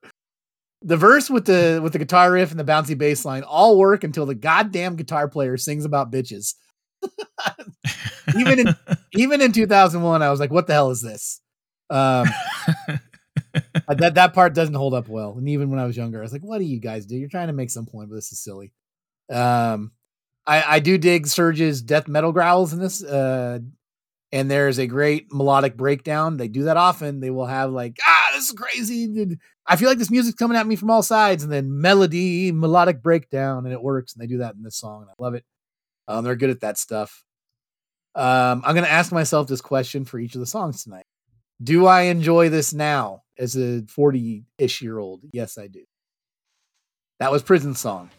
The 0.82 0.96
verse 0.96 1.28
with 1.28 1.44
the 1.44 1.80
with 1.82 1.92
the 1.92 1.98
guitar 1.98 2.32
riff 2.32 2.50
and 2.50 2.58
the 2.58 2.64
bouncy 2.64 2.96
bass 2.96 3.24
line 3.26 3.42
all 3.42 3.76
work 3.78 4.04
until 4.04 4.24
the 4.24 4.34
goddamn 4.34 4.96
guitar 4.96 5.28
player 5.28 5.56
sings 5.58 5.84
about 5.84 6.10
bitches. 6.10 6.54
Even 8.38 8.60
in- 8.60 8.76
Even 9.14 9.42
in 9.42 9.52
2001, 9.52 10.22
I 10.22 10.30
was 10.30 10.40
like, 10.40 10.50
"What 10.50 10.66
the 10.66 10.72
hell 10.72 10.90
is 10.90 11.02
this?" 11.02 11.41
Um, 11.92 12.28
that 13.88 14.14
that 14.14 14.32
part 14.34 14.54
doesn't 14.54 14.74
hold 14.74 14.94
up 14.94 15.08
well. 15.08 15.34
And 15.36 15.48
even 15.48 15.70
when 15.70 15.78
I 15.78 15.84
was 15.84 15.96
younger, 15.96 16.18
I 16.18 16.22
was 16.22 16.32
like, 16.32 16.42
"What 16.42 16.58
do 16.58 16.64
you 16.64 16.80
guys 16.80 17.06
do? 17.06 17.16
You're 17.16 17.28
trying 17.28 17.48
to 17.48 17.52
make 17.52 17.70
some 17.70 17.86
point, 17.86 18.08
but 18.08 18.16
this 18.16 18.32
is 18.32 18.40
silly." 18.40 18.72
Um, 19.30 19.92
I 20.46 20.76
I 20.76 20.80
do 20.80 20.98
dig 20.98 21.26
Serj's 21.26 21.82
death 21.82 22.08
metal 22.08 22.32
growls 22.32 22.72
in 22.72 22.78
this. 22.80 23.02
Uh, 23.04 23.60
and 24.34 24.50
there's 24.50 24.78
a 24.78 24.86
great 24.86 25.30
melodic 25.30 25.76
breakdown. 25.76 26.38
They 26.38 26.48
do 26.48 26.64
that 26.64 26.78
often. 26.78 27.20
They 27.20 27.30
will 27.30 27.46
have 27.46 27.70
like, 27.70 27.98
"Ah, 28.02 28.30
this 28.34 28.46
is 28.46 28.52
crazy." 28.52 29.06
dude. 29.06 29.38
I 29.66 29.76
feel 29.76 29.88
like 29.88 29.98
this 29.98 30.10
music's 30.10 30.38
coming 30.38 30.56
at 30.56 30.66
me 30.66 30.74
from 30.74 30.90
all 30.90 31.02
sides, 31.02 31.44
and 31.44 31.52
then 31.52 31.80
melody, 31.80 32.50
melodic 32.50 33.02
breakdown, 33.02 33.64
and 33.66 33.72
it 33.72 33.82
works. 33.82 34.14
And 34.14 34.22
they 34.22 34.26
do 34.26 34.38
that 34.38 34.54
in 34.54 34.62
this 34.62 34.76
song, 34.76 35.02
and 35.02 35.10
I 35.10 35.14
love 35.18 35.34
it. 35.34 35.44
Um, 36.08 36.24
they're 36.24 36.36
good 36.36 36.50
at 36.50 36.60
that 36.60 36.78
stuff. 36.78 37.24
Um, 38.14 38.62
I'm 38.64 38.74
going 38.74 38.84
to 38.84 38.90
ask 38.90 39.12
myself 39.12 39.46
this 39.48 39.60
question 39.60 40.04
for 40.04 40.18
each 40.18 40.34
of 40.34 40.40
the 40.40 40.46
songs 40.46 40.82
tonight. 40.82 41.06
Do 41.62 41.86
I 41.86 42.02
enjoy 42.02 42.48
this 42.48 42.72
now 42.72 43.22
as 43.38 43.56
a 43.56 43.82
40 43.82 44.44
ish 44.58 44.82
year 44.82 44.98
old? 44.98 45.20
Yes, 45.32 45.58
I 45.58 45.68
do. 45.68 45.84
That 47.20 47.30
was 47.30 47.42
Prison 47.42 47.74
Song. 47.74 48.10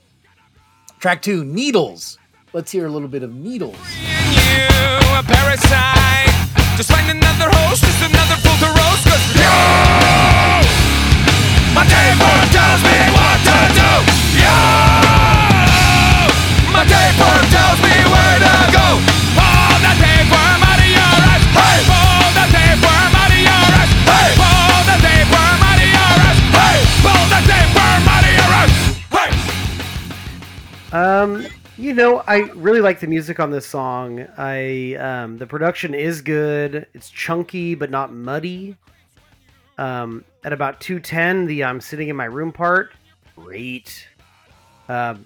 Track 0.99 1.21
two, 1.21 1.43
Needles. 1.43 2.17
Let's 2.53 2.71
hear 2.71 2.85
a 2.85 2.89
little 2.89 3.09
bit 3.09 3.23
of 3.23 3.33
Needles. 3.33 3.75
you 3.75 4.63
a 5.11 5.23
parasite. 5.27 6.31
Just 6.77 6.91
find 6.91 7.09
another 7.09 7.51
host, 7.51 7.83
just 7.83 7.99
another 8.07 8.39
fool 8.39 8.55
to 8.63 8.69
roast. 8.71 9.03
Cause 9.11 9.25
you, 9.35 9.51
my 11.75 11.83
tells 11.83 12.81
me 12.85 12.95
what 13.11 13.37
to 13.43 13.57
do. 13.75 13.91
You, 14.39 14.55
my 16.71 16.85
tells 16.87 17.79
me 17.83 17.95
where 18.07 18.39
to 18.39 18.55
go. 18.71 18.87
Pull 19.35 19.75
the 19.83 19.93
tapeworm 19.99 20.61
out 20.63 20.79
of 20.79 20.87
your. 20.87 21.17
Hey, 21.59 21.83
pull 21.91 22.31
the 22.39 22.45
tapeworm 22.55 23.12
Um, 30.93 31.47
you 31.75 31.95
know, 31.95 32.23
I 32.27 32.41
really 32.53 32.79
like 32.79 32.99
the 32.99 33.07
music 33.07 33.39
on 33.39 33.49
this 33.49 33.65
song. 33.65 34.27
I 34.37 34.93
um, 34.93 35.39
the 35.39 35.47
production 35.47 35.95
is 35.95 36.21
good. 36.21 36.85
It's 36.93 37.09
chunky 37.09 37.73
but 37.73 37.89
not 37.89 38.13
muddy. 38.13 38.77
Um, 39.79 40.23
at 40.43 40.53
about 40.53 40.79
two 40.79 40.99
ten, 40.99 41.47
the 41.47 41.63
I'm 41.63 41.81
sitting 41.81 42.09
in 42.09 42.15
my 42.15 42.25
room 42.25 42.51
part, 42.51 42.93
great. 43.35 44.07
Um, 44.87 45.25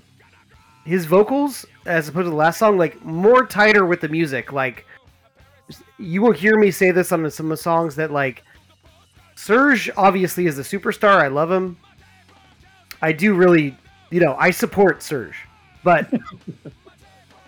his 0.85 1.05
vocals, 1.05 1.65
as 1.85 2.07
opposed 2.07 2.27
to 2.27 2.29
the 2.29 2.35
last 2.37 2.59
song, 2.59 2.77
like 2.77 3.03
more 3.03 3.45
tighter 3.45 3.85
with 3.85 3.99
the 3.99 4.07
music. 4.07 4.53
Like 4.53 4.85
you 5.99 6.21
will 6.21 6.31
hear 6.31 6.57
me 6.57 6.71
say 6.71 6.91
this 6.91 7.11
on 7.11 7.29
some 7.29 7.47
of 7.47 7.49
the 7.49 7.57
songs 7.57 7.93
that 7.97 8.09
like 8.09 8.41
Serj 9.35 9.89
obviously 9.97 10.47
is 10.47 10.57
a 10.57 10.63
superstar. 10.63 11.21
I 11.21 11.27
love 11.27 11.51
him. 11.51 11.75
I 13.01 13.11
do 13.11 13.33
really, 13.33 13.77
you 14.11 14.21
know, 14.21 14.37
I 14.39 14.51
support 14.51 15.01
Serj 15.01 15.33
but 15.87 16.11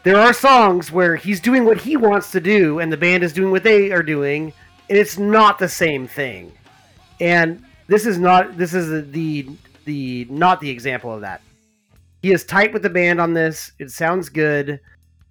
there 0.04 0.16
are 0.16 0.32
songs 0.32 0.94
where 0.94 1.18
he's 1.18 1.42
doing 1.42 1.66
what 1.66 1.78
he 1.78 1.98
wants 1.98 2.32
to 2.32 2.40
do 2.40 2.80
and 2.80 2.90
the 2.90 2.96
band 2.96 3.22
is 3.22 3.34
doing 3.34 3.52
what 3.52 3.64
they 3.64 3.92
are 3.92 4.02
doing 4.02 4.54
and 4.88 4.98
it's 4.98 5.18
not 5.18 5.60
the 5.60 5.68
same 5.68 6.08
thing. 6.08 6.50
And 7.20 7.62
this 7.88 8.06
is 8.06 8.18
not 8.18 8.58
this 8.58 8.74
is 8.74 9.12
the 9.12 9.50
the, 9.84 10.26
not 10.30 10.62
the 10.62 10.70
example 10.70 11.14
of 11.14 11.20
that. 11.20 11.42
He 12.22 12.32
is 12.32 12.46
tight 12.46 12.72
with 12.72 12.84
the 12.84 12.90
band 12.90 13.20
on 13.20 13.34
this. 13.34 13.74
It 13.78 13.92
sounds 13.92 14.30
good. 14.30 14.80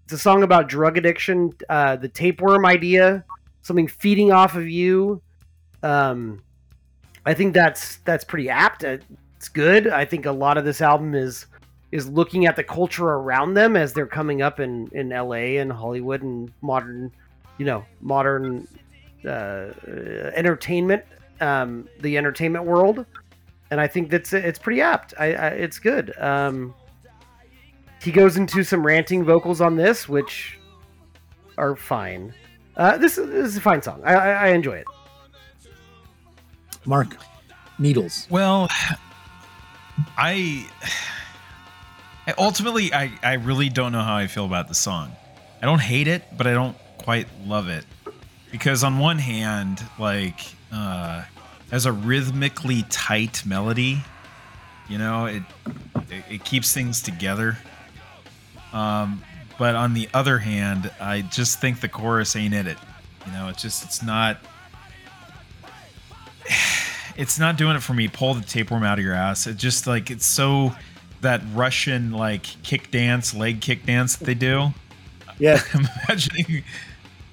It's 0.04 0.12
a 0.12 0.18
song 0.18 0.42
about 0.42 0.68
drug 0.68 0.98
addiction 0.98 1.54
uh, 1.70 1.96
the 1.96 2.08
tapeworm 2.08 2.66
idea 2.66 3.24
something 3.62 3.88
feeding 3.88 4.32
off 4.32 4.54
of 4.54 4.68
you. 4.68 5.22
Um, 5.82 6.42
i 7.24 7.32
think 7.32 7.54
that's 7.54 7.96
that's 8.04 8.24
pretty 8.24 8.50
apt. 8.50 8.84
It's 8.84 9.48
good. 9.48 9.86
I 9.86 10.04
think 10.04 10.26
a 10.26 10.32
lot 10.32 10.58
of 10.58 10.66
this 10.66 10.82
album 10.82 11.14
is 11.14 11.46
is 11.90 12.08
looking 12.08 12.46
at 12.46 12.56
the 12.56 12.64
culture 12.64 13.08
around 13.08 13.54
them 13.54 13.76
as 13.76 13.92
they're 13.92 14.06
coming 14.06 14.42
up 14.42 14.60
in 14.60 14.88
in 14.92 15.08
LA 15.10 15.58
and 15.60 15.72
Hollywood 15.72 16.22
and 16.22 16.52
modern, 16.60 17.12
you 17.58 17.64
know, 17.64 17.84
modern 18.00 18.68
uh, 19.24 19.70
entertainment, 20.34 21.04
um, 21.40 21.88
the 22.00 22.16
entertainment 22.18 22.64
world, 22.64 23.06
and 23.70 23.80
I 23.80 23.86
think 23.86 24.10
that's 24.10 24.32
it's 24.32 24.58
pretty 24.58 24.80
apt. 24.80 25.14
I, 25.18 25.34
I 25.34 25.48
it's 25.48 25.78
good. 25.78 26.16
Um, 26.18 26.74
he 28.02 28.12
goes 28.12 28.36
into 28.36 28.62
some 28.62 28.84
ranting 28.84 29.24
vocals 29.24 29.60
on 29.60 29.76
this, 29.76 30.08
which 30.08 30.58
are 31.56 31.74
fine. 31.74 32.32
Uh, 32.76 32.96
this, 32.96 33.18
is, 33.18 33.28
this 33.28 33.46
is 33.48 33.56
a 33.56 33.60
fine 33.60 33.82
song. 33.82 34.00
I, 34.04 34.14
I, 34.14 34.30
I 34.30 34.48
enjoy 34.48 34.74
it. 34.76 34.86
Mark, 36.86 37.16
Needles. 37.78 38.28
Well, 38.30 38.68
I, 38.70 38.96
I 40.16 40.66
ultimately 42.36 42.92
I 42.92 43.12
I 43.22 43.34
really 43.34 43.68
don't 43.68 43.92
know 43.92 44.02
how 44.02 44.16
I 44.16 44.26
feel 44.26 44.44
about 44.44 44.68
the 44.68 44.74
song. 44.74 45.12
I 45.62 45.66
don't 45.66 45.80
hate 45.80 46.08
it, 46.08 46.24
but 46.36 46.46
I 46.46 46.52
don't 46.52 46.76
quite 46.98 47.26
love 47.46 47.68
it 47.68 47.84
because 48.50 48.84
on 48.84 48.98
one 48.98 49.18
hand, 49.18 49.82
like 49.98 50.40
uh, 50.72 51.24
as 51.72 51.86
a 51.86 51.92
rhythmically 51.92 52.84
tight 52.90 53.44
melody, 53.46 54.02
you 54.88 54.98
know, 54.98 55.26
it 55.26 55.42
it, 56.10 56.24
it 56.30 56.44
keeps 56.44 56.72
things 56.72 57.02
together. 57.02 57.58
Um, 58.72 59.22
but 59.58 59.74
on 59.74 59.94
the 59.94 60.08
other 60.14 60.38
hand, 60.38 60.90
I 61.00 61.22
just 61.22 61.60
think 61.60 61.80
the 61.80 61.88
chorus 61.88 62.36
ain't 62.36 62.54
in 62.54 62.66
it. 62.66 62.78
You 63.26 63.32
know, 63.32 63.48
it's 63.48 63.62
just 63.62 63.84
it's 63.84 64.02
not 64.02 64.38
it's 67.16 67.38
not 67.38 67.56
doing 67.56 67.76
it 67.76 67.82
for 67.82 67.94
me. 67.94 68.08
Pull 68.08 68.34
the 68.34 68.42
tapeworm 68.42 68.84
out 68.84 68.98
of 68.98 69.04
your 69.04 69.14
ass. 69.14 69.46
It 69.46 69.56
just 69.56 69.86
like 69.86 70.10
it's 70.10 70.26
so 70.26 70.74
that 71.20 71.42
Russian 71.54 72.12
like 72.12 72.44
kick 72.62 72.90
dance, 72.90 73.34
leg 73.34 73.60
kick 73.60 73.86
dance 73.86 74.16
that 74.16 74.24
they 74.24 74.34
do. 74.34 74.72
Yeah. 75.38 75.60
I'm 75.74 75.86
imagining, 76.08 76.46
you 76.48 76.62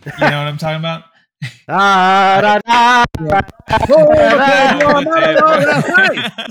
know 0.06 0.10
what 0.20 0.32
I'm 0.32 0.58
talking 0.58 0.80
about? 0.80 1.04
Da, 1.68 2.42
da, 2.42 2.60
da. 2.66 3.06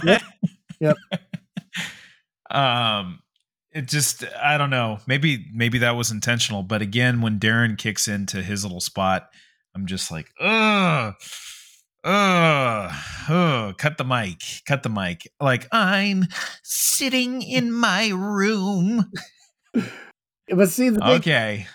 Yep. 0.04 0.22
Yep. 0.80 0.96
Um, 2.50 3.20
it 3.72 3.88
just 3.88 4.24
I 4.40 4.56
don't 4.56 4.70
know. 4.70 4.98
Maybe 5.06 5.46
maybe 5.52 5.78
that 5.78 5.96
was 5.96 6.10
intentional, 6.10 6.62
but 6.62 6.82
again, 6.82 7.20
when 7.20 7.40
Daron 7.40 7.76
kicks 7.76 8.06
into 8.06 8.42
his 8.42 8.64
little 8.64 8.80
spot, 8.80 9.28
I'm 9.74 9.86
just 9.86 10.10
like, 10.10 10.30
ugh, 10.40 11.14
ugh, 12.04 12.92
ugh, 13.28 13.78
cut 13.78 13.96
the 13.98 14.04
mic, 14.04 14.40
cut 14.66 14.82
the 14.82 14.88
mic. 14.88 15.30
Like 15.40 15.66
I'm 15.72 16.24
sitting 16.62 17.42
in 17.42 17.72
my 17.72 18.08
room. 18.08 19.10
But 20.54 20.68
see, 20.68 20.90
the 20.90 21.00
thing, 21.00 21.08
Okay. 21.10 21.66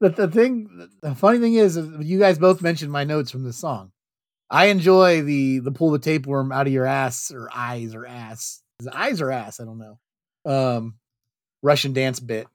the, 0.00 0.08
the 0.08 0.28
thing, 0.28 0.88
the 1.02 1.14
funny 1.14 1.38
thing 1.40 1.54
is, 1.56 1.76
is 1.76 1.86
you 2.06 2.18
guys 2.18 2.38
both 2.38 2.62
mentioned 2.62 2.90
my 2.90 3.04
notes 3.04 3.30
from 3.30 3.44
this 3.44 3.58
song. 3.58 3.92
I 4.48 4.66
enjoy 4.66 5.20
the 5.20 5.58
the 5.58 5.70
pull 5.70 5.90
the 5.90 5.98
tapeworm 5.98 6.50
out 6.50 6.66
of 6.66 6.72
your 6.72 6.86
ass 6.86 7.30
or 7.30 7.50
eyes 7.54 7.94
or 7.94 8.06
ass. 8.06 8.62
Is 8.80 8.86
it 8.86 8.94
eyes 8.94 9.20
or 9.20 9.30
ass? 9.30 9.60
I 9.60 9.64
don't 9.66 9.78
know. 9.78 9.98
Um, 10.46 10.94
Russian 11.62 11.92
dance 11.92 12.18
bit. 12.18 12.46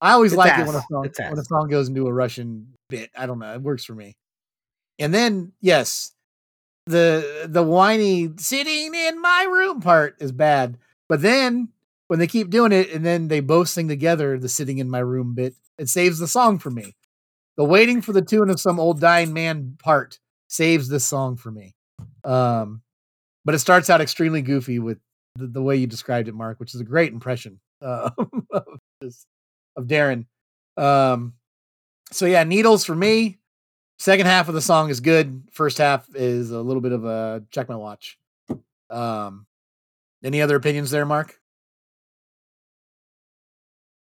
I 0.00 0.12
always 0.12 0.32
It's 0.32 0.38
like 0.38 0.52
ass. 0.54 0.60
it 0.60 0.66
when 0.66 0.76
a 0.76 0.82
song 0.90 1.04
It's 1.04 1.18
when 1.20 1.38
a 1.38 1.44
song 1.44 1.68
goes 1.68 1.88
into 1.88 2.06
a 2.06 2.12
Russian 2.12 2.72
bit. 2.88 3.10
I 3.14 3.26
don't 3.26 3.38
know. 3.38 3.52
It 3.52 3.60
works 3.60 3.84
for 3.84 3.94
me. 3.94 4.16
And 4.98 5.12
then 5.12 5.52
yes, 5.60 6.12
the 6.90 7.46
the 7.48 7.62
whiny 7.62 8.30
sitting 8.38 8.94
in 8.94 9.20
my 9.20 9.46
room 9.50 9.80
part 9.80 10.16
is 10.20 10.32
bad. 10.32 10.78
But 11.08 11.22
then 11.22 11.68
when 12.08 12.18
they 12.18 12.26
keep 12.26 12.50
doing 12.50 12.72
it 12.72 12.90
and 12.90 13.04
then 13.04 13.28
they 13.28 13.40
both 13.40 13.68
sing 13.68 13.88
together 13.88 14.38
the 14.38 14.48
sitting 14.48 14.78
in 14.78 14.90
my 14.90 14.98
room 14.98 15.34
bit, 15.34 15.54
it 15.78 15.88
saves 15.88 16.18
the 16.18 16.28
song 16.28 16.58
for 16.58 16.70
me. 16.70 16.96
The 17.56 17.64
waiting 17.64 18.02
for 18.02 18.12
the 18.12 18.22
tune 18.22 18.50
of 18.50 18.60
some 18.60 18.80
old 18.80 19.00
dying 19.00 19.32
man 19.32 19.76
part 19.82 20.18
saves 20.48 20.88
this 20.88 21.04
song 21.04 21.36
for 21.36 21.50
me. 21.50 21.74
Um, 22.24 22.82
but 23.44 23.54
it 23.54 23.60
starts 23.60 23.90
out 23.90 24.00
extremely 24.00 24.42
goofy 24.42 24.78
with 24.78 24.98
the, 25.36 25.46
the 25.46 25.62
way 25.62 25.76
you 25.76 25.86
described 25.86 26.28
it, 26.28 26.34
Mark, 26.34 26.60
which 26.60 26.74
is 26.74 26.80
a 26.80 26.84
great 26.84 27.12
impression 27.12 27.60
uh, 27.82 28.10
of, 28.50 28.64
of 29.76 29.86
Daron. 29.86 30.26
Um, 30.76 31.34
so 32.12 32.26
yeah, 32.26 32.44
needles 32.44 32.84
for 32.84 32.94
me. 32.94 33.39
Second 34.00 34.24
half 34.24 34.48
of 34.48 34.54
the 34.54 34.62
song 34.62 34.88
is 34.88 35.00
good. 35.00 35.42
First 35.52 35.76
half 35.76 36.08
is 36.14 36.52
a 36.52 36.60
little 36.62 36.80
bit 36.80 36.92
of 36.92 37.04
a 37.04 37.44
check 37.50 37.68
my 37.68 37.76
watch. 37.76 38.18
Um, 38.88 39.44
any 40.24 40.40
other 40.40 40.56
opinions 40.56 40.90
there, 40.90 41.04
Mark? 41.04 41.38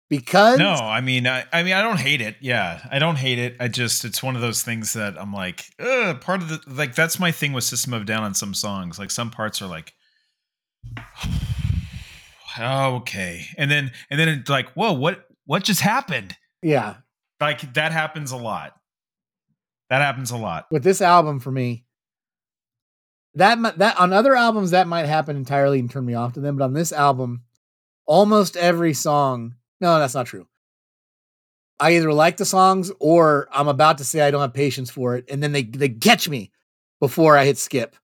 Because 0.09 0.59
No, 0.59 0.73
I 0.73 0.99
mean, 0.99 1.25
I, 1.25 1.45
I 1.53 1.63
mean, 1.63 1.71
I 1.71 1.81
don't 1.81 2.01
hate 2.01 2.19
it. 2.19 2.35
Yeah, 2.41 2.85
I 2.91 2.99
don't 2.99 3.15
hate 3.15 3.39
it. 3.39 3.55
I 3.61 3.69
just, 3.69 4.03
it's 4.03 4.21
one 4.21 4.35
of 4.35 4.41
those 4.41 4.61
things 4.61 4.91
that 4.91 5.17
I'm 5.17 5.31
like, 5.31 5.63
Ugh, 5.79 6.19
part 6.19 6.41
of 6.41 6.49
the, 6.49 6.59
like, 6.67 6.93
that's 6.93 7.17
my 7.17 7.31
thing 7.31 7.53
with 7.53 7.63
System 7.63 7.93
of 7.93 8.05
Down 8.05 8.23
on 8.23 8.33
some 8.33 8.53
songs. 8.53 8.99
Like, 8.99 9.09
some 9.09 9.31
parts 9.31 9.61
are 9.61 9.69
like, 9.69 9.93
okay, 12.59 13.45
and 13.57 13.71
then, 13.71 13.91
and 14.09 14.19
then 14.19 14.27
it's 14.27 14.49
like, 14.49 14.69
whoa, 14.73 14.91
what, 14.91 15.25
what 15.45 15.63
just 15.63 15.79
happened? 15.79 16.35
yeah, 16.61 16.95
Like 17.39 17.73
that 17.75 17.93
happens 17.93 18.33
a 18.33 18.37
lot. 18.37 18.73
That 19.89 20.01
happens 20.01 20.31
a 20.31 20.37
lot. 20.37 20.67
with 20.71 20.83
this 20.83 21.01
album 21.01 21.39
for 21.39 21.51
me 21.51 21.85
that 23.35 23.77
that 23.77 23.99
on 23.99 24.13
other 24.13 24.35
albums 24.35 24.71
that 24.71 24.87
might 24.87 25.05
happen 25.05 25.35
entirely 25.37 25.79
and 25.79 25.89
turn 25.89 26.05
me 26.05 26.13
off 26.13 26.33
to 26.33 26.39
them 26.39 26.57
but 26.57 26.65
on 26.65 26.73
this 26.73 26.91
album 26.91 27.43
almost 28.05 28.57
every 28.57 28.93
song 28.93 29.55
no 29.79 29.99
that's 29.99 30.15
not 30.15 30.25
true. 30.25 30.47
I 31.79 31.95
either 31.95 32.11
like 32.11 32.37
the 32.37 32.45
songs 32.45 32.91
or 32.99 33.47
i'm 33.51 33.67
about 33.67 33.99
to 33.99 34.03
say 34.03 34.21
i 34.21 34.31
don't 34.31 34.41
have 34.41 34.53
patience 34.53 34.89
for 34.89 35.15
it 35.15 35.25
and 35.29 35.41
then 35.41 35.51
they 35.51 35.63
they 35.63 35.89
catch 35.89 36.27
me 36.27 36.51
before 36.99 37.37
i 37.37 37.45
hit 37.45 37.57
skip. 37.57 37.95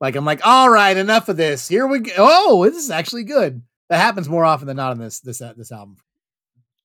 Like 0.00 0.16
i'm 0.16 0.24
like 0.24 0.44
all 0.44 0.68
right 0.68 0.96
enough 0.96 1.28
of 1.28 1.36
this. 1.36 1.68
Here 1.68 1.86
we 1.86 2.00
go 2.00 2.12
oh 2.18 2.64
this 2.64 2.82
is 2.82 2.90
actually 2.90 3.24
good. 3.24 3.62
That 3.90 4.00
happens 4.00 4.28
more 4.28 4.44
often 4.44 4.66
than 4.66 4.76
not 4.76 4.90
on 4.90 4.98
this 4.98 5.20
this 5.20 5.40
uh, 5.40 5.54
this 5.56 5.70
album. 5.70 5.98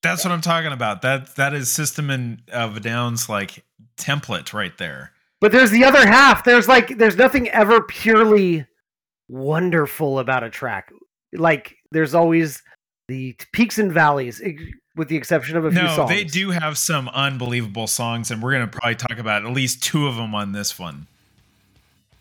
That's 0.02 0.24
what 0.24 0.32
I'm 0.32 0.42
talking 0.42 0.72
about. 0.72 1.02
That 1.02 1.36
that 1.36 1.54
is 1.54 1.72
System 1.72 2.10
and 2.10 2.42
of 2.54 2.82
Down's 2.82 3.28
like 3.28 3.66
template 4.00 4.54
right 4.54 4.78
there. 4.78 5.12
But 5.42 5.52
there's 5.52 5.72
the 5.72 5.84
other 5.84 6.06
half. 6.08 6.44
There's 6.44 6.68
like 6.68 6.98
there's 6.98 7.16
nothing 7.16 7.50
ever 7.50 7.82
purely 7.82 8.66
wonderful 9.30 10.20
about 10.20 10.44
a 10.44 10.50
track. 10.50 10.92
Like 11.34 11.76
there's 11.92 12.16
always 12.16 12.62
the 13.08 13.36
peaks 13.54 13.78
and 13.80 13.92
valleys, 13.92 14.42
with 14.96 15.08
the 15.08 15.16
exception 15.16 15.56
of 15.58 15.66
a 15.66 15.72
few 15.72 15.82
No, 15.82 15.96
songs. 15.96 16.10
they 16.10 16.24
do 16.24 16.52
have 16.52 16.78
some 16.78 17.08
unbelievable 17.10 17.88
songs, 17.88 18.32
and 18.32 18.42
we're 18.42 18.52
gonna 18.52 18.68
probably 18.68 18.96
talk 18.96 19.18
about 19.18 19.46
at 19.46 19.52
least 19.52 19.82
two 19.84 20.08
of 20.08 20.16
them 20.16 20.36
on 20.36 20.52
this 20.52 20.78
one. 20.78 21.08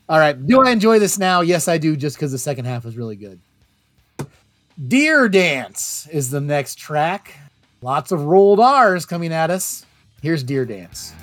All 0.09 0.19
right. 0.19 0.47
Do 0.47 0.63
I 0.63 0.71
enjoy 0.71 0.99
this 0.99 1.19
now? 1.19 1.43
Yes, 1.43 1.69
I 1.69 1.77
do, 1.77 1.95
just 1.97 2.17
because 2.17 2.33
the 2.33 2.39
second 2.39 2.65
half 2.65 2.87
is 2.87 2.97
really 2.97 3.17
good. 3.17 3.41
Deer 4.87 5.29
Dance 5.29 6.07
is 6.11 6.31
the 6.31 6.41
next 6.41 6.77
track. 6.77 7.35
Lots 7.83 8.13
of 8.13 8.25
rolled 8.25 8.61
R's 8.61 9.05
coming 9.05 9.33
at 9.33 9.51
us. 9.51 9.85
Here's 10.21 10.43
Deer 10.43 10.67
Dance. 10.67 11.15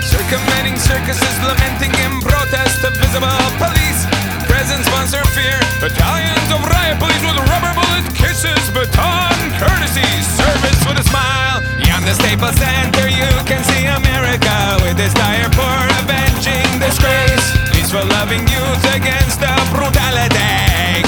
Circumventing 0.00 0.80
circuses, 0.80 1.36
lamenting 1.44 1.92
in 1.92 2.24
protest 2.24 2.80
of 2.88 2.96
visible 2.96 3.28
police. 3.60 4.00
Present 4.48 4.80
sponsor 4.88 5.20
fear. 5.36 5.60
Battalions 5.76 6.48
of 6.48 6.64
riot 6.64 6.96
police 6.96 7.20
with 7.20 7.36
rubber 7.52 7.68
bullet 7.76 8.08
kisses, 8.16 8.64
baton 8.72 9.36
courtesy, 9.60 10.08
service 10.40 10.80
with 10.88 11.04
a 11.04 11.06
smile. 11.12 11.60
Beyond 11.84 12.08
the 12.08 12.16
Staples 12.16 12.56
Center, 12.56 13.04
you 13.12 13.28
can 13.44 13.60
see 13.60 13.84
America 13.84 14.56
with 14.88 14.96
its 15.04 15.12
dire 15.12 15.52
for 15.52 15.76
avenging 16.00 16.80
disgrace. 16.80 17.44
Peaceful 17.76 18.08
loving 18.16 18.48
youth 18.48 18.84
against 18.96 19.36
the 19.44 19.52
brutality 19.68 21.04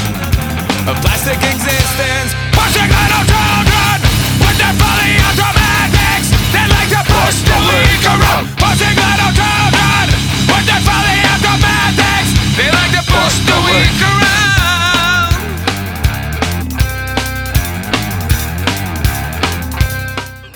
of 0.85 1.01
plastic 1.01 1.41
existence. 1.41 2.46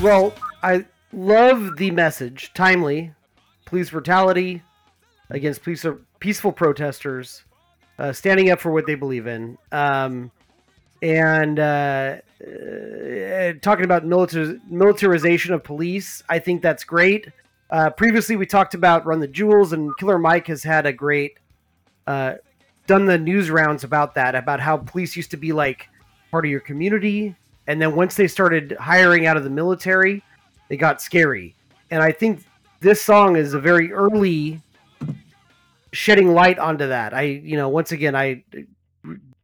Well, 0.03 0.35
I 0.63 0.87
love 1.13 1.77
the 1.77 1.91
message. 1.91 2.53
Timely. 2.55 3.13
Police 3.67 3.91
brutality 3.91 4.63
against 5.29 5.63
police, 5.63 5.85
peaceful 6.21 6.53
protesters, 6.53 7.45
uh, 7.99 8.13
standing 8.13 8.51
up 8.51 8.61
for 8.61 8.73
what 8.73 8.87
they 8.87 8.95
believe 8.95 9.27
in. 9.27 9.59
Um, 9.71 10.33
and 11.03 11.59
uh, 11.59 12.17
uh, 12.43 13.53
talking 13.63 13.85
about 13.85 14.05
militar- 14.05 14.61
militarization 14.69 15.55
of 15.55 15.65
police, 15.65 16.23
I 16.29 16.39
think 16.39 16.63
that's 16.63 16.85
great. 16.85 17.29
Uh, 17.71 17.91
previously, 17.91 18.37
we 18.37 18.47
talked 18.47 18.75
about 18.75 19.07
Run 19.07 19.21
the 19.21 19.29
Jewels, 19.29 19.73
and 19.73 19.97
Killer 19.97 20.19
Mike 20.19 20.47
has 20.49 20.63
had 20.63 20.87
a 20.87 20.93
great, 20.93 21.39
uh, 22.07 22.35
done 22.87 23.07
the 23.07 23.19
news 23.19 23.51
rounds 23.51 23.85
about 23.85 24.15
that, 24.15 24.35
about 24.35 24.61
how 24.61 24.77
police 24.77 25.17
used 25.17 25.31
to 25.31 25.37
be 25.37 25.53
like 25.53 25.89
part 26.31 26.45
of 26.45 26.51
your 26.51 26.61
community. 26.61 27.35
And 27.67 27.81
then 27.81 27.95
once 27.95 28.17
they 28.17 28.27
started 28.27 28.77
hiring 28.81 29.27
out 29.27 29.37
of 29.37 29.45
the 29.45 29.51
military, 29.51 30.23
they 30.69 30.77
got 30.77 31.01
scary. 31.01 31.55
And 31.91 32.03
I 32.03 32.11
think 32.13 32.43
this 32.81 33.01
song 33.01 33.37
is 33.37 33.55
a 33.55 33.61
very 33.61 33.93
early 33.93 34.61
shedding 35.93 36.33
light 36.35 36.59
onto 36.59 36.89
that. 36.89 37.15
I, 37.15 37.23
you 37.23 37.57
know, 37.57 37.69
once 37.69 37.93
again, 37.93 38.17
I 38.17 38.43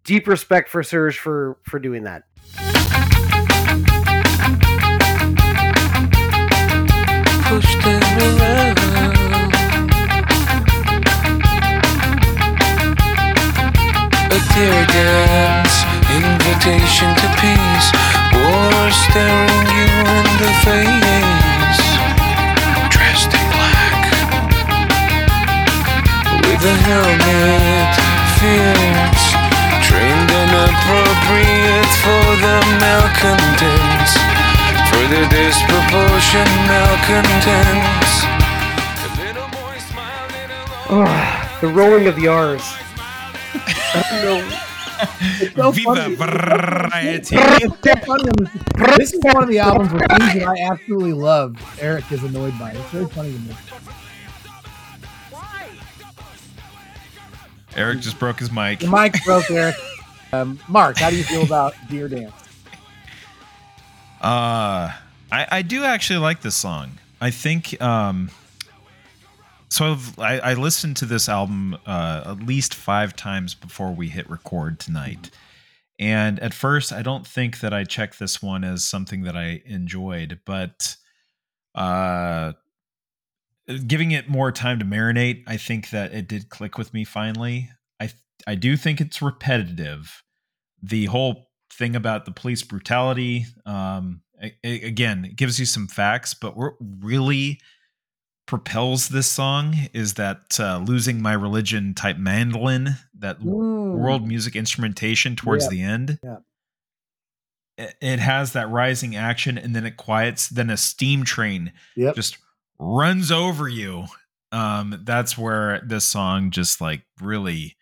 deep 0.06 0.28
respect 0.28 0.70
for 0.70 0.82
Serj 0.82 1.18
for 1.18 1.58
for 1.64 1.78
doing 1.78 2.04
that. 2.04 2.22
dance, 14.88 15.84
invitation 16.16 17.12
to 17.20 17.28
peace, 17.36 17.88
war 18.32 18.90
staring 19.04 19.66
you 19.76 19.90
in 20.16 20.28
the 20.40 20.52
face. 20.64 21.82
Dressed 22.88 23.32
in 23.36 23.46
black, 23.52 24.00
with 26.42 26.64
a 26.64 26.76
helmet, 26.86 28.06
trained 29.96 30.30
and 30.30 30.52
appropriate 30.68 31.90
for 32.04 32.26
the 32.44 32.56
malcontents 32.84 34.12
for 34.92 35.02
the 35.08 35.24
disproportion 35.32 36.48
malcontents. 36.68 38.12
The 39.00 39.10
little 39.24 39.48
boy 39.48 39.78
smiled 39.78 40.32
in 40.32 40.50
a 40.50 41.60
the 41.62 41.68
rolling 41.68 42.06
of 42.08 42.16
the 42.16 42.28
R's. 42.28 42.62
I 43.94 44.20
don't 44.22 44.50
know. 44.50 44.62
So 45.54 45.70
Viva 45.72 46.08
variety. 46.10 47.36
It's 47.36 47.80
so 47.80 47.94
funny 48.06 48.28
on 48.28 48.36
this. 48.38 48.96
This 48.98 49.12
is 49.14 49.20
one 49.22 49.42
of 49.42 49.48
the 49.48 49.58
albums 49.58 49.92
where 49.92 50.06
that 50.08 50.20
I 50.20 50.72
absolutely 50.72 51.12
love, 51.14 51.56
Eric 51.80 52.10
is 52.12 52.22
annoyed 52.22 52.58
by. 52.58 52.70
it. 52.70 52.76
It's 52.76 52.90
very 52.90 53.06
funny 53.06 53.32
to 53.32 53.38
me. 53.38 53.54
Eric 57.76 58.00
just 58.00 58.18
broke 58.18 58.40
his 58.40 58.50
mic. 58.50 58.80
The 58.80 58.88
mic 58.88 59.22
broke, 59.24 59.50
Eric. 59.50 59.76
Um, 60.32 60.58
Mark, 60.66 60.98
how 60.98 61.08
do 61.08 61.16
you 61.16 61.22
feel 61.22 61.44
about 61.44 61.72
Deer 61.88 62.08
Dance? 62.08 62.34
Uh, 64.20 64.90
I, 65.30 65.46
I 65.50 65.62
do 65.62 65.84
actually 65.84 66.18
like 66.18 66.42
this 66.42 66.56
song. 66.56 66.98
I 67.20 67.30
think 67.30 67.80
um, 67.80 68.32
so. 69.68 69.92
I've, 69.92 70.18
I, 70.18 70.38
I 70.40 70.54
listened 70.54 70.96
to 70.96 71.06
this 71.06 71.28
album 71.28 71.78
uh, 71.86 72.22
at 72.26 72.44
least 72.44 72.74
five 72.74 73.14
times 73.14 73.54
before 73.54 73.92
we 73.92 74.08
hit 74.08 74.28
record 74.28 74.80
tonight. 74.80 75.30
And 75.98 76.40
at 76.40 76.52
first, 76.52 76.92
I 76.92 77.02
don't 77.02 77.26
think 77.26 77.60
that 77.60 77.72
I 77.72 77.84
checked 77.84 78.18
this 78.18 78.42
one 78.42 78.64
as 78.64 78.84
something 78.84 79.22
that 79.22 79.36
I 79.36 79.62
enjoyed, 79.64 80.40
but 80.44 80.96
uh, 81.74 82.52
giving 83.86 84.12
it 84.12 84.28
more 84.28 84.52
time 84.52 84.78
to 84.78 84.84
marinate, 84.84 85.42
I 85.46 85.56
think 85.56 85.90
that 85.90 86.12
it 86.14 86.28
did 86.28 86.48
click 86.48 86.78
with 86.78 86.92
me 86.94 87.04
finally. 87.04 87.70
I 88.00 88.10
I 88.46 88.54
do 88.54 88.76
think 88.76 89.00
it's 89.00 89.20
repetitive. 89.22 90.22
The 90.82 91.06
whole 91.06 91.48
thing 91.72 91.96
about 91.96 92.24
the 92.26 92.30
police 92.32 92.62
brutality, 92.62 93.46
um, 93.64 94.22
again, 94.62 95.24
it 95.24 95.36
gives 95.36 95.58
you 95.58 95.66
some 95.66 95.88
facts, 95.88 96.32
but 96.34 96.56
what 96.56 96.74
really 96.80 97.60
propels 98.46 99.08
this 99.08 99.26
song 99.26 99.74
is 99.92 100.14
that 100.14 100.60
uh, 100.60 100.78
losing 100.78 101.20
my 101.20 101.32
religion 101.32 101.92
type 101.94 102.16
mandolin, 102.18 102.90
that 103.18 103.40
Mm. 103.40 103.98
world 103.98 104.26
music 104.28 104.54
instrumentation 104.54 105.34
towards 105.34 105.64
Yeah. 105.64 105.70
the 105.70 105.82
end. 105.82 106.18
Yeah. 106.22 106.36
It, 107.78 107.96
it 108.00 108.18
has 108.20 108.52
that 108.52 108.70
rising 108.70 109.16
action 109.16 109.58
and 109.58 109.74
then 109.74 109.84
it 109.84 109.96
quiets, 109.96 110.48
then 110.48 110.70
a 110.70 110.76
steam 110.76 111.24
train 111.24 111.72
Yep. 111.96 112.14
just 112.14 112.38
runs 112.78 113.30
over 113.30 113.68
you. 113.68 114.06
Um, 114.52 115.02
that's 115.04 115.36
where 115.36 115.80
this 115.84 116.04
song 116.04 116.50
just 116.50 116.80
like 116.80 117.02
really 117.20 117.76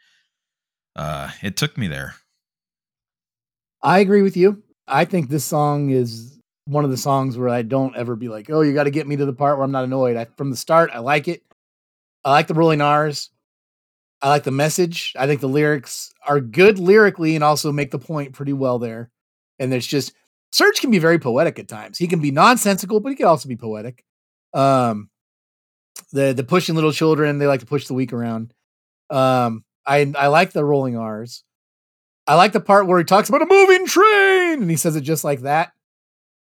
uh 0.96 1.30
it 1.42 1.56
took 1.56 1.76
me 1.76 1.88
there. 1.88 2.14
I 3.82 3.98
agree 3.98 4.22
with 4.22 4.36
you. 4.36 4.62
I 4.88 5.04
think 5.04 5.28
this 5.28 5.44
song 5.44 5.90
is 5.90 6.38
one 6.66 6.84
of 6.84 6.90
the 6.90 6.96
songs 6.96 7.36
where 7.36 7.50
I 7.50 7.62
don't 7.62 7.96
ever 7.96 8.16
be 8.16 8.28
like, 8.28 8.50
"Oh, 8.50 8.62
you 8.62 8.72
got 8.72 8.84
to 8.84 8.90
get 8.90 9.06
me 9.06 9.16
to 9.16 9.26
the 9.26 9.32
part 9.32 9.56
where 9.56 9.64
I'm 9.64 9.72
not 9.72 9.84
annoyed." 9.84 10.16
I, 10.16 10.26
from 10.36 10.50
the 10.50 10.56
start, 10.56 10.90
I 10.92 11.00
like 11.00 11.28
it. 11.28 11.42
I 12.24 12.30
like 12.30 12.46
the 12.46 12.54
rolling 12.54 12.80
R's. 12.80 13.30
I 14.22 14.30
like 14.30 14.44
the 14.44 14.50
message. 14.50 15.12
I 15.18 15.26
think 15.26 15.42
the 15.42 15.48
lyrics 15.48 16.12
are 16.26 16.40
good 16.40 16.78
lyrically 16.78 17.34
and 17.34 17.44
also 17.44 17.72
make 17.72 17.90
the 17.90 17.98
point 17.98 18.32
pretty 18.32 18.54
well 18.54 18.78
there. 18.78 19.10
And 19.58 19.70
there's 19.70 19.86
just 19.86 20.14
Serj 20.54 20.80
can 20.80 20.90
be 20.90 20.98
very 20.98 21.18
poetic 21.18 21.58
at 21.58 21.68
times. 21.68 21.98
He 21.98 22.06
can 22.06 22.20
be 22.20 22.30
nonsensical, 22.30 23.00
but 23.00 23.10
he 23.10 23.16
can 23.16 23.26
also 23.26 23.48
be 23.48 23.56
poetic. 23.56 24.02
Um, 24.54 25.10
the 26.12 26.32
the 26.32 26.44
pushing 26.44 26.74
little 26.74 26.92
children, 26.92 27.38
they 27.38 27.46
like 27.46 27.60
to 27.60 27.66
push 27.66 27.86
the 27.86 27.94
weak 27.94 28.12
around. 28.12 28.54
Um, 29.10 29.64
I 29.86 30.12
I 30.16 30.28
like 30.28 30.52
the 30.52 30.64
rolling 30.64 30.96
R's. 30.96 31.44
I 32.26 32.36
like 32.36 32.52
the 32.52 32.60
part 32.60 32.86
where 32.86 32.98
he 32.98 33.04
talks 33.04 33.28
about 33.28 33.42
a 33.42 33.46
moving 33.46 33.86
train 33.86 34.62
and 34.62 34.70
he 34.70 34.76
says 34.76 34.96
it 34.96 35.02
just 35.02 35.24
like 35.24 35.40
that. 35.40 35.72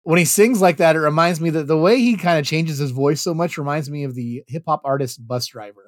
When 0.02 0.18
he 0.18 0.24
sings 0.24 0.60
like 0.60 0.78
that, 0.78 0.96
it 0.96 1.00
reminds 1.00 1.40
me 1.40 1.50
that 1.50 1.66
the 1.68 1.76
way 1.78 1.98
he 1.98 2.16
kind 2.16 2.38
of 2.38 2.46
changes 2.46 2.78
his 2.78 2.90
voice 2.90 3.20
so 3.20 3.34
much 3.34 3.58
reminds 3.58 3.88
me 3.88 4.04
of 4.04 4.14
the 4.14 4.42
hip 4.48 4.64
hop 4.66 4.80
artist 4.84 5.24
Busdriver. 5.26 5.86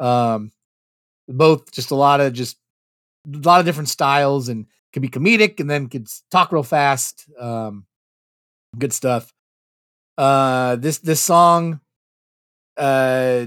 Um, 0.00 0.50
both 1.28 1.70
just 1.70 1.90
a 1.90 1.94
lot 1.94 2.20
of 2.20 2.32
just 2.32 2.56
a 3.32 3.38
lot 3.38 3.60
of 3.60 3.66
different 3.66 3.88
styles 3.88 4.48
and 4.48 4.66
can 4.92 5.02
be 5.02 5.08
comedic 5.08 5.60
and 5.60 5.70
then 5.70 5.88
could 5.88 6.08
talk 6.30 6.50
real 6.50 6.62
fast. 6.62 7.30
Um, 7.38 7.86
good 8.78 8.92
stuff. 8.92 9.32
Uh, 10.18 10.76
this 10.76 10.98
this 10.98 11.20
song, 11.20 11.80
uh, 12.76 13.46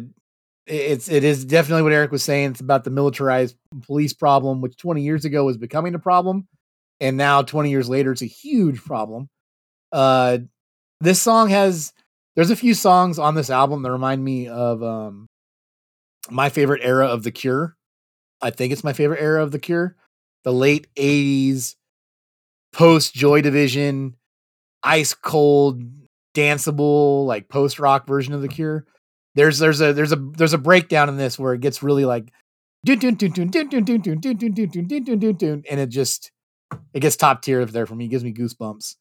it's 0.68 1.10
it 1.10 1.24
is 1.24 1.46
definitely 1.46 1.84
what 1.84 1.94
Eric 1.94 2.12
was 2.12 2.24
saying. 2.24 2.52
It's 2.52 2.62
about 2.62 2.84
the 2.84 2.92
militarized 2.92 3.58
police 3.86 4.14
problem, 4.14 4.62
which 4.62 4.78
20 4.78 5.04
years 5.04 5.26
ago 5.26 5.46
was 5.46 5.58
becoming 5.58 5.96
a 5.96 6.00
problem, 6.00 6.48
and 7.00 7.18
now 7.18 7.42
20 7.44 7.70
years 7.72 7.90
later, 7.90 8.12
it's 8.12 8.24
a 8.24 8.28
huge 8.28 8.84
problem. 8.84 9.30
Uh, 9.92 10.40
this 11.02 11.22
song 11.22 11.50
has 11.50 11.94
there's 12.36 12.52
a 12.52 12.56
few 12.56 12.74
songs 12.76 13.20
on 13.20 13.36
this 13.36 13.50
album 13.50 13.84
that 13.84 13.92
remind 13.92 14.24
me 14.24 14.48
of 14.48 14.84
um 14.84 15.28
my 16.30 16.50
favorite 16.50 16.82
era 16.84 17.08
of 17.08 17.24
The 17.24 17.32
Cure. 17.32 17.76
I 18.42 18.52
think 18.52 18.74
it's 18.74 18.84
my 18.84 18.94
favorite 18.94 19.22
era 19.22 19.44
of 19.44 19.52
The 19.52 19.60
Cure, 19.60 19.96
the 20.44 20.54
late 20.54 20.88
80s, 20.98 21.76
post 22.74 23.14
Joy 23.16 23.42
Division, 23.42 24.16
ice 24.84 25.14
cold, 25.14 25.84
danceable 26.36 27.26
like 27.26 27.50
post 27.50 27.80
rock 27.80 28.06
version 28.06 28.34
of 28.34 28.42
the 28.42 28.48
Cure. 28.48 28.86
There's 29.34 29.58
there's 29.58 29.82
a 29.82 29.94
there's 29.94 30.12
a 30.12 30.18
there's 30.18 30.54
a 30.54 30.60
breakdown 30.60 31.10
in 31.10 31.18
this 31.18 31.40
where 31.40 31.54
it 31.54 31.62
gets 31.62 31.82
really 31.82 32.06
like 32.06 32.32
and 35.70 35.80
it 35.80 35.90
just 35.90 36.32
it 36.94 37.00
gets 37.00 37.16
top 37.16 37.42
tier 37.42 37.66
there 37.66 37.86
for 37.86 37.96
me. 37.96 38.06
It 38.06 38.10
gives 38.10 38.24
me 38.24 38.34
goosebumps. 38.34 38.96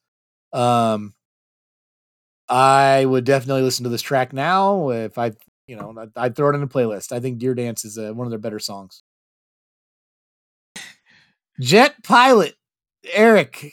Um, 0.52 1.14
I 2.48 3.04
would 3.04 3.24
definitely 3.24 3.62
listen 3.62 3.84
to 3.84 3.90
this 3.90 4.02
track 4.02 4.32
now 4.32 4.90
if 4.90 5.18
I, 5.18 5.32
you 5.66 5.76
know, 5.76 6.08
I'd, 6.16 6.36
throw 6.36 6.50
it 6.50 6.54
in 6.54 6.62
a 6.62 6.68
playlist. 6.68 7.12
I 7.12 7.20
think 7.20 7.38
Deer 7.38 7.54
Dance 7.54 7.84
is 7.84 7.98
uh, 7.98 8.12
one 8.12 8.26
of 8.26 8.30
their 8.30 8.38
better 8.38 8.58
songs. 8.58 9.02
Jet 11.60 12.02
Pilot, 12.02 12.54
Eric, 13.12 13.72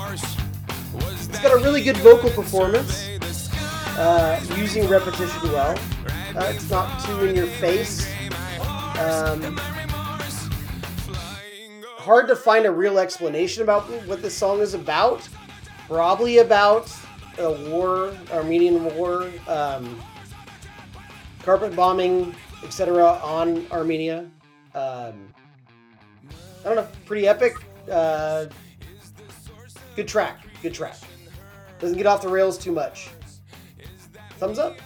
Got 1.41 1.53
a 1.53 1.63
really 1.63 1.81
good 1.81 1.97
vocal 1.97 2.29
performance, 2.29 3.09
uh, 3.97 4.39
using 4.55 4.87
repetition 4.87 5.41
well. 5.51 5.75
Uh, 6.35 6.51
it's 6.53 6.69
not 6.69 7.03
too 7.03 7.25
in 7.25 7.35
your 7.35 7.47
face. 7.47 8.07
Um, 8.99 9.57
hard 11.97 12.27
to 12.27 12.35
find 12.35 12.67
a 12.67 12.71
real 12.71 12.99
explanation 12.99 13.63
about 13.63 13.89
what 14.05 14.21
this 14.21 14.37
song 14.37 14.59
is 14.59 14.75
about. 14.75 15.27
Probably 15.87 16.37
about 16.37 16.95
a 17.39 17.51
war, 17.71 18.15
Armenian 18.31 18.95
war, 18.95 19.27
um, 19.47 19.99
carpet 21.41 21.75
bombing, 21.75 22.35
etc. 22.63 23.19
on 23.23 23.65
Armenia. 23.71 24.29
Um, 24.75 25.33
I 26.63 26.65
don't 26.65 26.75
know, 26.75 26.87
pretty 27.07 27.27
epic. 27.27 27.55
Uh, 27.91 28.45
good 29.95 30.07
track, 30.07 30.45
good 30.61 30.75
track. 30.75 30.97
Doesn't 31.81 31.97
get 31.97 32.05
off 32.05 32.21
the 32.21 32.29
rails 32.29 32.57
too 32.57 32.71
much. 32.71 33.09
Thumbs 34.37 34.59
up. 34.59 34.77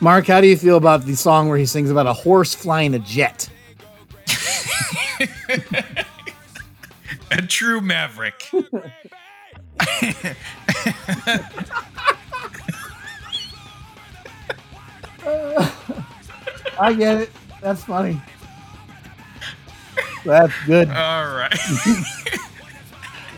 Mark, 0.00 0.26
how 0.26 0.40
do 0.40 0.46
you 0.46 0.56
feel 0.56 0.76
about 0.76 1.04
the 1.04 1.16
song 1.16 1.48
where 1.48 1.58
he 1.58 1.66
sings 1.66 1.90
about 1.90 2.06
a 2.06 2.12
horse 2.12 2.54
flying 2.54 2.94
a 2.94 3.00
jet? 3.00 3.50
A 7.30 7.42
true 7.42 7.80
maverick. 7.80 8.50
I 16.80 16.94
get 16.96 17.22
it. 17.22 17.30
That's 17.60 17.84
funny. 17.84 18.20
That's 20.24 20.54
good. 20.66 20.88
All 20.88 21.34
right. 21.34 21.52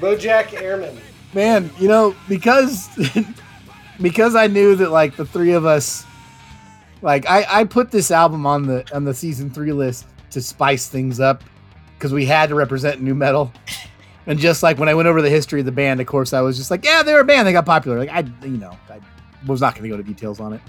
Bojack 0.01 0.53
Airman. 0.61 0.97
Man, 1.33 1.71
you 1.79 1.89
know, 1.89 2.15
because 2.29 2.89
because 4.01 4.35
I 4.35 4.47
knew 4.47 4.75
that 4.77 4.91
like 4.91 5.17
the 5.17 5.25
three 5.25 5.53
of 5.53 5.65
us 5.65 6.05
like 7.03 7.29
I, 7.29 7.47
I 7.49 7.65
put 7.65 7.91
this 7.91 8.11
album 8.11 8.47
on 8.47 8.67
the 8.67 8.85
on 8.95 9.05
the 9.05 9.15
season 9.15 9.51
three 9.51 9.73
list 9.73 10.07
to 10.31 10.41
spice 10.41 10.89
things 10.89 11.21
up 11.21 11.43
because 11.97 12.13
we 12.13 12.25
had 12.25 12.49
to 12.49 12.55
represent 12.55 13.01
nu 13.01 13.15
metal. 13.15 13.53
And 14.27 14.39
just 14.39 14.63
like 14.63 14.79
when 14.79 14.89
I 14.89 14.95
went 14.95 15.09
over 15.09 15.23
the 15.23 15.31
history 15.31 15.61
of 15.61 15.67
the 15.67 15.73
band, 15.73 16.01
of 16.01 16.07
course, 16.07 16.33
I 16.33 16.41
was 16.41 16.57
just 16.57 16.71
like, 16.71 16.85
yeah, 16.85 17.03
they're 17.03 17.21
a 17.21 17.25
band. 17.25 17.49
They 17.49 17.53
got 17.53 17.67
popular. 17.67 17.99
Like 17.99 18.11
I, 18.11 18.21
you 18.45 18.59
know, 18.59 18.77
I 18.89 19.01
was 19.47 19.61
not 19.61 19.75
going 19.75 19.85
to 19.85 19.89
go 19.89 19.97
to 19.97 20.03
details 20.03 20.39
on 20.41 20.53
it. 20.53 20.61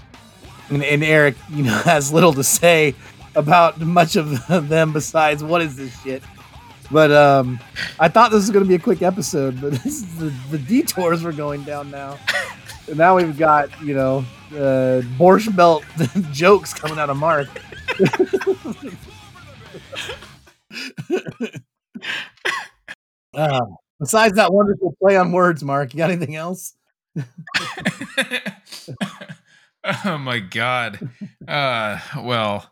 And, 0.70 0.82
and 0.82 1.04
Eric, 1.04 1.36
you 1.50 1.62
know, 1.62 1.70
has 1.84 2.12
little 2.12 2.32
to 2.32 2.42
say 2.42 2.94
about 3.34 3.78
much 3.80 4.16
of 4.16 4.46
them 4.68 4.92
besides 4.92 5.44
what 5.44 5.62
is 5.62 5.76
this 5.76 5.96
shit. 6.02 6.22
But 6.92 7.10
um, 7.10 7.58
I 7.98 8.08
thought 8.08 8.30
this 8.30 8.42
was 8.42 8.50
going 8.50 8.64
to 8.64 8.68
be 8.68 8.74
a 8.74 8.78
quick 8.78 9.00
episode, 9.00 9.58
but 9.60 9.72
this 9.82 9.86
is 9.86 10.16
the, 10.18 10.32
the 10.50 10.58
detours 10.58 11.24
we're 11.24 11.32
going 11.32 11.64
down 11.64 11.90
now. 11.90 12.18
And 12.86 12.98
now 12.98 13.16
we've 13.16 13.38
got 13.38 13.68
you 13.80 13.94
know 13.94 14.24
uh, 14.50 15.00
Borscht 15.18 15.56
Belt 15.56 15.84
jokes 16.32 16.74
coming 16.74 16.98
out 16.98 17.08
of 17.08 17.16
Mark. 17.16 17.48
Uh, 23.34 23.60
besides 24.00 24.34
that 24.34 24.52
wonderful 24.52 24.94
play 25.00 25.16
on 25.16 25.32
words, 25.32 25.64
Mark, 25.64 25.94
you 25.94 25.98
got 25.98 26.10
anything 26.10 26.36
else? 26.36 26.74
oh 30.04 30.18
my 30.18 30.38
god. 30.38 31.10
Uh 31.46 31.98
well, 32.18 32.70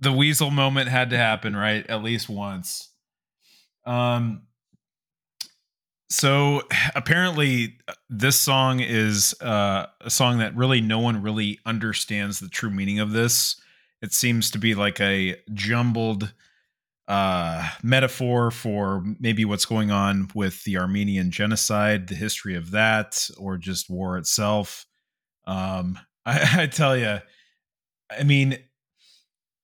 the 0.00 0.12
weasel 0.12 0.50
moment 0.50 0.88
had 0.88 1.10
to 1.10 1.16
happen, 1.16 1.54
right? 1.54 1.86
At 1.88 2.02
least 2.02 2.28
once. 2.28 2.89
Um 3.84 4.42
so 6.10 6.62
apparently 6.96 7.78
this 8.08 8.36
song 8.36 8.80
is 8.80 9.32
uh, 9.40 9.86
a 10.00 10.10
song 10.10 10.38
that 10.38 10.56
really 10.56 10.80
no 10.80 10.98
one 10.98 11.22
really 11.22 11.60
understands 11.64 12.40
the 12.40 12.48
true 12.48 12.70
meaning 12.70 12.98
of 12.98 13.12
this. 13.12 13.60
It 14.02 14.12
seems 14.12 14.50
to 14.50 14.58
be 14.58 14.74
like 14.74 15.00
a 15.00 15.36
jumbled 15.54 16.32
uh, 17.06 17.68
metaphor 17.82 18.50
for 18.50 19.04
maybe 19.20 19.44
what's 19.44 19.64
going 19.64 19.92
on 19.92 20.28
with 20.34 20.64
the 20.64 20.78
Armenian 20.78 21.30
genocide, 21.30 22.08
the 22.08 22.16
history 22.16 22.56
of 22.56 22.72
that, 22.72 23.28
or 23.38 23.56
just 23.56 23.88
war 23.88 24.18
itself. 24.18 24.86
Um, 25.46 25.98
I, 26.26 26.62
I 26.62 26.66
tell 26.66 26.96
you, 26.96 27.18
I 28.10 28.24
mean, 28.24 28.58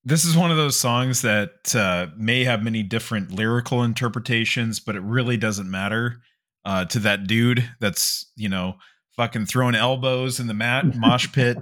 this 0.06 0.24
is 0.24 0.36
one 0.36 0.52
of 0.52 0.56
those 0.56 0.78
songs 0.78 1.22
that 1.22 1.74
uh, 1.74 2.06
may 2.16 2.44
have 2.44 2.62
many 2.62 2.84
different 2.84 3.32
lyrical 3.32 3.82
interpretations, 3.82 4.78
but 4.78 4.94
it 4.94 5.02
really 5.02 5.36
doesn't 5.36 5.68
matter 5.68 6.22
uh, 6.64 6.84
to 6.84 7.00
that 7.00 7.26
dude 7.26 7.68
that's 7.80 8.30
you 8.36 8.48
know 8.48 8.76
fucking 9.16 9.46
throwing 9.46 9.74
elbows 9.74 10.38
in 10.38 10.46
the 10.46 10.54
mat 10.54 10.84
mosh 10.96 11.30
pit. 11.32 11.58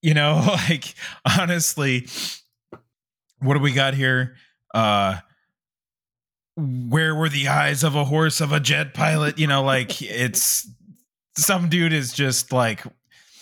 you 0.00 0.14
know, 0.14 0.40
like 0.68 0.94
honestly, 1.38 2.06
what 3.40 3.54
do 3.54 3.60
we 3.60 3.72
got 3.72 3.94
here? 3.94 4.36
Uh, 4.72 5.18
where 6.56 7.16
were 7.16 7.28
the 7.28 7.48
eyes 7.48 7.82
of 7.82 7.96
a 7.96 8.04
horse 8.04 8.40
of 8.40 8.52
a 8.52 8.60
jet 8.60 8.94
pilot? 8.94 9.40
You 9.40 9.48
know, 9.48 9.64
like 9.64 10.00
it's 10.00 10.70
some 11.36 11.68
dude 11.68 11.92
is 11.92 12.12
just 12.12 12.52
like 12.52 12.84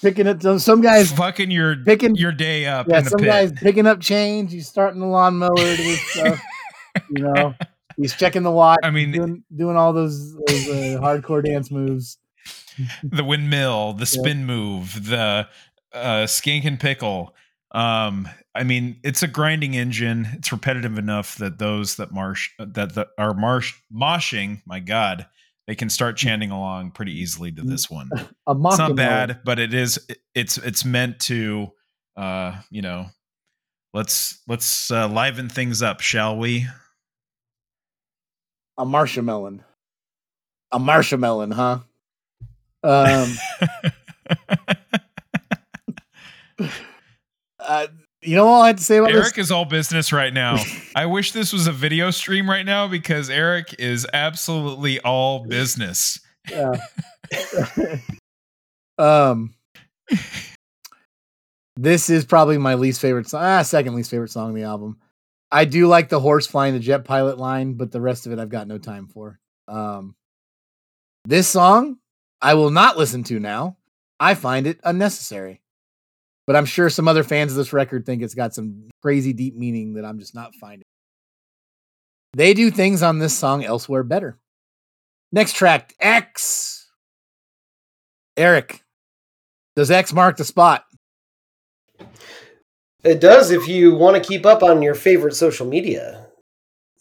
Picking 0.01 0.29
up 0.29 0.41
some, 0.43 0.59
some 0.59 0.81
guys 0.81 1.11
fucking 1.11 1.51
your 1.51 1.77
picking 1.77 2.15
your 2.15 2.31
day 2.33 2.67
up 2.67 2.87
yeah, 2.89 3.03
some 3.03 3.19
pit. 3.19 3.27
guys 3.27 3.53
picking 3.53 3.87
up 3.87 4.01
change. 4.01 4.53
He's 4.53 4.69
starting 4.69 5.01
the 5.01 5.07
lawnmower 5.07 5.57
to 5.57 5.77
this 5.77 6.01
stuff. 6.13 6.41
you 7.11 7.25
know, 7.25 7.55
he's 7.97 8.15
checking 8.15 8.43
the 8.45 8.51
watch. 8.51 8.79
I 8.83 8.91
mean- 8.91 9.11
doing 9.13 9.45
doing 9.55 9.77
all 9.77 9.93
those, 9.93 10.35
those 10.47 10.69
uh, 10.69 11.01
hardcore 11.01 11.45
dance 11.45 11.71
moves. 11.71 12.19
the 13.03 13.25
windmill, 13.25 13.93
the 13.93 14.07
spin 14.07 14.47
move, 14.47 15.09
the 15.09 15.49
uh, 15.93 16.27
skink 16.27 16.65
and 16.65 16.79
pickle. 16.79 17.35
Um, 17.73 18.29
I 18.55 18.65
mean, 18.65 18.99
it's 19.03 19.23
a 19.23 19.29
grinding 19.29 19.75
engine. 19.75 20.29
It's 20.35 20.53
repetitive 20.53 20.99
enough 20.99 21.37
that 21.37 21.59
those 21.59 21.97
that 21.97 22.13
marsh 22.13 22.51
that, 22.59 22.95
that 22.95 23.09
are 23.19 23.35
marsh 23.35 23.75
moshing, 23.95 24.63
my 24.65 24.81
God, 24.81 25.27
they 25.69 25.77
can 25.77 25.89
start 25.89 26.17
chanting 26.17 26.51
along 26.51 26.91
pretty 26.91 27.13
easily 27.13 27.53
to 27.53 27.63
this 27.63 27.89
one. 27.89 28.11
It's 28.51 28.79
not 28.79 28.97
bad, 28.97 29.41
but 29.45 29.59
it 29.59 29.75
is. 29.75 30.09
It's 30.35 30.57
it's 30.59 30.85
meant 30.85 31.21
to, 31.21 31.69
uh, 32.17 32.57
you 32.71 32.81
know, 32.81 33.07
let's 33.93 34.43
let's 34.49 34.91
uh, 34.91 35.07
liven 35.07 35.49
things 35.51 35.83
up, 35.83 36.01
shall 36.01 36.37
we? 36.37 36.67
a 38.79 38.87
marshmallow. 38.87 39.59
A 40.73 40.79
marshmallow, 40.79 41.53
huh? 41.53 41.81
Um, 42.83 43.35
uh, 47.59 47.87
you 48.23 48.37
know 48.37 48.47
all 48.47 48.63
I 48.63 48.69
had 48.69 48.79
to 48.79 48.85
say 48.85 48.99
about 48.99 49.13
Eric 49.13 49.35
this? 49.35 49.47
is 49.47 49.51
all 49.51 49.65
business 49.65 50.13
right 50.13 50.33
now. 50.33 50.57
I 50.97 51.07
wish 51.07 51.33
this 51.33 51.53
was 51.53 51.67
a 51.67 51.73
video 51.73 52.11
stream 52.11 52.49
right 52.49 52.67
now 52.67 52.89
because 52.89 53.31
Eric 53.31 53.75
is 53.79 54.07
absolutely 54.13 55.01
all 55.01 55.45
business. 55.45 56.21
Yeah. 56.51 56.81
um, 58.99 59.55
this 61.77 62.11
is 62.11 62.25
probably 62.25 62.59
my 62.59 62.75
least 62.75 63.01
favorite 63.01 63.29
song. 63.29 63.43
Ah, 63.45 63.63
second 63.63 63.95
least 63.95 64.11
favorite 64.11 64.31
song 64.31 64.49
on 64.49 64.55
the 64.55 64.65
album. 64.65 64.99
I 65.51 65.65
do 65.65 65.87
like 65.87 66.09
the 66.09 66.21
horse 66.21 66.47
flying 66.47 66.75
the 66.75 66.81
jet 66.81 67.05
pilot 67.05 67.39
line, 67.39 67.75
but 67.75 67.91
the 67.91 68.01
rest 68.01 68.27
of 68.27 68.33
it 68.33 68.39
I've 68.39 68.49
got 68.51 68.69
no 68.69 68.79
time 68.79 69.07
for. 69.07 69.39
Um, 69.67 70.15
this 71.25 71.49
song 71.49 71.99
I 72.41 72.55
will 72.55 72.71
not 72.71 72.97
listen 72.97 73.25
to 73.25 73.41
now. 73.41 73.77
I 74.21 74.35
find 74.35 74.67
it 74.67 74.81
unnecessary. 74.85 75.61
But 76.49 76.57
I'm 76.57 76.65
sure 76.65 76.89
some 76.89 77.09
other 77.09 77.25
fans 77.25 77.53
of 77.53 77.59
this 77.59 77.75
record 77.75 78.07
think 78.07 78.23
it's 78.23 78.33
got 78.33 78.55
some 78.55 78.89
crazy 79.03 79.35
deep 79.35 79.55
meaning 79.55 79.93
that 79.93 80.07
I'm 80.07 80.19
just 80.19 80.35
not 80.35 80.55
finding. 80.55 80.87
They 82.33 82.55
do 82.55 82.71
things 82.71 83.03
on 83.03 83.19
this 83.19 83.37
song 83.37 83.63
elsewhere 83.65 84.03
better. 84.03 84.39
Next 85.31 85.57
track, 85.57 85.95
X. 86.01 86.91
Eric, 88.35 88.83
does 89.77 89.91
X 89.91 90.15
mark 90.15 90.39
the 90.39 90.45
spot? 90.45 90.85
It 93.05 93.21
does 93.21 93.51
if 93.51 93.69
you 93.69 93.95
want 93.95 94.17
to 94.17 94.27
keep 94.27 94.47
up 94.47 94.63
on 94.63 94.81
your 94.81 94.95
favorite 94.95 95.35
social 95.35 95.67
media. 95.67 96.29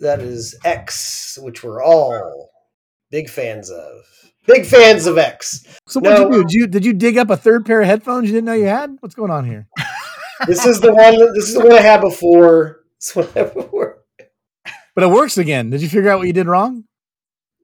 That 0.01 0.19
is 0.19 0.59
X, 0.65 1.39
which 1.41 1.63
we're 1.63 1.81
all 1.81 2.49
big 3.11 3.29
fans 3.29 3.71
of. 3.71 4.26
Big 4.47 4.65
fans 4.65 5.05
of 5.05 5.17
X. 5.17 5.65
So 5.87 5.99
what 5.99 6.09
No. 6.09 6.29
did 6.31 6.31
you 6.31 6.31
do? 6.31 6.43
Did 6.43 6.51
you 6.53 6.67
did 6.67 6.85
you 6.85 6.93
dig 6.93 7.17
up 7.17 7.29
a 7.29 7.37
third 7.37 7.65
pair 7.65 7.81
of 7.81 7.87
headphones 7.87 8.27
you 8.27 8.33
didn't 8.33 8.45
know 8.45 8.53
you 8.53 8.65
had? 8.67 8.95
What's 9.01 9.15
going 9.15 9.31
on 9.31 9.45
here? 9.45 9.67
This 10.45 10.67
is 10.67 10.79
the 10.79 10.93
one. 10.93 11.17
This 11.33 11.47
is 11.49 11.55
the 11.55 11.61
one 11.61 11.73
I 11.73 11.81
had 11.81 11.99
before. 12.01 12.81
This 12.99 13.15
one 13.15 13.27
I 13.35 13.39
had 13.39 13.53
before. 13.55 13.97
But 14.93 15.03
it 15.03 15.09
works 15.09 15.37
again. 15.39 15.71
Did 15.71 15.81
you 15.81 15.89
figure 15.89 16.11
out 16.11 16.19
what 16.19 16.27
you 16.27 16.33
did 16.33 16.45
wrong? 16.47 16.83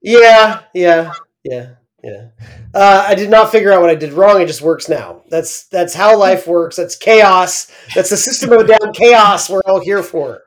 Yeah, 0.02 0.60
yeah, 0.74 1.12
yeah, 1.44 1.74
yeah. 2.02 2.26
Uh, 2.74 3.04
I 3.08 3.14
did 3.14 3.30
not 3.30 3.50
figure 3.52 3.72
out 3.72 3.80
what 3.80 3.90
I 3.90 3.94
did 3.94 4.12
wrong. 4.12 4.40
It 4.42 4.46
just 4.46 4.60
works 4.60 4.88
now. 4.88 5.22
That's 5.30 5.66
that's 5.68 5.94
how 5.94 6.18
life 6.18 6.46
works. 6.48 6.74
That's 6.76 6.96
chaos. 6.96 7.70
That's 7.94 8.10
the 8.10 8.16
system 8.16 8.52
of 8.52 8.60
a 8.62 8.66
down 8.66 8.92
chaos 8.92 9.48
we're 9.48 9.62
all 9.66 9.80
here 9.80 10.02
for. 10.02 10.42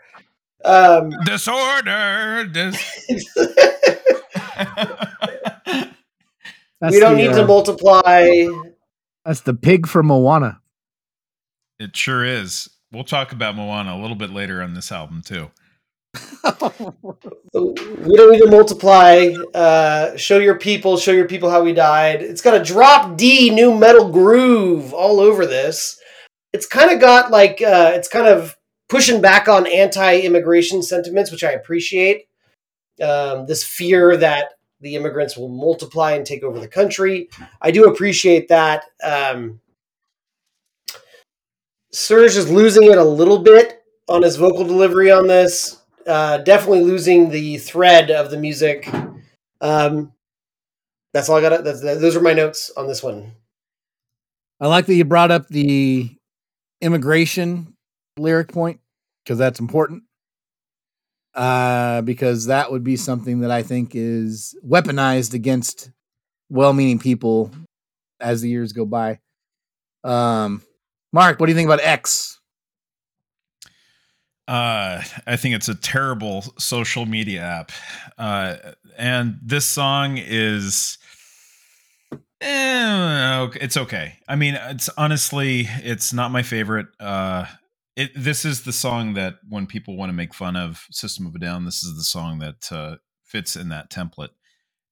Um, 0.65 1.11
Disorder. 1.26 2.45
Dis- 2.51 3.07
That's 6.80 6.94
we 6.94 6.99
don't 6.99 7.14
the, 7.14 7.24
need 7.24 7.30
uh, 7.30 7.38
to 7.38 7.48
multiply. 7.48 8.30
That's 9.26 9.41
the 9.41 9.54
pig 9.54 9.88
from 9.88 10.08
Moana. 10.08 10.62
it 11.80 11.95
sure 11.95 12.24
is. 12.24 12.70
We'll 12.91 13.04
talk 13.04 13.32
about 13.32 13.56
Moana 13.56 13.95
a 13.95 13.99
little 13.99 14.16
bit 14.16 14.32
later 14.32 14.62
on 14.62 14.74
this 14.74 14.91
album 14.91 15.22
too. 15.22 15.52
We 17.54 18.16
don't 18.16 18.32
need 18.32 18.41
to 18.41 18.49
multiply. 18.49 19.34
Uh, 19.54 20.16
show 20.16 20.38
your 20.38 20.58
people. 20.58 20.98
Show 20.98 21.12
your 21.12 21.28
people 21.28 21.49
how 21.49 21.64
we 21.64 21.74
died. 21.74 22.22
It's 22.22 22.41
got 22.41 22.60
a 22.60 22.64
drop 22.64 23.18
D 23.18 23.49
nu 23.49 23.78
metal 23.78 24.10
groove 24.10 24.94
all 24.94 25.20
over 25.20 25.45
this. 25.45 25.99
It's 26.54 26.66
kind 26.66 26.91
of 26.91 26.99
got 26.99 27.32
like 27.32 27.62
uh, 27.62 27.91
it's 27.95 28.08
kind 28.08 28.28
of 28.28 28.56
pushing 28.90 29.22
back 29.22 29.48
on 29.48 29.68
anti-immigration 29.68 30.82
sentiments, 30.84 31.32
which 31.32 31.44
I 31.44 31.52
appreciate. 31.52 32.28
Um, 33.02 33.45
this 33.45 33.64
fear 33.64 34.18
that 34.18 34.54
the 34.82 34.95
immigrants 34.95 35.36
will 35.38 35.49
multiply 35.49 36.14
and 36.14 36.26
take 36.26 36.44
over 36.44 36.60
the 36.60 36.68
country. 36.68 37.30
I 37.62 37.72
do 37.72 37.86
appreciate 37.86 38.48
that. 38.49 38.86
Um, 39.04 39.60
Serj 41.94 42.36
is 42.38 42.52
losing 42.52 42.84
it 42.84 42.98
a 42.98 43.04
little 43.04 43.40
bit 43.40 43.84
on 44.08 44.22
his 44.22 44.36
vocal 44.36 44.64
delivery 44.64 45.12
on 45.12 45.28
this. 45.28 45.82
Uh, 46.06 46.38
definitely 46.38 46.84
losing 46.84 47.30
the 47.30 47.58
thread 47.58 48.12
of 48.12 48.32
the 48.32 48.38
music. 48.38 48.90
Um, 49.62 50.14
that's 51.14 51.30
all 51.30 51.38
I 51.38 51.41
got. 51.41 51.64
Those 51.64 52.16
are 52.16 52.22
my 52.22 52.34
notes 52.34 52.72
on 52.78 52.88
this 52.88 53.02
one. 53.02 53.34
I 54.60 54.68
like 54.68 54.86
that 54.86 54.95
you 54.95 55.06
brought 55.06 55.32
up 55.32 55.48
the 55.48 56.16
immigration 56.82 57.74
lyric 58.18 58.52
point 58.52 58.80
because 59.24 59.38
that's 59.38 59.60
important. 59.60 60.04
Uh, 61.38 62.01
because 62.01 62.47
that 62.47 62.72
would 62.72 62.84
be 62.84 62.95
something 62.95 63.41
that 63.41 63.51
I 63.51 63.61
think 63.61 63.91
is 63.93 64.57
weaponized 64.68 65.35
against 65.35 65.91
well-meaning 66.49 66.97
people 66.97 67.51
as 68.19 68.41
the 68.41 68.49
years 68.49 68.73
go 68.73 68.88
by. 68.88 69.19
Um, 70.03 70.64
Mark, 71.14 71.39
what 71.39 71.45
do 71.45 71.51
you 71.51 71.55
think 71.55 71.68
about 71.68 71.84
X? 71.84 72.39
Uh, 74.47 75.03
I 75.27 75.35
think 75.35 75.53
it's 75.53 75.69
a 75.69 75.76
terrible 75.76 76.41
social 76.57 77.05
media 77.05 77.41
app. 77.41 77.72
Uh, 78.18 78.55
and 78.97 79.38
this 79.43 79.65
song 79.65 80.18
is, 80.18 80.97
eh, 82.41 83.47
it's 83.61 83.77
okay. 83.77 84.18
I 84.27 84.35
mean, 84.35 84.55
it's 84.55 84.89
honestly, 84.97 85.68
it's 85.84 86.14
not 86.14 86.31
my 86.31 86.41
favorite. 86.41 86.88
Uh, 86.99 87.45
it 87.98 88.11
this 88.15 88.45
is 88.45 88.64
the 88.64 88.72
song 88.72 89.15
that 89.15 89.40
when 89.49 89.68
people 89.68 89.98
want 89.98 90.10
to 90.10 90.14
make 90.14 90.34
fun 90.34 90.56
of 90.56 90.86
System 90.91 91.26
of 91.26 91.36
a 91.36 91.40
Down, 91.40 91.65
this 91.65 91.84
is 91.84 91.98
the 91.98 92.03
song 92.03 92.40
that 92.40 92.72
uh, 92.72 92.95
fits 93.26 93.57
in 93.57 93.68
that 93.69 93.91
template. 93.91 94.30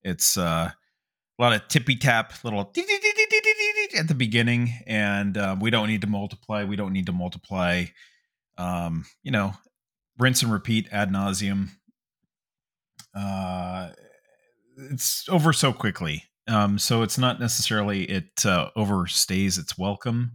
It's 0.04 0.38
uh, 0.38 0.72
a 0.72 1.42
lot 1.42 1.54
of 1.54 1.68
tippy 1.70 1.96
tap, 1.96 2.34
little 2.44 2.60
at 2.60 2.74
the 2.74 4.16
beginning, 4.18 4.74
and 4.86 5.38
uh, 5.38 5.56
we 5.60 5.70
don't 5.70 5.88
need 5.88 6.02
to 6.02 6.08
multiply. 6.08 6.66
We 6.66 6.76
don't 6.76 6.92
need 6.92 7.06
to 7.06 7.14
multiply 7.14 7.86
um, 8.58 9.06
you 9.24 9.32
know, 9.32 9.54
rinse 10.18 10.42
and 10.42 10.52
repeat 10.52 10.88
ad 10.92 11.12
nauseum. 11.12 11.70
Uh, 13.14 13.90
it's 14.78 15.28
over 15.30 15.54
so 15.54 15.74
quickly. 15.74 16.24
Um, 16.48 16.78
so 16.78 17.02
it's 17.02 17.18
not 17.18 17.40
necessarily 17.40 18.04
it 18.04 18.46
uh, 18.46 18.70
overstays 18.78 19.58
its 19.58 19.78
welcome. 19.78 20.34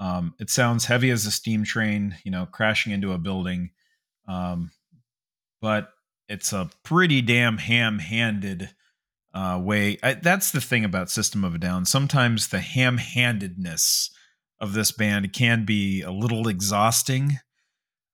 Um, 0.00 0.34
it 0.40 0.50
sounds 0.50 0.86
heavy 0.86 1.10
as 1.10 1.26
a 1.26 1.30
steam 1.30 1.62
train, 1.62 2.16
you 2.24 2.30
know, 2.30 2.46
crashing 2.46 2.92
into 2.92 3.12
a 3.12 3.18
building. 3.18 3.70
Um, 4.26 4.72
but 5.60 5.90
it's 6.26 6.52
a 6.52 6.70
pretty 6.82 7.20
damn 7.20 7.58
ham-handed 7.58 8.70
uh, 9.34 9.60
way. 9.62 9.98
I, 10.02 10.14
that's 10.14 10.52
the 10.52 10.60
thing 10.60 10.84
about 10.84 11.10
System 11.10 11.44
of 11.44 11.54
a 11.54 11.58
Down. 11.58 11.84
Sometimes 11.84 12.48
the 12.48 12.60
ham-handedness 12.60 14.10
of 14.58 14.72
this 14.72 14.90
band 14.90 15.32
can 15.32 15.64
be 15.64 16.00
a 16.00 16.10
little 16.10 16.48
exhausting. 16.48 17.38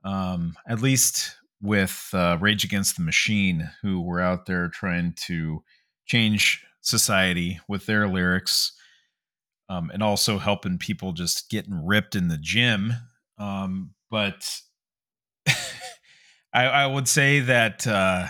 Um, 0.04 0.54
at 0.68 0.82
least 0.82 1.36
with 1.60 2.10
uh, 2.12 2.38
Rage 2.40 2.64
Against 2.64 2.96
the 2.96 3.02
Machine, 3.02 3.70
who 3.82 4.00
were 4.00 4.20
out 4.20 4.46
there 4.46 4.68
trying 4.68 5.14
to 5.26 5.62
change 6.04 6.64
society 6.80 7.60
with 7.68 7.86
their 7.86 8.06
lyrics, 8.06 8.72
um, 9.68 9.90
and 9.92 10.02
also 10.02 10.38
helping 10.38 10.78
people 10.78 11.12
just 11.12 11.50
getting 11.50 11.84
ripped 11.84 12.14
in 12.14 12.28
the 12.28 12.38
gym. 12.38 12.92
Um, 13.38 13.94
but 14.10 14.60
I, 16.52 16.64
I, 16.64 16.86
would 16.86 17.08
say 17.08 17.40
that 17.40 17.86
uh, 17.86 18.28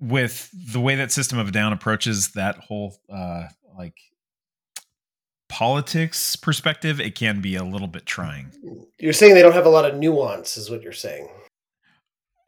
with 0.00 0.50
the 0.72 0.80
way 0.80 0.94
that 0.96 1.12
System 1.12 1.38
of 1.38 1.48
a 1.48 1.52
Down 1.52 1.72
approaches 1.72 2.32
that 2.32 2.56
whole 2.56 2.96
uh, 3.12 3.44
like 3.76 3.96
politics 5.48 6.36
perspective, 6.36 7.00
it 7.00 7.14
can 7.14 7.40
be 7.40 7.56
a 7.56 7.64
little 7.64 7.88
bit 7.88 8.06
trying. 8.06 8.52
You're 8.98 9.12
saying 9.12 9.34
they 9.34 9.42
don't 9.42 9.52
have 9.52 9.66
a 9.66 9.70
lot 9.70 9.84
of 9.84 9.96
nuance, 9.96 10.56
is 10.56 10.70
what 10.70 10.82
you're 10.82 10.92
saying. 10.92 11.28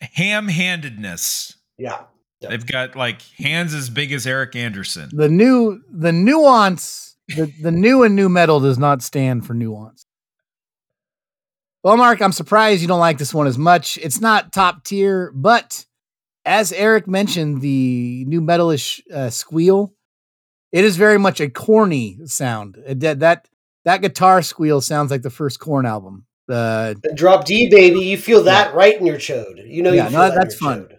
Ham 0.01 0.49
handedness. 0.49 1.57
Yeah. 1.77 2.03
yeah. 2.41 2.51
They've 2.51 2.67
got 2.67 2.97
like 2.97 3.23
hands 3.39 3.75
as 3.75 3.91
big 3.91 4.13
as 4.13 4.27
Eric 4.27 4.55
Anderson. 4.57 5.11
The 5.13 5.29
new 5.29 5.83
the 5.91 6.13
nuance 6.13 7.08
the, 7.29 7.53
the 7.61 7.71
new 7.71 8.03
and 8.03 8.17
new 8.17 8.29
metal 8.29 8.61
does 8.61 8.79
not 8.79 9.03
stand 9.03 9.47
for 9.47 9.55
nuance. 9.55 10.07
Well, 11.83 11.97
Mark, 11.97 12.21
I'm 12.21 12.33
surprised 12.33 12.83
you 12.83 12.89
don't 12.89 13.01
like 13.01 13.19
this 13.19 13.33
one 13.33 13.47
as 13.47 13.57
much. 13.57 13.99
It's 13.99 14.21
not 14.21 14.53
top 14.53 14.85
tier, 14.85 15.33
but 15.35 15.85
as 16.45 16.73
Eric 16.73 17.07
mentioned, 17.07 17.61
the 17.61 18.25
nu 18.27 18.41
metalish 18.41 19.01
uh, 19.13 19.31
squeal 19.31 19.95
it 20.73 20.85
is 20.85 20.97
very 20.97 21.19
much 21.19 21.41
a 21.41 21.49
corny 21.49 22.19
sound. 22.27 22.79
It, 22.87 23.01
that 23.01 23.21
that 23.21 23.49
that 23.85 24.03
guitar 24.03 24.43
squeal 24.43 24.81
sounds 24.81 25.11
like 25.11 25.23
the 25.23 25.31
first 25.31 25.61
Korn 25.61 25.87
album. 25.87 26.27
Uh, 26.49 26.95
the 27.03 27.13
drop 27.15 27.45
D 27.45 27.69
baby, 27.71 28.01
you 28.01 28.19
feel 28.19 28.45
that 28.45 28.71
yeah. 28.71 28.77
right 28.77 28.99
in 28.99 29.07
your 29.07 29.17
chode. 29.17 29.71
You 29.71 29.83
know, 29.83 29.93
yeah, 29.93 30.07
you 30.07 30.13
no, 30.13 30.29
that 30.29 30.35
that's 30.35 30.55
fun. 30.57 30.85
Chode. 30.85 30.98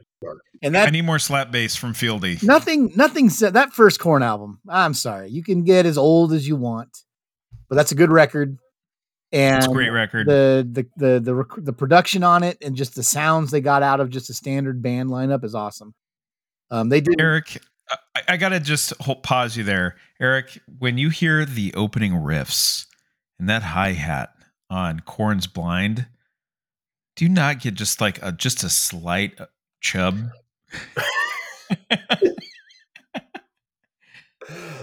And 0.61 0.75
that 0.75 0.87
I 0.87 0.91
need 0.91 1.05
more 1.05 1.19
slap 1.19 1.51
bass 1.51 1.75
from 1.75 1.93
Fieldy. 1.93 2.43
Nothing, 2.43 2.91
nothing 2.95 3.29
said 3.29 3.53
that 3.53 3.73
first 3.73 3.99
Korn 3.99 4.23
album. 4.23 4.59
I'm 4.67 4.93
sorry, 4.93 5.29
you 5.29 5.43
can 5.43 5.63
get 5.63 5.85
as 5.85 5.97
old 5.97 6.33
as 6.33 6.47
you 6.47 6.55
want, 6.55 7.03
but 7.69 7.75
that's 7.75 7.91
a 7.91 7.95
good 7.95 8.11
record. 8.11 8.57
And 9.31 9.57
it's 9.57 9.67
a 9.67 9.69
great 9.69 9.91
record. 9.91 10.27
The, 10.27 10.67
the 10.69 10.87
the 10.97 11.19
the 11.19 11.33
the 11.33 11.61
the 11.61 11.73
production 11.73 12.23
on 12.23 12.43
it 12.43 12.57
and 12.63 12.75
just 12.75 12.95
the 12.95 13.03
sounds 13.03 13.51
they 13.51 13.61
got 13.61 13.83
out 13.83 13.99
of 13.99 14.09
just 14.09 14.29
a 14.29 14.33
standard 14.33 14.81
band 14.81 15.09
lineup 15.09 15.43
is 15.43 15.53
awesome. 15.53 15.93
Um, 16.71 16.89
they 16.89 16.99
did 16.99 17.21
Eric. 17.21 17.61
I, 18.15 18.21
I 18.29 18.37
gotta 18.37 18.59
just 18.59 18.93
hold, 19.01 19.23
pause 19.23 19.55
you 19.55 19.63
there, 19.63 19.97
Eric. 20.19 20.59
When 20.79 20.97
you 20.97 21.09
hear 21.09 21.45
the 21.45 21.73
opening 21.75 22.13
riffs 22.13 22.85
and 23.39 23.47
that 23.49 23.61
hi 23.61 23.93
hat 23.93 24.33
on 24.69 25.01
Korn's 25.01 25.47
Blind, 25.47 26.07
do 27.15 27.25
you 27.25 27.29
not 27.29 27.59
get 27.59 27.75
just 27.75 28.01
like 28.01 28.19
a 28.23 28.31
just 28.31 28.63
a 28.63 28.69
slight 28.69 29.39
uh, 29.39 29.45
chub? 29.79 30.31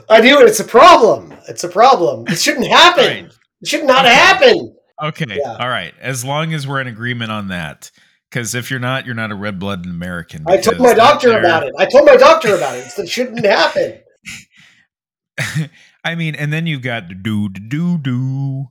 I 0.09 0.21
do. 0.21 0.41
It's 0.41 0.61
a 0.61 0.65
problem. 0.65 1.35
It's 1.49 1.65
a 1.65 1.69
problem. 1.69 2.27
It 2.29 2.39
shouldn't 2.39 2.67
happen. 2.67 3.25
Right. 3.25 3.33
It 3.63 3.69
should 3.69 3.85
not 3.85 4.05
happen. 4.05 4.77
Okay. 5.03 5.27
Yeah. 5.29 5.57
All 5.59 5.69
right. 5.69 5.95
As 6.01 6.25
long 6.25 6.55
as 6.55 6.67
we're 6.67 6.81
in 6.81 6.87
agreement 6.87 7.33
on 7.33 7.49
that. 7.49 7.91
Because 8.31 8.55
if 8.55 8.71
you're 8.71 8.81
not, 8.81 9.07
you're 9.07 9.15
not 9.15 9.31
a 9.31 9.35
red 9.35 9.59
blooded 9.59 9.87
American. 9.87 10.45
I 10.49 10.57
told 10.59 10.81
my 10.81 10.95
doctor 10.95 11.39
about 11.39 11.63
it. 11.63 11.73
I 11.79 11.87
told 11.87 12.07
my 12.07 12.17
doctor 12.17 12.55
about 12.55 12.77
it. 12.77 12.87
It 12.99 13.09
shouldn't 13.09 13.45
happen. 13.45 14.01
I 16.05 16.15
mean, 16.17 16.35
and 16.35 16.53
then 16.53 16.67
you've 16.67 16.83
got 16.83 17.23
do 17.23 17.49
do 17.49 17.99
do. 17.99 18.67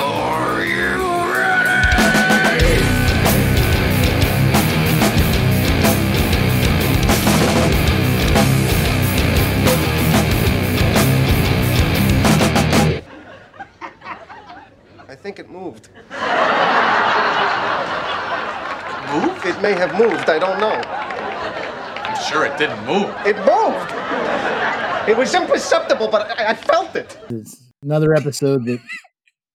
Are 0.00 0.64
you 0.64 1.04
think 15.24 15.38
it 15.38 15.48
moved. 15.48 15.88
moved? 19.10 19.46
It 19.46 19.62
may 19.62 19.72
have 19.72 19.94
moved. 19.98 20.28
I 20.28 20.38
don't 20.38 20.60
know. 20.60 20.76
I'm 22.04 22.22
sure 22.28 22.44
it 22.44 22.58
didn't 22.58 22.84
move. 22.84 23.08
It 23.24 23.36
moved. 23.38 23.90
It 25.08 25.16
was 25.16 25.34
imperceptible, 25.34 26.08
but 26.08 26.38
I, 26.38 26.50
I 26.50 26.54
felt 26.54 26.94
it. 26.94 27.18
It's 27.30 27.72
another 27.82 28.14
episode 28.14 28.66
that 28.66 28.80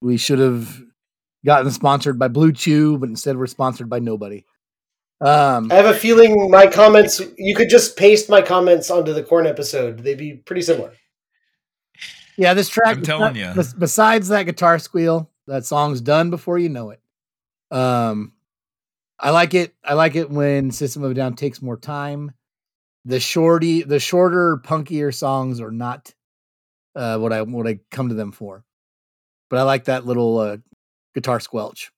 we 0.01 0.17
should 0.17 0.39
have 0.39 0.81
gotten 1.45 1.71
sponsored 1.71 2.19
by 2.19 2.27
BlueChew, 2.27 2.99
but 2.99 3.09
instead 3.09 3.37
we're 3.37 3.47
sponsored 3.47 3.89
by 3.89 3.99
nobody. 3.99 4.45
Um, 5.21 5.69
I 5.71 5.75
have 5.75 5.85
a 5.85 5.93
feeling 5.93 6.49
my 6.49 6.67
comments. 6.67 7.21
You 7.37 7.55
could 7.55 7.69
just 7.69 7.97
paste 7.97 8.29
my 8.29 8.41
comments 8.41 8.89
onto 8.89 9.13
the 9.13 9.23
Korn 9.23 9.45
episode. 9.45 9.99
They'd 9.99 10.17
be 10.17 10.35
pretty 10.35 10.61
similar. 10.61 10.93
Yeah, 12.37 12.53
this 12.53 12.69
track. 12.69 12.97
I'm 12.97 13.03
telling 13.03 13.35
you. 13.35 13.53
Besides 13.77 14.29
that 14.29 14.43
guitar 14.43 14.79
squeal, 14.79 15.29
that 15.47 15.65
song's 15.65 15.99
done 15.99 16.29
before 16.29 16.57
you 16.57 16.69
know 16.69 16.91
it. 16.91 17.01
Um, 17.69 18.31
I 19.19 19.31
like 19.31 19.53
it. 19.53 19.75
I 19.83 19.93
like 19.93 20.15
it 20.15 20.29
when 20.29 20.71
System 20.71 21.03
of 21.03 21.11
a 21.11 21.13
Down 21.13 21.35
takes 21.35 21.61
more 21.61 21.77
time. 21.77 22.31
The 23.03 23.19
shorty, 23.19 23.83
the 23.83 23.99
shorter, 23.99 24.57
punkier 24.63 25.13
songs 25.13 25.59
are 25.59 25.71
not 25.71 26.13
uh, 26.95 27.17
what 27.17 27.33
I 27.33 27.41
what 27.41 27.67
I 27.67 27.79
come 27.91 28.07
to 28.07 28.15
them 28.15 28.31
for. 28.31 28.63
But 29.49 29.59
I 29.59 29.63
like 29.63 29.85
that 29.85 30.05
little 30.05 30.37
uh, 30.37 30.57
guitar 31.13 31.39
squelch. 31.39 31.91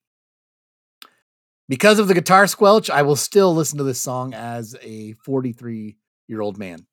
Because 1.68 1.98
of 1.98 2.08
the 2.08 2.14
guitar 2.14 2.46
squelch, 2.46 2.90
I 2.90 3.02
will 3.02 3.16
still 3.16 3.54
listen 3.54 3.78
to 3.78 3.84
this 3.84 4.00
song 4.00 4.34
as 4.34 4.76
a 4.82 5.12
43 5.14 5.96
year 6.28 6.40
old 6.40 6.58
man. 6.58 6.86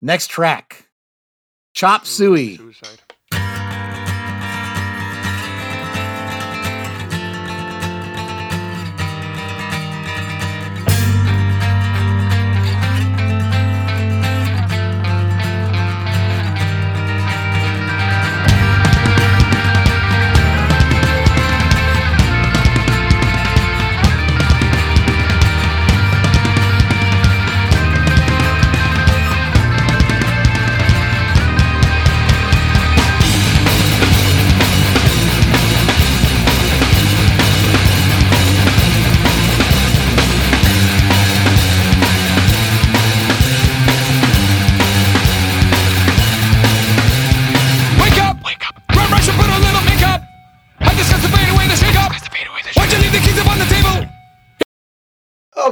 Next 0.00 0.28
track, 0.28 0.88
Chop 1.74 2.06
Suey. 2.06 2.56
Suicide. 2.56 3.00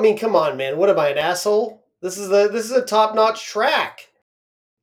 Mean, 0.07 0.19
come 0.19 0.37
on, 0.37 0.57
man. 0.57 0.79
What 0.79 0.89
am 0.89 0.99
I, 0.99 1.09
an 1.09 1.19
asshole? 1.19 1.83
This 2.01 2.17
is 2.19 2.29
the 2.29 2.49
this 2.49 2.67
is 2.67 2.73
a 2.73 2.85
top 2.85 3.15
notch 3.15 3.45
track 3.45 4.09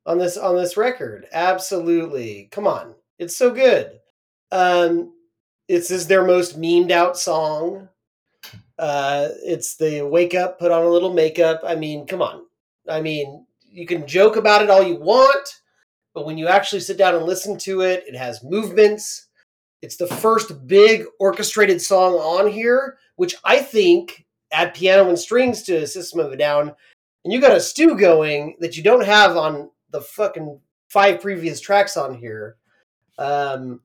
on 0.05 0.17
this 0.17 0.35
on 0.35 0.55
this 0.55 0.75
record. 0.75 1.27
Absolutely. 1.31 2.49
Come 2.51 2.67
on. 2.67 2.95
It's 3.19 3.35
so 3.35 3.51
good. 3.51 3.99
Um 4.51 5.13
it's 5.69 5.91
is 5.91 6.07
their 6.07 6.25
most 6.25 6.59
memed 6.59 6.91
out 6.91 7.17
song. 7.17 7.87
Uh 8.77 9.29
it's 9.43 9.75
the 9.77 10.01
wake 10.01 10.33
up, 10.35 10.59
put 10.59 10.71
on 10.71 10.83
a 10.83 10.89
little 10.89 11.13
makeup. 11.13 11.61
I 11.65 11.75
mean, 11.75 12.05
come 12.05 12.21
on. 12.21 12.45
I 12.89 12.99
mean, 12.99 13.45
you 13.63 13.85
can 13.87 14.05
joke 14.05 14.35
about 14.35 14.61
it 14.61 14.69
all 14.69 14.83
you 14.83 14.95
want. 14.95 15.61
but 16.13 16.25
when 16.25 16.37
you 16.37 16.47
actually 16.47 16.81
sit 16.81 16.97
down 16.97 17.15
and 17.15 17.25
listen 17.25 17.57
to 17.59 17.81
it, 17.81 18.03
it 18.07 18.15
has 18.15 18.43
movements. 18.43 19.27
It's 19.81 19.97
the 19.97 20.07
first 20.07 20.67
big 20.67 21.05
orchestrated 21.19 21.81
song 21.81 22.13
on 22.13 22.51
here, 22.51 22.97
which 23.15 23.35
I 23.43 23.59
think 23.59 24.22
add 24.53 24.73
piano 24.73 25.09
and 25.09 25.19
strings 25.19 25.63
to 25.63 25.87
System 25.87 26.19
of 26.19 26.31
a 26.31 26.37
Down, 26.37 26.73
and 27.23 27.33
you 27.33 27.41
got 27.41 27.55
a 27.55 27.59
stew 27.59 27.97
going 27.97 28.55
that 28.59 28.77
you 28.77 28.83
don't 28.83 29.05
have 29.05 29.35
on 29.35 29.69
the 29.91 30.01
fucking 30.01 30.59
five 30.89 31.21
previous 31.21 31.59
tracks 31.59 31.97
on 31.97 32.13
here. 32.13 32.57
Um, 33.17 33.81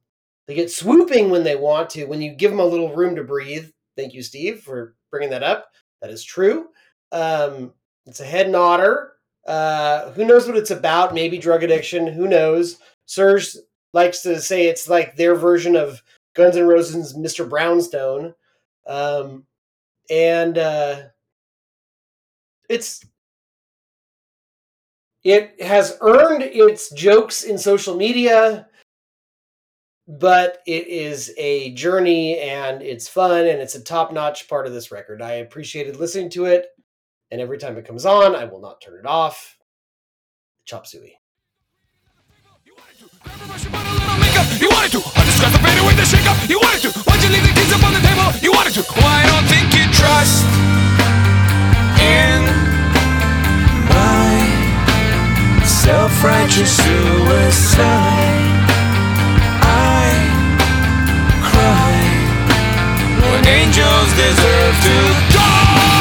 they 0.46 0.54
get 0.54 0.70
swooping 0.70 1.30
when 1.30 1.44
they 1.44 1.56
want 1.56 1.90
to, 1.90 2.06
when 2.06 2.22
you 2.22 2.32
give 2.32 2.50
them 2.50 2.60
a 2.60 2.64
little 2.64 2.94
room 2.94 3.14
to 3.16 3.24
breathe. 3.24 3.70
Thank 3.96 4.14
you, 4.14 4.22
Steve, 4.22 4.60
for 4.60 4.94
bringing 5.10 5.30
that 5.30 5.42
up. 5.42 5.72
That 6.00 6.10
is 6.10 6.24
true. 6.24 6.68
Um, 7.12 7.72
it's 8.06 8.20
a 8.20 8.24
head 8.24 8.50
nodder. 8.50 9.12
Uh, 9.46 10.10
who 10.12 10.24
knows 10.24 10.46
what 10.46 10.56
it's 10.56 10.70
about? 10.70 11.14
Maybe 11.14 11.38
drug 11.38 11.62
addiction. 11.62 12.06
Who 12.06 12.28
knows? 12.28 12.78
Serj 13.06 13.56
likes 13.92 14.22
to 14.22 14.40
say 14.40 14.66
it's 14.66 14.88
like 14.88 15.16
their 15.16 15.34
version 15.34 15.76
of 15.76 16.02
Guns 16.34 16.56
N' 16.56 16.66
Roses' 16.66 17.16
Mr. 17.16 17.48
Brownstone. 17.48 18.34
Um, 18.86 19.44
and 20.10 20.58
uh, 20.58 21.02
it's 22.68 23.04
it 25.24 25.60
has 25.60 25.98
earned 26.00 26.42
its 26.42 26.90
jokes 26.90 27.42
in 27.42 27.58
social 27.58 27.96
media 27.96 28.66
but 30.06 30.62
it 30.66 30.86
is 30.86 31.34
a 31.36 31.72
journey 31.74 32.38
and 32.38 32.80
it's 32.82 33.08
fun 33.08 33.46
and 33.46 33.60
it's 33.60 33.74
a 33.74 33.82
top-notch 33.82 34.48
part 34.48 34.66
of 34.66 34.72
this 34.72 34.90
record 34.90 35.20
i 35.20 35.32
appreciated 35.32 35.96
listening 35.96 36.30
to 36.30 36.46
it 36.46 36.68
and 37.30 37.40
every 37.40 37.58
time 37.58 37.76
it 37.76 37.84
comes 37.84 38.06
on 38.06 38.34
i 38.34 38.44
will 38.44 38.60
not 38.60 38.80
turn 38.80 38.98
it 38.98 39.06
off 39.06 39.58
chop 40.64 40.86
suey 40.86 41.18
You 44.60 44.68
wanted 44.70 44.92
to. 44.92 45.02
I 45.16 45.24
discussed 45.24 45.52
the 45.52 45.62
fade 45.62 45.78
away 45.78 45.94
the 45.94 46.04
shake 46.04 46.26
up. 46.26 46.36
You 46.48 46.58
wanted 46.58 46.82
to. 46.82 46.90
Why'd 47.06 47.22
you 47.22 47.30
leave 47.30 47.42
the 47.42 47.54
keys 47.54 47.72
up 47.72 47.82
on 47.84 47.92
the 47.92 48.00
table? 48.00 48.26
You 48.42 48.52
wanted 48.52 48.74
to. 48.74 48.82
Well, 48.96 49.06
I 49.06 49.26
don't 49.26 49.46
think 49.46 49.77
self-righteous 56.18 56.76
suicide. 56.76 57.86
I 59.62 60.10
cry 61.42 61.94
when 63.22 63.46
angels 63.46 64.10
deserve 64.16 64.74
to 64.82 65.36
die. 65.36 65.97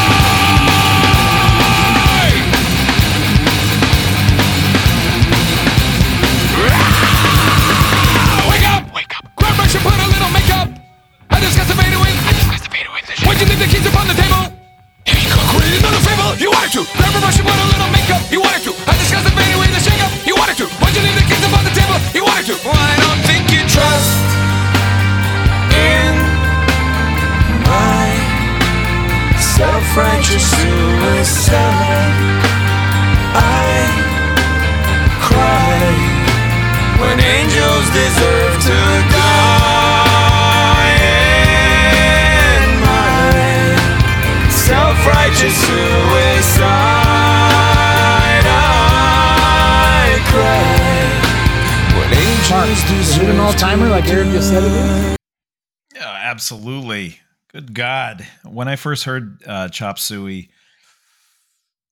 Yeah, 55.94 56.22
absolutely. 56.24 57.20
Good 57.52 57.74
God. 57.74 58.26
When 58.46 58.68
I 58.70 58.78
first 58.78 59.04
heard 59.04 59.44
uh, 59.46 59.68
Chop 59.68 60.00
Suey, 60.00 60.50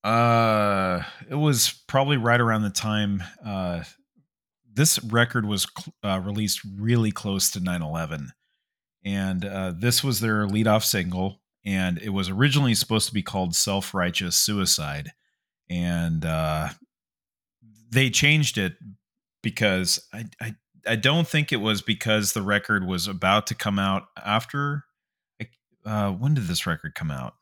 uh, 0.03 1.03
it 1.29 1.35
was 1.35 1.83
probably 1.87 2.15
right 2.17 2.39
around 2.39 2.61
the 2.61 2.69
time 2.69 3.21
uh, 3.45 3.83
this 4.73 5.03
record 5.03 5.45
was 5.45 5.67
cl- 5.77 5.93
uh, 6.03 6.19
released 6.19 6.61
really 6.77 7.11
close 7.11 7.51
to 7.51 7.59
9 7.59 7.81
11. 7.81 8.31
And 9.03 9.45
uh, 9.45 9.73
this 9.77 10.03
was 10.03 10.19
their 10.19 10.47
leadoff 10.47 10.83
single. 10.83 11.41
And 11.65 11.97
it 11.97 12.09
was 12.09 12.29
originally 12.29 12.75
supposed 12.75 13.07
to 13.07 13.13
be 13.13 13.23
called 13.23 13.55
Self 13.55 13.93
Righteous 13.93 14.35
Suicide. 14.35 15.11
And 15.69 16.23
uh, 16.23 16.69
they 17.89 18.09
changed 18.09 18.57
it 18.57 18.75
because 19.41 19.99
I, 20.13 20.25
I 20.39 20.55
I 20.87 20.95
don't 20.95 21.27
think 21.27 21.51
it 21.51 21.57
was 21.57 21.81
because 21.81 22.33
the 22.33 22.41
record 22.41 22.85
was 22.85 23.07
about 23.07 23.47
to 23.47 23.55
come 23.55 23.79
out 23.79 24.07
after. 24.23 24.85
Uh, 25.85 26.11
when 26.11 26.33
did 26.33 26.45
this 26.47 26.65
record 26.65 26.95
come 26.95 27.11
out? 27.11 27.35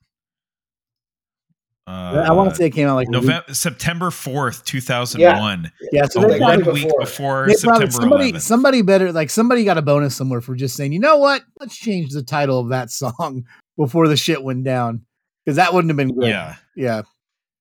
Uh, 1.85 2.23
I 2.25 2.31
want 2.31 2.49
to 2.49 2.55
say 2.55 2.67
it 2.67 2.69
came 2.69 2.87
out 2.87 2.95
like 2.95 3.07
a 3.07 3.11
week- 3.11 3.21
November, 3.23 3.53
September 3.53 4.09
fourth, 4.09 4.63
two 4.63 4.79
thousand 4.79 5.21
one. 5.21 5.69
Yeah, 5.91 6.05
so 6.05 6.21
so 6.21 6.39
one 6.39 6.63
week 6.73 6.89
before 6.97 7.45
They 7.47 7.55
probably- 7.61 7.87
September 7.87 7.91
somebody, 7.91 8.31
11th. 8.31 8.41
somebody 8.41 8.81
better 8.81 9.11
like 9.11 9.29
somebody 9.29 9.65
got 9.65 9.77
a 9.77 9.81
bonus 9.81 10.15
somewhere 10.15 10.39
for 10.39 10.55
just 10.55 10.77
saying, 10.77 10.93
you 10.93 10.99
know 10.99 11.17
what? 11.17 11.43
Let's 11.59 11.75
change 11.77 12.11
the 12.11 12.23
title 12.23 12.59
of 12.59 12.69
that 12.69 12.89
song 12.89 13.43
before 13.77 14.07
the 14.07 14.15
shit 14.15 14.41
went 14.43 14.63
down 14.63 15.01
because 15.43 15.57
that 15.57 15.73
wouldn't 15.73 15.89
have 15.89 15.97
been 15.97 16.15
good. 16.17 16.29
Yeah. 16.29 16.55
yeah. 16.77 17.01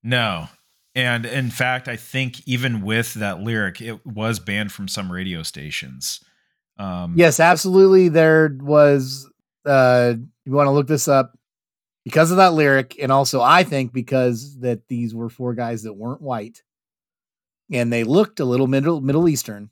No. 0.03 0.47
And 0.95 1.25
in 1.25 1.49
fact, 1.49 1.87
I 1.87 1.95
think 1.95 2.47
even 2.47 2.81
with 2.81 3.15
that 3.15 3.41
lyric, 3.41 3.81
it 3.81 4.05
was 4.05 4.39
banned 4.39 4.71
from 4.71 4.87
some 4.87 5.11
radio 5.11 5.41
stations. 5.43 6.23
Um, 6.77 7.15
Yes, 7.17 7.39
absolutely. 7.39 8.09
There 8.09 8.55
was. 8.61 9.29
uh 9.65 10.13
You 10.45 10.51
want 10.51 10.67
to 10.67 10.71
look 10.71 10.87
this 10.87 11.07
up 11.07 11.37
because 12.03 12.31
of 12.31 12.37
that 12.37 12.53
lyric, 12.53 12.97
and 13.01 13.11
also 13.11 13.41
I 13.41 13.63
think 13.63 13.93
because 13.93 14.59
that 14.59 14.87
these 14.87 15.15
were 15.15 15.29
four 15.29 15.53
guys 15.53 15.83
that 15.83 15.93
weren't 15.93 16.21
white, 16.21 16.61
and 17.71 17.91
they 17.91 18.03
looked 18.03 18.39
a 18.39 18.45
little 18.45 18.67
middle 18.67 19.01
Middle 19.01 19.27
Eastern. 19.29 19.69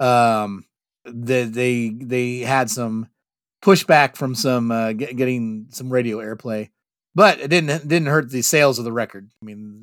Um, 0.00 0.64
that 1.04 1.52
they 1.52 1.90
they 1.90 2.38
had 2.38 2.70
some 2.70 3.08
pushback 3.62 4.16
from 4.16 4.34
some 4.34 4.70
uh, 4.70 4.92
get, 4.92 5.16
getting 5.16 5.66
some 5.70 5.90
radio 5.90 6.18
airplay, 6.18 6.70
but 7.14 7.40
it 7.40 7.48
didn't 7.48 7.86
didn't 7.88 8.08
hurt 8.08 8.30
the 8.30 8.42
sales 8.42 8.78
of 8.78 8.84
the 8.84 8.92
record. 8.92 9.30
I 9.42 9.44
mean, 9.44 9.82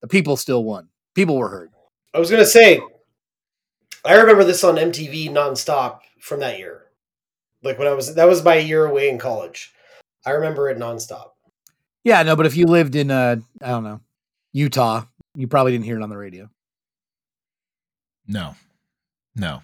the 0.00 0.06
the 0.06 0.08
people 0.08 0.36
still 0.36 0.64
won. 0.64 0.88
People 1.14 1.36
were 1.36 1.48
heard. 1.48 1.70
i 2.14 2.18
was 2.18 2.30
gonna 2.30 2.46
say 2.46 2.80
i 4.04 4.14
remember 4.14 4.44
this 4.44 4.62
on 4.64 4.76
mtv 4.76 5.30
nonstop 5.30 6.00
from 6.20 6.40
that 6.40 6.58
year 6.58 6.82
like 7.62 7.78
when 7.78 7.88
i 7.88 7.92
was 7.92 8.14
that 8.14 8.28
was 8.28 8.44
my 8.44 8.56
year 8.56 8.86
away 8.86 9.08
in 9.08 9.18
college 9.18 9.72
i 10.24 10.30
remember 10.30 10.68
it 10.70 10.78
nonstop 10.78 11.30
Yeah, 12.04 12.22
no, 12.22 12.36
but 12.36 12.46
if 12.46 12.56
you 12.56 12.66
lived 12.66 12.94
in 12.94 13.10
uh 13.10 13.36
I 13.62 13.68
don't 13.68 13.84
know, 13.84 14.00
Utah, 14.52 15.04
you 15.34 15.48
probably 15.48 15.72
didn't 15.72 15.84
hear 15.86 15.98
it 15.98 16.02
on 16.02 16.08
the 16.10 16.16
radio. 16.16 16.48
No, 18.26 18.54
no. 19.34 19.62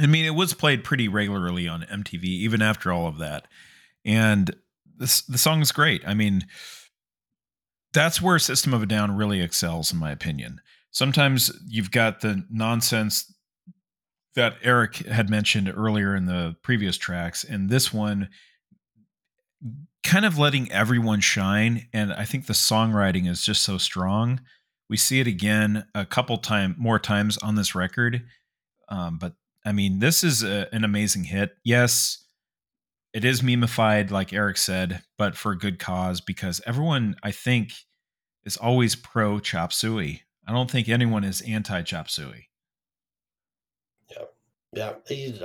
I 0.00 0.06
mean, 0.06 0.24
it 0.24 0.34
was 0.34 0.54
played 0.54 0.84
pretty 0.84 1.08
regularly 1.08 1.66
on 1.68 1.82
MTV, 1.82 2.22
even 2.24 2.62
after 2.62 2.92
all 2.92 3.06
of 3.08 3.18
that. 3.18 3.46
And 4.04 4.54
this 4.96 5.22
the 5.22 5.38
song 5.38 5.60
is 5.60 5.72
great. 5.72 6.02
I 6.06 6.14
mean, 6.14 6.46
that's 7.92 8.20
where 8.20 8.38
System 8.38 8.74
of 8.74 8.82
a 8.82 8.86
Down 8.86 9.16
really 9.16 9.40
excels, 9.40 9.92
in 9.92 9.98
my 9.98 10.10
opinion. 10.10 10.60
Sometimes 10.90 11.50
you've 11.66 11.90
got 11.90 12.20
the 12.20 12.44
nonsense 12.50 13.32
that 14.34 14.56
Eric 14.62 14.96
had 14.96 15.30
mentioned 15.30 15.72
earlier 15.74 16.14
in 16.14 16.26
the 16.26 16.56
previous 16.62 16.96
tracks, 16.96 17.44
and 17.44 17.68
this 17.68 17.92
one 17.92 18.28
kind 20.04 20.24
of 20.24 20.38
letting 20.38 20.70
everyone 20.70 21.20
shine. 21.20 21.88
And 21.92 22.12
I 22.12 22.24
think 22.24 22.46
the 22.46 22.52
songwriting 22.52 23.28
is 23.28 23.42
just 23.42 23.62
so 23.62 23.78
strong. 23.78 24.40
We 24.88 24.96
see 24.96 25.20
it 25.20 25.26
again 25.26 25.84
a 25.94 26.06
couple 26.06 26.38
time 26.38 26.74
more 26.78 26.98
times 26.98 27.36
on 27.38 27.56
this 27.56 27.74
record. 27.74 28.22
Um, 28.88 29.18
but 29.18 29.34
I 29.66 29.72
mean, 29.72 29.98
this 29.98 30.24
is 30.24 30.42
a, 30.42 30.72
an 30.72 30.84
amazing 30.84 31.24
hit. 31.24 31.50
Yes, 31.64 32.24
it 33.12 33.24
is 33.24 33.42
memeified, 33.42 34.10
like 34.10 34.32
Eric 34.32 34.56
said, 34.56 35.02
but 35.16 35.36
for 35.36 35.52
a 35.52 35.58
good 35.58 35.78
cause 35.78 36.20
because 36.20 36.60
everyone, 36.66 37.16
I 37.22 37.30
think, 37.30 37.72
is 38.44 38.56
always 38.56 38.96
pro 38.96 39.40
chop 39.40 39.72
suey. 39.72 40.22
I 40.46 40.52
don't 40.52 40.70
think 40.70 40.88
anyone 40.88 41.24
is 41.24 41.40
anti 41.42 41.82
chop 41.82 42.08
suey. 42.08 42.48
yeah 44.74 44.92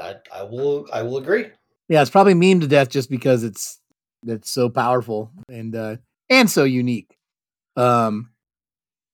i, 0.01 0.15
I 0.33 0.43
will 0.43 0.85
i 0.91 1.01
will 1.01 1.17
agree 1.17 1.45
Yeah, 1.89 2.01
it's 2.01 2.11
probably 2.11 2.33
meme 2.33 2.59
to 2.61 2.67
death 2.67 2.89
just 2.89 3.09
because 3.09 3.43
it's 3.43 3.79
it's 4.25 4.49
so 4.49 4.69
powerful 4.69 5.31
and 5.49 5.75
uh 5.75 5.97
and 6.29 6.49
so 6.49 6.63
unique. 6.63 7.17
Um 7.75 8.29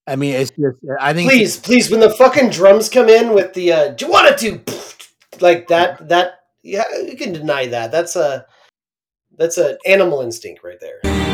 I 0.08 0.16
mean, 0.16 0.34
it's 0.34 0.50
just 0.52 0.78
I 1.00 1.14
think 1.14 1.30
Please, 1.30 1.58
please, 1.58 1.92
when 1.92 2.00
the 2.00 2.10
fucking 2.10 2.50
drums 2.50 2.90
come 2.90 3.10
in 3.10 3.34
with 3.34 3.54
the 3.54 3.72
uh, 3.72 3.88
do 3.90 4.06
you 4.06 4.12
want 4.12 4.28
it 4.28 4.38
to 4.40 5.40
like 5.40 5.68
that? 5.68 6.10
That 6.10 6.39
yeah, 6.64 6.84
you 7.06 7.16
can 7.16 7.34
deny 7.34 7.68
that. 7.68 7.92
That's 7.92 8.16
a 8.16 8.46
that's 9.38 9.58
an 9.58 9.78
animal 9.86 10.22
instinct 10.22 10.64
right 10.64 10.80
there. 10.80 11.29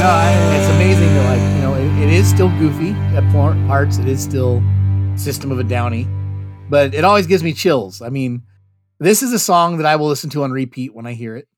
No, 0.00 0.56
it's 0.58 0.68
amazing 0.68 1.16
like 1.24 1.40
you 1.54 1.62
know 1.62 1.74
it, 1.74 2.02
it 2.02 2.10
is 2.10 2.28
still 2.28 2.48
goofy 2.58 2.90
at 3.16 3.24
parts. 3.32 3.98
It 3.98 4.08
is 4.08 4.22
still 4.22 4.62
System 5.16 5.52
of 5.52 5.58
a 5.58 5.64
Downy, 5.64 6.06
but 6.68 6.92
it 6.94 7.04
always 7.04 7.26
gives 7.26 7.42
me 7.42 7.52
chills. 7.52 8.02
I 8.02 8.08
mean, 8.08 8.42
this 8.98 9.22
is 9.22 9.32
a 9.32 9.38
song 9.38 9.78
that 9.78 9.86
I 9.86 9.96
will 9.96 10.08
listen 10.08 10.30
to 10.30 10.42
on 10.42 10.50
repeat 10.50 10.94
when 10.94 11.06
I 11.06 11.12
hear 11.12 11.36
it. 11.36 11.48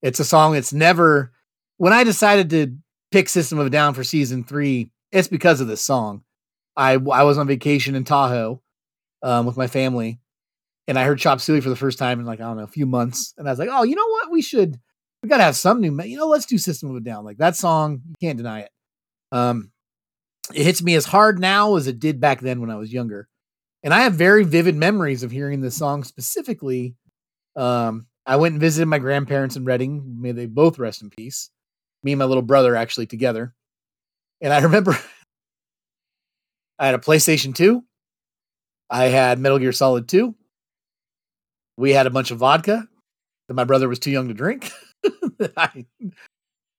It's 0.00 0.20
a 0.20 0.24
song 0.24 0.54
that's 0.54 0.72
never. 0.72 1.32
When 1.76 1.92
I 1.92 2.04
decided 2.04 2.50
to 2.50 2.76
pick 3.10 3.28
System 3.28 3.58
of 3.58 3.66
a 3.66 3.70
Down 3.70 3.94
for 3.94 4.02
season 4.02 4.42
three, 4.44 4.90
it's 5.10 5.28
because 5.28 5.60
of 5.60 5.68
this 5.68 5.82
song. 5.82 6.22
I 6.76 6.92
I 6.94 7.24
was 7.24 7.38
on 7.38 7.46
vacation 7.46 7.94
in 7.94 8.04
Tahoe 8.04 8.61
um, 9.22 9.46
with 9.46 9.56
my 9.56 9.66
family, 9.66 10.20
and 10.88 10.98
I 10.98 11.04
heard 11.04 11.18
Chop 11.18 11.40
Suey 11.40 11.60
for 11.60 11.68
the 11.68 11.76
first 11.76 11.98
time 11.98 12.20
in 12.20 12.26
like 12.26 12.40
I 12.40 12.44
don't 12.44 12.56
know 12.56 12.64
a 12.64 12.68
few 12.68 12.86
months, 12.86 13.34
and 13.38 13.48
I 13.48 13.52
was 13.52 13.58
like, 13.58 13.68
oh, 13.70 13.82
you 13.82 13.94
know 13.94 14.08
what, 14.08 14.30
we 14.30 14.42
should 14.42 14.78
we 15.22 15.28
gotta 15.28 15.44
have 15.44 15.56
some 15.56 15.80
new, 15.80 16.02
you 16.02 16.16
know, 16.16 16.26
let's 16.26 16.46
do 16.46 16.58
System 16.58 16.90
of 16.90 16.96
a 16.96 17.00
Down. 17.00 17.24
Like 17.24 17.38
that 17.38 17.56
song, 17.56 18.02
you 18.06 18.14
can't 18.20 18.36
deny 18.36 18.60
it. 18.60 18.70
Um, 19.30 19.70
it 20.52 20.64
hits 20.64 20.82
me 20.82 20.94
as 20.96 21.06
hard 21.06 21.38
now 21.38 21.76
as 21.76 21.86
it 21.86 22.00
did 22.00 22.20
back 22.20 22.40
then 22.40 22.60
when 22.60 22.70
I 22.70 22.76
was 22.76 22.92
younger, 22.92 23.28
and 23.82 23.94
I 23.94 24.00
have 24.00 24.14
very 24.14 24.44
vivid 24.44 24.74
memories 24.74 25.22
of 25.22 25.30
hearing 25.30 25.60
this 25.60 25.76
song 25.76 26.02
specifically. 26.04 26.96
Um, 27.54 28.06
I 28.26 28.36
went 28.36 28.52
and 28.52 28.60
visited 28.60 28.86
my 28.86 28.98
grandparents 28.98 29.56
in 29.56 29.64
Reading. 29.64 30.20
May 30.20 30.32
they 30.32 30.46
both 30.46 30.78
rest 30.78 31.02
in 31.02 31.10
peace. 31.10 31.50
Me 32.02 32.12
and 32.12 32.18
my 32.18 32.24
little 32.24 32.42
brother 32.42 32.74
actually 32.74 33.06
together, 33.06 33.54
and 34.40 34.52
I 34.52 34.60
remember 34.60 34.98
I 36.78 36.86
had 36.86 36.96
a 36.96 36.98
PlayStation 36.98 37.54
Two. 37.54 37.84
I 38.92 39.06
had 39.06 39.38
Metal 39.40 39.58
Gear 39.58 39.72
Solid 39.72 40.06
Two. 40.06 40.34
We 41.76 41.90
had 41.92 42.06
a 42.06 42.10
bunch 42.10 42.30
of 42.30 42.38
vodka 42.38 42.86
that 43.48 43.54
my 43.54 43.64
brother 43.64 43.88
was 43.88 43.98
too 43.98 44.10
young 44.10 44.28
to 44.28 44.34
drink. 44.34 44.70
I- 45.56 45.86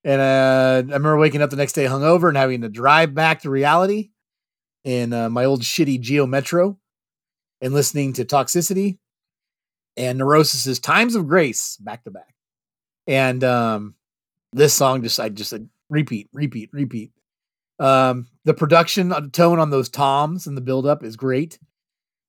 and 0.05 0.21
uh, 0.21 0.75
I 0.91 0.95
remember 0.95 1.17
waking 1.17 1.41
up 1.41 1.49
the 1.49 1.55
next 1.55 1.73
day 1.73 1.85
hungover 1.85 2.27
and 2.27 2.37
having 2.37 2.61
to 2.61 2.69
drive 2.69 3.13
back 3.15 3.41
to 3.41 3.49
reality 3.49 4.09
in 4.83 5.13
uh, 5.13 5.29
my 5.29 5.45
old 5.45 5.61
shitty 5.61 6.01
Geo 6.01 6.25
Metro 6.27 6.77
and 7.61 7.73
listening 7.73 8.11
to 8.13 8.25
Toxicity 8.25 8.97
and 9.95 10.19
Neurosis's 10.19 10.79
Times 10.79 11.15
of 11.15 11.27
Grace 11.27 11.77
back 11.77 12.03
to 12.03 12.11
back. 12.11 12.35
And 13.07 13.45
um, 13.45 13.95
this 14.51 14.73
song 14.73 15.03
just, 15.03 15.21
I 15.21 15.29
just 15.29 15.53
like, 15.53 15.63
repeat, 15.89 16.27
repeat, 16.33 16.69
repeat. 16.73 17.11
Um, 17.79 18.27
the 18.43 18.53
production 18.53 19.13
uh, 19.13 19.21
tone 19.31 19.59
on 19.59 19.69
those 19.69 19.87
toms 19.87 20.47
and 20.47 20.57
the 20.57 20.61
buildup 20.61 21.03
is 21.03 21.15
great. 21.15 21.57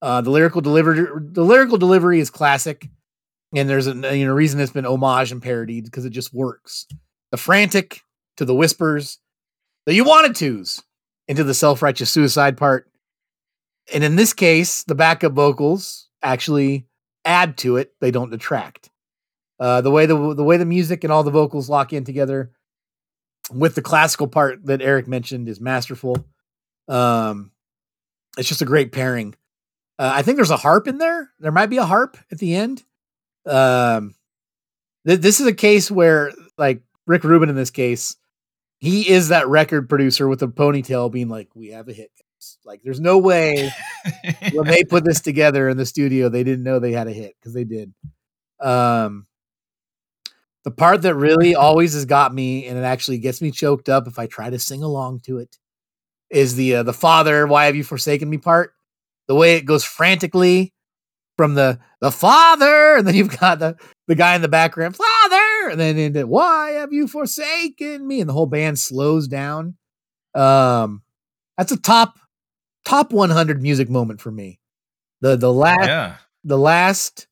Uh, 0.05 0.21
the 0.21 0.31
lyrical 0.31 0.61
delivery, 0.61 1.07
the 1.19 1.45
lyrical 1.45 1.79
delivery 1.79 2.21
is 2.21 2.29
classic 2.29 2.91
and 3.55 3.69
there's 3.69 3.87
a 3.87 3.95
you 4.17 4.27
know 4.27 4.33
reason 4.33 4.61
it's 4.61 4.73
been 4.73 4.85
homage 4.85 5.33
and 5.33 5.43
parodied 5.43 5.85
because 5.85 6.05
it 6.05 6.11
just 6.11 6.35
works. 6.35 6.87
The 7.31 7.37
frantic 7.37 8.03
to 8.37 8.45
the 8.45 8.55
whispers, 8.55 9.19
the 9.87 9.95
you 9.95 10.05
wanted 10.05 10.37
tos 10.37 10.83
into 11.29 11.45
the 11.45 11.55
self 11.55 11.81
righteous 11.83 12.11
suicide 12.11 12.57
part, 12.57 12.91
and 13.93 14.03
in 14.03 14.17
this 14.17 14.33
case, 14.33 14.83
the 14.85 14.95
backup 14.95 15.33
vocals 15.33 16.09
actually 16.23 16.87
add 17.25 17.57
to 17.59 17.77
it; 17.77 17.93
they 18.01 18.11
don't 18.11 18.31
detract. 18.31 18.91
Uh, 19.61 19.81
the 19.81 19.91
way 19.91 20.07
the 20.07 20.35
the 20.35 20.45
way 20.45 20.57
the 20.57 20.67
music 20.67 21.05
and 21.05 21.13
all 21.13 21.23
the 21.23 21.31
vocals 21.31 21.71
lock 21.71 21.93
in 21.93 22.05
together 22.05 22.51
with 23.53 23.75
the 23.75 23.83
classical 23.83 24.27
part 24.27 24.67
that 24.67 24.83
Eric 24.83 25.07
mentioned 25.07 25.49
is 25.49 25.61
masterful. 25.61 26.27
Um, 26.89 27.53
it's 28.37 28.49
just 28.49 28.63
a 28.63 28.67
great 28.67 28.91
pairing. 28.91 29.35
Uh, 29.99 30.11
I 30.15 30.23
think 30.23 30.37
there's 30.37 30.51
a 30.51 30.57
harp 30.57 30.89
in 30.89 30.99
there. 30.99 31.31
There 31.39 31.53
might 31.53 31.67
be 31.67 31.77
a 31.77 31.85
harp 31.85 32.17
at 32.31 32.39
the 32.39 32.55
end 32.55 32.83
um 33.47 34.15
th- 35.07 35.21
this 35.21 35.41
is 35.41 35.47
a 35.47 35.55
case 35.55 35.91
where 35.91 36.33
like 36.57 36.83
rick 37.07 37.25
rubin 37.25 37.49
in 37.49 37.57
this 37.57 37.71
case 37.71 38.17
he 38.79 39.09
is 39.09 39.29
that 39.29 39.49
record 39.49 39.89
producer 39.89 40.29
with 40.29 40.43
a 40.43 40.49
ponytail 40.49 41.11
being 41.11 41.29
like 41.29 41.49
we 41.55 41.69
have 41.69 41.89
a 41.89 41.93
hit 41.93 42.11
guys." 42.17 42.59
like 42.65 42.81
there's 42.83 43.01
no 43.01 43.19
way 43.19 43.71
when 44.53 44.67
they 44.67 44.83
put 44.83 45.05
this 45.05 45.21
together 45.21 45.69
in 45.69 45.77
the 45.77 45.87
studio 45.87 46.29
they 46.29 46.43
didn't 46.43 46.65
know 46.65 46.79
they 46.79 46.93
had 46.93 47.07
a 47.07 47.13
hit 47.13 47.35
because 47.39 47.53
they 47.53 47.65
did 47.65 47.93
um 48.61 49.27
the 50.65 50.71
part 50.71 51.03
that 51.03 51.15
really 51.15 51.55
always 51.55 51.93
has 51.93 52.07
got 52.07 52.33
me 52.33 52.67
and 52.67 52.79
it 52.79 52.85
actually 52.85 53.19
gets 53.19 53.43
me 53.43 53.51
choked 53.51 53.91
up 53.91 54.07
if 54.07 54.19
i 54.19 54.27
try 54.27 54.49
to 54.49 54.59
sing 54.59 54.83
along 54.83 55.21
to 55.21 55.39
it 55.39 55.59
is 56.31 56.57
the 56.57 56.77
uh, 56.77 56.83
the 56.83 56.95
father 56.95 57.47
why 57.47 57.67
have 57.67 57.77
you 57.77 57.85
forsaken 57.85 58.31
me 58.31 58.39
part 58.39 58.74
the 59.29 59.35
way 59.35 59.57
it 59.57 59.65
goes 59.67 59.85
frantically 59.85 60.73
from 61.37 61.55
the 61.55 61.79
the 62.01 62.11
father, 62.11 62.95
and 62.99 63.07
then 63.07 63.15
you've 63.15 63.39
got 63.39 63.59
the 63.59 63.77
the 64.09 64.15
guy 64.15 64.35
in 64.37 64.43
the 64.43 64.49
background, 64.49 64.97
father, 64.97 65.71
and 65.71 65.81
then 65.81 65.99
into 65.99 66.27
why 66.27 66.73
have 66.73 66.93
you 66.93 67.09
forsaken 67.09 68.07
me? 68.07 68.21
And 68.21 68.29
the 68.29 68.35
whole 68.35 68.47
band 68.47 68.79
slows 68.79 69.29
down. 69.29 69.77
Um, 70.35 71.03
that's 71.59 71.73
a 71.73 71.77
top 71.81 72.19
top 72.85 73.13
100 73.13 73.63
music 73.63 73.89
moment 73.91 74.21
for 74.21 74.31
me. 74.31 74.61
The 75.21 75.37
the 75.37 75.53
last 75.53 75.87
Yeah. 75.89 76.17
the 76.45 76.59
last 76.59 77.27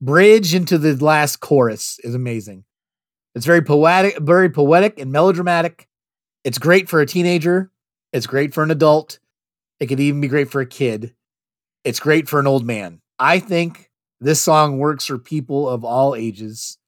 bridge 0.00 0.54
into 0.54 0.78
the 0.78 0.94
last 1.04 1.40
chorus 1.40 1.98
is 2.04 2.14
amazing. 2.14 2.64
It's 3.34 3.46
very 3.46 3.62
poetic, 3.62 4.18
very 4.18 4.50
poetic 4.50 4.98
and 5.00 5.10
melodramatic. 5.12 5.88
It's 6.44 6.58
great 6.58 6.88
for 6.88 7.00
a 7.00 7.06
teenager. 7.06 7.70
It's 8.12 8.26
great 8.26 8.52
for 8.52 8.62
an 8.62 8.70
adult. 8.70 9.18
It 9.80 9.86
could 9.86 10.00
even 10.00 10.20
be 10.20 10.28
great 10.28 10.50
for 10.50 10.60
a 10.60 10.66
kid. 10.66 11.14
It's 11.84 12.00
great 12.00 12.28
for 12.28 12.40
an 12.40 12.46
old 12.46 12.64
man. 12.66 13.00
I 13.18 13.38
think 13.38 13.90
this 14.20 14.40
song 14.40 14.78
works 14.78 15.06
for 15.06 15.18
people 15.18 15.68
of 15.68 15.84
all 15.84 16.14
ages. 16.14 16.78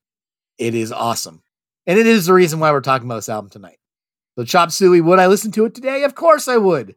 It 0.58 0.74
is 0.74 0.92
awesome. 0.92 1.42
And 1.86 1.98
it 1.98 2.06
is 2.06 2.26
the 2.26 2.32
reason 2.32 2.60
why 2.60 2.70
we're 2.70 2.80
talking 2.80 3.06
about 3.06 3.16
this 3.16 3.28
album 3.28 3.50
tonight. 3.50 3.78
So, 4.38 4.44
Chop 4.44 4.70
Suey, 4.72 5.00
would 5.00 5.18
I 5.18 5.26
listen 5.26 5.52
to 5.52 5.64
it 5.64 5.74
today? 5.74 6.04
Of 6.04 6.14
course 6.14 6.48
I 6.48 6.56
would. 6.56 6.96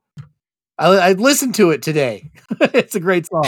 I, 0.80 1.10
I'd 1.10 1.20
listen 1.20 1.52
to 1.54 1.72
it 1.72 1.82
today. 1.82 2.32
it's 2.62 2.96
a 2.96 3.00
great 3.00 3.28
song. 3.28 3.44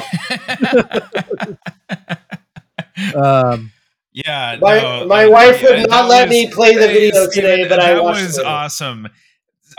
um, 3.15 3.71
Yeah, 4.11 4.57
My- 4.61 4.79
no, 4.81 5.07
my 5.07 5.25
uh, 5.25 5.29
wife 5.29 5.61
would 5.61 5.71
yeah, 5.77 5.83
not 5.83 6.03
that 6.03 6.09
let 6.09 6.29
me 6.29 6.49
play 6.51 6.75
the 6.75 6.87
hey, 6.87 6.93
video 7.11 7.29
today, 7.29 7.67
but 7.67 7.79
I 7.79 7.93
that 7.93 8.03
watched 8.03 8.21
was 8.21 8.35
the 8.35 8.41
video. 8.41 8.51
awesome. 8.51 9.07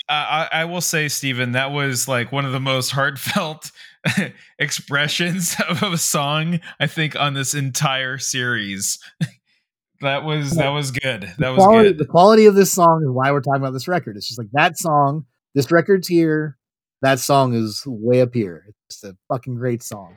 I, 0.08 0.48
I 0.52 0.60
I 0.60 0.64
will 0.66 0.80
say, 0.80 1.08
Stephen, 1.08 1.52
that 1.52 1.72
was 1.72 2.06
like 2.08 2.32
one 2.32 2.44
of 2.44 2.52
the 2.52 2.60
most 2.60 2.90
heartfelt 2.90 3.70
expressions 4.58 5.56
of 5.68 5.82
a 5.82 5.98
song 5.98 6.60
I 6.78 6.86
think 6.86 7.18
on 7.18 7.34
this 7.34 7.54
entire 7.54 8.18
series. 8.18 8.98
that 10.00 10.24
was 10.24 10.52
that 10.56 10.70
was 10.70 10.90
good. 10.90 11.32
That 11.38 11.50
was 11.50 11.64
quality, 11.64 11.88
good. 11.90 11.98
The 11.98 12.06
quality 12.06 12.46
of 12.46 12.54
this 12.54 12.72
song 12.72 13.02
is 13.02 13.10
why 13.10 13.30
we're 13.32 13.40
talking 13.40 13.60
about 13.62 13.72
this 13.72 13.88
record. 13.88 14.16
It's 14.16 14.28
just 14.28 14.38
like 14.38 14.50
that 14.52 14.78
song, 14.78 15.26
this 15.54 15.70
record's 15.70 16.08
here, 16.08 16.56
that 17.02 17.18
song 17.18 17.54
is 17.54 17.82
way 17.86 18.20
up 18.20 18.34
here. 18.34 18.64
It's 18.68 19.00
just 19.00 19.04
a 19.12 19.16
fucking 19.28 19.56
great 19.56 19.82
song. 19.82 20.16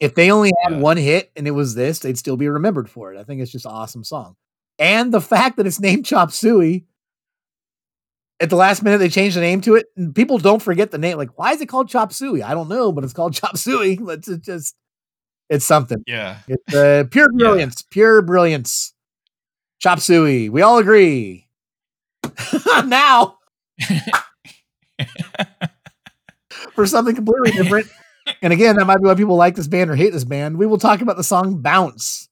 If 0.00 0.14
they 0.14 0.30
only 0.30 0.50
had 0.62 0.72
Yeah. 0.72 0.78
one 0.78 0.96
hit 0.96 1.30
and 1.36 1.46
it 1.46 1.52
was 1.52 1.74
this, 1.74 2.00
they'd 2.00 2.18
still 2.18 2.36
be 2.36 2.48
remembered 2.48 2.90
for 2.90 3.12
it. 3.14 3.18
I 3.20 3.24
think 3.24 3.40
it's 3.40 3.52
just 3.52 3.66
an 3.66 3.72
awesome 3.72 4.04
song. 4.04 4.34
And 4.78 5.12
the 5.12 5.20
fact 5.20 5.56
that 5.58 5.66
it's 5.66 5.78
named 5.78 6.04
Chop 6.06 6.32
Suey, 6.32 6.86
at 8.42 8.50
the 8.50 8.56
last 8.56 8.82
minute 8.82 8.98
they 8.98 9.08
changed 9.08 9.36
the 9.36 9.40
name 9.40 9.60
to 9.62 9.76
it, 9.76 9.86
and 9.96 10.12
people 10.14 10.36
don't 10.36 10.60
forget 10.60 10.90
the 10.90 10.98
name. 10.98 11.16
Like, 11.16 11.38
why 11.38 11.52
is 11.52 11.60
it 11.60 11.66
called 11.66 11.88
Chop 11.88 12.12
Suey? 12.12 12.42
I 12.42 12.52
don't 12.54 12.68
know, 12.68 12.90
but 12.90 13.04
it's 13.04 13.12
called 13.12 13.34
Chop 13.40 13.56
Suey. 13.56 13.96
Let's 13.96 14.28
it 14.28 14.42
just, 14.42 14.74
it's 15.48 15.64
something. 15.64 16.02
Yeah. 16.06 16.38
It's 16.48 16.74
uh, 16.74 17.04
pure 17.10 17.28
brilliance, 17.38 17.82
pure 17.82 18.20
brilliance. 18.20 18.92
Chop 19.78 20.00
Suey. 20.00 20.48
We 20.48 20.60
all 20.60 20.78
agree. 20.78 21.48
now, 22.84 23.38
for 26.74 26.86
something 26.86 27.14
completely 27.14 27.52
different. 27.52 27.86
And 28.42 28.52
again, 28.52 28.76
that 28.76 28.84
might 28.84 28.98
be 28.98 29.06
why 29.06 29.14
people 29.14 29.36
like 29.36 29.54
this 29.56 29.66
band 29.66 29.90
or 29.90 29.96
hate 29.96 30.12
this 30.12 30.24
band. 30.24 30.56
We 30.56 30.66
will 30.66 30.78
talk 30.78 31.00
about 31.00 31.16
the 31.16 31.24
song 31.24 31.60
Bounce. 31.62 32.28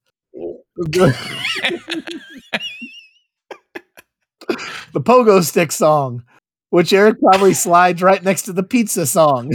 The 4.92 5.00
pogo 5.00 5.42
stick 5.42 5.72
song, 5.72 6.24
which 6.70 6.92
Eric 6.92 7.20
probably 7.20 7.54
slides 7.54 8.02
right 8.02 8.22
next 8.22 8.42
to 8.42 8.52
the 8.52 8.62
pizza 8.62 9.06
song. 9.06 9.52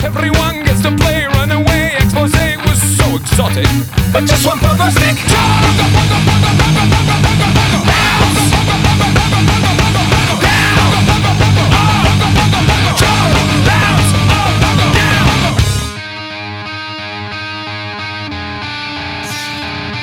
Everyone 0.00 0.64
gets 0.64 0.82
to 0.82 0.96
play 0.96 1.26
Expose 2.08 2.32
was 2.66 2.80
so 2.96 3.16
exotic. 3.16 3.66
But 4.12 4.24
just 4.24 4.46
one 4.46 4.58
pogo 4.58 4.90
stick. 4.90 5.16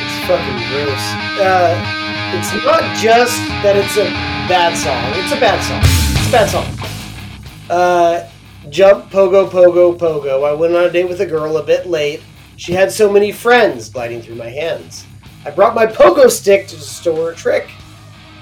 It's 0.02 0.28
fucking 0.28 0.60
gross. 0.70 1.06
Uh, 1.40 2.05
it's 2.38 2.52
not 2.66 2.82
just 2.98 3.38
that 3.64 3.78
it's 3.78 3.96
a 3.96 4.04
bad 4.50 4.76
song. 4.76 5.24
It's 5.24 5.32
a 5.32 5.40
bad 5.40 5.64
song. 5.64 5.80
It's 6.18 6.28
a 6.28 6.32
bad 6.32 6.50
song. 6.50 7.70
Uh, 7.70 8.30
jump, 8.70 9.10
pogo, 9.10 9.50
pogo, 9.50 9.98
pogo. 9.98 10.46
I 10.46 10.54
went 10.54 10.76
on 10.76 10.84
a 10.84 10.92
date 10.92 11.08
with 11.08 11.22
a 11.22 11.26
girl 11.26 11.56
a 11.56 11.64
bit 11.64 11.88
late. 11.88 12.22
She 12.58 12.74
had 12.74 12.92
so 12.92 13.10
many 13.10 13.32
friends 13.32 13.90
gliding 13.90 14.22
through 14.22 14.36
my 14.36 14.50
hands. 14.50 15.06
I 15.46 15.52
brought 15.52 15.76
my 15.76 15.86
pogo 15.86 16.30
stick 16.30 16.68
to 16.68 16.76
store 16.76 17.32
a 17.32 17.36
trick. 17.36 17.70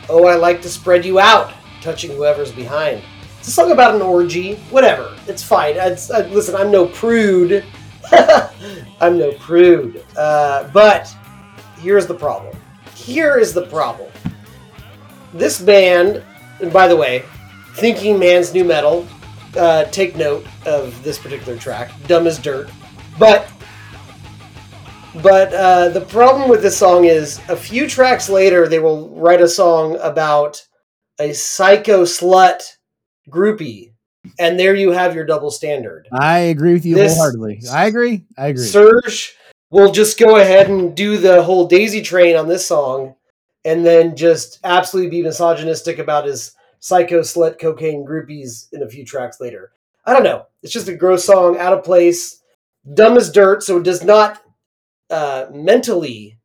Oh, 0.10 0.26
I 0.26 0.36
like 0.38 0.64
to 0.64 0.70
spread 0.70 1.06
you 1.06 1.20
out, 1.20 1.54
touching 1.80 2.12
whoever's 2.12 2.52
behind. 2.52 3.04
It's 3.38 3.50
a 3.50 3.52
song 3.52 3.72
about 3.72 3.94
an 3.94 4.02
orgy. 4.02 4.56
Whatever. 4.72 5.16
It's 5.28 5.44
fine. 5.44 5.78
Uh, 5.78 5.96
listen, 6.32 6.56
I'm 6.56 6.72
no 6.72 6.88
prude. 6.88 7.64
I'm 9.00 9.20
no 9.20 9.34
prude. 9.34 10.04
Uh, 10.18 10.68
but 10.74 11.16
here's 11.78 12.08
the 12.08 12.16
problem. 12.16 12.58
Here 13.04 13.38
is 13.38 13.54
the 13.54 13.66
problem. 13.68 14.10
This 15.34 15.60
band, 15.62 16.24
and 16.62 16.72
by 16.72 16.88
the 16.88 16.96
way, 16.96 17.24
Thinking 17.76 18.18
Man's 18.18 18.54
Nu 18.54 18.64
Metal, 18.64 19.06
uh, 19.58 19.84
take 19.86 20.16
note 20.16 20.46
of 20.66 21.04
this 21.04 21.18
particular 21.18 21.58
track. 21.58 21.92
Dumb 22.08 22.28
as 22.28 22.40
dirt. 22.40 22.70
But 23.20 23.52
but 25.22 25.54
uh, 25.54 25.90
the 25.90 26.02
problem 26.02 26.50
with 26.50 26.62
this 26.62 26.78
song 26.78 27.06
is 27.06 27.40
a 27.50 27.56
few 27.58 27.88
tracks 27.88 28.30
later 28.30 28.68
they 28.68 28.80
will 28.80 29.10
write 29.10 29.42
a 29.42 29.48
song 29.48 29.98
about 30.02 30.66
a 31.20 31.34
psycho 31.34 32.04
slut 32.04 32.64
groupie, 33.30 33.92
and 34.40 34.60
there 34.60 34.76
you 34.76 34.92
have 34.92 35.14
your 35.14 35.26
double 35.26 35.52
standard. 35.52 36.08
I 36.12 36.40
agree 36.40 36.74
with 36.74 36.86
you 36.86 36.96
This- 36.96 37.16
wholeheartedly. 37.16 37.64
I 37.72 37.86
agree. 37.88 38.26
I 38.38 38.48
agree. 38.48 38.66
Serj 38.66 39.32
will 39.74 39.92
just 39.92 40.20
go 40.20 40.36
ahead 40.36 40.70
and 40.70 40.96
do 40.96 41.18
the 41.18 41.42
whole 41.42 41.66
daisy 41.66 42.00
train 42.00 42.36
on 42.36 42.48
this 42.48 42.68
song 42.68 43.16
and 43.66 43.84
then 43.84 44.16
just 44.16 44.60
absolutely 44.64 45.10
be 45.10 45.24
misogynistic 45.24 45.98
about 45.98 46.28
his 46.28 46.52
psycho 46.80 47.22
slut 47.22 47.60
cocaine 47.60 48.06
groupies 48.06 48.68
in 48.72 48.84
a 48.84 48.88
few 48.88 49.04
tracks 49.04 49.42
later. 49.42 49.72
I 50.06 50.14
don't 50.14 50.22
know. 50.22 50.46
It's 50.62 50.72
just 50.72 50.90
a 50.90 50.96
gross 50.96 51.26
song, 51.26 51.58
out 51.58 51.74
of 51.74 51.84
place, 51.84 52.40
dumb 52.94 53.18
as 53.18 53.32
dirt, 53.32 53.64
so 53.64 53.78
it 53.78 53.84
does 53.84 54.04
not 54.04 54.44
uh, 55.10 55.48
mentally 55.52 56.38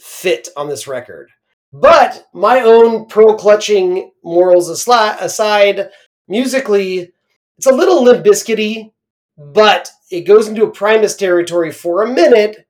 fit 0.00 0.48
on 0.56 0.68
this 0.68 0.88
record. 0.88 1.30
But 1.72 2.26
my 2.34 2.62
own 2.62 3.06
pearl 3.06 3.36
clutching 3.38 4.10
morals 4.24 4.68
aside, 4.68 5.90
musically, 6.26 7.12
it's 7.58 7.66
a 7.68 7.72
little 7.72 8.02
limp 8.02 8.26
biscuity, 8.26 8.90
but 9.38 9.88
it 10.10 10.22
goes 10.22 10.48
into 10.48 10.64
a 10.64 10.70
Primus 10.70 11.14
territory 11.14 11.70
for 11.70 12.02
a 12.02 12.12
minute. 12.12 12.66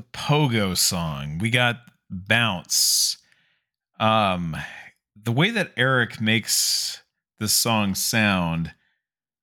The 0.00 0.18
pogo 0.18 0.74
song. 0.74 1.36
We 1.38 1.50
got 1.50 1.76
bounce. 2.08 3.18
Um 3.98 4.56
the 5.22 5.32
way 5.32 5.50
that 5.50 5.72
eric 5.76 6.18
makes 6.18 7.02
this 7.38 7.52
song 7.52 7.94
sound 7.94 8.72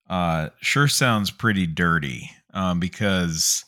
uh 0.09 0.49
sure 0.59 0.88
sounds 0.88 1.29
pretty 1.29 1.67
dirty 1.67 2.31
um 2.55 2.79
because 2.79 3.63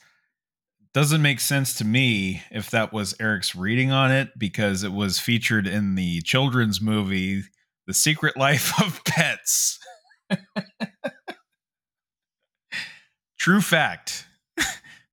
doesn't 0.96 1.22
make 1.22 1.40
sense 1.40 1.76
to 1.76 1.86
me 1.86 2.42
if 2.50 2.72
that 2.72 2.92
was 2.92 3.14
eric's 3.20 3.56
reading 3.56 3.92
on 3.92 4.12
it 4.12 4.30
because 4.40 4.82
it 4.82 4.92
was 4.92 5.20
featured 5.20 5.68
in 5.68 5.94
the 5.94 6.22
children's 6.22 6.82
movie 6.82 7.44
the 7.86 7.94
secret 7.94 8.36
life 8.36 8.74
of 8.82 9.04
pets. 9.04 9.78
True 13.38 13.62
fact. 13.62 14.26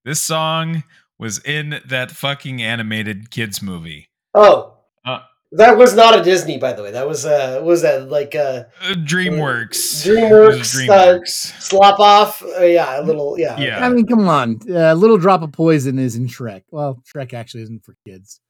This 0.04 0.20
song 0.20 0.84
was 1.18 1.38
in 1.44 1.80
that 1.86 2.10
fucking 2.10 2.62
animated 2.62 3.30
kids 3.30 3.62
movie. 3.62 4.08
Oh, 4.34 4.74
Uh, 5.04 5.20
that 5.52 5.78
was 5.78 5.94
not 5.94 6.18
a 6.18 6.22
Disney, 6.22 6.58
by 6.58 6.72
the 6.72 6.82
way. 6.82 6.90
That 6.90 7.08
was 7.08 7.24
uh, 7.24 7.60
was 7.62 7.82
that 7.82 8.08
like 8.10 8.34
uh, 8.34 8.64
Uh, 8.82 8.94
DreamWorks. 8.94 10.04
DreamWorks, 10.06 10.82
It 10.82 10.90
uh, 10.90 11.18
DreamWorks. 11.18 11.28
slop 11.62 12.00
off. 12.00 12.42
Uh, 12.42 12.64
yeah, 12.64 13.00
a 13.00 13.02
little. 13.02 13.38
Yeah, 13.38 13.58
Yeah. 13.58 13.84
I 13.84 13.88
mean, 13.88 14.06
come 14.06 14.28
on. 14.28 14.58
A 14.68 14.94
little 14.94 15.16
drop 15.18 15.42
of 15.42 15.52
poison 15.52 15.98
is 15.98 16.16
in 16.16 16.26
Shrek. 16.26 16.62
Well, 16.70 17.02
Shrek 17.06 17.32
actually 17.32 17.62
isn't 17.62 17.84
for 17.84 17.94
kids. 18.06 18.40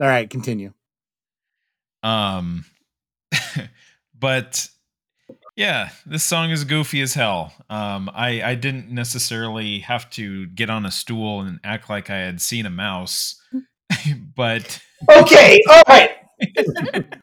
All 0.00 0.08
right, 0.08 0.28
continue. 0.28 0.72
Um, 2.02 2.64
but 4.18 4.68
yeah, 5.56 5.90
this 6.06 6.24
song 6.24 6.50
is 6.50 6.64
goofy 6.64 7.00
as 7.02 7.14
hell. 7.14 7.52
Um, 7.68 8.10
I 8.14 8.42
I 8.42 8.54
didn't 8.54 8.90
necessarily 8.90 9.80
have 9.80 10.08
to 10.10 10.46
get 10.46 10.70
on 10.70 10.86
a 10.86 10.90
stool 10.90 11.40
and 11.40 11.60
act 11.64 11.90
like 11.90 12.10
I 12.10 12.18
had 12.18 12.40
seen 12.40 12.66
a 12.66 12.70
mouse, 12.70 13.40
but 14.36 14.80
Okay, 15.10 15.60
all 15.70 15.82
right. 15.88 16.10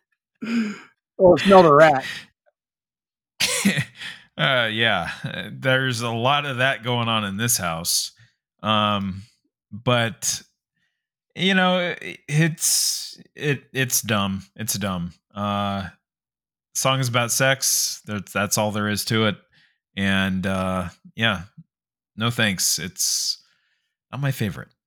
Oh, 1.21 1.35
smelled 1.35 1.65
a 1.65 1.73
rat. 1.73 2.05
uh, 4.37 4.69
yeah, 4.71 5.09
uh, 5.23 5.49
there's 5.51 6.01
a 6.01 6.09
lot 6.09 6.45
of 6.45 6.57
that 6.57 6.83
going 6.83 7.07
on 7.09 7.25
in 7.25 7.37
this 7.37 7.57
house. 7.57 8.11
Um, 8.63 9.23
but 9.71 10.41
you 11.35 11.53
know, 11.53 11.93
it's 12.27 13.19
it 13.35 13.63
it's 13.73 14.01
dumb. 14.01 14.43
It's 14.55 14.75
dumb. 14.75 15.13
Uh, 15.33 15.89
song 16.79 16.99
is 16.99 17.07
about 17.07 17.31
sex. 17.31 18.01
That's 18.05 18.57
all 18.57 18.71
there 18.71 18.87
is 18.87 19.05
to 19.05 19.27
it. 19.27 19.37
And 19.95 20.45
uh, 20.47 20.89
yeah, 21.15 21.43
no 22.15 22.29
thanks. 22.29 22.79
It's 22.79 23.43
not 24.11 24.21
my 24.21 24.31
favorite. 24.31 24.69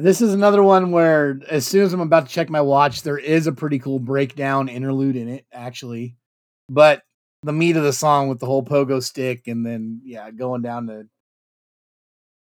This 0.00 0.20
is 0.20 0.34
another 0.34 0.62
one 0.62 0.90
where, 0.90 1.40
as 1.48 1.66
soon 1.66 1.84
as 1.84 1.92
I'm 1.92 2.00
about 2.00 2.26
to 2.26 2.32
check 2.32 2.50
my 2.50 2.60
watch, 2.60 3.02
there 3.02 3.18
is 3.18 3.46
a 3.46 3.52
pretty 3.52 3.78
cool 3.78 3.98
breakdown 3.98 4.68
interlude 4.68 5.16
in 5.16 5.28
it, 5.28 5.46
actually. 5.52 6.16
But 6.68 7.02
the 7.42 7.52
meat 7.52 7.76
of 7.76 7.84
the 7.84 7.92
song 7.92 8.28
with 8.28 8.40
the 8.40 8.46
whole 8.46 8.64
pogo 8.64 9.02
stick 9.02 9.46
and 9.46 9.64
then, 9.64 10.00
yeah, 10.04 10.30
going 10.30 10.62
down 10.62 10.88
to, 10.88 11.06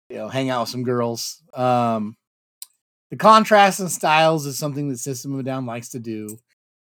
you 0.09 0.17
know, 0.17 0.29
hang 0.29 0.49
out 0.49 0.63
with 0.63 0.71
some 0.71 0.85
girls. 0.85 1.43
Um, 1.55 2.17
the 3.11 3.17
contrast 3.17 3.81
in 3.81 3.89
styles 3.89 4.47
is 4.47 4.59
something 4.59 4.89
that 4.89 4.99
System 4.99 5.39
of 5.39 5.45
Down 5.45 5.67
likes 5.67 5.91
to 5.91 5.99
do, 5.99 6.39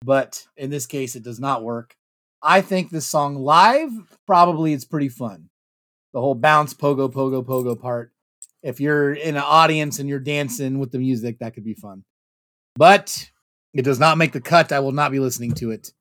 but 0.04 0.46
in 0.58 0.70
this 0.70 0.86
case, 0.86 1.16
it 1.16 1.24
does 1.24 1.40
not 1.40 1.64
work. 1.64 1.96
I 2.42 2.62
think 2.62 2.90
this 2.90 3.06
song 3.06 3.36
live, 3.36 3.92
probably 4.26 4.74
it's 4.74 4.86
pretty 4.86 5.10
fun. 5.10 5.50
The 6.14 6.22
whole 6.22 6.36
bounce, 6.36 6.74
pogo, 6.74 7.12
pogo, 7.12 7.46
pogo 7.46 7.80
part 7.80 8.12
if 8.62 8.80
you're 8.80 9.14
in 9.14 9.36
an 9.36 9.44
audience 9.44 10.00
and 10.00 10.10
you're 10.10 10.20
dancing 10.20 10.80
with 10.80 10.92
the 10.92 11.00
music, 11.00 11.40
that 11.40 11.54
could 11.54 11.64
be 11.64 11.74
fun. 11.74 12.04
But 12.76 13.30
it 13.74 13.84
does 13.84 14.00
not 14.00 14.18
make 14.18 14.32
the 14.32 14.42
cut. 14.42 14.72
I 14.72 14.80
will 14.80 14.92
not 14.92 15.12
be 15.12 15.20
listening 15.20 15.54
to 15.56 15.72
it 15.72 15.92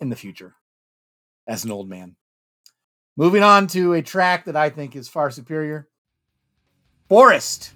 in 0.00 0.08
the 0.08 0.16
future 0.16 0.54
as 1.46 1.64
an 1.64 1.70
old 1.70 1.88
man. 1.88 2.16
Moving 3.16 3.42
on 3.42 3.66
to 3.68 3.94
a 3.94 4.02
track 4.02 4.46
that 4.46 4.56
I 4.56 4.70
think 4.70 4.96
is 4.96 5.08
far 5.08 5.30
superior 5.30 5.88
Forest. 7.08 7.72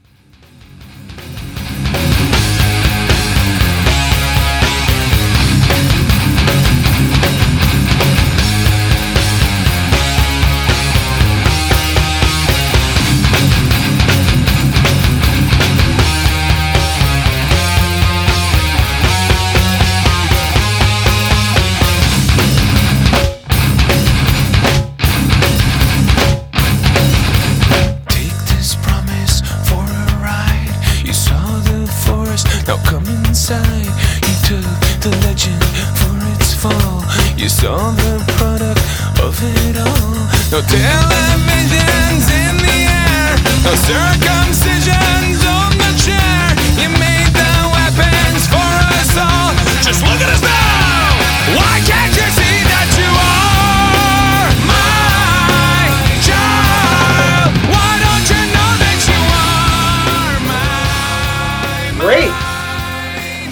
No 40.55 40.61
televisions 40.61 42.31
in 42.31 42.55
the 42.63 42.87
air. 42.87 43.35
No 43.67 43.75
circumcisions 43.75 45.43
on 45.43 45.75
the 45.83 45.91
chair. 45.99 46.47
You 46.79 46.95
made 46.95 47.31
the 47.35 47.55
weapons 47.75 48.47
for 48.47 48.71
us 48.95 49.19
all. 49.19 49.51
Just 49.83 50.07
look 50.07 50.23
at 50.23 50.31
us 50.31 50.43
now. 50.47 51.59
Why 51.59 51.83
can't 51.83 52.15
you 52.15 52.29
see 52.39 52.63
that 52.71 52.87
you 52.95 53.11
are 53.19 54.47
my 54.71 55.91
child? 56.23 57.51
Why 57.75 57.99
don't 57.99 58.27
you 58.31 58.43
know 58.55 58.73
that 58.79 59.01
you 59.11 59.21
are 59.35 60.39
my 60.55 61.99
my 61.99 61.99
Great. 61.99 62.31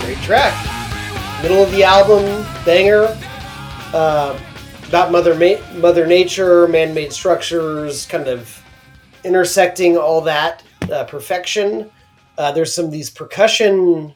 Great 0.06 0.22
track. 0.22 0.54
Middle 1.42 1.64
of 1.64 1.72
the 1.72 1.82
album, 1.82 2.46
banger. 2.64 3.08
Uh, 3.92 4.38
about 4.92 5.10
Mother 5.10 5.34
Ma- 5.34 5.78
Mother 5.78 6.06
Nature, 6.06 6.68
man-made 6.68 7.14
structures, 7.14 8.04
kind 8.04 8.28
of 8.28 8.62
intersecting 9.24 9.96
all 9.96 10.20
that 10.20 10.62
uh, 10.92 11.04
perfection. 11.04 11.90
Uh, 12.36 12.52
there's 12.52 12.74
some 12.74 12.84
of 12.84 12.90
these 12.90 13.08
percussion 13.08 14.14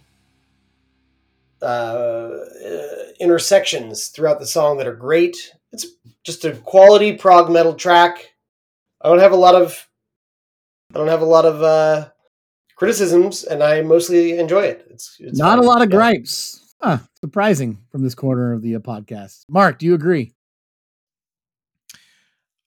uh, 1.63 1.65
uh, 1.65 2.87
intersections 3.19 4.09
throughout 4.09 4.39
the 4.39 4.45
song 4.45 4.77
that 4.77 4.87
are 4.87 4.95
great. 4.95 5.51
It's 5.73 5.87
just 6.25 6.45
a 6.45 6.53
quality 6.53 7.15
prog 7.15 7.51
metal 7.51 7.73
track. 7.73 8.35
I 9.01 9.09
don't 9.09 9.21
have 9.21 9.33
a 9.33 9.37
lot 9.37 9.55
of 9.55 9.89
I 10.95 10.99
don't 10.99 11.09
have 11.09 11.23
a 11.23 11.25
lot 11.25 11.47
of 11.47 11.63
uh, 11.63 12.11
criticisms, 12.75 13.45
and 13.45 13.63
I 13.63 13.81
mostly 13.81 14.39
enjoy 14.39 14.65
it. 14.65 14.87
It's, 14.91 15.17
it's 15.21 15.39
Not 15.39 15.59
a 15.59 15.63
lot 15.63 15.81
of 15.81 15.89
gripes. 15.89 16.75
Huh, 16.83 16.99
surprising 17.19 17.79
from 17.91 18.03
this 18.03 18.15
corner 18.15 18.53
of 18.53 18.61
the 18.61 18.77
uh, 18.77 18.81
podcast. 18.81 19.47
Mark, 19.49 19.79
do 19.79 19.87
you 19.87 19.95
agree? 19.95 20.36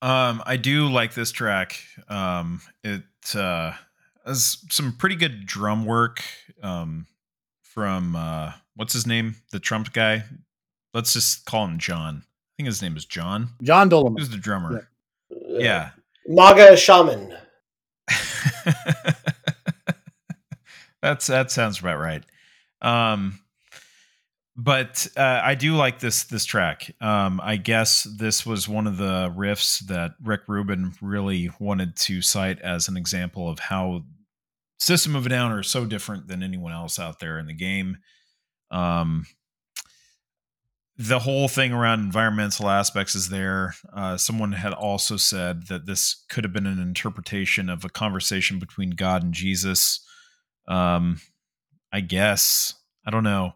Um, 0.02 0.42
I 0.46 0.56
do 0.56 0.88
like 0.88 1.14
this 1.14 1.30
track. 1.30 1.78
Um, 2.08 2.60
it 2.82 3.02
uh, 3.34 3.72
has 4.26 4.58
some 4.70 4.92
pretty 4.92 5.16
good 5.16 5.46
drum 5.46 5.84
work. 5.84 6.22
Um, 6.62 7.06
from 7.62 8.16
uh, 8.16 8.52
what's 8.74 8.92
his 8.92 9.06
name, 9.06 9.36
the 9.52 9.60
Trump 9.60 9.92
guy. 9.92 10.24
Let's 10.92 11.12
just 11.12 11.44
call 11.46 11.64
him 11.66 11.78
John. 11.78 12.24
I 12.26 12.26
think 12.56 12.66
his 12.66 12.82
name 12.82 12.96
is 12.96 13.04
John. 13.04 13.50
John 13.62 13.88
Dolmayan. 13.88 14.18
Who's 14.18 14.28
the 14.30 14.36
drummer? 14.36 14.88
Uh, 15.30 15.36
Yeah. 15.48 15.90
Maga 16.26 16.76
Shaman. 16.76 17.34
That's 21.02 21.26
that 21.28 21.50
sounds 21.50 21.80
about 21.80 21.98
right. 21.98 22.22
Um, 22.82 23.38
but 24.62 25.06
uh, 25.16 25.40
I 25.42 25.54
do 25.54 25.74
like 25.74 26.00
this 26.00 26.24
this 26.24 26.44
track. 26.44 26.94
Um, 27.00 27.40
I 27.42 27.56
guess 27.56 28.02
this 28.02 28.44
was 28.44 28.68
one 28.68 28.86
of 28.86 28.98
the 28.98 29.32
riffs 29.34 29.78
that 29.86 30.12
Rick 30.22 30.42
Rubin 30.48 30.92
really 31.00 31.50
wanted 31.58 31.96
to 31.96 32.20
cite 32.20 32.60
as 32.60 32.86
an 32.86 32.98
example 32.98 33.48
of 33.48 33.58
how 33.58 34.02
System 34.78 35.16
of 35.16 35.24
a 35.24 35.30
Down 35.30 35.50
are 35.52 35.62
so 35.62 35.86
different 35.86 36.28
than 36.28 36.42
anyone 36.42 36.72
else 36.72 36.98
out 36.98 37.20
there 37.20 37.38
in 37.38 37.46
the 37.46 37.54
game. 37.54 37.98
Um, 38.70 39.26
the 40.98 41.20
whole 41.20 41.48
thing 41.48 41.72
around 41.72 42.00
environmental 42.00 42.68
aspects 42.68 43.14
is 43.14 43.30
there. 43.30 43.74
Uh, 43.94 44.18
someone 44.18 44.52
had 44.52 44.74
also 44.74 45.16
said 45.16 45.68
that 45.68 45.86
this 45.86 46.24
could 46.28 46.44
have 46.44 46.52
been 46.52 46.66
an 46.66 46.78
interpretation 46.78 47.70
of 47.70 47.82
a 47.82 47.88
conversation 47.88 48.58
between 48.58 48.90
God 48.90 49.22
and 49.22 49.32
Jesus. 49.32 50.00
Um, 50.68 51.18
I 51.90 52.00
guess 52.00 52.74
I 53.06 53.10
don't 53.10 53.24
know. 53.24 53.54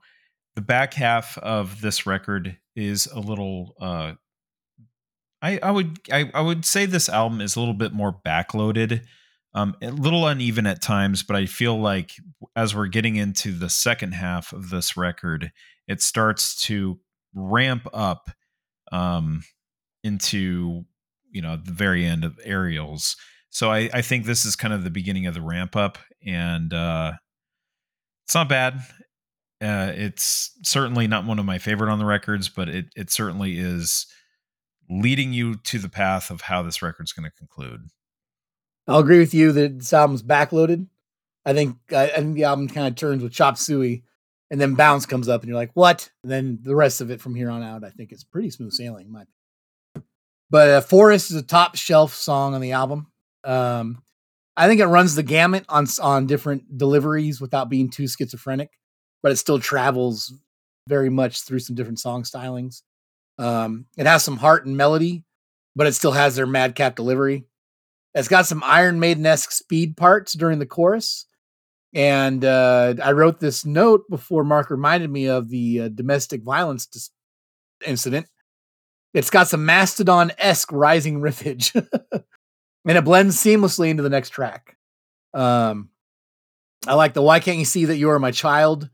The 0.56 0.62
back 0.62 0.94
half 0.94 1.36
of 1.38 1.80
this 1.80 2.06
record 2.06 2.58
is 2.76 3.06
a 3.06 3.20
little. 3.20 3.74
Uh, 3.80 4.12
I 5.42 5.58
I 5.62 5.70
would 5.70 5.98
I, 6.12 6.30
I 6.32 6.40
would 6.40 6.64
say 6.64 6.86
this 6.86 7.08
album 7.08 7.40
is 7.40 7.56
a 7.56 7.60
little 7.60 7.74
bit 7.74 7.92
more 7.92 8.16
backloaded, 8.24 9.04
um, 9.54 9.76
a 9.82 9.90
little 9.90 10.26
uneven 10.26 10.66
at 10.66 10.80
times. 10.80 11.22
But 11.22 11.36
I 11.36 11.46
feel 11.46 11.78
like 11.78 12.12
as 12.54 12.74
we're 12.74 12.86
getting 12.86 13.16
into 13.16 13.52
the 13.52 13.68
second 13.68 14.12
half 14.12 14.52
of 14.52 14.70
this 14.70 14.96
record, 14.96 15.50
it 15.88 16.00
starts 16.00 16.60
to 16.62 17.00
ramp 17.34 17.86
up 17.92 18.30
um, 18.92 19.42
into 20.04 20.84
you 21.30 21.42
know 21.42 21.56
the 21.56 21.72
very 21.72 22.04
end 22.04 22.24
of 22.24 22.38
aerials. 22.44 23.16
So 23.50 23.70
I, 23.70 23.88
I 23.92 24.02
think 24.02 24.24
this 24.24 24.44
is 24.44 24.56
kind 24.56 24.74
of 24.74 24.82
the 24.82 24.90
beginning 24.90 25.26
of 25.26 25.34
the 25.34 25.42
ramp 25.42 25.76
up, 25.76 25.98
and 26.24 26.72
uh, 26.72 27.12
it's 28.24 28.34
not 28.34 28.48
bad. 28.48 28.80
Uh, 29.64 29.92
it's 29.96 30.50
certainly 30.62 31.06
not 31.06 31.24
one 31.24 31.38
of 31.38 31.46
my 31.46 31.56
favorite 31.56 31.90
on 31.90 31.98
the 31.98 32.04
records, 32.04 32.50
but 32.50 32.68
it 32.68 32.86
it 32.94 33.10
certainly 33.10 33.58
is 33.58 34.06
leading 34.90 35.32
you 35.32 35.54
to 35.54 35.78
the 35.78 35.88
path 35.88 36.30
of 36.30 36.42
how 36.42 36.62
this 36.62 36.82
record's 36.82 37.12
going 37.12 37.24
to 37.24 37.36
conclude. 37.36 37.88
I'll 38.86 38.98
agree 38.98 39.18
with 39.18 39.32
you 39.32 39.52
that 39.52 39.78
this 39.78 39.92
album's 39.94 40.22
backloaded. 40.22 40.86
I 41.46 41.54
think 41.54 41.76
I, 41.90 42.04
I 42.04 42.16
think 42.16 42.34
the 42.34 42.44
album 42.44 42.68
kind 42.68 42.86
of 42.86 42.94
turns 42.94 43.22
with 43.22 43.32
Chop 43.32 43.56
Suey, 43.56 44.04
and 44.50 44.60
then 44.60 44.74
Bounce 44.74 45.06
comes 45.06 45.28
up, 45.28 45.40
and 45.40 45.48
you're 45.48 45.58
like, 45.58 45.72
"What?" 45.72 46.10
And 46.22 46.30
then 46.30 46.58
the 46.62 46.76
rest 46.76 47.00
of 47.00 47.10
it 47.10 47.20
from 47.20 47.34
here 47.34 47.48
on 47.48 47.62
out, 47.62 47.84
I 47.84 47.90
think 47.90 48.12
it's 48.12 48.24
pretty 48.24 48.50
smooth 48.50 48.72
sailing. 48.72 49.10
My 49.10 49.24
but 50.50 50.70
uh, 50.70 50.80
Forest 50.82 51.30
is 51.30 51.36
a 51.36 51.42
top 51.42 51.74
shelf 51.76 52.14
song 52.14 52.54
on 52.54 52.60
the 52.60 52.72
album. 52.72 53.06
Um, 53.44 54.02
I 54.56 54.68
think 54.68 54.80
it 54.80 54.86
runs 54.86 55.14
the 55.14 55.22
gamut 55.22 55.64
on 55.68 55.86
on 56.00 56.26
different 56.26 56.76
deliveries 56.76 57.40
without 57.40 57.68
being 57.68 57.90
too 57.90 58.06
schizophrenic, 58.06 58.70
but 59.24 59.32
it 59.32 59.36
still 59.36 59.58
travels 59.58 60.34
very 60.86 61.08
much 61.08 61.40
through 61.40 61.58
some 61.58 61.74
different 61.74 61.98
song 61.98 62.24
stylings. 62.24 62.82
Um, 63.38 63.86
it 63.96 64.04
has 64.04 64.22
some 64.22 64.36
heart 64.36 64.66
and 64.66 64.76
melody, 64.76 65.24
but 65.74 65.86
it 65.86 65.94
still 65.94 66.12
has 66.12 66.36
their 66.36 66.46
madcap 66.46 66.94
delivery. 66.94 67.46
It's 68.14 68.28
got 68.28 68.44
some 68.46 68.62
Iron 68.62 69.00
Maiden 69.00 69.24
esque 69.24 69.50
speed 69.50 69.96
parts 69.96 70.34
during 70.34 70.58
the 70.58 70.66
chorus. 70.66 71.24
And 71.94 72.44
uh, 72.44 72.94
I 73.02 73.12
wrote 73.12 73.40
this 73.40 73.64
note 73.64 74.02
before 74.10 74.44
Mark 74.44 74.68
reminded 74.68 75.10
me 75.10 75.26
of 75.26 75.48
the 75.48 75.80
uh, 75.80 75.88
domestic 75.88 76.42
violence 76.42 76.84
dis- 76.84 77.10
incident. 77.86 78.26
It's 79.14 79.30
got 79.30 79.48
some 79.48 79.64
Mastodon 79.64 80.32
esque 80.36 80.70
rising 80.70 81.20
riffage, 81.20 81.74
and 82.12 82.98
it 82.98 83.04
blends 83.04 83.36
seamlessly 83.36 83.88
into 83.88 84.02
the 84.02 84.10
next 84.10 84.30
track. 84.30 84.76
Um, 85.32 85.88
I 86.86 86.94
like 86.94 87.14
the 87.14 87.22
"Why 87.22 87.38
can't 87.38 87.58
you 87.58 87.64
see 87.64 87.86
that 87.86 87.96
you 87.96 88.10
are 88.10 88.18
my 88.18 88.32
child?" 88.32 88.90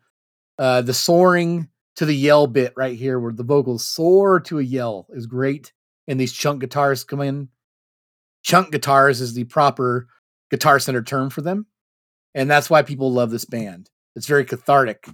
Uh, 0.60 0.82
the 0.82 0.94
soaring 0.94 1.68
to 1.96 2.06
the 2.06 2.14
yell 2.14 2.46
bit 2.46 2.72
right 2.76 2.96
here, 2.96 3.18
where 3.18 3.32
the 3.32 3.42
vocals 3.42 3.84
soar 3.84 4.38
to 4.38 4.60
a 4.60 4.62
yell, 4.62 5.08
is 5.10 5.26
great, 5.26 5.72
and 6.06 6.20
these 6.20 6.32
chunk 6.32 6.60
guitars 6.60 7.02
come 7.02 7.20
in. 7.20 7.48
Chunk 8.42 8.70
guitars 8.70 9.20
is 9.20 9.34
the 9.34 9.44
proper 9.44 10.06
guitar 10.50 10.78
center 10.78 11.02
term 11.02 11.30
for 11.30 11.40
them 11.40 11.66
and 12.34 12.50
that's 12.50 12.70
why 12.70 12.82
people 12.82 13.12
love 13.12 13.30
this 13.30 13.44
band. 13.44 13.90
It's 14.16 14.26
very 14.26 14.44
cathartic. 14.44 15.08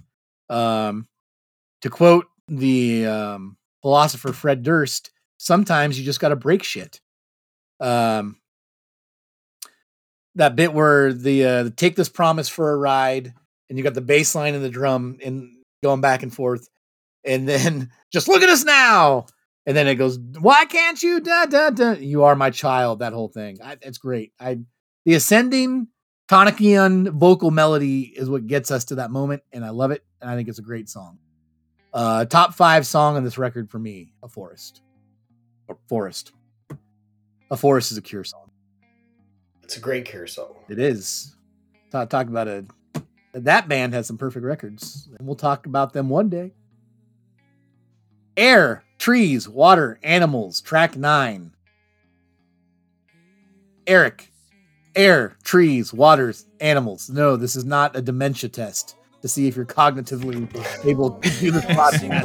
Um, 0.49 1.07
to 1.81 1.89
quote 1.89 2.27
the 2.47 3.05
um, 3.05 3.57
philosopher 3.81 4.31
fred 4.31 4.63
durst 4.63 5.11
sometimes 5.37 5.99
you 5.99 6.05
just 6.05 6.19
got 6.19 6.29
to 6.29 6.35
break 6.35 6.63
shit. 6.63 7.01
Um, 7.79 8.37
that 10.35 10.55
bit 10.55 10.73
where 10.73 11.13
the 11.13 11.45
uh, 11.45 11.69
take 11.75 11.95
this 11.95 12.09
promise 12.09 12.47
for 12.47 12.71
a 12.71 12.77
ride 12.77 13.33
and 13.69 13.77
you 13.77 13.83
got 13.83 13.93
the 13.93 14.01
bass 14.01 14.35
line 14.35 14.55
and 14.55 14.63
the 14.63 14.69
drum 14.69 15.17
and 15.23 15.49
going 15.83 16.01
back 16.01 16.23
and 16.23 16.33
forth 16.33 16.67
and 17.23 17.47
then 17.47 17.91
just 18.11 18.27
look 18.27 18.41
at 18.41 18.49
us 18.49 18.63
now 18.63 19.25
and 19.67 19.75
then 19.75 19.87
it 19.87 19.95
goes, 19.95 20.17
"Why 20.17 20.65
can't 20.65 21.03
you?" 21.03 21.19
Da 21.19 21.45
da 21.45 21.69
da. 21.69 21.91
You 21.91 22.23
are 22.23 22.35
my 22.35 22.49
child. 22.49 22.99
That 22.99 23.13
whole 23.13 23.27
thing. 23.27 23.57
I, 23.61 23.77
it's 23.81 23.97
great. 23.97 24.31
I 24.39 24.59
the 25.05 25.13
ascending 25.13 25.89
tonic-ian 26.27 27.19
vocal 27.19 27.51
melody 27.51 28.01
is 28.01 28.29
what 28.29 28.47
gets 28.47 28.71
us 28.71 28.85
to 28.85 28.95
that 28.95 29.11
moment, 29.11 29.43
and 29.51 29.63
I 29.63 29.69
love 29.69 29.91
it. 29.91 30.03
And 30.21 30.31
I 30.31 30.35
think 30.35 30.47
it's 30.47 30.57
a 30.57 30.63
great 30.63 30.89
song. 30.89 31.19
Uh, 31.93 32.25
top 32.25 32.53
five 32.55 32.87
song 32.87 33.17
on 33.17 33.25
this 33.25 33.37
record 33.37 33.69
for 33.69 33.77
me, 33.77 34.13
"A 34.23 34.29
Forest." 34.29 34.81
Or 35.67 35.77
Forest. 35.89 36.31
A 37.51 37.57
Forest 37.57 37.91
is 37.91 37.97
a 37.97 38.01
Cure 38.01 38.23
song. 38.23 38.49
It's 39.63 39.75
a 39.75 39.81
great 39.81 40.05
Cure 40.05 40.27
song. 40.27 40.55
It 40.69 40.79
is. 40.79 41.35
Talk, 41.91 42.09
talk 42.09 42.27
about 42.27 42.47
a 42.47 42.65
that 43.43 43.67
band 43.67 43.93
has 43.93 44.07
some 44.07 44.17
perfect 44.17 44.45
records, 44.45 45.07
and 45.17 45.27
we'll 45.27 45.35
talk 45.35 45.65
about 45.65 45.93
them 45.93 46.09
one 46.09 46.29
day. 46.29 46.53
Air, 48.35 48.83
trees, 48.99 49.47
water, 49.49 49.99
animals. 50.03 50.61
Track 50.61 50.95
nine. 50.95 51.53
Eric, 53.87 54.31
air, 54.95 55.37
trees, 55.43 55.93
waters, 55.93 56.45
animals. 56.59 57.09
No, 57.09 57.35
this 57.37 57.55
is 57.55 57.65
not 57.65 57.95
a 57.95 58.01
dementia 58.01 58.49
test 58.49 58.95
to 59.21 59.27
see 59.27 59.47
if 59.47 59.55
you're 59.55 59.65
cognitively 59.65 60.47
able 60.85 61.11
to 61.11 61.29
do 61.39 61.51
this 61.51 61.65
podcast. 61.65 62.23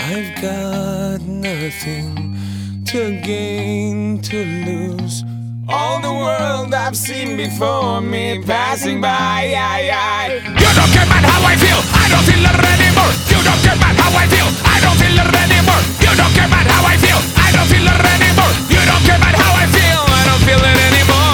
I've 0.00 0.42
got 0.42 1.20
nothing 1.26 2.36
to 2.86 3.20
gain, 3.20 4.22
to 4.22 4.44
lose. 4.64 5.22
All 5.68 6.00
the 6.00 6.12
world 6.12 6.72
I've 6.74 6.96
seen 6.96 7.36
before 7.36 8.00
me 8.00 8.40
passing 8.42 9.00
by. 9.00 9.08
I, 9.56 9.90
I. 9.90 10.34
You 10.46 10.70
don't 10.78 10.90
care 10.94 11.02
about 11.06 11.24
how 11.26 11.42
I 11.42 11.56
feel. 11.58 11.80
I 11.90 12.06
don't 12.06 12.22
feel 12.22 12.38
it 12.38 12.54
anymore. 12.54 13.10
You 13.26 13.40
don't 13.42 13.60
care 13.66 13.74
about 13.74 13.96
how 13.98 14.14
I 14.14 14.26
feel. 14.30 14.46
I 14.62 14.78
don't 14.78 14.94
feel 14.94 15.16
it 15.18 15.26
anymore. 15.26 15.82
You 15.98 16.12
don't 16.14 16.32
care 16.38 16.46
about 16.46 16.66
how 16.70 16.86
I 16.86 16.96
feel. 17.02 17.18
I 17.18 17.48
don't 17.50 17.66
feel 17.66 17.82
it 17.82 17.98
anymore. 18.14 18.52
You 18.70 18.78
don't 18.86 19.02
care 19.02 19.18
about 19.18 19.34
how 19.34 19.52
I 19.58 19.66
feel. 19.66 20.00
I 20.06 20.22
don't 20.30 20.42
feel 20.46 20.62
it 20.62 20.78
anymore. 20.86 21.26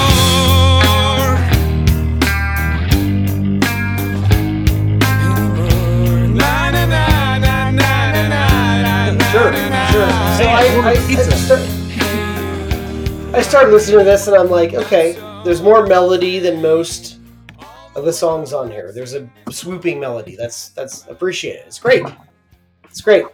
Na, 6.33 6.71
na, 6.73 6.83
na, 6.89 7.37
na, 7.37 7.69
na, 7.69 7.91
na, 8.11 8.41
na, 8.81 9.13
na, 9.13 9.29
Sure, 9.29 9.53
sure. 9.53 9.69
na. 9.69 10.37
So 10.37 10.43
I, 10.43 10.65
I, 10.81 10.97
I, 10.97 11.13
start, 11.37 11.61
I 11.61 11.82
started 13.41 13.71
listening 13.71 13.99
to 13.99 14.03
this 14.05 14.27
and 14.27 14.35
I'm 14.35 14.49
like, 14.49 14.73
okay, 14.73 15.13
there's 15.43 15.61
more 15.61 15.87
melody 15.87 16.39
than 16.39 16.61
most 16.61 17.17
of 17.95 18.05
the 18.05 18.13
songs 18.13 18.53
on 18.53 18.69
here. 18.69 18.91
There's 18.93 19.13
a 19.13 19.27
swooping 19.49 19.99
melody. 19.99 20.35
That's 20.35 20.69
that's 20.69 21.07
appreciated. 21.07 21.63
It's 21.65 21.79
great. 21.79 22.03
It's 22.83 23.01
great. 23.01 23.25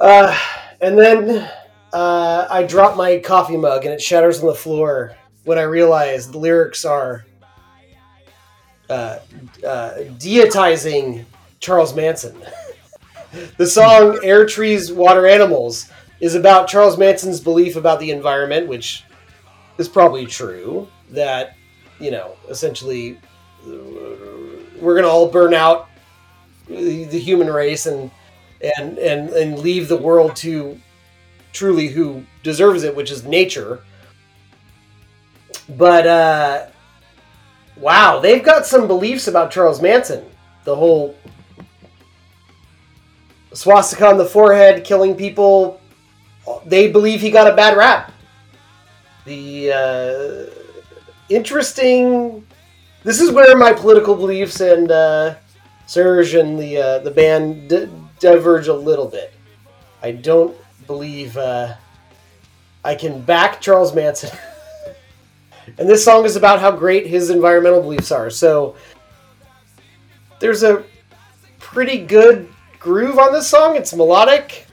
Uh, 0.00 0.38
and 0.80 0.98
then 0.98 1.50
uh, 1.92 2.46
I 2.50 2.62
drop 2.62 2.96
my 2.96 3.18
coffee 3.18 3.56
mug 3.56 3.84
and 3.84 3.92
it 3.94 4.00
shatters 4.00 4.40
on 4.40 4.46
the 4.46 4.54
floor 4.54 5.16
when 5.44 5.58
I 5.58 5.62
realize 5.62 6.30
the 6.30 6.38
lyrics 6.38 6.84
are 6.84 7.24
uh, 8.88 9.18
uh, 9.66 9.94
deitizing 10.18 11.24
Charles 11.60 11.94
Manson. 11.94 12.36
the 13.56 13.66
song 13.66 14.18
Air 14.22 14.46
Trees 14.46 14.92
Water 14.92 15.26
Animals 15.26 15.90
is 16.20 16.34
about 16.34 16.68
Charles 16.68 16.98
Manson's 16.98 17.40
belief 17.40 17.76
about 17.76 18.00
the 18.00 18.10
environment, 18.10 18.66
which 18.68 19.04
is 19.78 19.88
probably 19.88 20.26
true. 20.26 20.88
That, 21.10 21.56
you 22.00 22.10
know, 22.10 22.36
essentially 22.48 23.18
we're 23.64 24.94
going 24.94 25.02
to 25.04 25.08
all 25.08 25.28
burn 25.28 25.54
out 25.54 25.88
the 26.68 27.18
human 27.18 27.48
race 27.48 27.86
and, 27.86 28.10
and, 28.78 28.98
and, 28.98 29.30
and 29.30 29.58
leave 29.58 29.88
the 29.88 29.96
world 29.96 30.34
to 30.36 30.80
truly 31.52 31.88
who 31.88 32.24
deserves 32.42 32.82
it, 32.82 32.94
which 32.94 33.10
is 33.10 33.24
nature. 33.24 33.80
But, 35.68 36.06
uh, 36.06 36.66
wow, 37.76 38.20
they've 38.20 38.42
got 38.42 38.66
some 38.66 38.86
beliefs 38.86 39.28
about 39.28 39.50
Charles 39.50 39.80
Manson. 39.80 40.24
The 40.64 40.74
whole 40.76 41.16
swastika 43.52 44.06
on 44.06 44.18
the 44.18 44.26
forehead, 44.26 44.84
killing 44.84 45.14
people. 45.14 45.80
They 46.64 46.90
believe 46.90 47.20
he 47.20 47.30
got 47.30 47.50
a 47.50 47.56
bad 47.56 47.76
rap. 47.76 48.12
The 49.24 49.72
uh, 49.72 50.54
interesting. 51.28 52.46
This 53.02 53.20
is 53.20 53.30
where 53.30 53.56
my 53.56 53.72
political 53.72 54.14
beliefs 54.14 54.60
and 54.60 54.90
uh, 54.90 55.36
Serj 55.86 56.38
and 56.38 56.58
the 56.58 56.76
uh, 56.78 56.98
the 57.00 57.10
band 57.10 57.68
d- 57.68 57.88
diverge 58.18 58.68
a 58.68 58.74
little 58.74 59.06
bit. 59.06 59.32
I 60.02 60.12
don't 60.12 60.56
believe 60.86 61.36
uh, 61.36 61.74
I 62.84 62.94
can 62.94 63.20
back 63.20 63.60
Charles 63.60 63.94
Manson. 63.94 64.30
and 65.78 65.88
this 65.88 66.04
song 66.04 66.24
is 66.24 66.36
about 66.36 66.60
how 66.60 66.70
great 66.70 67.06
his 67.06 67.30
environmental 67.30 67.80
beliefs 67.80 68.12
are. 68.12 68.30
So 68.30 68.76
there's 70.38 70.62
a 70.62 70.84
pretty 71.58 71.98
good 71.98 72.48
groove 72.78 73.18
on 73.18 73.32
this 73.32 73.48
song. 73.48 73.76
It's 73.76 73.92
melodic. 73.94 74.65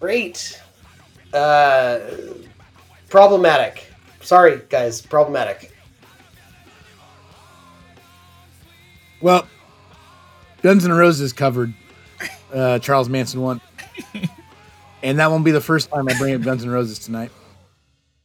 Great. 0.00 0.60
Uh, 1.32 2.00
problematic. 3.08 3.86
Sorry, 4.20 4.60
guys. 4.68 5.00
Problematic. 5.00 5.72
Well, 9.20 9.46
Guns 10.62 10.84
N' 10.84 10.92
Roses 10.92 11.32
covered 11.32 11.72
uh, 12.52 12.78
Charles 12.78 13.08
Manson 13.08 13.40
one, 13.40 13.60
and 15.02 15.18
that 15.18 15.30
won't 15.30 15.44
be 15.44 15.50
the 15.50 15.60
first 15.60 15.90
time 15.90 16.08
I 16.08 16.18
bring 16.18 16.34
up 16.34 16.42
Guns 16.42 16.62
N' 16.62 16.70
Roses 16.70 16.98
tonight. 16.98 17.30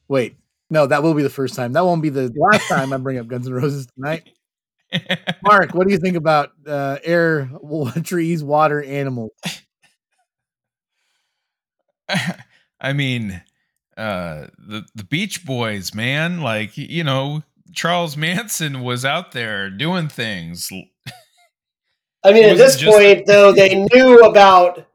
Wait, 0.08 0.36
no, 0.70 0.86
that 0.88 1.04
will 1.04 1.14
be 1.14 1.24
the 1.24 1.30
first 1.30 1.56
time. 1.56 1.74
That 1.74 1.86
won't 1.86 2.02
be 2.02 2.10
the 2.10 2.34
last 2.36 2.68
time 2.68 2.92
I 2.94 2.98
bring 2.98 3.18
up 3.18 3.28
Guns 3.28 3.48
N' 3.48 3.54
Roses 3.54 3.88
tonight. 3.96 4.30
Mark, 5.44 5.74
what 5.74 5.88
do 5.88 5.94
you 5.94 6.00
think 6.00 6.16
about 6.16 6.52
uh, 6.68 6.98
air, 7.04 7.50
trees, 8.04 8.44
water, 8.44 8.84
animals? 8.84 9.32
I 12.82 12.94
mean, 12.94 13.42
uh, 13.98 14.48
the 14.58 14.86
the 14.96 15.04
Beach 15.04 15.46
Boys, 15.46 15.94
man, 15.94 16.42
like 16.42 16.78
you 16.78 17.04
know, 17.04 17.44
Charles 17.74 18.16
Manson 18.18 18.82
was 18.82 19.06
out 19.06 19.32
there 19.32 19.70
doing 19.70 20.08
things. 20.08 20.70
I 22.24 22.34
mean, 22.34 22.46
at 22.46 22.58
this 22.58 22.78
just- 22.78 22.96
point, 22.98 23.26
though, 23.26 23.52
they 23.54 23.86
knew 23.94 24.20
about, 24.20 24.86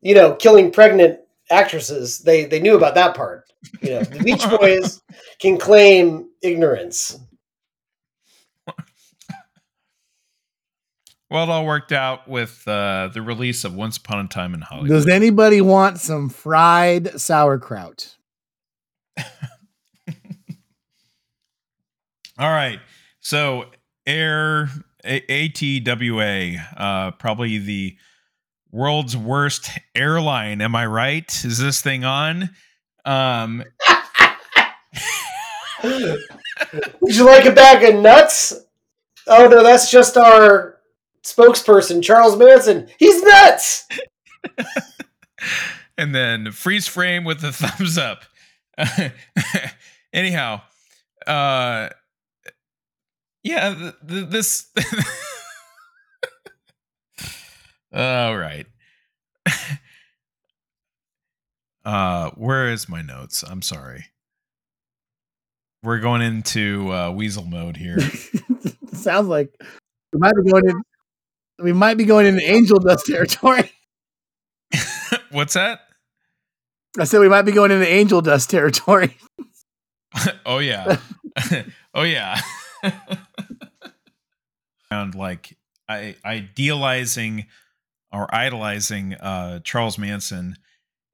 you 0.00 0.14
know, 0.14 0.34
killing 0.34 0.70
pregnant 0.70 1.20
actresses. 1.50 2.20
They 2.20 2.44
they 2.44 2.60
knew 2.60 2.76
about 2.76 2.94
that 2.94 3.14
part. 3.14 3.44
You 3.82 3.90
know, 3.90 4.02
the 4.02 4.20
Beach 4.20 4.48
Boys 4.48 5.02
can 5.38 5.58
claim 5.58 6.28
ignorance. 6.42 7.18
Well, 11.30 11.44
it 11.44 11.48
all 11.48 11.64
worked 11.64 11.92
out 11.92 12.26
with 12.28 12.66
uh, 12.66 13.08
the 13.14 13.22
release 13.22 13.62
of 13.64 13.72
Once 13.72 13.96
Upon 13.96 14.24
a 14.24 14.28
Time 14.28 14.52
in 14.52 14.62
Hollywood. 14.62 14.90
Does 14.90 15.06
anybody 15.06 15.60
want 15.60 16.00
some 16.00 16.28
fried 16.28 17.20
sauerkraut? 17.20 18.16
All 22.38 22.50
right. 22.50 22.80
So 23.20 23.66
Air 24.06 24.68
A- 25.04 25.48
ATWA, 25.48 26.58
uh, 26.76 27.10
probably 27.12 27.58
the 27.58 27.96
world's 28.72 29.16
worst 29.16 29.70
airline. 29.94 30.60
Am 30.60 30.74
I 30.74 30.86
right? 30.86 31.44
Is 31.44 31.58
this 31.58 31.80
thing 31.80 32.02
on? 32.02 32.50
Um, 33.04 33.62
Would 35.84 37.14
you 37.16 37.24
like 37.24 37.44
a 37.44 37.52
bag 37.52 37.84
of 37.84 38.02
nuts? 38.02 38.52
Oh 39.26 39.46
no, 39.46 39.62
that's 39.62 39.90
just 39.90 40.16
our 40.16 40.78
spokesperson, 41.24 42.02
Charles 42.02 42.36
Manson. 42.36 42.88
He's 42.98 43.22
nuts. 43.22 43.88
and 45.98 46.14
then 46.14 46.52
freeze 46.52 46.86
frame 46.86 47.24
with 47.24 47.40
the 47.40 47.52
thumbs 47.52 47.98
up. 47.98 48.24
Anyhow, 50.12 50.62
uh, 51.26 51.90
yeah, 53.42 53.74
th- 53.74 53.94
th- 54.08 54.28
this. 54.28 54.66
All 57.92 58.36
right. 58.36 58.66
uh, 61.84 62.30
where 62.30 62.70
is 62.70 62.88
my 62.88 63.02
notes? 63.02 63.42
I'm 63.42 63.62
sorry. 63.62 64.06
We're 65.82 65.98
going 66.00 66.22
into 66.22 66.92
uh, 66.92 67.10
weasel 67.10 67.44
mode 67.44 67.76
here. 67.76 67.98
Sounds 68.92 69.28
like 69.28 69.50
we 70.12 70.18
might 70.18 70.34
be 70.44 70.50
going 70.50 70.68
in. 70.68 70.82
We 71.62 71.72
might 71.72 71.96
be 71.96 72.04
going 72.04 72.26
into 72.26 72.42
angel 72.42 72.78
dust 72.78 73.06
territory. 73.06 73.70
What's 75.30 75.54
that? 75.54 75.80
I 76.98 77.04
said 77.04 77.20
we 77.20 77.28
might 77.28 77.42
be 77.42 77.52
going 77.52 77.70
into 77.70 77.86
angel 77.86 78.20
dust 78.20 78.50
territory. 78.50 79.16
oh 80.46 80.58
yeah 80.58 80.98
oh 81.94 82.02
yeah 82.02 82.40
and 84.90 85.14
like 85.14 85.56
i 85.88 86.16
idealizing 86.24 87.46
or 88.12 88.32
idolizing 88.34 89.14
uh 89.14 89.60
charles 89.60 89.98
manson 89.98 90.56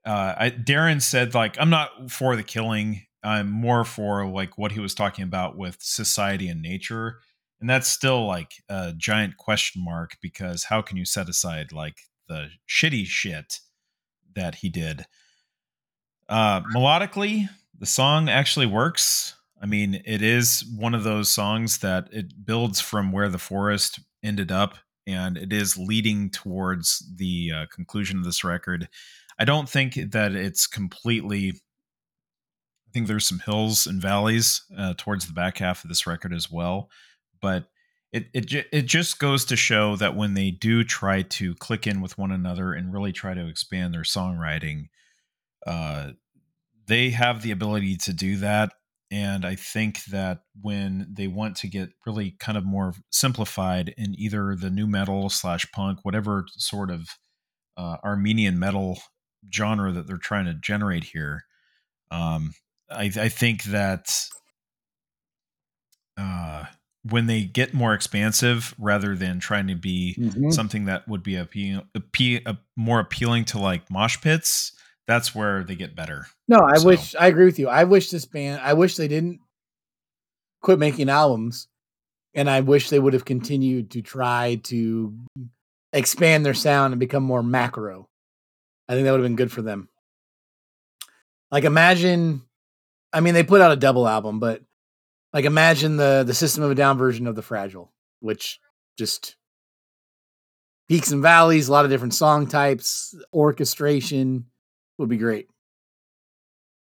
uh 0.07 0.35
I, 0.39 0.51
daron 0.51 1.03
said 1.03 1.35
like 1.35 1.57
i'm 1.61 1.71
not 1.71 2.11
for 2.11 2.37
the 2.37 2.43
killing 2.43 3.03
i'm 3.23 3.51
more 3.51 3.85
for 3.85 4.27
like 4.27 4.57
what 4.57 4.73
he 4.73 4.81
was 4.81 4.95
talking 4.95 5.25
about 5.25 5.57
with 5.57 5.77
society 5.81 6.49
and 6.49 6.63
nature 6.63 7.21
and 7.61 7.71
that's 7.71 7.89
still 7.89 8.27
like 8.27 8.63
a 8.69 8.93
giant 8.97 9.37
question 9.37 9.85
mark 9.85 10.17
because 10.21 10.65
how 10.65 10.83
can 10.83 10.97
you 10.97 11.05
set 11.05 11.29
aside 11.29 11.73
like 11.73 12.01
the 12.29 12.49
shitty 12.69 13.07
shit 13.07 13.61
that 14.35 14.57
he 14.57 14.69
did? 14.69 15.07
Uh 16.29 16.61
melodically 16.75 17.49
the 17.79 17.87
song 17.87 18.29
actually 18.29 18.67
works. 18.67 19.35
I 19.61 19.67
mean 19.67 20.03
it 20.05 20.23
is 20.23 20.65
one 20.77 20.95
of 20.95 21.05
those 21.05 21.31
songs 21.31 21.79
that 21.79 22.09
it 22.13 22.45
builds 22.45 22.81
from 22.81 23.13
where 23.13 23.29
the 23.29 23.39
forest 23.39 24.01
ended 24.23 24.51
up 24.51 24.77
and 25.07 25.37
it 25.37 25.53
is 25.53 25.79
leading 25.79 26.31
towards 26.31 27.05
the 27.15 27.53
uh, 27.55 27.67
conclusion 27.73 28.19
of 28.19 28.25
this 28.25 28.43
record. 28.43 28.89
I 29.39 29.45
don't 29.45 29.69
think 29.69 29.95
that 29.95 30.33
it's 30.35 30.67
completely 30.67 31.51
i 31.51 32.91
think 32.93 33.07
there's 33.07 33.27
some 33.27 33.41
hills 33.41 33.87
and 33.87 34.01
valleys 34.01 34.65
uh, 34.77 34.95
towards 34.97 35.27
the 35.27 35.33
back 35.33 35.59
half 35.59 35.85
of 35.85 35.89
this 35.89 36.07
record 36.07 36.33
as 36.33 36.51
well 36.51 36.89
but 37.41 37.69
it, 38.13 38.27
it 38.33 38.67
it 38.73 38.83
just 38.87 39.19
goes 39.19 39.45
to 39.47 39.57
show 39.57 39.97
that 39.97 40.17
when 40.17 40.35
they 40.35 40.51
do 40.51 40.85
try 40.85 41.23
to 41.23 41.55
click 41.57 41.87
in 41.87 42.01
with 42.01 42.17
one 42.19 42.33
another 42.33 42.73
and 42.73 42.93
really 42.93 43.13
try 43.13 43.35
to 43.35 43.49
expand 43.49 43.93
their 43.93 44.03
songwriting 44.03 44.89
uh 45.67 46.11
they 46.87 47.11
have 47.11 47.43
the 47.43 47.51
ability 47.51 47.97
to 47.97 48.13
do 48.13 48.37
that. 48.37 48.73
And 49.11 49.45
I 49.45 49.55
think 49.55 50.05
that 50.07 50.41
when 50.61 51.07
they 51.13 51.29
want 51.29 51.57
to 51.59 51.69
get 51.69 51.91
really 52.05 52.33
kind 52.33 52.59
of 52.59 52.65
more 52.65 52.95
simplified 53.11 53.95
in 53.97 54.19
either 54.19 54.57
the 54.57 54.71
nu 54.71 54.87
metal 54.87 55.31
slash 55.31 55.65
punk, 55.73 56.01
whatever 56.03 56.45
sort 56.57 56.91
of 56.91 57.11
uh, 57.77 57.99
Armenian 58.03 58.59
metal 58.59 58.99
genre 59.55 59.93
that 59.93 60.09
they're 60.09 60.17
trying 60.17 60.47
to 60.47 60.55
generate 60.55 61.05
here, 61.05 61.45
um, 62.11 62.55
I, 62.91 63.05
I 63.17 63.29
think 63.29 63.65
that 63.65 64.09
uh, 66.19 66.65
when 67.11 67.27
they 67.27 67.43
get 67.45 67.73
more 67.75 67.95
expansive 67.95 68.75
rather 68.79 69.15
than 69.15 69.39
trying 69.39 69.67
to 69.69 69.75
be 69.75 70.15
Mhm. 70.19 70.53
something 70.53 70.87
that 70.87 71.07
would 71.07 71.23
be 71.23 71.37
appeal, 71.37 71.83
appe- 71.97 72.43
uh, 72.47 72.55
more 72.77 73.01
appealing 73.01 73.45
to 73.47 73.59
like 73.59 73.91
mosh 73.91 74.21
pits, 74.21 74.73
that's 75.07 75.35
where 75.35 75.63
they 75.63 75.77
get 75.77 75.95
better. 75.95 76.27
No, 76.49 76.61
I 76.61 76.79
So- 76.79 76.87
wish 76.87 77.15
I 77.15 77.27
agree 77.29 77.45
with 77.45 77.59
you. 77.59 77.69
I 77.69 77.85
wish 77.85 78.11
this 78.11 78.25
band. 78.25 78.61
I 78.61 78.73
wish 78.73 78.97
they 78.97 79.09
didn't 79.09 79.41
quit 80.63 80.79
making 80.79 81.09
albums, 81.09 81.69
and 82.35 82.51
I 82.51 82.61
wish 82.61 82.89
they 82.91 82.99
would 82.99 83.13
have 83.13 83.25
continued 83.25 83.91
to 83.93 84.03
try 84.03 84.57
to 84.65 85.17
expand 85.93 86.45
their 86.45 86.55
sound 86.55 86.93
and 86.93 86.99
become 87.01 87.23
more 87.23 87.43
macro. 87.43 88.09
I 88.89 88.95
think 88.95 89.05
that 89.05 89.13
would 89.13 89.21
have 89.21 89.25
been 89.29 89.37
good 89.37 89.53
for 89.53 89.63
them. 89.63 89.89
Like 91.53 91.65
imagine, 91.65 92.43
I 93.13 93.21
mean, 93.21 93.35
they 93.35 93.45
put 93.45 93.61
out 93.61 93.71
a 93.73 93.77
double 93.77 94.09
album, 94.09 94.41
but 94.41 94.63
like 95.33 95.45
imagine 95.45 95.97
the 95.97 96.25
the 96.27 96.35
System 96.35 96.63
of 96.63 96.71
a 96.71 96.75
Down 96.75 96.99
version 96.99 97.27
of 97.27 97.35
the 97.35 97.43
Fragile, 97.43 97.93
which 98.21 98.61
just 98.99 99.37
peaks 100.89 101.11
and 101.13 101.23
valleys, 101.23 101.69
a 101.69 101.73
lot 101.73 101.85
of 101.85 101.91
different 101.91 102.15
song 102.15 102.47
types, 102.47 103.15
orchestration 103.33 104.47
would 104.99 105.09
be 105.09 105.17
great. 105.17 105.49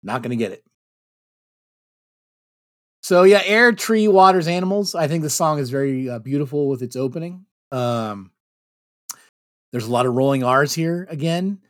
Not 0.03 0.23
to 0.23 0.37
get 0.37 0.53
it. 0.53 0.63
So 3.03 3.23
yeah, 3.23 3.43
air, 3.45 3.73
tree, 3.73 4.09
waters, 4.09 4.49
animals. 4.49 4.95
I 4.95 5.09
think 5.09 5.23
the 5.23 5.31
song 5.31 5.59
is 5.59 5.71
very 5.71 6.09
uh, 6.09 6.19
beautiful 6.19 6.69
with 6.69 6.83
its 6.83 6.97
opening. 6.97 7.47
Um, 7.71 8.31
there's 9.73 9.87
a 9.87 9.91
lot 9.93 10.07
of 10.07 10.15
rolling 10.15 10.43
R's 10.43 10.75
here 10.75 11.07
again, 11.11 11.61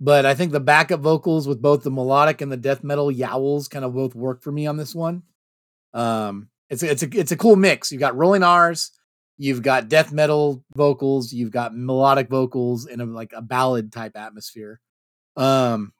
but 0.00 0.26
I 0.26 0.34
think 0.34 0.52
the 0.52 0.60
backup 0.60 1.00
vocals 1.00 1.46
with 1.48 1.62
both 1.62 1.82
the 1.82 1.90
melodic 1.90 2.40
and 2.40 2.50
the 2.50 2.56
death 2.56 2.84
metal 2.84 3.10
yowls 3.10 3.68
kind 3.68 3.84
of 3.84 3.94
both 3.94 4.14
work 4.14 4.42
for 4.42 4.52
me 4.52 4.66
on 4.66 4.76
this 4.76 4.94
one. 4.94 5.22
Um, 5.94 6.48
it's 6.68 6.82
a, 6.82 6.90
it's 6.90 7.02
a 7.02 7.08
it's 7.12 7.32
a 7.32 7.36
cool 7.36 7.56
mix. 7.56 7.90
You've 7.90 8.00
got 8.00 8.16
rolling 8.16 8.42
R's, 8.42 8.90
you've 9.38 9.62
got 9.62 9.88
death 9.88 10.12
metal 10.12 10.64
vocals, 10.74 11.32
you've 11.32 11.52
got 11.52 11.76
melodic 11.76 12.28
vocals 12.28 12.86
in 12.86 13.00
a 13.00 13.06
like 13.06 13.32
a 13.34 13.40
ballad 13.40 13.92
type 13.92 14.16
atmosphere. 14.16 14.80
Um, 15.36 15.92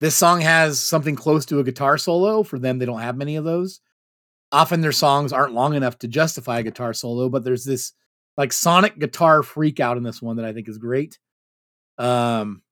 this 0.00 0.14
song 0.14 0.40
has 0.40 0.80
something 0.80 1.14
close 1.14 1.46
to 1.46 1.60
a 1.60 1.64
guitar 1.64 1.98
solo. 1.98 2.42
For 2.42 2.58
them, 2.58 2.78
they 2.78 2.86
don't 2.86 3.00
have 3.00 3.16
many 3.16 3.36
of 3.36 3.44
those. 3.44 3.80
Often 4.50 4.80
their 4.80 4.92
songs 4.92 5.32
aren't 5.32 5.54
long 5.54 5.74
enough 5.74 5.98
to 6.00 6.08
justify 6.08 6.58
a 6.58 6.62
guitar 6.62 6.92
solo, 6.92 7.28
but 7.28 7.44
there's 7.44 7.64
this 7.64 7.92
like 8.36 8.52
sonic 8.52 8.98
guitar 8.98 9.42
freak 9.42 9.80
out 9.80 9.96
in 9.96 10.02
this 10.02 10.22
one 10.22 10.36
that 10.36 10.44
I 10.44 10.52
think 10.52 10.68
is 10.68 10.78
great. 10.78 11.18
Um, 11.98 12.62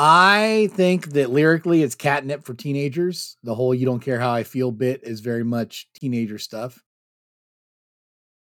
I 0.00 0.68
think 0.74 1.08
that 1.14 1.30
lyrically 1.30 1.82
it's 1.82 1.96
catnip 1.96 2.44
for 2.44 2.54
teenagers. 2.54 3.36
The 3.42 3.56
whole 3.56 3.74
you 3.74 3.84
don't 3.84 3.98
care 3.98 4.20
how 4.20 4.30
I 4.30 4.44
feel 4.44 4.70
bit 4.70 5.00
is 5.02 5.18
very 5.18 5.42
much 5.42 5.88
teenager 5.92 6.38
stuff. 6.38 6.80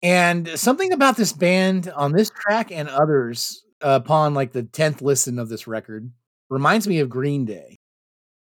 And 0.03 0.49
something 0.59 0.91
about 0.95 1.19
this 1.19 1.35
band 1.35 1.93
on 1.95 2.12
this 2.12 2.31
track 2.31 2.73
and 2.73 2.89
others 2.89 3.62
upon 3.83 4.33
like 4.33 4.53
the 4.53 4.62
10th 4.62 5.03
listen 5.03 5.39
of 5.39 5.51
this 5.51 5.66
record 5.66 6.11
reminds 6.49 6.89
me 6.89 7.01
of 7.01 7.11
Green 7.11 7.45
Day. 7.45 7.77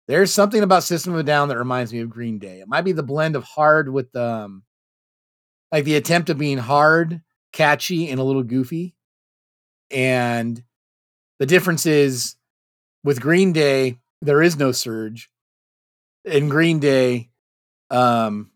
There's 0.10 0.34
something 0.34 0.62
about 0.62 0.84
System 0.84 1.14
of 1.14 1.20
a 1.20 1.24
Down 1.24 1.48
that 1.48 1.58
reminds 1.58 1.94
me 1.94 2.02
of 2.02 2.10
Green 2.10 2.38
Day. 2.38 2.60
It 2.60 2.68
might 2.68 2.82
be 2.82 2.92
the 2.92 3.02
blend 3.02 3.38
of 3.38 3.46
hard 3.46 3.88
with 3.88 4.14
um 4.18 4.64
like 5.72 5.86
the 5.86 5.96
attempt 5.96 6.30
of 6.30 6.38
being 6.38 6.58
hard, 6.58 7.22
catchy, 7.54 8.10
and 8.10 8.20
a 8.20 8.24
little 8.24 8.44
goofy. 8.44 8.94
And 9.90 10.62
the 11.40 11.46
difference 11.46 11.86
is 11.86 12.36
with 13.04 13.22
Green 13.22 13.54
Day, 13.54 14.00
there 14.22 14.42
is 14.42 14.58
no 14.58 14.70
serj. 14.70 15.28
In 16.26 16.50
Green 16.50 16.80
Day, 16.80 17.30
um 17.90 18.52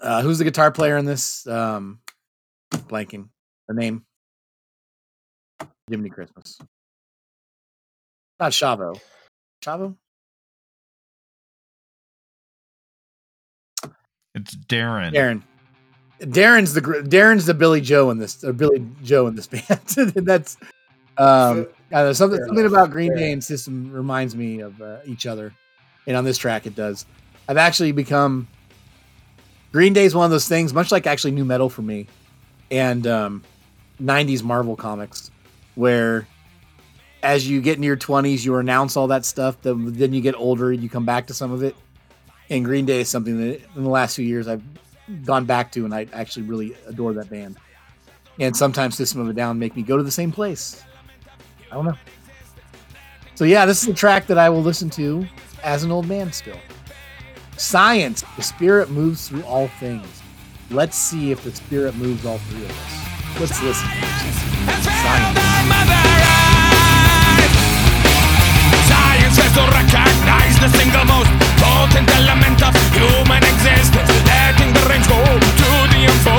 uh 0.00 0.22
who's 0.22 0.38
the 0.38 0.44
guitar 0.44 0.70
player 0.70 0.96
in 0.96 1.04
this? 1.04 1.46
Um 1.46 2.00
blanking 2.72 3.28
the 3.68 3.74
name. 3.74 4.04
Jiminy 5.88 6.10
Christmas. 6.10 6.58
Not 8.40 8.52
Shavo. 8.52 9.00
Shavo? 9.64 9.96
It's 14.34 14.54
Daron. 14.54 15.12
Daron. 15.12 15.42
Daron's 16.20 16.74
the 16.74 16.80
Daron's 16.80 17.46
the 17.46 17.54
Billie 17.54 17.80
Joe 17.80 18.10
in 18.10 18.18
this 18.18 18.42
or 18.42 18.52
Billie 18.52 18.84
Joe 19.02 19.26
in 19.26 19.34
this 19.36 19.46
band. 19.46 19.80
That's 20.26 20.56
um 21.18 21.66
I 21.90 22.02
know, 22.02 22.12
something 22.12 22.42
something 22.44 22.66
about 22.66 22.90
Green 22.90 23.14
Day 23.14 23.32
and 23.32 23.42
System 23.42 23.90
reminds 23.92 24.36
me 24.36 24.60
of 24.60 24.80
uh, 24.80 24.98
each 25.06 25.26
other. 25.26 25.52
And 26.06 26.16
on 26.16 26.24
this 26.24 26.38
track 26.38 26.66
it 26.66 26.74
does. 26.74 27.06
I've 27.48 27.56
actually 27.56 27.92
become 27.92 28.46
Green 29.72 29.92
Day 29.92 30.04
is 30.04 30.14
one 30.14 30.24
of 30.24 30.30
those 30.30 30.48
things, 30.48 30.72
much 30.72 30.92
like 30.92 31.06
actually 31.06 31.32
nu 31.32 31.44
metal 31.44 31.68
for 31.68 31.82
me, 31.82 32.06
and 32.70 33.06
um, 33.06 33.42
'90s 34.00 34.42
Marvel 34.42 34.76
comics, 34.76 35.30
where 35.74 36.26
as 37.22 37.48
you 37.48 37.60
get 37.60 37.76
into 37.76 37.86
your 37.86 37.96
20s, 37.96 38.44
you 38.44 38.54
renounce 38.54 38.96
all 38.96 39.08
that 39.08 39.24
stuff. 39.24 39.60
Then, 39.62 39.92
then 39.92 40.12
you 40.12 40.20
get 40.20 40.34
older, 40.36 40.72
you 40.72 40.88
come 40.88 41.04
back 41.04 41.26
to 41.26 41.34
some 41.34 41.52
of 41.52 41.62
it. 41.62 41.74
And 42.50 42.64
Green 42.64 42.86
Day 42.86 43.00
is 43.00 43.08
something 43.08 43.38
that 43.38 43.60
in 43.76 43.82
the 43.82 43.90
last 43.90 44.16
few 44.16 44.24
years 44.24 44.48
I've 44.48 44.62
gone 45.24 45.44
back 45.44 45.72
to, 45.72 45.84
and 45.84 45.94
I 45.94 46.06
actually 46.12 46.44
really 46.44 46.74
adore 46.86 47.12
that 47.14 47.28
band. 47.28 47.56
And 48.40 48.56
sometimes 48.56 48.96
System 48.96 49.20
of 49.20 49.28
a 49.28 49.32
Down 49.32 49.58
make 49.58 49.76
me 49.76 49.82
go 49.82 49.96
to 49.96 50.02
the 50.02 50.10
same 50.10 50.32
place. 50.32 50.82
I 51.70 51.74
don't 51.74 51.84
know. 51.84 51.96
So 53.34 53.44
yeah, 53.44 53.66
this 53.66 53.82
is 53.82 53.88
a 53.88 53.94
track 53.94 54.26
that 54.26 54.38
I 54.38 54.48
will 54.48 54.62
listen 54.62 54.90
to 54.90 55.26
as 55.62 55.84
an 55.84 55.92
old 55.92 56.08
man 56.08 56.32
still. 56.32 56.58
Science, 57.56 58.24
the 58.36 58.42
spirit 58.42 58.90
moves 58.90 59.28
through 59.28 59.42
all 59.42 59.68
things. 59.78 60.22
Let's 60.70 60.96
see 60.96 61.30
if 61.30 61.42
the 61.44 61.50
spirit 61.50 61.94
moves 61.96 62.24
all 62.24 62.38
three 62.38 62.64
of 62.64 62.70
us. 62.70 63.40
Let's 63.40 63.62
listen. 63.62 63.88
Science. 64.82 65.38
Science 68.88 69.36
has 69.38 69.52
to 69.54 69.64
recognize 69.70 70.56
the 70.58 70.68
single 70.76 71.04
most 71.04 71.30
potent 71.62 72.08
element 72.16 72.62
of 72.62 72.74
human 72.94 73.42
existence. 73.44 74.08
Letting 74.26 74.72
the 74.72 74.82
reins 74.88 75.06
go 75.06 75.18
to 75.18 75.68
the 75.94 76.06
unfolding 76.06 76.37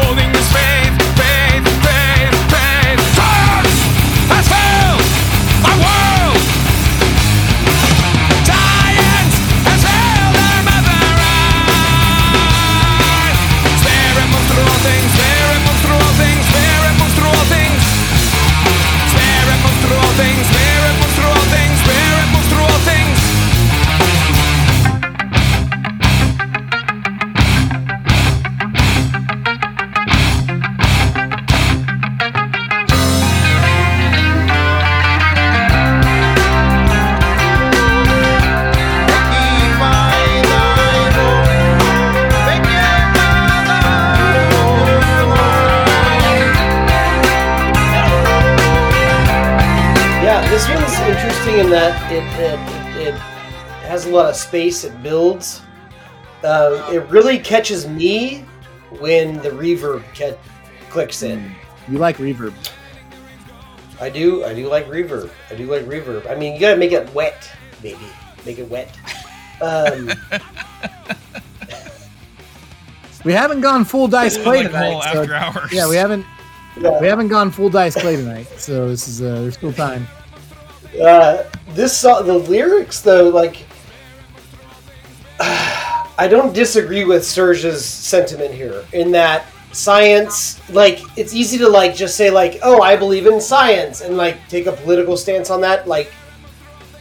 in 51.59 51.69
that 51.69 52.11
it 52.11 52.23
it, 52.39 53.07
it, 53.07 53.13
it 53.13 53.19
has 53.87 54.05
a 54.05 54.09
lot 54.09 54.29
of 54.29 54.35
space. 54.35 54.83
It 54.83 55.01
builds. 55.03 55.61
Uh, 56.43 56.89
it 56.93 57.05
really 57.09 57.37
catches 57.37 57.87
me 57.87 58.45
when 58.99 59.37
the 59.37 59.49
reverb 59.49 60.03
ca- 60.15 60.37
clicks 60.89 61.21
in. 61.21 61.53
You 61.89 61.97
like 61.97 62.17
reverb. 62.17 62.53
I 63.99 64.09
do. 64.09 64.45
I 64.45 64.53
do 64.53 64.69
like 64.69 64.87
reverb. 64.87 65.29
I 65.51 65.55
do 65.55 65.65
like 65.69 65.83
reverb. 65.85 66.29
I 66.31 66.35
mean, 66.35 66.53
you 66.53 66.59
gotta 66.61 66.77
make 66.77 66.93
it 66.93 67.13
wet, 67.13 67.51
baby. 67.81 67.99
Make 68.45 68.59
it 68.59 68.69
wet. 68.69 68.95
Um, 69.61 70.11
We 73.25 73.33
haven't 73.33 73.59
gone 73.59 73.83
full 73.83 74.07
dice 74.07 74.37
play 74.37 74.63
Like 74.63 74.67
tonight. 74.67 75.01
so- 75.11 75.19
after 75.21 75.33
hours. 75.33 75.73
yeah, 75.73 75.89
we 75.89 75.97
haven't 75.97 76.25
yeah, 76.79 77.01
we 77.01 77.07
haven't 77.07 77.27
gone 77.27 77.51
full 77.51 77.69
dice 77.69 77.99
play 77.99 78.15
tonight. 78.15 78.47
So 78.57 78.87
this 78.87 79.09
is 79.09 79.21
uh, 79.21 79.41
there's 79.41 79.55
still 79.55 79.73
time. 79.73 80.07
Uh, 81.01 81.43
this 81.69 81.97
song, 81.97 82.25
the 82.25 82.33
lyrics 82.37 83.01
though, 83.01 83.29
like 83.29 83.65
I 85.39 86.27
don't 86.29 86.53
disagree 86.53 87.05
with 87.05 87.21
Serj's 87.23 87.85
sentiment 87.85 88.53
here 88.53 88.85
in 88.91 89.11
that 89.13 89.45
science, 89.71 90.59
like 90.69 90.99
it's 91.17 91.33
easy 91.33 91.57
to 91.59 91.69
like 91.69 91.95
just 91.95 92.17
say 92.17 92.29
like, 92.29 92.59
oh, 92.63 92.81
I 92.81 92.95
believe 92.95 93.25
in 93.25 93.39
science 93.39 94.01
and 94.01 94.17
like 94.17 94.47
take 94.49 94.65
a 94.65 94.73
political 94.73 95.15
stance 95.15 95.49
on 95.49 95.61
that. 95.61 95.87
Like, 95.87 96.11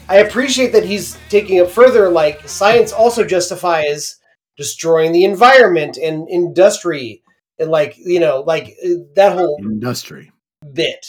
I 0.08 0.18
appreciate 0.18 0.72
that 0.72 0.84
he's 0.84 1.18
taking 1.28 1.56
it 1.56 1.70
further. 1.70 2.08
Like, 2.08 2.48
science 2.48 2.92
also 2.92 3.24
justifies 3.24 4.16
destroying 4.56 5.12
the 5.12 5.24
environment 5.24 5.96
and 5.96 6.28
industry 6.28 7.22
and 7.58 7.70
like 7.70 7.96
you 7.98 8.20
know 8.20 8.40
like 8.46 8.76
uh, 8.84 9.02
that 9.14 9.32
whole 9.36 9.56
Industry. 9.60 10.30
bit 10.72 11.06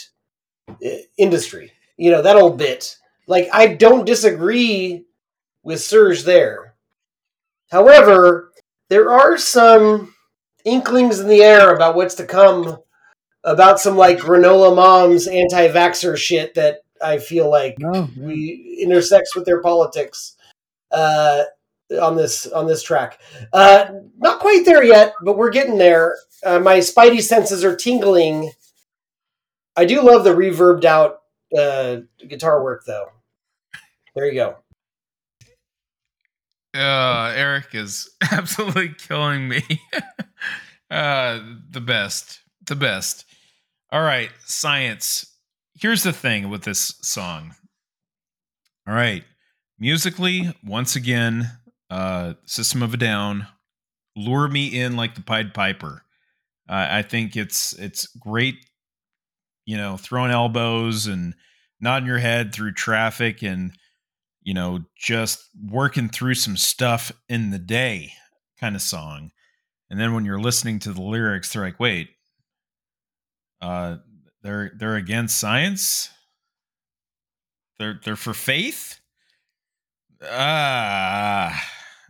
uh, 0.68 0.88
industry 1.18 1.72
you 2.00 2.10
know 2.10 2.22
that 2.22 2.36
old 2.36 2.56
bit 2.56 2.96
like 3.26 3.48
i 3.52 3.66
don't 3.66 4.06
disagree 4.06 5.04
with 5.62 5.78
serj 5.78 6.24
there 6.24 6.74
however 7.70 8.52
there 8.88 9.10
are 9.10 9.36
some 9.36 10.14
inklings 10.64 11.20
in 11.20 11.28
the 11.28 11.42
air 11.42 11.74
about 11.74 11.94
what's 11.94 12.14
to 12.14 12.24
come 12.24 12.78
about 13.44 13.78
some 13.78 13.96
like 13.96 14.18
granola 14.18 14.74
moms 14.74 15.26
anti-vaxxer 15.28 16.16
shit 16.16 16.54
that 16.54 16.78
i 17.02 17.18
feel 17.18 17.50
like 17.50 17.76
No, 17.78 18.08
we 18.16 18.78
intersects 18.82 19.36
with 19.36 19.44
their 19.44 19.60
politics 19.60 20.36
uh, 20.92 21.42
on 22.00 22.16
this 22.16 22.46
on 22.46 22.66
this 22.66 22.82
track. 22.82 23.20
Uh, 23.52 23.86
not 24.18 24.40
quite 24.40 24.64
there 24.64 24.82
yet, 24.82 25.14
but 25.22 25.36
we're 25.36 25.50
getting 25.50 25.78
there. 25.78 26.16
Uh, 26.44 26.58
my 26.58 26.78
spidey 26.78 27.22
senses 27.22 27.64
are 27.64 27.76
tingling. 27.76 28.50
I 29.76 29.84
do 29.84 30.02
love 30.02 30.24
the 30.24 30.30
reverbed 30.30 30.84
out 30.84 31.19
uh, 31.56 32.00
guitar 32.28 32.62
work, 32.62 32.84
though. 32.86 33.08
There 34.14 34.26
you 34.26 34.34
go. 34.34 34.56
Uh, 36.74 37.32
Eric 37.34 37.74
is 37.74 38.10
absolutely 38.32 38.90
killing 38.90 39.48
me. 39.48 39.62
uh, 40.90 41.40
the 41.70 41.80
best, 41.80 42.40
the 42.66 42.76
best. 42.76 43.24
All 43.90 44.02
right, 44.02 44.30
science. 44.44 45.26
Here's 45.80 46.02
the 46.02 46.12
thing 46.12 46.48
with 46.48 46.62
this 46.62 46.94
song. 47.02 47.54
All 48.86 48.94
right, 48.94 49.24
musically, 49.78 50.54
once 50.64 50.94
again, 50.94 51.50
uh, 51.90 52.34
System 52.44 52.82
of 52.82 52.94
a 52.94 52.96
Down, 52.96 53.46
lure 54.16 54.48
me 54.48 54.66
in 54.66 54.96
like 54.96 55.14
the 55.14 55.22
Pied 55.22 55.52
Piper. 55.54 56.04
Uh, 56.68 56.86
I 56.90 57.02
think 57.02 57.36
it's 57.36 57.72
it's 57.78 58.06
great. 58.06 58.54
You 59.66 59.76
know, 59.76 59.96
throwing 59.96 60.30
elbows 60.30 61.06
and 61.06 61.34
nodding 61.80 62.06
your 62.06 62.18
head 62.18 62.54
through 62.54 62.72
traffic 62.72 63.42
and 63.42 63.72
you 64.42 64.54
know, 64.54 64.80
just 64.96 65.48
working 65.68 66.08
through 66.08 66.34
some 66.34 66.56
stuff 66.56 67.12
in 67.28 67.50
the 67.50 67.58
day 67.58 68.12
kind 68.58 68.74
of 68.74 68.82
song. 68.82 69.30
And 69.90 70.00
then 70.00 70.14
when 70.14 70.24
you're 70.24 70.40
listening 70.40 70.78
to 70.80 70.92
the 70.92 71.02
lyrics, 71.02 71.52
they're 71.52 71.62
like, 71.62 71.80
wait, 71.80 72.10
uh, 73.60 73.96
they're 74.42 74.72
they're 74.76 74.96
against 74.96 75.38
science. 75.38 76.10
They're 77.78 78.00
they're 78.02 78.16
for 78.16 78.34
faith. 78.34 79.00
Ah, 80.22 81.62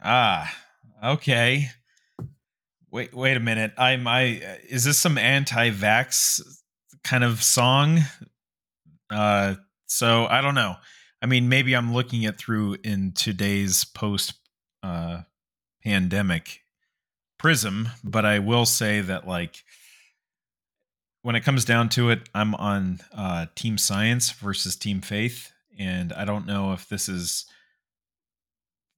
ah, 0.02 0.56
okay. 1.04 1.68
Wait, 2.92 3.14
wait 3.14 3.36
a 3.36 3.40
minute. 3.40 3.72
I'm 3.78 4.06
I. 4.06 4.58
Is 4.68 4.84
this 4.84 4.98
some 4.98 5.16
anti-vax 5.16 6.40
kind 7.10 7.24
of 7.24 7.42
song? 7.42 7.98
Uh, 9.10 9.56
so 9.86 10.26
I 10.26 10.40
don't 10.40 10.54
know. 10.54 10.76
I 11.20 11.26
mean, 11.26 11.48
maybe 11.48 11.74
I'm 11.74 11.92
looking 11.92 12.22
it 12.22 12.38
through 12.38 12.76
in 12.84 13.10
today's 13.12 13.84
post 13.84 14.34
uh, 14.84 15.22
pandemic 15.82 16.60
prism, 17.36 17.88
but 18.04 18.24
I 18.24 18.38
will 18.38 18.64
say 18.64 19.00
that 19.00 19.26
like 19.26 19.64
when 21.22 21.34
it 21.34 21.40
comes 21.40 21.64
down 21.64 21.88
to 21.90 22.10
it, 22.10 22.28
I'm 22.32 22.54
on 22.54 23.00
uh, 23.12 23.46
Team 23.56 23.76
Science 23.76 24.30
versus 24.30 24.76
Team 24.76 25.00
Faith, 25.00 25.52
and 25.76 26.12
I 26.12 26.24
don't 26.24 26.46
know 26.46 26.72
if 26.74 26.88
this 26.88 27.08
is. 27.08 27.44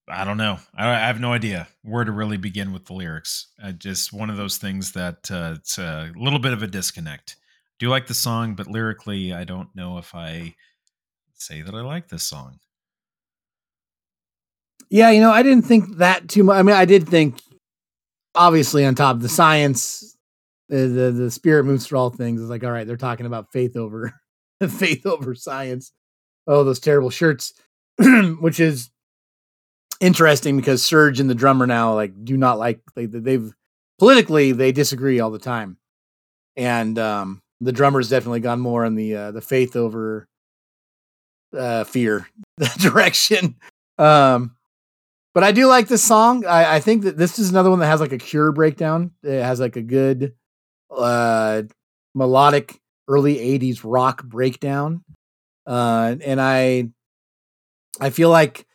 I 0.06 0.24
don't 0.24 0.36
know. 0.36 0.58
I, 0.76 0.90
I 0.90 1.06
have 1.06 1.20
no 1.20 1.32
idea 1.32 1.66
where 1.82 2.04
to 2.04 2.12
really 2.12 2.36
begin 2.36 2.74
with 2.74 2.84
the 2.84 2.92
lyrics. 2.92 3.46
Uh, 3.62 3.72
just 3.72 4.12
one 4.12 4.28
of 4.28 4.36
those 4.36 4.58
things 4.58 4.92
that 4.92 5.30
uh, 5.30 5.54
it's 5.56 5.78
a 5.78 6.12
little 6.14 6.40
bit 6.40 6.52
of 6.52 6.62
a 6.62 6.66
disconnect. 6.66 7.36
Do 7.82 7.88
like 7.88 8.06
the 8.06 8.14
song, 8.14 8.54
but 8.54 8.68
lyrically, 8.68 9.32
I 9.32 9.42
don't 9.42 9.68
know 9.74 9.98
if 9.98 10.14
I 10.14 10.54
say 11.34 11.62
that 11.62 11.74
I 11.74 11.80
like 11.80 12.06
this 12.06 12.22
song. 12.22 12.60
Yeah, 14.88 15.10
you 15.10 15.20
know, 15.20 15.32
I 15.32 15.42
didn't 15.42 15.64
think 15.64 15.96
that 15.96 16.28
too 16.28 16.44
much. 16.44 16.60
I 16.60 16.62
mean, 16.62 16.76
I 16.76 16.84
did 16.84 17.08
think, 17.08 17.42
obviously, 18.36 18.84
on 18.84 18.94
top 18.94 19.16
of 19.16 19.22
the 19.22 19.28
science, 19.28 20.16
the 20.68 20.86
the, 20.86 21.10
the 21.10 21.30
spirit 21.32 21.64
moves 21.64 21.84
through 21.84 21.98
all 21.98 22.10
things. 22.10 22.40
It's 22.40 22.48
like, 22.48 22.62
all 22.62 22.70
right, 22.70 22.86
they're 22.86 22.96
talking 22.96 23.26
about 23.26 23.50
faith 23.50 23.76
over 23.76 24.14
faith 24.68 25.04
over 25.04 25.34
science. 25.34 25.90
Oh, 26.46 26.62
those 26.62 26.78
terrible 26.78 27.10
shirts, 27.10 27.52
which 28.38 28.60
is 28.60 28.90
interesting 30.00 30.56
because 30.56 30.84
Serj 30.84 31.18
and 31.18 31.28
the 31.28 31.34
drummer 31.34 31.66
now 31.66 31.96
like 31.96 32.12
do 32.24 32.36
not 32.36 32.60
like 32.60 32.80
they 32.94 33.06
they've 33.06 33.52
politically 33.98 34.52
they 34.52 34.70
disagree 34.70 35.18
all 35.18 35.32
the 35.32 35.40
time, 35.40 35.78
and 36.56 36.96
um, 36.96 37.41
the 37.62 37.72
drummer's 37.72 38.08
definitely 38.08 38.40
gone 38.40 38.60
more 38.60 38.84
on 38.84 38.94
the 38.94 39.14
uh, 39.14 39.30
the 39.30 39.40
faith 39.40 39.76
over 39.76 40.26
uh, 41.56 41.84
fear 41.84 42.26
direction. 42.78 43.56
Um, 43.98 44.56
but 45.34 45.44
I 45.44 45.52
do 45.52 45.66
like 45.66 45.88
this 45.88 46.02
song. 46.02 46.44
I, 46.44 46.76
I 46.76 46.80
think 46.80 47.04
that 47.04 47.16
this 47.16 47.38
is 47.38 47.50
another 47.50 47.70
one 47.70 47.78
that 47.78 47.86
has 47.86 48.00
like 48.00 48.12
a 48.12 48.18
Cure 48.18 48.52
breakdown. 48.52 49.12
It 49.22 49.42
has 49.42 49.60
like 49.60 49.76
a 49.76 49.82
good 49.82 50.34
uh, 50.90 51.62
melodic 52.14 52.80
early 53.08 53.36
'80s 53.36 53.80
rock 53.84 54.24
breakdown, 54.24 55.04
uh, 55.66 56.16
and 56.22 56.40
I 56.40 56.90
I 58.00 58.10
feel 58.10 58.30
like 58.30 58.66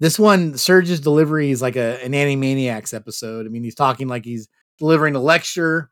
this 0.00 0.18
one 0.18 0.54
Serj's 0.54 1.00
delivery 1.00 1.50
is 1.50 1.60
like 1.60 1.76
a 1.76 2.02
an 2.02 2.12
Animaniacs 2.12 2.94
episode. 2.94 3.46
I 3.46 3.50
mean, 3.50 3.64
he's 3.64 3.74
talking 3.74 4.08
like 4.08 4.24
he's 4.24 4.48
delivering 4.78 5.14
a 5.14 5.20
lecture, 5.20 5.89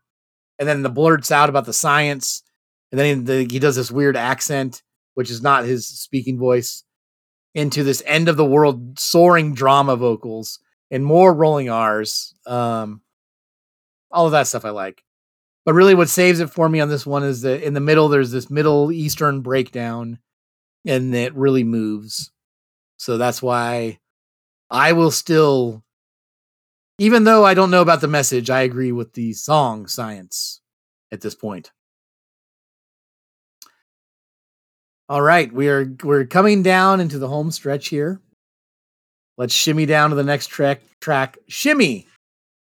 and 0.59 0.67
then 0.67 0.83
the 0.83 0.89
blurts 0.89 1.31
out 1.31 1.49
about 1.49 1.65
the 1.65 1.73
science, 1.73 2.43
and 2.91 2.99
then 2.99 3.17
he, 3.17 3.23
the, 3.23 3.47
he 3.51 3.59
does 3.59 3.75
this 3.75 3.91
weird 3.91 4.17
accent, 4.17 4.83
which 5.15 5.31
is 5.31 5.41
not 5.41 5.65
his 5.65 5.87
speaking 5.87 6.37
voice, 6.37 6.83
into 7.55 7.83
this 7.83 8.03
end 8.05 8.27
of 8.27 8.37
the 8.37 8.45
world 8.45 8.99
soaring 8.99 9.53
drama 9.53 9.95
vocals 9.95 10.59
and 10.91 11.03
more 11.05 11.33
rolling 11.33 11.69
R's. 11.69 12.35
Um, 12.45 13.01
all 14.11 14.25
of 14.25 14.31
that 14.31 14.47
stuff 14.47 14.65
I 14.65 14.69
like. 14.69 15.03
But 15.65 15.73
really, 15.73 15.93
what 15.93 16.09
saves 16.09 16.39
it 16.39 16.49
for 16.49 16.67
me 16.67 16.79
on 16.79 16.89
this 16.89 17.05
one 17.05 17.23
is 17.23 17.41
that 17.41 17.61
in 17.61 17.73
the 17.73 17.79
middle, 17.79 18.07
there's 18.09 18.31
this 18.31 18.49
Middle 18.49 18.91
Eastern 18.91 19.41
breakdown, 19.41 20.19
and 20.85 21.13
it 21.13 21.35
really 21.35 21.63
moves. 21.63 22.31
So 22.97 23.17
that's 23.17 23.41
why 23.41 23.99
I 24.69 24.93
will 24.93 25.11
still, 25.11 25.83
even 26.99 27.23
though 27.23 27.45
I 27.45 27.53
don't 27.53 27.71
know 27.71 27.81
about 27.81 28.01
the 28.01 28.07
message, 28.07 28.49
I 28.49 28.61
agree 28.61 28.91
with 28.91 29.13
the 29.13 29.31
song 29.33 29.87
science 29.87 30.59
at 31.11 31.21
this 31.21 31.33
point. 31.33 31.71
All 35.07 35.21
right, 35.21 35.51
we 35.51 35.69
are 35.69 35.91
we're 36.03 36.25
coming 36.25 36.61
down 36.61 36.99
into 36.99 37.17
the 37.17 37.29
home 37.29 37.49
stretch 37.51 37.87
here. 37.87 38.21
Let's 39.37 39.53
shimmy 39.53 39.85
down 39.85 40.09
to 40.11 40.15
the 40.15 40.23
next 40.23 40.47
track. 40.47 40.81
Track 40.99 41.37
shimmy. 41.47 42.05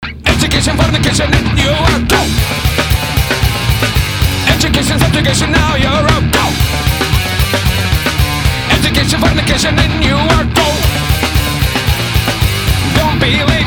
Education, 0.04 0.78
fornication, 0.78 1.34
and 1.34 1.60
you 1.60 1.72
are 1.72 2.00
go. 2.08 2.22
Education, 4.54 5.00
subjugation, 5.00 5.52
now 5.52 5.76
you're 5.76 6.06
a 6.06 6.20
go. 6.32 6.46
Education, 8.78 9.20
fornication, 9.20 9.78
and 9.78 10.04
you 10.06 10.16
are 10.16 10.46
go. 10.54 10.68
Don't 12.96 13.20
be 13.20 13.59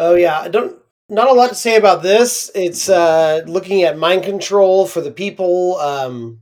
Oh 0.00 0.14
yeah, 0.14 0.40
I 0.40 0.48
don't 0.48 0.78
not 1.08 1.28
a 1.28 1.32
lot 1.32 1.48
to 1.48 1.54
say 1.54 1.76
about 1.76 2.02
this. 2.02 2.50
It's 2.54 2.88
uh 2.88 3.42
looking 3.46 3.82
at 3.82 3.98
mind 3.98 4.22
control 4.22 4.86
for 4.86 5.00
the 5.00 5.10
people. 5.10 5.76
Um 5.76 6.40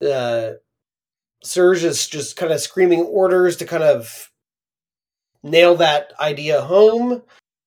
uh 0.00 0.52
Serj 1.44 1.84
is 1.84 2.06
just 2.06 2.36
kind 2.36 2.52
of 2.52 2.60
screaming 2.60 3.02
orders 3.02 3.56
to 3.58 3.64
kind 3.66 3.82
of 3.82 4.30
nail 5.42 5.74
that 5.76 6.12
idea 6.20 6.60
home. 6.62 7.22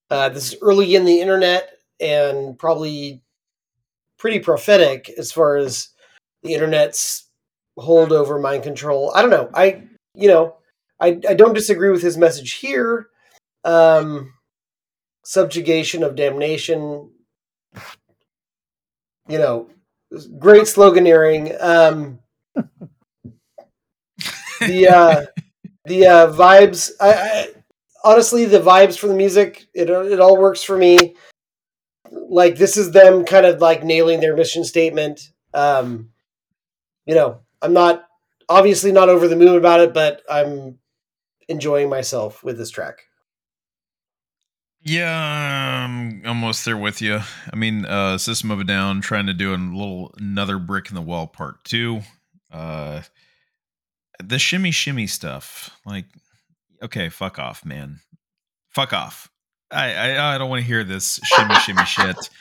Uh, 0.10 0.30
this 0.30 0.53
is 0.53 0.60
early 0.61 0.95
in 0.95 1.03
the 1.03 1.19
internet 1.19 1.74
and 2.00 2.58
probably 2.58 3.22
pretty 4.18 4.40
prophetic 4.40 5.10
as 5.18 5.32
far 5.32 5.58
as 5.58 5.90
the 6.44 6.54
internet's 6.54 7.30
hold 7.78 8.12
over 8.12 8.40
mind 8.40 8.64
control. 8.64 9.12
I 9.16 9.22
don't 9.22 9.32
know. 9.32 9.50
I 9.54 9.84
you 10.14 10.28
know 10.28 10.58
I 11.00 11.20
I 11.30 11.34
don't 11.36 11.54
disagree 11.54 11.92
with 11.92 12.02
his 12.02 12.18
message 12.18 12.54
here. 12.56 13.08
um, 13.66 14.34
subjugation 15.26 16.04
of 16.04 16.16
damnation. 16.16 17.12
You 19.28 19.40
know, 19.40 19.70
great 20.40 20.64
sloganeering. 20.64 21.62
Um, 21.62 22.20
the 24.62 24.88
uh, 24.88 25.26
the 25.86 26.08
uh, 26.08 26.34
vibes. 26.34 26.92
I, 27.02 27.14
I 27.14 27.48
honestly, 28.04 28.46
the 28.46 28.60
vibes 28.60 28.98
for 28.98 29.08
the 29.08 29.16
music. 29.16 29.66
It 29.74 29.90
it 29.90 30.20
all 30.20 30.38
works 30.38 30.64
for 30.64 30.78
me. 30.78 31.16
Like 32.11 32.57
this 32.57 32.77
is 32.77 32.91
them 32.91 33.26
kind 33.26 33.45
of 33.45 33.61
like 33.61 33.84
nailing 33.84 34.19
their 34.19 34.36
mission 34.36 34.64
statement. 34.64 35.32
Um, 35.53 36.10
you 37.06 37.15
know, 37.15 37.40
I'm 37.61 37.73
not 37.73 38.07
obviously 38.49 38.91
not 38.91 39.10
over 39.10 39.27
the 39.27 39.36
moon 39.36 39.57
about 39.57 39.80
it, 39.80 39.94
but 39.94 40.22
I'm 40.30 40.80
enjoying 41.48 41.90
myself 41.90 42.44
with 42.44 42.57
this 42.57 42.69
track. 42.69 43.03
Yeah, 44.88 45.86
I'm 45.86 46.22
almost 46.27 46.64
there 46.64 46.77
with 46.77 47.02
you. 47.02 47.19
I 47.52 47.56
mean, 47.56 47.86
uh, 47.86 48.19
System 48.19 48.52
of 48.52 48.60
a 48.60 48.64
Down 48.64 49.02
trying 49.02 49.26
to 49.26 49.34
do 49.34 49.52
a 49.52 49.57
little 49.57 50.14
another 50.19 50.60
brick 50.60 50.90
in 50.90 50.95
the 50.95 51.02
wall 51.02 51.26
part 51.26 51.64
two. 51.64 52.02
Uh, 52.52 53.02
the 54.23 54.38
shimmy 54.38 54.69
shimmy 54.69 55.07
stuff, 55.07 55.72
like, 55.86 56.06
okay, 56.84 57.10
fuck 57.10 57.40
off, 57.40 57.65
man, 57.65 57.99
fuck 58.69 58.94
off. 58.94 59.32
I 59.72 59.94
I, 59.94 60.36
I 60.36 60.38
don't 60.38 60.50
want 60.50 60.62
to 60.62 60.68
hear 60.68 60.84
this 60.84 61.20
shimmy 61.24 61.56
shimmy 61.56 61.86
shit. 61.86 62.18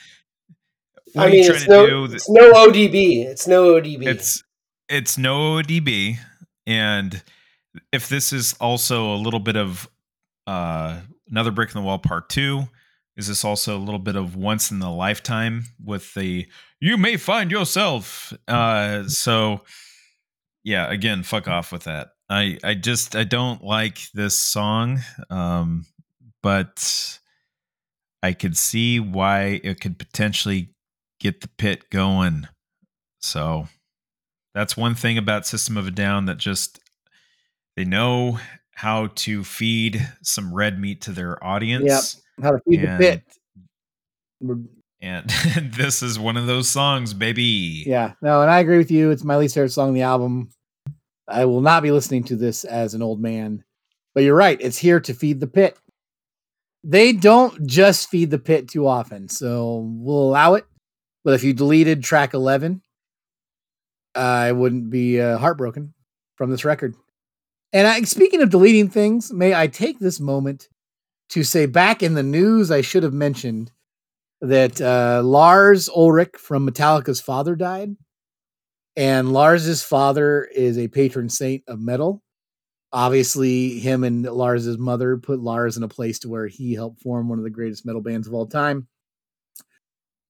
What 1.13 1.21
I 1.21 1.25
are 1.27 1.29
you 1.29 1.35
mean, 1.35 1.45
trying 1.45 1.55
it's 1.55 1.65
to 1.65 1.71
no, 1.71 1.87
do? 1.87 2.13
it's 2.13 2.29
no 2.29 2.51
ODB. 2.51 3.25
It's 3.25 3.47
no 3.47 3.75
ODB. 3.75 4.05
It's 4.05 4.43
it's 4.89 5.17
no 5.17 5.61
ODB, 5.61 6.17
and 6.67 7.23
if 7.93 8.09
this 8.09 8.33
is 8.33 8.53
also 8.59 9.13
a 9.13 9.15
little 9.15 9.39
bit 9.39 9.55
of 9.55 9.87
uh, 10.45 10.99
another 11.29 11.51
brick 11.51 11.73
in 11.73 11.81
the 11.81 11.85
wall 11.85 11.99
part 11.99 12.27
two, 12.27 12.67
is 13.15 13.27
this 13.29 13.45
also 13.45 13.77
a 13.77 13.79
little 13.79 13.99
bit 13.99 14.17
of 14.17 14.35
once 14.35 14.71
in 14.71 14.79
the 14.79 14.89
lifetime 14.89 15.63
with 15.83 16.13
the 16.15 16.47
you 16.81 16.97
may 16.97 17.15
find 17.17 17.49
yourself? 17.49 18.33
Uh, 18.47 19.07
so 19.07 19.61
yeah, 20.63 20.91
again, 20.91 21.23
fuck 21.23 21.47
off 21.47 21.71
with 21.71 21.85
that. 21.85 22.09
I 22.29 22.57
I 22.63 22.73
just 22.73 23.15
I 23.15 23.23
don't 23.23 23.63
like 23.63 23.99
this 24.13 24.35
song, 24.35 24.99
um, 25.29 25.85
but 26.45 27.17
I 28.21 28.33
could 28.33 28.55
see 28.55 28.99
why 28.99 29.59
it 29.63 29.81
could 29.81 29.97
potentially 29.97 30.69
get 31.19 31.41
the 31.41 31.47
pit 31.47 31.89
going. 31.89 32.47
So 33.19 33.67
that's 34.53 34.77
one 34.77 34.93
thing 34.93 35.17
about 35.17 35.47
System 35.47 35.75
of 35.75 35.87
a 35.87 35.91
Down 35.91 36.27
that 36.27 36.37
just 36.37 36.79
they 37.75 37.83
know 37.83 38.37
how 38.75 39.07
to 39.07 39.43
feed 39.43 40.07
some 40.21 40.53
red 40.53 40.79
meat 40.79 41.01
to 41.01 41.11
their 41.13 41.43
audience. 41.43 42.21
How 42.39 42.51
to 42.51 42.59
feed 42.69 42.83
And- 42.83 43.01
the 43.01 43.07
pit. 43.07 43.23
And 45.01 45.29
this 45.73 46.03
is 46.03 46.19
one 46.19 46.37
of 46.37 46.45
those 46.45 46.69
songs, 46.69 47.15
baby. 47.15 47.85
Yeah, 47.87 48.13
no, 48.21 48.43
and 48.43 48.51
I 48.51 48.59
agree 48.59 48.77
with 48.77 48.91
you. 48.91 49.09
It's 49.09 49.23
my 49.23 49.37
least 49.37 49.55
favorite 49.55 49.71
song 49.71 49.87
on 49.87 49.93
the 49.95 50.03
album. 50.03 50.49
I 51.27 51.45
will 51.45 51.61
not 51.61 51.81
be 51.81 51.89
listening 51.89 52.23
to 52.25 52.35
this 52.35 52.65
as 52.65 52.93
an 52.93 53.01
old 53.01 53.19
man. 53.19 53.63
But 54.13 54.23
you're 54.25 54.35
right, 54.35 54.59
it's 54.61 54.77
here 54.77 54.99
to 54.99 55.13
feed 55.15 55.39
the 55.39 55.47
pit. 55.47 55.75
They 56.87 57.13
don't 57.13 57.65
just 57.65 58.09
feed 58.09 58.29
the 58.29 58.37
pit 58.37 58.69
too 58.69 58.87
often, 58.87 59.27
so 59.27 59.89
we'll 59.91 60.21
allow 60.21 60.53
it. 60.53 60.65
But 61.23 61.33
if 61.33 61.43
you 61.43 61.51
deleted 61.51 62.03
track 62.03 62.35
11, 62.35 62.83
I 64.13 64.51
wouldn't 64.51 64.91
be 64.91 65.19
uh, 65.19 65.39
heartbroken 65.39 65.95
from 66.35 66.51
this 66.51 66.63
record. 66.63 66.93
And 67.73 67.87
I, 67.87 68.03
speaking 68.03 68.43
of 68.43 68.51
deleting 68.51 68.89
things, 68.89 69.33
may 69.33 69.55
I 69.55 69.65
take 69.65 69.97
this 69.97 70.19
moment 70.19 70.69
to 71.29 71.43
say 71.43 71.65
back 71.65 72.03
in 72.03 72.13
the 72.13 72.21
news, 72.21 72.69
I 72.69 72.81
should 72.81 73.01
have 73.01 73.13
mentioned 73.13 73.71
that 74.41 74.79
uh, 74.79 75.23
Lars 75.25 75.89
Ulrich 75.89 76.35
from 76.37 76.69
Metallica's 76.69 77.19
father 77.19 77.55
died. 77.55 77.95
And 78.95 79.33
Lars's 79.33 79.81
father 79.81 80.43
is 80.43 80.77
a 80.77 80.87
patron 80.87 81.29
saint 81.29 81.63
of 81.67 81.81
metal. 81.81 82.21
Obviously, 82.95 83.77
him 83.77 84.05
and 84.05 84.23
Lars's 84.23 84.77
mother 84.77 85.17
put 85.17 85.41
Lars 85.41 85.75
in 85.75 85.83
a 85.83 85.87
place 85.89 86.17
to 86.19 86.29
where 86.29 86.47
he 86.47 86.73
helped 86.73 87.01
form 87.01 87.27
one 87.27 87.37
of 87.37 87.43
the 87.43 87.49
greatest 87.49 87.85
metal 87.85 87.99
bands 87.99 88.25
of 88.25 88.33
all 88.33 88.47
time. 88.47 88.87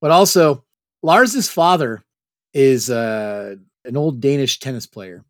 But 0.01 0.09
also, 0.09 0.65
Lars's 1.03 1.47
father 1.47 2.03
is 2.55 2.89
uh, 2.89 3.57
an 3.85 3.95
old 3.95 4.19
Danish 4.19 4.59
tennis 4.59 4.87
player. 4.87 5.23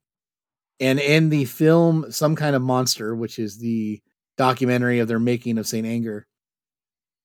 And 0.80 0.98
in 0.98 1.28
the 1.28 1.44
film 1.44 2.10
Some 2.10 2.38
Kind 2.38 2.56
of 2.56 2.62
Monster, 2.62 3.14
which 3.14 3.38
is 3.38 3.58
the 3.58 4.02
documentary 4.38 5.00
of 5.00 5.10
their 5.10 5.20
making 5.20 5.58
of 5.58 5.68
St. 5.68 5.86
Anger, 5.86 6.28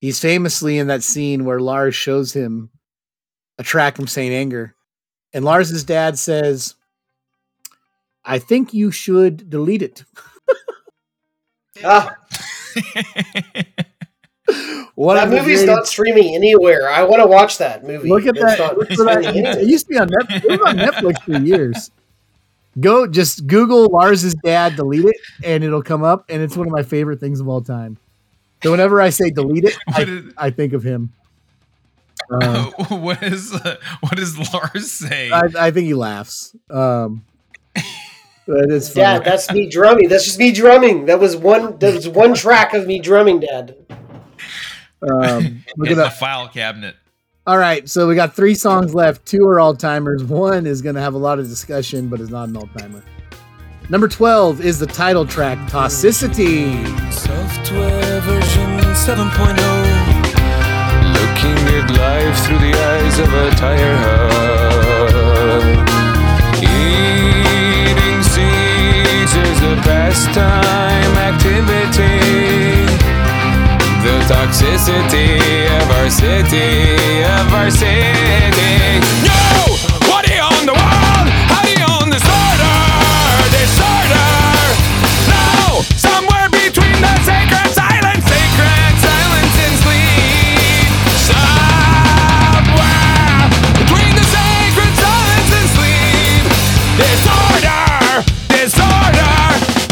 he's 0.01 0.19
famously 0.19 0.79
in 0.79 0.89
that 0.89 1.05
scene 1.05 1.45
where 1.45 1.61
Lars 1.61 1.95
shows 1.95 2.33
him 2.33 2.71
a 3.59 3.63
track 3.63 3.95
from 3.95 4.09
St. 4.09 4.33
Anger. 4.33 4.75
And 5.33 5.45
Lars's 5.45 5.85
dad 5.85 6.19
says, 6.19 6.75
I 8.31 8.39
think 8.39 8.73
you 8.73 8.91
should 8.91 9.51
delete 9.51 9.83
it. 9.83 10.05
ah, 11.85 12.15
One 14.95 15.17
that 15.17 15.29
movie's 15.29 15.65
not 15.65 15.87
streaming 15.87 16.35
anywhere. 16.35 16.89
I 16.89 17.03
want 17.05 17.23
to 17.23 17.27
watch 17.27 17.59
that 17.59 17.85
movie. 17.85 18.09
Look 18.09 18.27
at 18.27 18.37
It's 18.37 18.45
that. 18.45 18.59
not 18.59 18.77
Look 18.77 18.89
that. 18.89 19.59
It 19.61 19.69
used 19.69 19.87
to 19.87 19.91
be 19.91 19.99
on 19.99 20.09
Netflix. 20.09 20.45
It 20.45 20.51
was 20.51 20.61
on 20.61 20.77
Netflix 20.77 21.23
for 21.23 21.39
years. 21.39 21.91
Go 22.79 23.07
just 23.07 23.47
Google 23.47 23.87
Lars's 23.87 24.35
dad, 24.45 24.77
delete 24.77 25.05
it, 25.07 25.17
and 25.45 25.65
it'll 25.65 25.83
come 25.83 26.03
up. 26.03 26.25
And 26.29 26.43
it's 26.43 26.57
one 26.57 26.67
of 26.67 26.73
my 26.73 26.83
favorite 26.83 27.19
things 27.21 27.41
of 27.41 27.49
all 27.49 27.61
time. 27.63 27.97
So 28.63 28.71
whenever 28.71 29.01
I 29.01 29.11
say 29.11 29.31
delete 29.31 29.65
it, 29.65 29.77
I, 29.89 30.03
is- 30.03 30.33
I 30.37 30.51
think 30.51 30.73
of 30.73 30.83
him. 30.83 31.13
Uh, 32.31 32.65
what 32.91 33.23
is 33.23 33.53
uh, 33.55 33.77
what 34.01 34.17
does 34.17 34.53
Lars 34.53 34.91
say? 34.91 35.31
I, 35.31 35.49
I 35.59 35.71
think 35.71 35.87
he 35.87 35.95
laughs. 35.95 36.55
Um, 36.69 37.25
but 38.51 38.71
it's 38.71 38.89
funny. 38.89 39.05
Dad, 39.05 39.25
that's 39.25 39.51
me 39.53 39.69
drumming. 39.69 40.09
That's 40.09 40.25
just 40.25 40.39
me 40.39 40.51
drumming. 40.51 41.07
That 41.07 41.21
was 41.21 41.37
one. 41.37 41.79
That 41.79 41.95
was 41.95 42.09
one 42.09 42.35
track 42.35 42.75
of 42.75 42.87
me 42.87 42.99
drumming, 42.99 43.41
Dad. 43.41 43.77
Um, 45.03 45.65
look 45.77 45.87
in 45.87 45.93
at 45.93 45.95
the 45.95 45.95
that. 45.95 46.19
file 46.19 46.49
cabinet. 46.49 46.97
All 47.47 47.57
right, 47.57 47.89
so 47.89 48.09
we 48.09 48.17
got 48.17 48.35
three 48.35 48.55
songs 48.55 48.93
left. 48.93 49.25
Two 49.25 49.47
are 49.47 49.61
all 49.61 49.75
timers. 49.75 50.25
One 50.25 50.67
is 50.67 50.83
going 50.83 50.97
to 50.97 51.01
have 51.01 51.15
a 51.15 51.19
lot 51.19 51.39
of 51.39 51.49
discussion, 51.49 52.09
but 52.09 52.21
is 52.21 52.29
not 52.31 52.49
an 52.49 52.57
all 52.57 52.69
timer. 52.79 53.03
Number 53.89 54.09
12 54.09 54.61
is 54.61 54.79
the 54.79 54.87
title 54.87 55.25
track, 55.27 55.57
Toxicity. 55.71 56.85
Software 57.13 58.21
version 58.21 58.79
7.0 58.95 59.57
Looking 61.15 61.59
at 61.75 61.91
life 61.99 62.39
through 62.47 62.59
the 62.59 62.75
eyes 62.79 63.19
of 63.19 63.33
a 63.33 63.51
tire 63.57 63.97
hub 63.97 65.90
a 69.63 69.77
pastime 69.83 71.17
activity. 71.29 72.19
The 74.05 74.17
toxicity 74.33 75.39
of 75.79 75.91
our 75.99 76.11
city, 76.11 77.23
of 77.25 77.53
our 77.53 77.71
city 77.71 79.30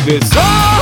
Disorder! 0.08 0.20
Disorder! 0.20 0.77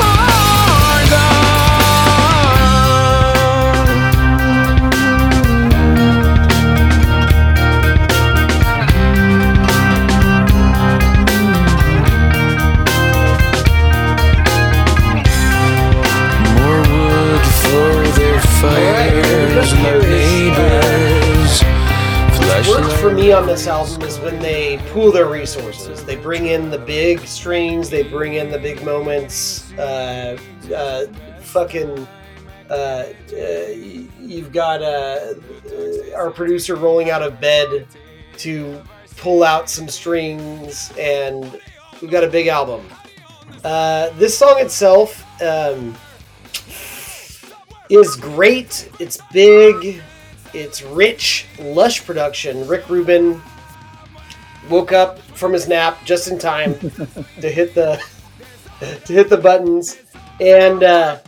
On 23.32 23.46
this 23.46 23.66
album 23.66 24.02
is 24.02 24.18
when 24.20 24.38
they 24.40 24.78
pool 24.90 25.10
their 25.10 25.26
resources. 25.26 26.05
They 26.05 26.16
bring 26.16 26.46
in 26.46 26.70
the 26.70 26.78
big 26.78 27.20
strings. 27.20 27.90
They 27.90 28.02
bring 28.02 28.34
in 28.34 28.50
the 28.50 28.58
big 28.58 28.84
moments. 28.84 29.72
Uh, 29.72 30.38
uh, 30.74 31.06
fucking. 31.40 32.06
Uh, 32.70 32.72
uh, 32.72 33.06
you've 34.20 34.52
got 34.52 34.82
uh, 34.82 35.34
uh, 35.72 36.16
our 36.16 36.30
producer 36.30 36.76
rolling 36.76 37.10
out 37.10 37.22
of 37.22 37.40
bed 37.40 37.86
to 38.38 38.82
pull 39.16 39.42
out 39.42 39.68
some 39.70 39.88
strings, 39.88 40.92
and 40.98 41.60
we've 42.00 42.10
got 42.10 42.22
a 42.22 42.28
big 42.28 42.46
album. 42.46 42.86
This 44.18 44.38
song 44.38 44.60
itself, 44.60 45.24
um, 45.42 45.96
is 47.88 48.16
great. 48.16 48.90
It's 49.00 49.18
big. 49.32 50.02
It's 50.57 50.83
rich, 50.83 51.44
lush 51.59 52.07
production. 52.07 52.67
Rick 52.67 52.89
Rubin 52.89 53.43
woke 54.70 54.91
up 54.91 55.18
from 55.18 55.52
his 55.52 55.68
nap 55.68 55.99
just 56.07 56.28
in 56.28 56.39
time 56.39 56.78
to 57.43 57.51
hit 57.51 57.75
the 57.75 58.02
to 59.05 59.12
hit 59.12 59.28
the 59.28 59.36
buttons, 59.36 59.99
and 60.41 60.83
uh, 60.83 61.18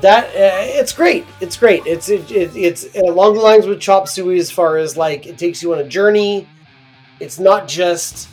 that 0.00 0.26
uh, 0.28 0.78
it's 0.78 0.92
great. 0.92 1.26
It's 1.40 1.56
great. 1.56 1.84
It's 1.86 2.08
it, 2.08 2.30
it, 2.30 2.54
it's 2.54 2.94
along 2.94 3.34
the 3.34 3.40
lines 3.40 3.66
with 3.66 3.80
Chop 3.80 4.06
Suey 4.06 4.38
as 4.38 4.48
far 4.48 4.76
as 4.76 4.96
like 4.96 5.26
it 5.26 5.36
takes 5.36 5.60
you 5.60 5.72
on 5.72 5.80
a 5.80 5.88
journey. 5.88 6.46
It's 7.18 7.40
not 7.40 7.66
just 7.66 8.28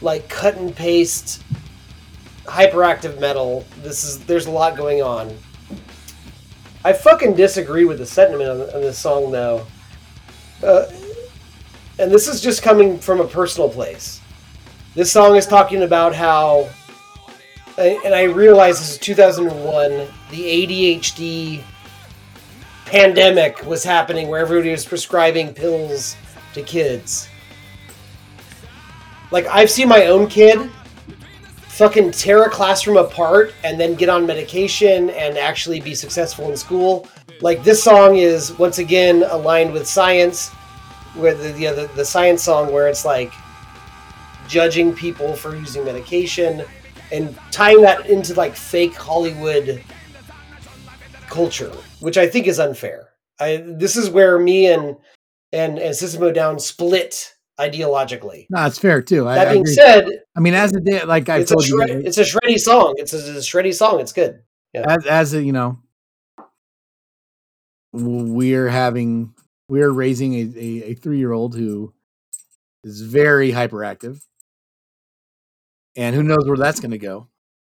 like 0.00 0.28
cut 0.28 0.56
and 0.58 0.76
paste 0.76 1.42
hyperactive 2.44 3.18
metal. 3.18 3.66
This 3.82 4.04
is 4.04 4.20
there's 4.26 4.46
a 4.46 4.52
lot 4.52 4.76
going 4.76 5.02
on. 5.02 5.36
I 6.84 6.92
fucking 6.92 7.34
disagree 7.34 7.84
with 7.84 7.98
the 7.98 8.06
sentiment 8.06 8.50
on, 8.50 8.60
on 8.74 8.80
this 8.80 8.98
song 8.98 9.30
though. 9.30 9.66
Uh, 10.62 10.86
and 11.98 12.10
this 12.10 12.28
is 12.28 12.40
just 12.40 12.62
coming 12.62 12.98
from 12.98 13.20
a 13.20 13.26
personal 13.26 13.68
place. 13.68 14.20
This 14.94 15.10
song 15.10 15.36
is 15.36 15.46
talking 15.46 15.82
about 15.82 16.14
how, 16.14 16.68
and 17.76 18.14
I 18.14 18.24
realize 18.24 18.78
this 18.78 18.92
is 18.92 18.98
2001, 18.98 19.90
the 20.30 20.96
ADHD 21.00 21.62
pandemic 22.86 23.64
was 23.66 23.84
happening 23.84 24.28
where 24.28 24.40
everybody 24.40 24.70
was 24.70 24.84
prescribing 24.84 25.52
pills 25.52 26.16
to 26.54 26.62
kids. 26.62 27.28
Like, 29.30 29.46
I've 29.46 29.70
seen 29.70 29.88
my 29.88 30.06
own 30.06 30.26
kid 30.26 30.70
fucking 31.78 32.10
tear 32.10 32.42
a 32.42 32.50
classroom 32.50 32.96
apart 32.96 33.54
and 33.64 33.80
then 33.80 33.94
get 33.94 34.08
on 34.08 34.26
medication 34.26 35.10
and 35.10 35.38
actually 35.38 35.80
be 35.80 35.94
successful 35.94 36.50
in 36.50 36.56
school. 36.56 37.08
Like, 37.40 37.62
this 37.62 37.82
song 37.82 38.16
is, 38.16 38.58
once 38.58 38.78
again, 38.78 39.22
aligned 39.30 39.72
with 39.72 39.86
science 39.86 40.50
where 41.14 41.34
the, 41.34 41.52
the, 41.52 41.66
the 41.72 41.90
the 41.96 42.04
science 42.04 42.42
song 42.42 42.72
where 42.72 42.88
it's 42.88 43.04
like 43.04 43.32
judging 44.46 44.94
people 44.94 45.34
for 45.34 45.56
using 45.56 45.84
medication 45.84 46.64
and 47.12 47.36
tying 47.50 47.82
that 47.82 48.06
into 48.06 48.34
like 48.34 48.54
fake 48.54 48.94
Hollywood 48.94 49.82
culture, 51.28 51.72
which 52.00 52.16
I 52.18 52.26
think 52.26 52.46
is 52.46 52.58
unfair. 52.58 53.10
I 53.40 53.62
this 53.64 53.96
is 53.96 54.10
where 54.10 54.38
me 54.38 54.66
and 54.66 54.96
and 55.52 55.78
and 55.78 55.94
System 55.94 56.22
of 56.22 56.34
Down 56.34 56.58
split 56.58 57.34
ideologically. 57.58 58.46
No, 58.50 58.66
it's 58.66 58.78
fair 58.78 59.02
too. 59.02 59.28
I, 59.28 59.34
That 59.34 59.48
I 59.48 59.52
being 59.52 59.62
agree. 59.62 59.74
said, 59.74 60.04
I 60.36 60.40
mean, 60.40 60.54
as 60.54 60.72
a 60.74 60.80
day, 60.80 61.02
like 61.04 61.28
I 61.28 61.42
told 61.42 61.66
you, 61.66 61.80
it's 61.82 62.18
a 62.18 62.22
shreddy 62.24 62.58
song. 62.58 62.94
It's 62.98 63.12
a, 63.12 63.18
it's 63.18 63.28
a 63.28 63.32
shreddy 63.56 63.74
song. 63.74 64.00
It's 64.00 64.12
good. 64.12 64.42
Yeah. 64.72 64.84
as 64.86 65.06
as 65.06 65.34
a, 65.34 65.42
you 65.42 65.52
know, 65.52 65.78
we're 67.92 68.68
having 68.68 69.34
we're 69.68 69.90
raising 69.90 70.34
a, 70.34 70.52
a, 70.56 70.90
a 70.90 70.94
three 70.94 71.18
year 71.18 71.32
old 71.32 71.54
who 71.54 71.92
is 72.84 73.00
very 73.02 73.50
hyperactive, 73.50 74.22
and 75.96 76.14
who 76.14 76.22
knows 76.22 76.46
where 76.46 76.56
that's 76.56 76.80
going 76.80 76.92
to 76.92 76.98
go. 76.98 77.28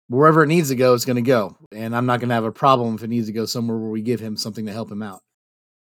Wherever 0.09 0.43
it 0.43 0.47
needs 0.47 0.69
to 0.69 0.75
go, 0.75 0.93
it's 0.93 1.05
going 1.05 1.15
to 1.15 1.21
go, 1.21 1.57
and 1.71 1.95
I'm 1.95 2.05
not 2.05 2.19
going 2.19 2.29
to 2.29 2.35
have 2.35 2.43
a 2.43 2.51
problem 2.51 2.95
if 2.95 3.03
it 3.03 3.09
needs 3.09 3.27
to 3.27 3.33
go 3.33 3.45
somewhere 3.45 3.77
where 3.77 3.89
we 3.89 4.01
give 4.01 4.19
him 4.19 4.37
something 4.37 4.65
to 4.65 4.71
help 4.71 4.91
him 4.91 5.01
out. 5.01 5.21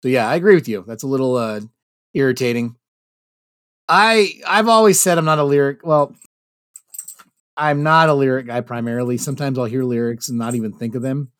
So 0.03 0.09
yeah, 0.09 0.27
I 0.27 0.35
agree 0.35 0.55
with 0.55 0.67
you. 0.67 0.83
That's 0.87 1.03
a 1.03 1.07
little 1.07 1.35
uh, 1.35 1.61
irritating. 2.13 2.75
I 3.89 4.33
I've 4.45 4.67
always 4.67 4.99
said 4.99 5.17
I'm 5.17 5.25
not 5.25 5.39
a 5.39 5.43
lyric. 5.43 5.85
Well, 5.85 6.15
I'm 7.55 7.83
not 7.83 8.09
a 8.09 8.13
lyric 8.13 8.47
guy 8.47 8.61
primarily. 8.61 9.17
Sometimes 9.17 9.57
I'll 9.57 9.65
hear 9.65 9.83
lyrics 9.83 10.29
and 10.29 10.37
not 10.37 10.55
even 10.55 10.73
think 10.73 10.95
of 10.95 11.01
them. 11.01 11.31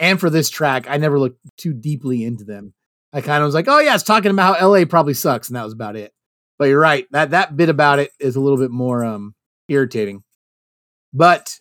And 0.00 0.18
for 0.18 0.30
this 0.30 0.50
track, 0.50 0.86
I 0.88 0.96
never 0.96 1.18
looked 1.18 1.38
too 1.56 1.72
deeply 1.72 2.24
into 2.24 2.44
them. 2.44 2.74
I 3.12 3.20
kind 3.20 3.42
of 3.42 3.46
was 3.46 3.54
like, 3.54 3.68
"Oh 3.68 3.78
yeah, 3.78 3.94
it's 3.94 4.02
talking 4.02 4.30
about 4.30 4.58
how 4.58 4.68
LA 4.68 4.84
probably 4.84 5.14
sucks," 5.14 5.48
and 5.48 5.56
that 5.56 5.64
was 5.64 5.72
about 5.72 5.96
it. 5.96 6.12
But 6.58 6.66
you're 6.66 6.80
right 6.80 7.06
that 7.12 7.30
that 7.30 7.56
bit 7.56 7.68
about 7.68 7.98
it 7.98 8.10
is 8.18 8.36
a 8.36 8.40
little 8.40 8.58
bit 8.58 8.70
more 8.70 9.04
um, 9.04 9.34
irritating. 9.68 10.22
But 11.12 11.56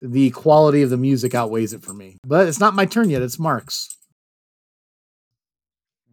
the 0.00 0.30
quality 0.30 0.82
of 0.82 0.90
the 0.90 0.96
music 0.96 1.34
outweighs 1.34 1.72
it 1.72 1.82
for 1.82 1.92
me. 1.92 2.18
But 2.26 2.48
it's 2.48 2.60
not 2.60 2.74
my 2.74 2.86
turn 2.86 3.10
yet. 3.10 3.22
It's 3.22 3.38
Mark's. 3.38 3.97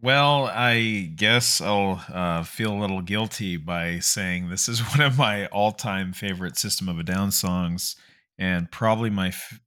Well, 0.02 0.44
I 0.44 1.10
guess 1.16 1.60
I'll 1.60 2.04
uh, 2.12 2.42
feel 2.42 2.72
a 2.72 2.78
little 2.80 3.00
guilty 3.00 3.56
by 3.56 3.98
saying 3.98 4.50
this 4.50 4.68
is 4.68 4.80
one 4.96 5.00
of 5.00 5.18
my 5.18 5.46
all-time 5.46 6.12
favorite 6.12 6.56
System 6.56 6.88
of 6.88 6.98
a 6.98 7.02
Down 7.02 7.30
songs, 7.30 7.96
and 8.38 8.70
probably 8.70 9.10
my 9.10 9.28
f- 9.28 9.60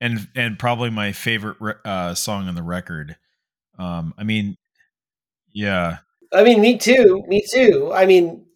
and 0.00 0.28
and 0.34 0.58
probably 0.58 0.90
my 0.90 1.12
favorite 1.12 1.56
re- 1.60 1.74
uh, 1.84 2.14
song 2.14 2.48
on 2.48 2.54
the 2.54 2.62
record. 2.62 3.16
Um, 3.78 4.14
I 4.18 4.24
mean, 4.24 4.56
yeah, 5.52 5.98
I 6.32 6.44
mean, 6.44 6.60
me 6.60 6.78
too. 6.78 7.24
Me 7.26 7.44
too. 7.50 7.90
I 7.92 8.06
mean, 8.06 8.46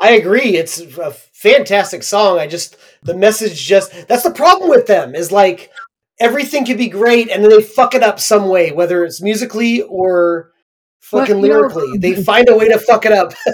I 0.00 0.12
agree. 0.12 0.56
It's 0.56 0.80
a 0.80 1.10
fantastic 1.12 2.02
song. 2.02 2.38
I 2.38 2.46
just 2.46 2.76
the 3.02 3.16
message 3.16 3.64
just 3.64 4.08
that's 4.08 4.24
the 4.24 4.30
problem 4.30 4.68
with 4.70 4.86
them 4.86 5.14
is 5.14 5.32
like 5.32 5.70
everything 6.20 6.64
can 6.64 6.76
be 6.76 6.88
great 6.88 7.30
and 7.30 7.42
then 7.42 7.50
they 7.50 7.62
fuck 7.62 7.94
it 7.94 8.02
up 8.02 8.20
some 8.20 8.48
way, 8.48 8.72
whether 8.72 9.04
it's 9.04 9.20
musically 9.20 9.82
or 9.82 10.52
fucking 11.00 11.40
Well, 11.40 11.46
you 11.46 11.52
know, 11.52 11.60
lyrically. 11.60 11.98
They 11.98 12.22
find 12.22 12.48
a 12.48 12.56
way 12.56 12.68
to 12.68 12.78
fuck 12.78 13.06
it 13.06 13.12
up. 13.12 13.32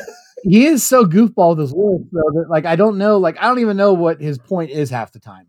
He 0.42 0.64
is 0.64 0.82
so 0.82 1.04
goofball 1.04 1.50
with 1.50 1.58
his 1.58 1.72
lyrics 1.74 2.08
though 2.12 2.40
that 2.40 2.48
like 2.48 2.64
I 2.64 2.74
don't 2.74 2.96
know, 2.96 3.18
like 3.18 3.36
I 3.38 3.42
don't 3.42 3.58
even 3.58 3.76
know 3.76 3.92
what 3.92 4.22
his 4.22 4.38
point 4.38 4.70
is 4.70 4.88
half 4.88 5.12
the 5.12 5.18
time. 5.18 5.48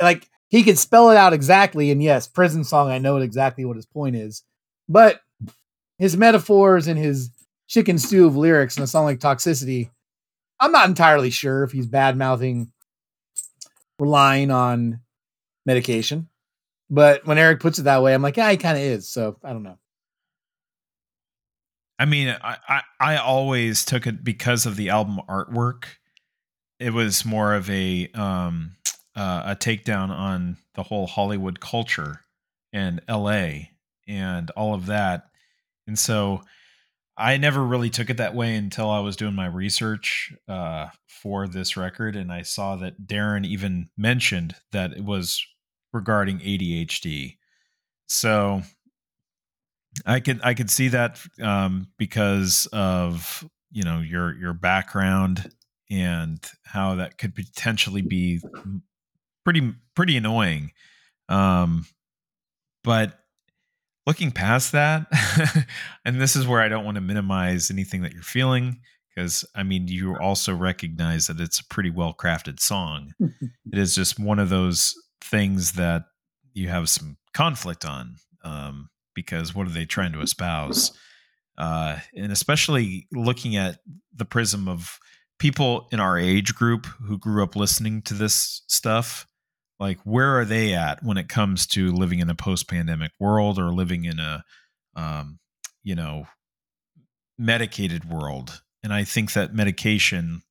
Like 0.00 0.26
he 0.48 0.62
could 0.62 0.78
spell 0.78 1.10
it 1.10 1.18
out 1.18 1.34
exactly, 1.34 1.90
and 1.90 2.02
yes, 2.02 2.26
prison 2.26 2.64
song, 2.64 2.90
I 2.90 2.96
know 2.96 3.18
exactly 3.18 3.66
what 3.66 3.76
his 3.76 3.84
point 3.84 4.16
is, 4.16 4.44
but 4.88 5.20
his 5.98 6.16
metaphors 6.16 6.86
and 6.86 6.98
his 6.98 7.28
chicken 7.66 7.98
stew 7.98 8.26
of 8.26 8.34
lyrics 8.34 8.78
in 8.78 8.82
a 8.82 8.86
song 8.86 9.04
like 9.04 9.18
Toxicity, 9.18 9.90
I'm 10.58 10.72
not 10.72 10.88
entirely 10.88 11.28
sure 11.28 11.64
if 11.64 11.72
he's 11.72 11.86
bad 11.86 12.16
mouthing 12.16 12.72
relying 13.98 14.50
on 14.50 15.00
medication. 15.66 16.28
But 16.90 17.26
when 17.26 17.38
Eric 17.38 17.60
puts 17.60 17.78
it 17.78 17.82
that 17.82 18.02
way, 18.02 18.14
I'm 18.14 18.22
like, 18.22 18.36
yeah, 18.36 18.50
he 18.50 18.56
kind 18.56 18.76
of 18.76 18.82
is. 18.82 19.08
So 19.08 19.36
I 19.44 19.52
don't 19.52 19.62
know. 19.62 19.78
I 21.98 22.04
mean, 22.04 22.28
I, 22.28 22.56
I 22.68 22.82
I 23.00 23.16
always 23.16 23.84
took 23.84 24.06
it 24.06 24.22
because 24.22 24.66
of 24.66 24.76
the 24.76 24.90
album 24.90 25.20
artwork. 25.28 25.84
It 26.78 26.92
was 26.92 27.24
more 27.24 27.54
of 27.54 27.68
a 27.68 28.08
um 28.14 28.76
uh, 29.16 29.42
a 29.46 29.56
takedown 29.56 30.10
on 30.10 30.58
the 30.74 30.84
whole 30.84 31.08
Hollywood 31.08 31.58
culture 31.58 32.20
and 32.72 33.00
L.A. 33.08 33.72
and 34.06 34.50
all 34.50 34.74
of 34.74 34.86
that, 34.86 35.24
and 35.88 35.98
so 35.98 36.42
I 37.18 37.36
never 37.36 37.64
really 37.64 37.90
took 37.90 38.10
it 38.10 38.18
that 38.18 38.36
way 38.36 38.54
until 38.54 38.88
I 38.88 39.00
was 39.00 39.16
doing 39.16 39.34
my 39.34 39.46
research 39.46 40.32
uh, 40.46 40.86
for 41.08 41.48
this 41.48 41.76
record, 41.76 42.14
and 42.14 42.32
I 42.32 42.42
saw 42.42 42.76
that 42.76 43.06
Daron 43.06 43.44
even 43.44 43.88
mentioned 43.96 44.54
that 44.70 44.92
it 44.92 45.04
was 45.04 45.44
regarding 45.92 46.38
ADHD. 46.38 47.36
So 48.06 48.62
I 50.06 50.20
could 50.20 50.40
I 50.44 50.54
could 50.54 50.70
see 50.70 50.88
that 50.88 51.20
um, 51.42 51.88
because 51.98 52.68
of 52.72 53.44
you 53.72 53.82
know 53.82 53.98
your 54.00 54.38
your 54.38 54.52
background 54.52 55.50
and 55.90 56.38
how 56.64 56.94
that 56.96 57.18
could 57.18 57.34
potentially 57.34 58.02
be 58.02 58.40
pretty 59.44 59.72
pretty 59.96 60.16
annoying. 60.16 60.70
Um, 61.28 61.84
but 62.84 63.18
looking 64.08 64.32
past 64.32 64.72
that, 64.72 65.06
and 66.06 66.18
this 66.18 66.34
is 66.34 66.46
where 66.46 66.62
I 66.62 66.68
don't 66.68 66.84
want 66.86 66.94
to 66.94 67.02
minimize 67.02 67.70
anything 67.70 68.00
that 68.02 68.14
you're 68.14 68.22
feeling 68.22 68.80
because 69.14 69.44
I 69.54 69.64
mean 69.64 69.86
you 69.86 70.16
also 70.16 70.54
recognize 70.54 71.26
that 71.26 71.40
it's 71.40 71.60
a 71.60 71.66
pretty 71.66 71.90
well 71.90 72.14
crafted 72.14 72.58
song. 72.58 73.12
it 73.20 73.78
is 73.78 73.94
just 73.94 74.18
one 74.18 74.38
of 74.38 74.48
those 74.48 74.94
things 75.20 75.72
that 75.72 76.04
you 76.54 76.68
have 76.68 76.88
some 76.88 77.18
conflict 77.34 77.84
on. 77.84 78.16
Um, 78.42 78.88
because 79.14 79.54
what 79.54 79.66
are 79.66 79.70
they 79.70 79.84
trying 79.84 80.12
to 80.12 80.22
espouse? 80.22 80.92
Uh, 81.58 81.98
and 82.16 82.32
especially 82.32 83.06
looking 83.12 83.56
at 83.56 83.80
the 84.14 84.24
prism 84.24 84.68
of 84.68 84.98
people 85.38 85.88
in 85.92 86.00
our 86.00 86.16
age 86.16 86.54
group 86.54 86.86
who 86.86 87.18
grew 87.18 87.42
up 87.42 87.56
listening 87.56 88.00
to 88.02 88.14
this 88.14 88.62
stuff, 88.68 89.26
like 89.80 89.98
where 90.04 90.38
are 90.38 90.44
they 90.44 90.74
at 90.74 91.02
when 91.02 91.16
it 91.16 91.28
comes 91.28 91.66
to 91.68 91.92
living 91.92 92.18
in 92.18 92.30
a 92.30 92.34
post-pandemic 92.34 93.12
world 93.20 93.58
or 93.58 93.72
living 93.72 94.04
in 94.04 94.18
a, 94.18 94.44
um, 94.96 95.38
you 95.82 95.94
know, 95.94 96.26
medicated 97.38 98.04
world? 98.04 98.62
And 98.82 98.92
I 98.92 99.04
think 99.04 99.32
that 99.32 99.54
medication, 99.54 100.42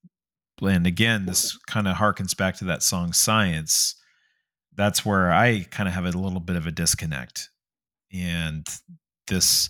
and 0.61 0.87
again, 0.87 1.25
this 1.25 1.57
kind 1.67 1.87
of 1.87 1.97
harkens 1.97 2.35
back 2.35 2.55
to 2.57 2.65
that 2.65 2.83
song 2.83 3.13
"Science." 3.13 3.95
That's 4.75 5.03
where 5.03 5.31
I 5.31 5.65
kind 5.71 5.89
of 5.89 5.95
have 5.95 6.05
a 6.05 6.17
little 6.17 6.39
bit 6.39 6.55
of 6.55 6.67
a 6.67 6.71
disconnect 6.71 7.49
and 8.11 8.65
this 9.27 9.69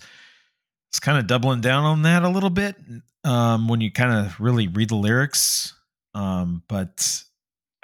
it's 0.89 0.99
kind 0.99 1.17
of 1.17 1.27
doubling 1.27 1.61
down 1.61 1.83
on 1.83 2.03
that 2.03 2.23
a 2.23 2.29
little 2.29 2.49
bit 2.49 2.75
um, 3.23 3.67
when 3.67 3.81
you 3.81 3.91
kind 3.91 4.13
of 4.13 4.39
really 4.39 4.67
read 4.67 4.89
the 4.89 4.95
lyrics 4.95 5.73
um, 6.13 6.63
but 6.67 7.23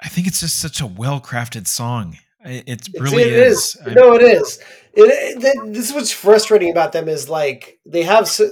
i 0.02 0.08
think 0.08 0.26
it's 0.26 0.40
just 0.40 0.60
such 0.60 0.80
a 0.80 0.86
well 0.86 1.20
crafted 1.20 1.66
song 1.66 2.16
It, 2.44 2.64
it's 2.66 2.88
It's- 2.88 3.02
really 3.02 3.22
it 3.22 3.32
is. 3.32 3.58
is. 3.86 3.94
No, 3.94 4.14
it 4.14 4.22
is. 4.22 4.58
It, 4.92 5.42
it- 5.44 5.72
this 5.72 5.88
is 5.88 5.94
what's 5.94 6.10
frustrating 6.12 6.70
about 6.70 6.92
them 6.92 7.08
is 7.08 7.28
like 7.28 7.78
they 7.86 8.02
have 8.02 8.28
so, 8.28 8.44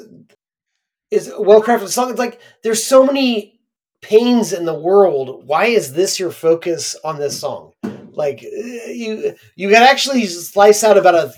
is 1.10 1.30
well 1.38 1.62
crafted 1.62 1.88
song. 1.88 2.08
It's 2.10 2.18
like 2.18 2.40
there's 2.62 2.82
so 2.84 3.04
many 3.04 3.60
pains 4.00 4.52
in 4.54 4.64
the 4.64 4.72
world. 4.88 5.46
Why 5.46 5.66
is 5.66 5.92
this 5.92 6.18
your 6.18 6.30
focus 6.30 6.96
on 7.04 7.18
this 7.18 7.38
song? 7.38 7.72
Like 8.12 8.42
eh, 8.42 8.92
you 8.92 9.34
you 9.56 9.68
can 9.68 9.82
actually 9.82 10.24
slice 10.26 10.82
out 10.82 10.96
about 10.96 11.14
a 11.14 11.34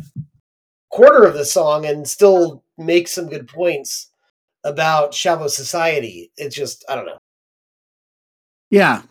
quarter 0.90 1.24
of 1.24 1.34
the 1.34 1.44
song 1.44 1.84
and 1.86 2.06
still 2.08 2.62
make 2.78 3.08
some 3.08 3.28
good 3.28 3.48
points 3.48 4.10
about 4.62 5.12
shallow 5.12 5.48
society. 5.48 6.30
It's 6.36 6.54
just 6.54 6.84
I 6.88 6.94
don't 6.94 7.06
know. 7.06 7.18
Yeah. 8.70 9.02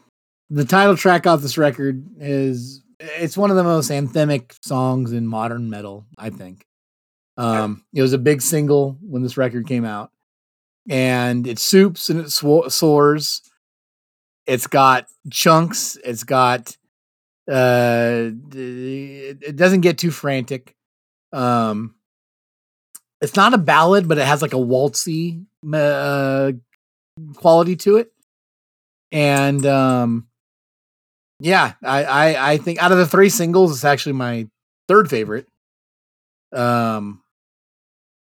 The 0.53 0.65
title 0.65 0.95
track 0.95 1.25
off 1.25 1.41
this 1.41 1.57
record 1.57 2.05
is 2.19 2.83
it's 2.99 3.35
one 3.35 3.49
of 3.49 3.55
the 3.55 3.63
most 3.63 3.89
anthemic 3.89 4.53
songs 4.63 5.11
in 5.11 5.25
modern 5.25 5.67
metal, 5.67 6.05
I 6.15 6.29
think. 6.29 6.67
Um 7.37 7.83
it 7.91 8.03
was 8.03 8.13
a 8.13 8.19
big 8.19 8.39
single 8.39 8.99
when 9.01 9.23
this 9.23 9.35
record 9.35 9.67
came 9.67 9.83
out. 9.83 10.11
And 10.87 11.47
it 11.47 11.57
soups 11.57 12.11
and 12.11 12.19
it 12.19 12.27
swo- 12.27 12.71
soars. 12.71 13.41
It's 14.45 14.67
got 14.67 15.07
chunks, 15.31 15.97
it's 16.05 16.23
got 16.23 16.77
uh 17.51 18.29
it 18.53 19.55
doesn't 19.55 19.81
get 19.81 19.97
too 19.97 20.11
frantic. 20.11 20.75
Um 21.31 21.95
it's 23.21 23.35
not 23.35 23.55
a 23.55 23.57
ballad, 23.57 24.07
but 24.07 24.19
it 24.19 24.27
has 24.27 24.43
like 24.43 24.53
a 24.53 24.57
waltzy 24.57 25.45
uh, 25.73 26.51
quality 27.37 27.75
to 27.77 27.95
it 27.95 28.13
and 29.11 29.65
um 29.65 30.27
yeah 31.43 31.73
I, 31.83 32.03
I 32.03 32.51
i 32.51 32.57
think 32.57 32.81
out 32.81 32.91
of 32.91 32.97
the 32.97 33.07
three 33.07 33.29
singles 33.29 33.71
it's 33.71 33.85
actually 33.85 34.13
my 34.13 34.47
third 34.87 35.09
favorite. 35.09 35.47
Um 36.51 37.21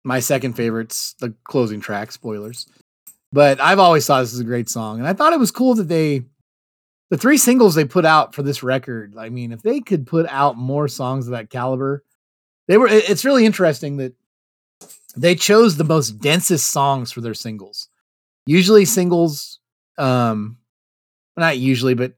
my 0.04 0.20
second 0.20 0.54
favorite's 0.54 1.16
the 1.20 1.34
closing 1.44 1.80
track 1.80 2.12
spoilers. 2.12 2.68
But 3.32 3.62
i've 3.62 3.80
always 3.80 4.06
thought 4.06 4.22
this 4.22 4.34
is 4.34 4.40
a 4.40 4.46
great 4.46 4.70
song 4.70 5.00
and 5.00 5.08
i 5.08 5.14
thought 5.14 5.34
it 5.34 5.40
was 5.40 5.52
cool 5.52 5.76
that 5.76 5.88
they 5.88 6.24
the 7.10 7.18
three 7.18 7.38
singles 7.38 7.76
they 7.76 7.86
put 7.86 8.06
out 8.06 8.34
for 8.36 8.44
this 8.44 8.64
record 8.64 9.16
i 9.18 9.30
mean 9.30 9.52
if 9.52 9.62
they 9.62 9.80
could 9.80 10.06
put 10.08 10.26
out 10.28 10.58
more 10.58 10.88
songs 10.88 11.28
of 11.28 11.32
that 11.32 11.50
caliber 11.50 12.04
they 12.68 12.78
were 12.78 12.88
it's 12.88 13.26
really 13.26 13.46
interesting 13.46 13.98
that 13.98 14.14
they 15.16 15.36
chose 15.36 15.76
the 15.76 15.84
most 15.84 16.20
densest 16.20 16.72
songs 16.72 17.12
for 17.12 17.22
their 17.22 17.34
singles. 17.34 17.90
Usually 18.46 18.86
singles 18.86 19.60
um 19.98 20.58
not 21.38 21.58
usually, 21.58 21.94
but 21.94 22.14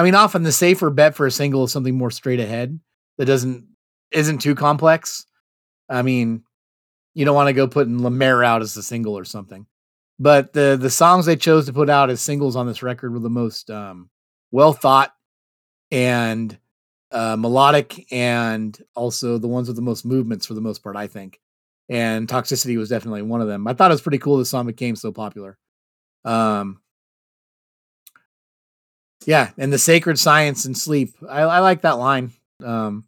I 0.00 0.02
mean, 0.02 0.14
often 0.14 0.44
the 0.44 0.50
safer 0.50 0.88
bet 0.88 1.14
for 1.14 1.26
a 1.26 1.30
single 1.30 1.64
is 1.64 1.72
something 1.72 1.98
more 1.98 2.10
straight 2.10 2.40
ahead 2.40 2.80
that 3.18 3.26
doesn't 3.26 3.66
isn't 4.10 4.38
too 4.38 4.54
complex. 4.54 5.26
I 5.90 6.00
mean, 6.00 6.42
you 7.12 7.26
don't 7.26 7.34
want 7.34 7.48
to 7.48 7.52
go 7.52 7.68
putting 7.68 8.02
Lemaire 8.02 8.42
out 8.42 8.62
as 8.62 8.74
a 8.78 8.82
single 8.82 9.18
or 9.18 9.26
something. 9.26 9.66
But 10.18 10.54
the 10.54 10.78
the 10.80 10.88
songs 10.88 11.26
they 11.26 11.36
chose 11.36 11.66
to 11.66 11.74
put 11.74 11.90
out 11.90 12.08
as 12.08 12.22
singles 12.22 12.56
on 12.56 12.66
this 12.66 12.82
record 12.82 13.12
were 13.12 13.18
the 13.18 13.28
most 13.28 13.68
um, 13.68 14.08
well 14.50 14.72
thought 14.72 15.12
and 15.90 16.58
uh, 17.12 17.36
melodic, 17.36 18.10
and 18.10 18.82
also 18.96 19.36
the 19.36 19.48
ones 19.48 19.68
with 19.68 19.76
the 19.76 19.82
most 19.82 20.06
movements 20.06 20.46
for 20.46 20.54
the 20.54 20.62
most 20.62 20.82
part, 20.82 20.96
I 20.96 21.08
think. 21.08 21.38
And 21.90 22.26
Toxicity 22.26 22.78
was 22.78 22.88
definitely 22.88 23.20
one 23.20 23.42
of 23.42 23.48
them. 23.48 23.66
I 23.66 23.74
thought 23.74 23.90
it 23.90 23.94
was 23.94 24.00
pretty 24.00 24.16
cool 24.16 24.38
the 24.38 24.46
song 24.46 24.66
became 24.66 24.96
so 24.96 25.12
popular. 25.12 25.58
Um, 26.24 26.80
yeah, 29.26 29.50
and 29.58 29.72
the 29.72 29.78
sacred 29.78 30.18
science 30.18 30.64
and 30.64 30.76
sleep. 30.76 31.14
I, 31.28 31.42
I 31.42 31.58
like 31.60 31.82
that 31.82 31.98
line. 31.98 32.32
Um, 32.64 33.04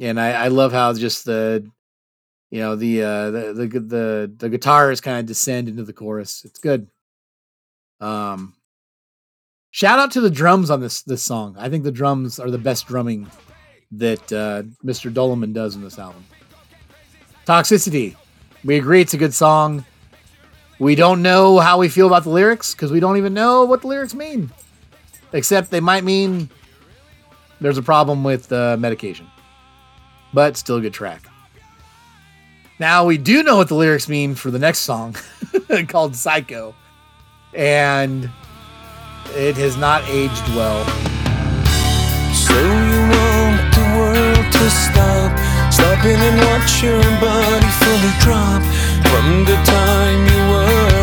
and 0.00 0.20
I, 0.20 0.32
I 0.32 0.48
love 0.48 0.72
how 0.72 0.92
just 0.92 1.24
the, 1.24 1.66
you 2.50 2.60
know, 2.60 2.76
the 2.76 3.02
uh, 3.02 3.30
the 3.30 3.52
the 3.54 3.80
the, 3.80 4.32
the 4.36 4.48
guitars 4.50 5.00
kind 5.00 5.18
of 5.18 5.26
descend 5.26 5.68
into 5.68 5.84
the 5.84 5.92
chorus. 5.92 6.44
It's 6.44 6.58
good. 6.58 6.88
Um, 7.98 8.54
shout 9.70 9.98
out 9.98 10.10
to 10.12 10.20
the 10.20 10.30
drums 10.30 10.70
on 10.70 10.80
this 10.80 11.02
this 11.02 11.22
song. 11.22 11.56
I 11.58 11.70
think 11.70 11.84
the 11.84 11.92
drums 11.92 12.38
are 12.38 12.50
the 12.50 12.58
best 12.58 12.86
drumming 12.86 13.30
that 13.92 14.32
uh, 14.32 14.64
Mr. 14.84 15.12
Dolmayan 15.12 15.54
does 15.54 15.76
in 15.76 15.82
this 15.82 15.98
album. 15.98 16.24
Toxicity. 17.46 18.16
We 18.64 18.76
agree 18.76 19.00
it's 19.00 19.14
a 19.14 19.18
good 19.18 19.32
song. 19.32 19.84
We 20.78 20.94
don't 20.94 21.22
know 21.22 21.58
how 21.58 21.78
we 21.78 21.88
feel 21.88 22.06
about 22.06 22.24
the 22.24 22.30
lyrics 22.30 22.74
because 22.74 22.92
we 22.92 23.00
don't 23.00 23.16
even 23.16 23.32
know 23.32 23.64
what 23.64 23.80
the 23.80 23.86
lyrics 23.86 24.12
mean 24.12 24.50
except 25.36 25.70
they 25.70 25.80
might 25.80 26.02
mean 26.02 26.48
there's 27.60 27.78
a 27.78 27.82
problem 27.82 28.24
with 28.24 28.50
uh, 28.52 28.76
medication, 28.78 29.26
but 30.32 30.56
still 30.56 30.80
good 30.80 30.94
track. 30.94 31.22
Now 32.78 33.04
we 33.04 33.18
do 33.18 33.42
know 33.42 33.56
what 33.56 33.68
the 33.68 33.74
lyrics 33.74 34.08
mean 34.08 34.34
for 34.34 34.50
the 34.50 34.58
next 34.58 34.80
song 34.80 35.16
called 35.88 36.16
Psycho, 36.16 36.74
and 37.54 38.30
it 39.34 39.56
has 39.56 39.76
not 39.76 40.02
aged 40.08 40.48
well. 40.54 40.84
So 42.34 42.54
you 42.54 43.00
want 43.12 43.74
the 43.74 43.94
world 43.98 44.52
to 44.52 44.70
stop 44.70 45.56
Stopping 45.72 46.16
and 46.16 46.38
watch 46.40 46.82
your 46.82 47.02
body 47.20 47.66
fully 47.80 48.12
drop 48.20 48.62
From 49.10 49.44
the 49.44 49.56
time 49.64 50.26
you 50.26 50.40
were 50.52 50.95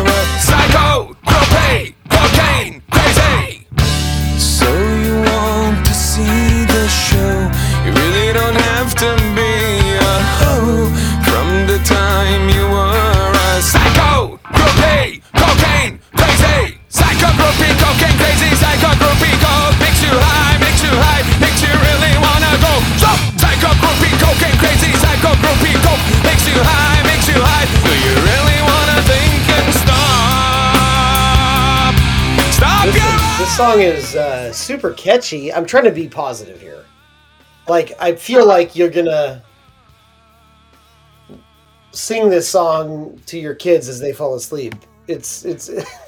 cocaine, 18.04 18.18
crazy. 18.18 18.54
Psycho, 18.56 18.88
groupie, 19.00 19.32
coke 19.40 19.78
makes 19.80 20.02
you 20.02 20.12
high, 20.12 20.58
makes 20.60 20.82
you 20.82 20.90
high, 20.92 21.22
makes 21.40 21.62
you 21.62 21.72
really 21.72 22.12
wanna 22.20 22.52
go. 22.60 22.72
Stop. 23.00 23.16
Psycho, 23.40 23.72
groupie, 23.80 24.12
cocaine, 24.20 24.56
crazy. 24.58 24.92
Psycho, 24.92 25.32
groupie, 25.40 25.74
coke 25.80 26.04
makes 26.24 26.46
you 26.46 26.56
high, 26.60 27.02
makes 27.08 27.28
you 27.28 27.40
high. 27.40 27.64
Do 27.84 27.92
you 27.96 28.14
really 28.20 28.60
wanna 28.60 29.00
think 29.08 29.48
and 29.48 29.74
stop? 29.80 29.94
Stop 32.52 32.86
Listen, 32.86 33.00
your 33.00 33.16
this 33.38 33.56
song 33.56 33.80
is 33.80 34.16
uh, 34.16 34.52
super 34.52 34.92
catchy. 34.92 35.52
I'm 35.52 35.66
trying 35.66 35.84
to 35.84 35.92
be 35.92 36.08
positive 36.08 36.60
here. 36.60 36.84
Like, 37.68 37.92
I 37.98 38.14
feel 38.14 38.46
like 38.46 38.76
you're 38.76 38.90
gonna 38.90 39.42
sing 41.92 42.28
this 42.28 42.48
song 42.48 43.18
to 43.26 43.38
your 43.38 43.54
kids 43.54 43.88
as 43.88 44.00
they 44.00 44.12
fall 44.12 44.34
asleep. 44.34 44.74
It's 45.06 45.44
it's 45.44 45.70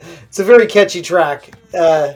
it's 0.00 0.38
a 0.38 0.44
very 0.44 0.66
catchy 0.66 1.02
track. 1.02 1.50
Uh, 1.76 2.14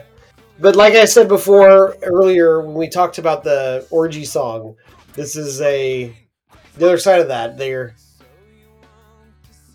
but 0.59 0.75
like 0.75 0.93
I 0.93 1.05
said 1.05 1.27
before 1.27 1.95
earlier 2.03 2.61
when 2.61 2.75
we 2.75 2.87
talked 2.87 3.17
about 3.17 3.43
the 3.43 3.87
orgy 3.89 4.25
song, 4.25 4.75
this 5.13 5.35
is 5.35 5.61
a 5.61 6.15
the 6.77 6.85
other 6.85 6.97
side 6.97 7.19
of 7.19 7.27
that. 7.27 7.57
They're 7.57 7.95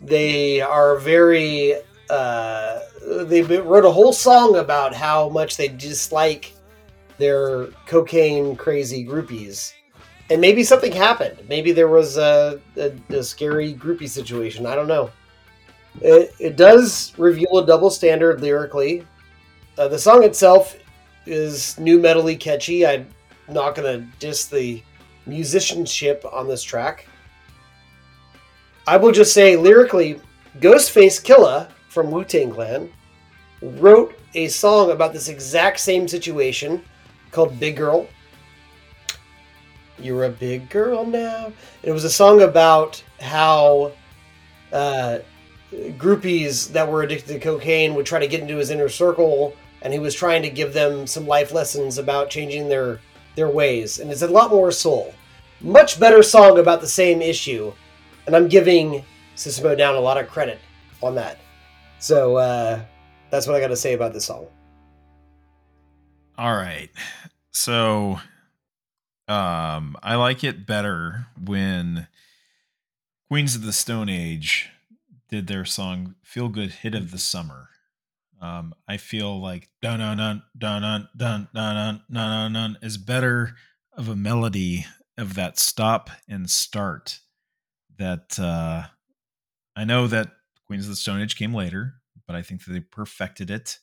they 0.01 0.61
are 0.61 0.97
very 0.99 1.75
uh, 2.11 2.81
they 3.25 3.43
wrote 3.43 3.85
a 3.85 3.91
whole 3.91 4.13
song 4.13 4.57
about 4.57 4.95
how 4.95 5.29
much 5.29 5.57
they 5.57 5.69
dislike 5.69 6.55
their 7.19 7.67
cocaine 7.87 8.57
crazy 8.57 9.05
groupies 9.05 9.73
and 10.31 10.41
maybe 10.41 10.63
something 10.63 10.93
happened 10.93 11.39
maybe 11.49 11.73
there 11.73 11.89
was 11.89 12.19
a, 12.19 12.61
a, 12.77 12.93
a 13.09 13.23
scary 13.23 13.75
groupie 13.75 14.09
situation 14.09 14.67
i 14.67 14.75
don't 14.75 14.87
know 14.87 15.11
it, 16.01 16.35
it 16.39 16.57
does 16.57 17.13
reveal 17.19 17.59
a 17.59 17.67
double 17.67 17.91
standard 17.91 18.41
lyrically 18.41 19.07
uh, 19.79 19.89
the 19.89 19.99
song 19.99 20.25
itself 20.25 20.77
is 21.27 21.79
nu 21.79 21.99
metally 21.99 22.39
catchy 22.39 22.87
i'm 22.87 23.07
not 23.49 23.75
gonna 23.75 23.99
diss 24.19 24.47
the 24.47 24.83
musicianship 25.27 26.25
on 26.33 26.47
this 26.47 26.63
track 26.63 27.07
i 28.87 28.97
will 28.97 29.13
just 29.13 29.33
say 29.33 29.57
lyrically 29.57 30.21
ghostface 30.61 31.23
killah 31.23 31.69
from 31.89 32.11
wu-tang 32.11 32.51
clan 32.51 32.91
wrote 33.63 34.15
a 34.35 34.49
song 34.49 34.91
about 34.91 35.13
this 35.13 35.29
exact 35.29 35.81
same 35.81 36.07
situation 36.07 36.83
called 37.31 37.59
Big 37.59 37.77
Girl. 37.77 38.07
You're 39.99 40.25
a 40.25 40.31
big 40.31 40.69
girl 40.69 41.07
now. 41.07 41.53
It 41.83 41.91
was 41.91 42.05
a 42.05 42.11
song 42.11 42.43
about 42.43 43.03
how 43.19 43.93
uh, 44.73 45.21
groupies 45.73 46.73
that 46.73 46.91
were 46.91 47.03
addicted 47.03 47.35
to 47.35 47.41
cocaine 47.41 47.95
would 47.95 48.07
try 48.07 48.19
to 48.19 48.29
get 48.29 48.41
into 48.41 48.57
his 48.57 48.71
inner 48.71 48.89
circle, 48.89 49.55
and 49.83 49.93
he 49.93 49.99
was 49.99 50.15
trying 50.15 50.43
to 50.43 50.51
give 50.51 50.73
them 50.73 51.07
some 51.07 51.27
life 51.27 51.53
lessons 51.53 51.99
about 51.99 52.31
changing 52.31 52.69
their 52.69 53.01
their 53.35 53.49
ways. 53.49 53.99
And 53.99 54.11
it's 54.11 54.23
a 54.23 54.29
lot 54.29 54.51
more 54.51 54.73
soul. 54.73 55.15
Much 55.61 55.99
better 56.01 56.23
song 56.23 56.59
about 56.59 56.81
the 56.81 56.87
same 56.87 57.21
issue, 57.23 57.73
and 58.27 58.37
I'm 58.37 58.49
giving 58.49 59.05
a 59.47 59.77
Down 59.77 59.95
a 59.95 60.01
lot 60.01 60.19
of 60.19 60.29
credit 60.29 60.59
on 61.03 61.15
that. 61.17 61.39
So 61.99 62.37
uh, 62.37 62.81
that's 63.31 63.47
what 63.47 63.57
I 63.57 63.61
got 63.61 63.69
to 63.69 63.77
say 63.77 63.93
about 63.93 64.13
this 64.13 64.25
song. 64.27 64.47
All 66.39 66.55
right. 66.55 66.91
So 67.53 68.21
Um, 69.29 69.97
I 70.03 70.15
like 70.15 70.45
it 70.45 70.67
better 70.67 71.27
when 71.37 72.07
Queens 73.29 73.57
of 73.57 73.63
the 73.63 73.73
Stone 73.73 74.09
Age 74.09 74.71
did 75.29 75.47
their 75.47 75.65
song 75.65 76.15
"Feel 76.23 76.49
Good 76.49 76.71
Hit 76.71 76.95
of 76.95 77.11
the 77.11 77.19
Summer." 77.19 77.69
Um, 78.41 78.75
I 78.87 78.97
feel 78.99 79.41
like 79.41 79.71
dun 79.81 80.01
dun 80.01 80.19
dun 80.19 80.43
dun 80.59 80.83
dun 80.83 81.09
dun 81.17 81.49
dun 81.55 82.03
dun 82.11 82.53
dun 82.53 82.79
is 82.83 82.99
better 82.99 83.57
of 83.95 84.09
a 84.09 84.17
melody 84.17 84.85
of 85.17 85.35
that 85.35 85.59
stop 85.59 86.11
and 86.29 86.51
start. 86.51 87.21
That 87.99 88.39
uh, 88.39 88.85
I 89.75 89.85
know 89.85 90.07
that 90.07 90.33
Queens 90.67 90.85
of 90.85 90.91
the 90.91 90.97
Stone 90.97 91.23
Age 91.23 91.37
came 91.37 91.55
later, 91.55 91.95
but 92.27 92.37
I 92.37 92.43
think 92.43 92.65
that 92.65 92.73
they 92.73 92.81
perfected 92.81 93.51
it. 93.51 93.79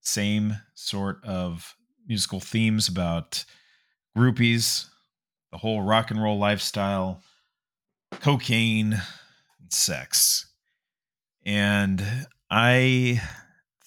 Same 0.00 0.58
sort 0.74 1.24
of 1.24 1.74
musical 2.06 2.40
themes 2.40 2.88
about 2.88 3.44
groupies, 4.16 4.86
the 5.50 5.58
whole 5.58 5.82
rock 5.82 6.10
and 6.10 6.22
roll 6.22 6.38
lifestyle, 6.38 7.22
cocaine, 8.20 8.92
and 9.60 9.72
sex. 9.72 10.46
And 11.44 12.26
I 12.50 13.20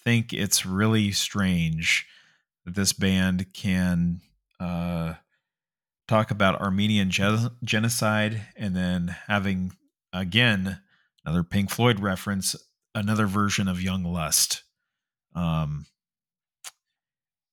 think 0.04 0.32
it's 0.32 0.64
really 0.64 1.12
strange 1.12 2.06
that 2.64 2.74
this 2.74 2.92
band 2.92 3.52
can 3.52 4.20
uh, 4.60 5.14
talk 6.06 6.30
about 6.30 6.60
Armenian 6.60 7.10
gen- 7.10 7.50
genocide 7.64 8.42
and 8.56 8.74
then 8.76 9.16
having, 9.26 9.72
again, 10.12 10.80
another 11.24 11.42
Pink 11.42 11.70
Floyd 11.70 12.00
reference, 12.00 12.54
another 12.94 13.26
version 13.26 13.68
of 13.68 13.82
Young 13.82 14.04
Lust. 14.04 14.62
Um, 15.34 15.86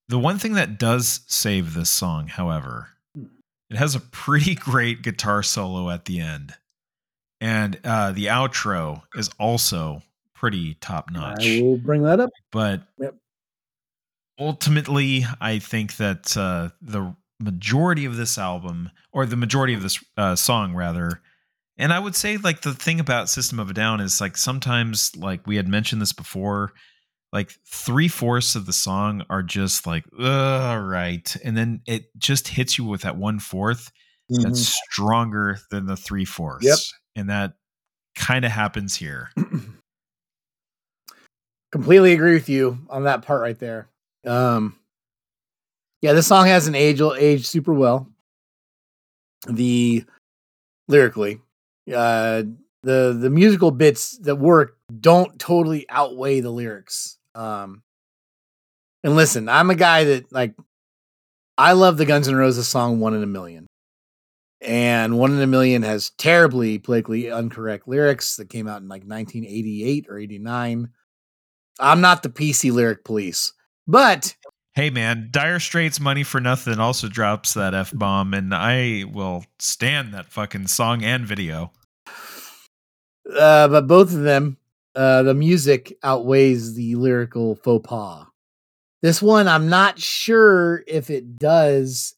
the 0.07 0.19
one 0.19 0.37
thing 0.37 0.53
that 0.53 0.77
does 0.77 1.21
save 1.27 1.73
this 1.73 1.89
song, 1.89 2.27
however, 2.27 2.89
it 3.69 3.77
has 3.77 3.95
a 3.95 3.99
pretty 3.99 4.55
great 4.55 5.01
guitar 5.01 5.43
solo 5.43 5.89
at 5.89 6.05
the 6.05 6.19
end. 6.19 6.53
And 7.41 7.79
uh, 7.83 8.11
the 8.11 8.27
outro 8.27 9.01
is 9.15 9.29
also 9.39 10.01
pretty 10.33 10.75
top 10.75 11.11
notch. 11.11 11.45
I 11.45 11.61
will 11.61 11.77
bring 11.77 12.03
that 12.03 12.19
up. 12.19 12.29
But 12.51 12.83
Yep. 12.99 13.15
ultimately, 14.39 15.25
I 15.41 15.59
think 15.59 15.97
that 15.97 16.35
uh, 16.37 16.69
the 16.81 17.15
majority 17.39 18.05
of 18.05 18.15
this 18.15 18.37
album, 18.37 18.91
or 19.11 19.25
the 19.25 19.35
majority 19.35 19.73
of 19.73 19.81
this 19.81 20.03
uh, 20.17 20.35
song, 20.35 20.73
rather, 20.73 21.21
and 21.77 21.91
I 21.91 21.99
would 21.99 22.15
say 22.15 22.37
like 22.37 22.61
the 22.61 22.73
thing 22.73 22.99
about 22.99 23.29
System 23.29 23.59
of 23.59 23.69
a 23.69 23.73
Down 23.73 23.99
is 23.99 24.21
like 24.21 24.37
sometimes, 24.37 25.11
like 25.17 25.45
we 25.45 25.57
had 25.57 25.67
mentioned 25.67 26.01
this 26.01 26.13
before, 26.13 26.71
like 27.33 27.51
three 27.67 28.07
fourths 28.07 28.55
of 28.55 28.65
the 28.65 28.73
song 28.73 29.23
are 29.29 29.43
just 29.43 29.85
like, 29.85 30.05
all 30.17 30.79
right. 30.79 31.35
And 31.43 31.57
then 31.57 31.81
it 31.85 32.05
just 32.17 32.47
hits 32.47 32.77
you 32.77 32.85
with 32.85 33.01
that 33.01 33.17
one 33.17 33.39
fourth 33.39 33.91
that's 34.29 34.73
stronger 34.89 35.59
than 35.69 35.85
the 35.85 35.97
three 35.97 36.23
fourths. 36.25 36.65
Yep. 36.65 36.77
And 37.15 37.29
that 37.29 37.53
kind 38.15 38.45
of 38.45 38.51
happens 38.51 38.95
here. 38.95 39.31
completely 41.75 42.13
agree 42.13 42.35
with 42.35 42.47
you 42.47 42.79
on 42.89 43.03
that 43.03 43.21
part 43.21 43.41
right 43.41 43.59
there. 43.59 43.89
Um, 44.25 44.79
yeah, 46.01 46.13
this 46.13 46.25
song 46.25 46.45
hasn't 46.47 46.77
aged 46.77 47.01
aged 47.17 47.45
super 47.45 47.73
well. 47.73 48.07
The 49.45 50.05
lyrically, 50.87 51.41
uh, 51.93 52.43
the 52.83 53.17
the 53.19 53.29
musical 53.29 53.71
bits 53.71 54.17
that 54.19 54.37
work 54.37 54.77
don't 55.01 55.37
totally 55.37 55.85
outweigh 55.89 56.39
the 56.39 56.49
lyrics. 56.49 57.17
Um, 57.35 57.83
and 59.03 59.17
listen, 59.17 59.49
I'm 59.49 59.69
a 59.69 59.75
guy 59.75 60.05
that 60.05 60.31
like 60.31 60.53
I 61.57 61.73
love 61.73 61.97
the 61.97 62.05
Guns 62.05 62.29
N' 62.29 62.35
Roses 62.37 62.69
song 62.69 63.01
"One 63.01 63.13
in 63.13 63.21
a 63.21 63.27
Million. 63.27 63.67
And 64.65 65.17
"One 65.17 65.31
in 65.33 65.41
a 65.41 65.47
Million 65.47 65.83
has 65.83 66.09
terribly 66.11 66.79
politically 66.79 67.27
incorrect 67.27 67.87
lyrics 67.87 68.35
that 68.37 68.49
came 68.49 68.67
out 68.67 68.81
in 68.81 68.87
like 68.87 69.03
1988 69.03 70.07
or 70.09 70.17
89. 70.17 70.89
I'm 71.79 72.01
not 72.01 72.23
the 72.23 72.29
PC 72.29 72.71
lyric 72.71 73.03
police, 73.03 73.53
but 73.87 74.35
Hey 74.75 74.89
man, 74.89 75.29
Dire 75.31 75.61
Straits 75.61 76.01
Money 76.01 76.23
for 76.23 76.41
Nothing 76.41 76.79
also 76.79 77.07
drops 77.07 77.53
that 77.53 77.73
F 77.73 77.93
bomb, 77.93 78.33
and 78.33 78.53
I 78.53 79.05
will 79.09 79.45
stand 79.57 80.13
that 80.13 80.31
fucking 80.33 80.67
song 80.67 81.01
and 81.01 81.25
video. 81.25 81.71
uh, 82.07 83.69
but 83.69 83.87
both 83.87 84.13
of 84.13 84.23
them, 84.23 84.57
uh, 84.95 85.23
the 85.23 85.33
music 85.33 85.97
outweighs 86.03 86.73
the 86.73 86.95
lyrical 86.95 87.55
faux 87.55 87.87
pas. 87.87 88.27
This 89.01 89.21
one, 89.21 89.47
I'm 89.47 89.69
not 89.69 89.97
sure 89.97 90.83
if 90.87 91.09
it 91.09 91.37
does, 91.37 92.15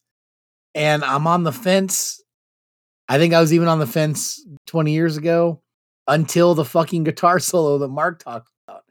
and 0.74 1.04
I'm 1.04 1.28
on 1.28 1.44
the 1.44 1.52
fence. 1.52 2.24
I 3.10 3.18
think 3.18 3.34
I 3.34 3.40
was 3.40 3.54
even 3.54 3.68
on 3.68 3.80
the 3.80 3.88
fence 3.88 4.46
20 4.68 4.92
years 4.92 5.18
ago 5.18 5.62
until 6.08 6.56
the 6.56 6.66
fucking 6.66 7.04
guitar 7.04 7.40
solo 7.40 7.78
that 7.80 7.88
Mark 7.88 8.24
talked 8.24 8.50
about. 8.68 8.84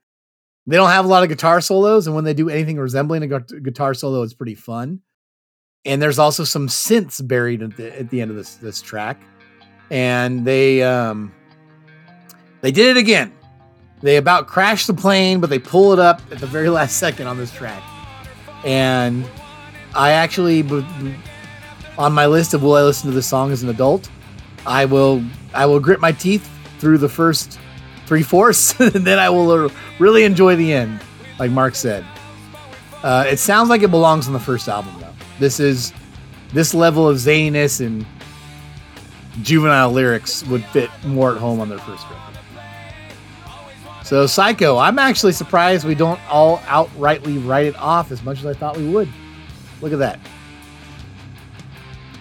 They 0.66 0.76
don't 0.76 0.90
have 0.90 1.04
a 1.04 1.08
lot 1.08 1.22
of 1.22 1.28
guitar 1.28 1.60
solos, 1.60 2.06
and 2.06 2.16
when 2.16 2.24
they 2.24 2.34
do 2.34 2.48
anything 2.48 2.76
resembling 2.76 3.22
a 3.22 3.26
gu- 3.28 3.60
guitar 3.60 3.94
solo, 3.94 4.22
it's 4.22 4.34
pretty 4.34 4.56
fun. 4.56 5.00
And 5.84 6.02
there's 6.02 6.18
also 6.18 6.42
some 6.42 6.66
synths 6.66 7.24
buried 7.26 7.62
at 7.62 7.76
the, 7.76 7.96
at 7.96 8.10
the 8.10 8.20
end 8.20 8.32
of 8.32 8.36
this 8.36 8.56
this 8.56 8.82
track, 8.82 9.20
and 9.90 10.44
they 10.44 10.82
um, 10.82 11.32
they 12.62 12.72
did 12.72 12.96
it 12.96 12.98
again. 12.98 13.32
They 14.02 14.16
about 14.16 14.48
crashed 14.48 14.88
the 14.88 14.94
plane, 14.94 15.38
but 15.40 15.48
they 15.48 15.60
pull 15.60 15.92
it 15.92 16.00
up 16.00 16.20
at 16.32 16.38
the 16.38 16.46
very 16.46 16.68
last 16.78 16.96
second 16.98 17.28
on 17.28 17.38
this 17.38 17.52
track. 17.52 17.82
And 18.64 19.24
I 19.94 20.10
actually, 20.10 20.62
b- 20.62 20.84
b- 21.00 21.14
on 21.98 22.12
my 22.12 22.26
list 22.26 22.54
of 22.54 22.62
will 22.62 22.74
I 22.74 22.82
listen 22.82 23.10
to 23.10 23.14
this 23.14 23.26
song 23.26 23.52
as 23.52 23.62
an 23.62 23.68
adult, 23.68 24.08
I 24.66 24.84
will. 24.84 25.22
I 25.54 25.64
will 25.66 25.80
grit 25.80 26.00
my 26.00 26.12
teeth 26.12 26.48
through 26.78 26.98
the 26.98 27.08
first 27.08 27.58
three 28.06 28.22
fourths, 28.22 28.78
and 28.80 29.06
then 29.06 29.18
I 29.18 29.30
will 29.30 29.50
uh, 29.50 29.68
really 29.98 30.24
enjoy 30.24 30.56
the 30.56 30.72
end, 30.72 31.00
like 31.38 31.50
Mark 31.50 31.74
said. 31.74 32.04
Uh, 33.02 33.24
it 33.26 33.38
sounds 33.38 33.68
like 33.68 33.82
it 33.82 33.90
belongs 33.90 34.26
on 34.26 34.32
the 34.32 34.40
first 34.40 34.68
album, 34.68 34.94
though. 35.00 35.14
This 35.38 35.60
is 35.60 35.92
this 36.52 36.74
level 36.74 37.08
of 37.08 37.16
zaniness 37.16 37.84
and 37.84 38.06
juvenile 39.42 39.92
lyrics 39.92 40.44
would 40.44 40.64
fit 40.66 40.90
more 41.04 41.32
at 41.32 41.38
home 41.38 41.60
on 41.60 41.68
their 41.68 41.78
first 41.78 42.04
record. 42.04 42.22
So, 44.02 44.26
Psycho, 44.26 44.78
I'm 44.78 44.98
actually 44.98 45.32
surprised 45.32 45.84
we 45.84 45.96
don't 45.96 46.20
all 46.30 46.58
outrightly 46.58 47.44
write 47.46 47.66
it 47.66 47.76
off 47.76 48.12
as 48.12 48.22
much 48.22 48.38
as 48.38 48.46
I 48.46 48.54
thought 48.54 48.76
we 48.76 48.88
would. 48.88 49.08
Look 49.82 49.92
at 49.92 49.98
that. 49.98 50.20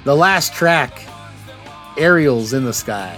The 0.06 0.16
last 0.16 0.54
track, 0.54 1.02
Aerials 1.98 2.54
in 2.54 2.64
the 2.64 2.74
Sky. 2.74 3.18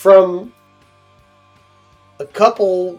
From 0.00 0.50
a 2.20 2.24
couple 2.24 2.98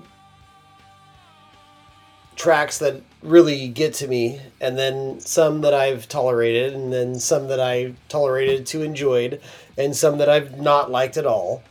tracks 2.36 2.78
that 2.78 3.02
really 3.24 3.70
get 3.70 3.96
to 3.96 4.08
me, 4.08 4.40
and 4.60 4.78
then 4.78 5.20
some 5.20 5.62
that 5.62 5.74
I've 5.74 6.08
tolerated, 6.08 6.76
and 6.76 6.94
then 6.94 7.20
some 7.20 7.48
that 7.48 7.60
I 7.60 7.96
tolerated 8.08 8.68
to 8.68 8.84
enjoyed, 8.84 9.42
and 9.80 9.96
some 9.96 10.20
that 10.20 10.30
I've 10.30 10.60
not 10.60 10.92
liked 10.92 11.18
at 11.18 11.26
all. 11.26 11.64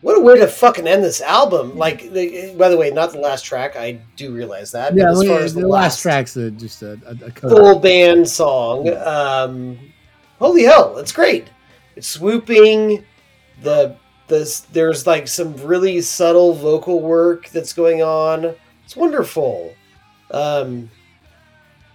What 0.00 0.16
a 0.16 0.20
way 0.22 0.38
to 0.38 0.46
fucking 0.46 0.86
end 0.86 1.04
this 1.04 1.20
album! 1.20 1.76
Like, 1.76 2.10
the, 2.10 2.54
by 2.56 2.70
the 2.70 2.78
way, 2.78 2.90
not 2.90 3.12
the 3.12 3.20
last 3.20 3.44
track. 3.44 3.76
I 3.76 4.00
do 4.16 4.32
realize 4.32 4.70
that. 4.72 4.94
Yeah, 4.94 5.10
as 5.10 5.22
far 5.24 5.40
as 5.40 5.52
the, 5.52 5.68
last 5.68 6.00
track's 6.00 6.38
a, 6.38 6.50
just 6.50 6.80
a, 6.80 6.98
a, 7.04 7.26
a 7.26 7.30
full 7.32 7.80
band 7.80 8.26
song. 8.26 8.88
Um, 8.96 9.78
holy 10.38 10.62
hell, 10.62 10.96
it's 10.96 11.12
great. 11.12 11.50
It's 11.96 12.08
swooping. 12.08 13.04
The 13.62 13.96
the 14.28 14.62
there's 14.72 15.06
like 15.06 15.28
some 15.28 15.54
really 15.56 16.00
subtle 16.00 16.54
vocal 16.54 17.00
work 17.00 17.48
that's 17.50 17.72
going 17.72 18.02
on. 18.02 18.54
It's 18.84 18.96
wonderful. 18.96 19.74
Um, 20.30 20.90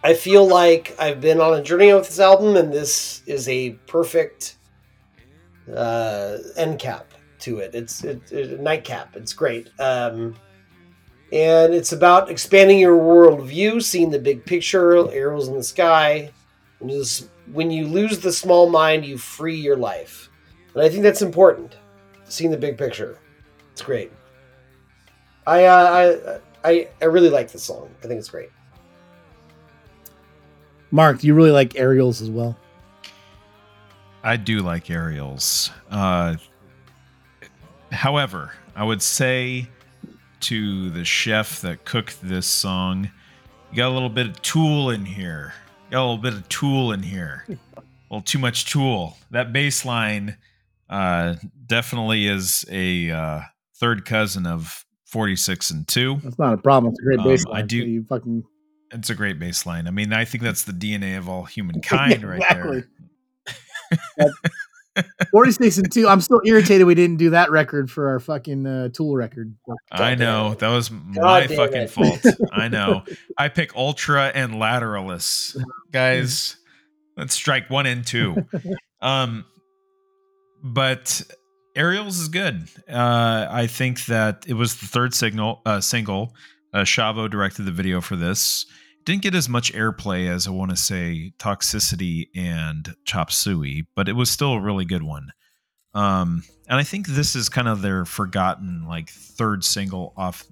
I 0.04 0.14
feel 0.14 0.48
like 0.48 0.96
I've 1.00 1.22
been 1.22 1.40
on 1.40 1.60
a 1.60 1.64
journey 1.64 1.94
with 1.94 2.08
this 2.08 2.20
album, 2.20 2.56
and 2.56 2.74
this 2.74 3.22
is 3.26 3.48
a 3.48 3.72
perfect 3.88 4.56
uh, 5.74 6.38
end 6.58 6.80
cap 6.80 7.14
to 7.40 7.60
it. 7.60 7.76
It's 7.76 8.04
it, 8.04 8.32
it, 8.32 8.60
nightcap. 8.60 9.16
It's 9.16 9.34
great. 9.34 9.70
Um, 9.80 10.36
and 11.32 11.74
it's 11.74 11.94
about 11.94 12.30
expanding 12.30 12.80
your 12.80 12.98
worldview, 12.98 13.82
seeing 13.82 14.12
the 14.12 14.20
big 14.20 14.46
picture, 14.46 15.10
arrows 15.14 15.48
in 15.48 15.56
the 15.56 15.64
sky. 15.64 16.32
When 16.80 17.72
you 17.72 17.88
lose 17.88 18.20
the 18.20 18.34
small 18.34 18.70
mind, 18.70 19.06
you 19.06 19.18
free 19.18 19.56
your 19.56 19.78
life. 19.78 20.30
And 20.74 20.84
I 20.84 20.90
think 20.90 21.04
that's 21.04 21.22
important, 21.22 21.78
seeing 22.32 22.52
the 22.52 22.58
big 22.58 22.78
picture. 22.78 23.18
It's 23.72 23.82
great. 23.82 24.12
I, 25.48 25.66
uh, 25.66 26.40
I, 26.64 26.70
I, 26.70 26.88
I 27.02 27.06
really 27.06 27.30
like 27.30 27.52
this 27.52 27.64
song. 27.64 27.90
I 28.04 28.08
think 28.08 28.20
it's 28.20 28.30
great. 28.30 28.50
Mark, 30.92 31.20
do 31.20 31.28
you 31.28 31.34
really 31.34 31.52
like 31.52 31.78
Aerials 31.78 32.22
as 32.22 32.30
well? 32.30 32.58
I 34.24 34.38
do 34.38 34.60
like 34.60 34.90
aerials. 34.92 35.72
Uh, 35.90 36.36
however, 37.92 38.54
I 38.76 38.84
would 38.84 39.02
say 39.02 39.68
to 40.42 40.90
the 40.92 41.04
chef 41.04 41.62
that 41.62 41.86
cooked 41.86 42.22
this 42.22 42.46
song, 42.46 43.10
you 43.72 43.78
got 43.78 43.90
a 43.90 43.94
little 43.94 44.10
bit 44.10 44.28
of 44.28 44.42
tool 44.42 44.92
in 44.92 45.06
here. 45.06 45.54
You 45.86 45.92
got 45.92 46.02
a 46.02 46.06
little 46.06 46.18
bit 46.18 46.34
of 46.34 46.48
tool 46.50 46.92
in 46.92 47.04
here. 47.04 47.46
A 47.78 48.16
little 48.16 48.26
too 48.26 48.40
much 48.40 48.70
tool. 48.70 49.18
That 49.30 49.54
bass 49.54 49.86
line 49.86 50.36
uh, 50.92 51.36
definitely 51.66 52.28
is 52.28 52.64
a 52.70 53.10
uh, 53.10 53.42
third 53.80 54.06
cousin 54.06 54.46
of 54.46 54.86
46 55.08 55.72
and 55.72 55.88
2. 55.88 56.20
That's 56.24 56.38
not 56.40 56.54
a 56.54 56.58
problem. 56.58 56.94
It's 56.94 57.00
a 57.02 57.04
great 57.04 57.20
Um, 57.48 57.54
I 57.54 57.62
do- 57.64 57.82
so 57.82 57.86
You 57.88 58.04
fucking 58.04 58.44
It's 58.92 59.10
a 59.10 59.16
great 59.16 59.40
bass 59.40 59.66
line. 59.66 59.88
I 59.88 59.92
mean, 59.92 60.14
I 60.14 60.26
think 60.26 60.44
that's 60.44 60.64
the 60.64 60.72
DNA 60.74 61.18
of 61.18 61.28
all 61.28 61.44
humankind 61.56 62.24
right 62.24 62.38
Exactly. 62.42 62.84
there. 64.18 64.30
46 65.32 65.78
and 65.78 65.92
2. 65.92 66.08
I'm 66.08 66.20
still 66.20 66.42
irritated 66.46 66.86
we 66.86 66.96
didn't 66.96 67.16
do 67.18 67.30
that 67.30 67.50
record 67.50 67.90
for 67.90 68.10
our 68.10 68.20
fucking 68.20 68.66
uh, 68.68 68.90
Tool 68.90 69.16
record. 69.16 69.56
I 69.92 70.16
know 70.16 70.54
that 70.56 70.68
was 70.70 70.92
my 70.92 71.48
damn 71.48 71.56
fucking 71.58 71.82
it. 71.84 71.90
fault. 71.90 72.20
I 72.52 72.68
know. 72.68 73.04
I 73.38 73.48
pick 73.48 73.74
Ultra 73.76 74.26
and 74.36 74.54
Lateralus, 74.56 75.58
guys. 75.92 76.58
Let's 77.16 77.34
strike 77.34 77.70
one 77.70 77.86
and 77.86 78.06
two. 78.06 78.46
Um, 79.02 79.46
but 80.64 81.22
Aerials 81.76 82.20
is 82.20 82.28
good. 82.28 82.68
Uh, 82.90 83.48
I 83.50 83.68
think 83.68 84.06
that 84.06 84.46
it 84.48 84.54
was 84.54 84.76
the 84.80 84.88
third 84.88 85.14
signal 85.14 85.62
uh, 85.66 85.82
single. 85.82 86.34
Uh, 86.74 86.80
Shavo 86.82 87.30
directed 87.30 87.64
the 87.64 87.72
video 87.72 88.02
for 88.02 88.16
this. 88.16 88.66
Didn't 89.04 89.24
get 89.24 89.34
as 89.36 89.50
much 89.50 89.74
airplay 89.74 90.30
as 90.30 90.48
I 90.48 90.52
want 90.52 90.72
to 90.72 90.78
say 90.78 91.34
Toxicity 91.40 92.28
and 92.36 92.96
Chop 93.06 93.32
Suey, 93.32 93.88
but 93.96 94.08
it 94.08 94.14
was 94.14 94.30
still 94.30 94.54
a 94.54 94.62
really 94.62 94.86
good 94.86 95.04
one. 95.04 95.32
Um, 95.94 96.44
and 96.68 96.80
I 96.80 96.84
think 96.84 97.08
this 97.08 97.36
is 97.36 97.50
kind 97.50 97.68
of 97.68 97.82
their 97.82 98.06
forgotten 98.06 98.86
like 98.88 99.10
third 99.10 99.64
single 99.64 100.14
off. 100.16 100.46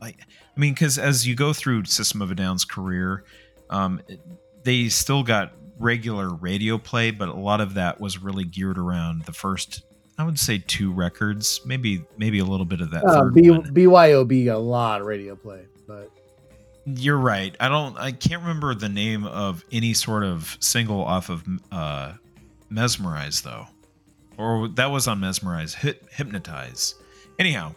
Like, 0.00 0.18
I 0.20 0.60
mean, 0.60 0.74
because 0.74 0.98
as 0.98 1.26
you 1.26 1.34
go 1.34 1.52
through 1.52 1.86
System 1.86 2.20
of 2.20 2.30
a 2.30 2.34
Down's 2.34 2.64
career, 2.64 3.24
um, 3.70 4.00
it- 4.08 4.20
they 4.64 4.88
still 4.88 5.22
got 5.22 5.52
regular 5.78 6.28
radio 6.34 6.78
play, 6.78 7.10
but 7.10 7.28
a 7.28 7.34
lot 7.34 7.60
of 7.60 7.74
that 7.74 8.00
was 8.00 8.22
really 8.22 8.44
geared 8.44 8.78
around 8.78 9.24
the 9.24 9.32
first, 9.32 9.82
I 10.18 10.24
would 10.24 10.38
say, 10.38 10.58
two 10.58 10.92
records, 10.92 11.60
maybe 11.66 12.04
maybe 12.18 12.38
a 12.38 12.44
little 12.44 12.66
bit 12.66 12.80
of 12.80 12.90
that 12.92 13.04
Uh, 13.04 13.14
third 13.24 13.34
B- 13.34 13.50
one. 13.50 13.62
BYOB 13.74 14.44
got 14.46 14.56
a 14.56 14.58
lot 14.58 15.00
of 15.00 15.06
radio 15.06 15.34
play, 15.36 15.62
but 15.86 16.10
You're 16.86 17.18
right. 17.18 17.56
I 17.60 17.68
don't. 17.68 17.96
I 17.98 18.12
can't 18.12 18.42
remember 18.42 18.74
the 18.74 18.88
name 18.90 19.24
of 19.24 19.64
any 19.72 19.94
sort 19.94 20.22
of 20.22 20.56
single 20.60 21.02
off 21.02 21.30
of 21.30 21.42
uh, 21.72 22.12
Mesmerize 22.70 23.40
though, 23.42 23.66
or 24.36 24.68
that 24.68 24.90
was 24.90 25.08
on 25.08 25.18
Mesmerize. 25.20 25.74
Hypnotize. 25.74 26.94
Anyhow, 27.38 27.74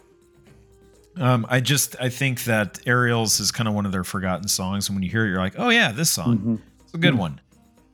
um, 1.16 1.46
I 1.48 1.60
just 1.60 1.96
I 2.00 2.10
think 2.10 2.44
that 2.44 2.78
Aerials 2.86 3.40
is 3.40 3.50
kind 3.50 3.66
of 3.68 3.74
one 3.74 3.86
of 3.86 3.92
their 3.92 4.04
forgotten 4.04 4.46
songs, 4.46 4.88
and 4.88 4.96
when 4.96 5.02
you 5.02 5.10
hear 5.10 5.24
it, 5.26 5.30
you're 5.30 5.38
like, 5.38 5.54
oh 5.58 5.70
yeah, 5.70 5.90
this 5.90 6.10
song. 6.10 6.38
Mhm. 6.38 6.60
It's 6.84 6.94
a 6.94 6.98
good 6.98 7.14
one. 7.14 7.40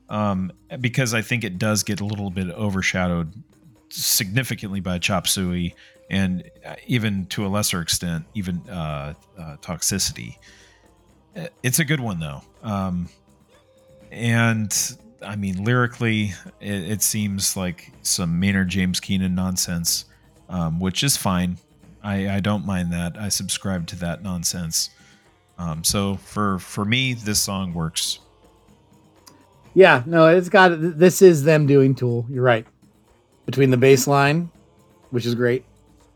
Um, 0.09 0.51
because 0.79 1.13
I 1.13 1.21
think 1.21 1.43
it 1.43 1.57
does 1.57 1.83
get 1.83 1.99
a 1.99 2.05
little 2.05 2.29
bit 2.29 2.49
overshadowed 2.51 3.33
significantly 3.89 4.79
by 4.79 4.99
Chop 4.99 5.27
Suey 5.27 5.75
and 6.09 6.43
uh, 6.65 6.75
even 6.85 7.25
to 7.27 7.45
a 7.45 7.49
lesser 7.49 7.81
extent, 7.81 8.25
even 8.35 8.61
uh, 8.69 9.13
uh, 9.37 9.57
Toxicity. 9.61 10.37
Uh, 11.35 11.47
It's 11.63 11.79
a 11.79 11.85
good 11.85 11.99
one 11.99 12.19
though. 12.19 12.41
Um, 12.61 13.09
and 14.11 14.71
I 15.25 15.35
mean, 15.35 15.63
lyrically, 15.63 16.33
it, 16.59 16.91
it 16.91 17.01
seems 17.01 17.57
like 17.57 17.91
some 18.03 18.39
Maynard 18.39 18.69
James 18.69 18.99
Keenan 18.99 19.33
nonsense, 19.33 20.05
um, 20.49 20.79
which 20.79 21.03
is 21.03 21.17
fine. 21.17 21.57
I, 22.03 22.35
I 22.35 22.39
don't 22.39 22.65
mind 22.65 22.93
that. 22.93 23.17
I 23.17 23.29
subscribe 23.29 23.87
to 23.87 23.95
that 23.97 24.21
nonsense. 24.21 24.91
Um, 25.57 25.83
so 25.83 26.15
for 26.17 26.59
for 26.59 26.85
me, 26.85 27.13
this 27.13 27.39
song 27.41 27.73
works. 27.73 28.19
Yeah, 29.75 30.03
no, 30.05 30.27
it's 30.27 30.47
got 30.47 30.69
this 30.79 31.21
is 31.21 31.43
them 31.43 31.67
doing 31.67 31.95
Tool. 31.95 32.25
You're 32.29 32.43
right. 32.43 32.65
Between 33.45 33.69
the 33.69 33.77
bass 33.77 34.07
line, 34.07 34.49
which 35.11 35.25
is 35.25 35.35
great, 35.35 35.65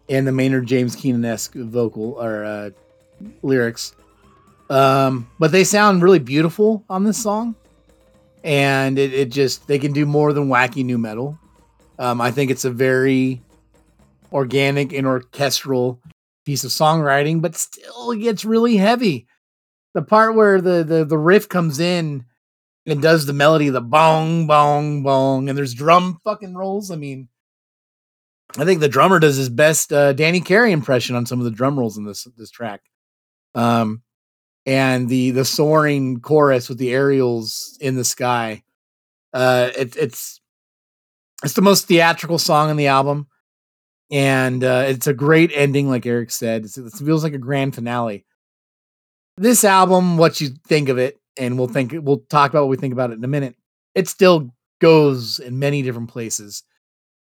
and 0.08 0.26
the 0.26 0.32
Maynard 0.32 0.66
James 0.66 0.96
Keenan 0.96 1.26
esque 1.26 1.54
vocal 1.54 2.14
or 2.14 2.46
uh, 2.46 2.70
lyrics. 3.44 3.94
Um, 4.70 5.30
but 5.40 5.52
they 5.52 5.66
sound 5.66 6.02
really 6.02 6.20
beautiful 6.20 6.86
on 6.90 7.04
this 7.04 7.22
song, 7.22 7.56
and 8.46 8.98
it, 8.98 9.14
it 9.14 9.30
just 9.30 9.68
they 9.68 9.78
can 9.78 9.92
do 9.92 10.06
more 10.06 10.32
than 10.32 10.48
wacky 10.48 10.86
nu 10.86 10.98
metal. 10.98 11.38
Um, 12.00 12.22
I 12.22 12.32
think 12.32 12.52
it's 12.52 12.66
a 12.66 12.72
very 12.72 13.42
organic 14.32 14.94
and 14.94 15.06
orchestral 15.06 16.00
piece 16.46 16.64
of 16.64 16.72
songwriting, 16.72 17.42
but 17.42 17.58
still 17.58 18.14
gets 18.14 18.46
really 18.46 18.78
heavy. 18.78 19.28
The 19.94 20.02
part 20.02 20.34
where 20.34 20.62
the 20.62 20.86
the, 20.86 21.04
the 21.04 21.18
riff 21.18 21.50
comes 21.50 21.82
in 21.82 22.24
and 22.86 23.02
does 23.02 23.26
the 23.26 23.34
melody, 23.34 23.70
the 23.70 23.82
bong, 23.82 24.48
bong, 24.48 25.04
bong, 25.04 25.50
and 25.50 25.58
there's 25.58 25.74
drum 25.74 26.20
fucking 26.24 26.56
rolls. 26.56 26.92
I 26.92 26.96
mean, 26.96 27.28
I 28.58 28.66
think 28.66 28.80
the 28.80 28.90
drummer 28.90 29.20
does 29.20 29.38
his 29.38 29.50
best 29.50 29.94
uh, 29.94 30.14
Danny 30.14 30.42
Carey 30.42 30.72
impression 30.72 31.16
on 31.16 31.26
some 31.26 31.40
of 31.40 31.46
the 31.46 31.52
drum 31.52 31.78
rolls 31.78 31.98
in 31.98 32.06
this 32.06 32.28
this 32.38 32.50
track. 32.50 32.82
Um, 33.56 34.04
and 34.66 35.10
the 35.10 35.32
the 35.32 35.46
soaring 35.46 36.20
chorus 36.20 36.70
with 36.70 36.78
the 36.78 36.92
aerials 36.92 37.78
in 37.82 37.96
the 37.96 38.04
sky. 38.04 38.64
Uh, 39.34 39.70
it, 39.78 39.96
it's 39.96 40.42
it's 41.44 41.54
the 41.54 41.62
most 41.62 41.88
theatrical 41.88 42.40
song 42.40 42.70
on 42.70 42.76
the 42.76 42.88
album, 42.88 43.28
and 44.12 44.64
uh, 44.64 44.86
it's 44.88 45.08
a 45.08 45.14
great 45.14 45.52
ending. 45.54 45.90
Like 45.90 46.06
Eric 46.06 46.32
said, 46.32 46.66
it's, 46.66 46.78
it 46.78 46.92
feels 46.94 47.24
like 47.24 47.34
a 47.34 47.40
grand 47.40 47.76
finale. 47.76 48.26
This 49.38 49.64
album, 49.64 50.18
what 50.18 50.42
you 50.42 50.50
think 50.68 50.90
of 50.90 50.98
it, 50.98 51.19
and 51.40 51.58
we'll 51.58 51.68
think 51.68 51.94
we'll 51.96 52.24
talk 52.30 52.52
about 52.52 52.64
what 52.64 52.70
we 52.70 52.78
think 52.78 52.94
about 52.94 53.12
it 53.12 53.18
in 53.18 53.24
a 53.24 53.30
minute. 53.30 53.56
It 53.96 54.08
still 54.08 54.54
goes 54.82 55.40
in 55.40 55.58
many 55.60 55.82
different 55.82 56.10
places, 56.10 56.64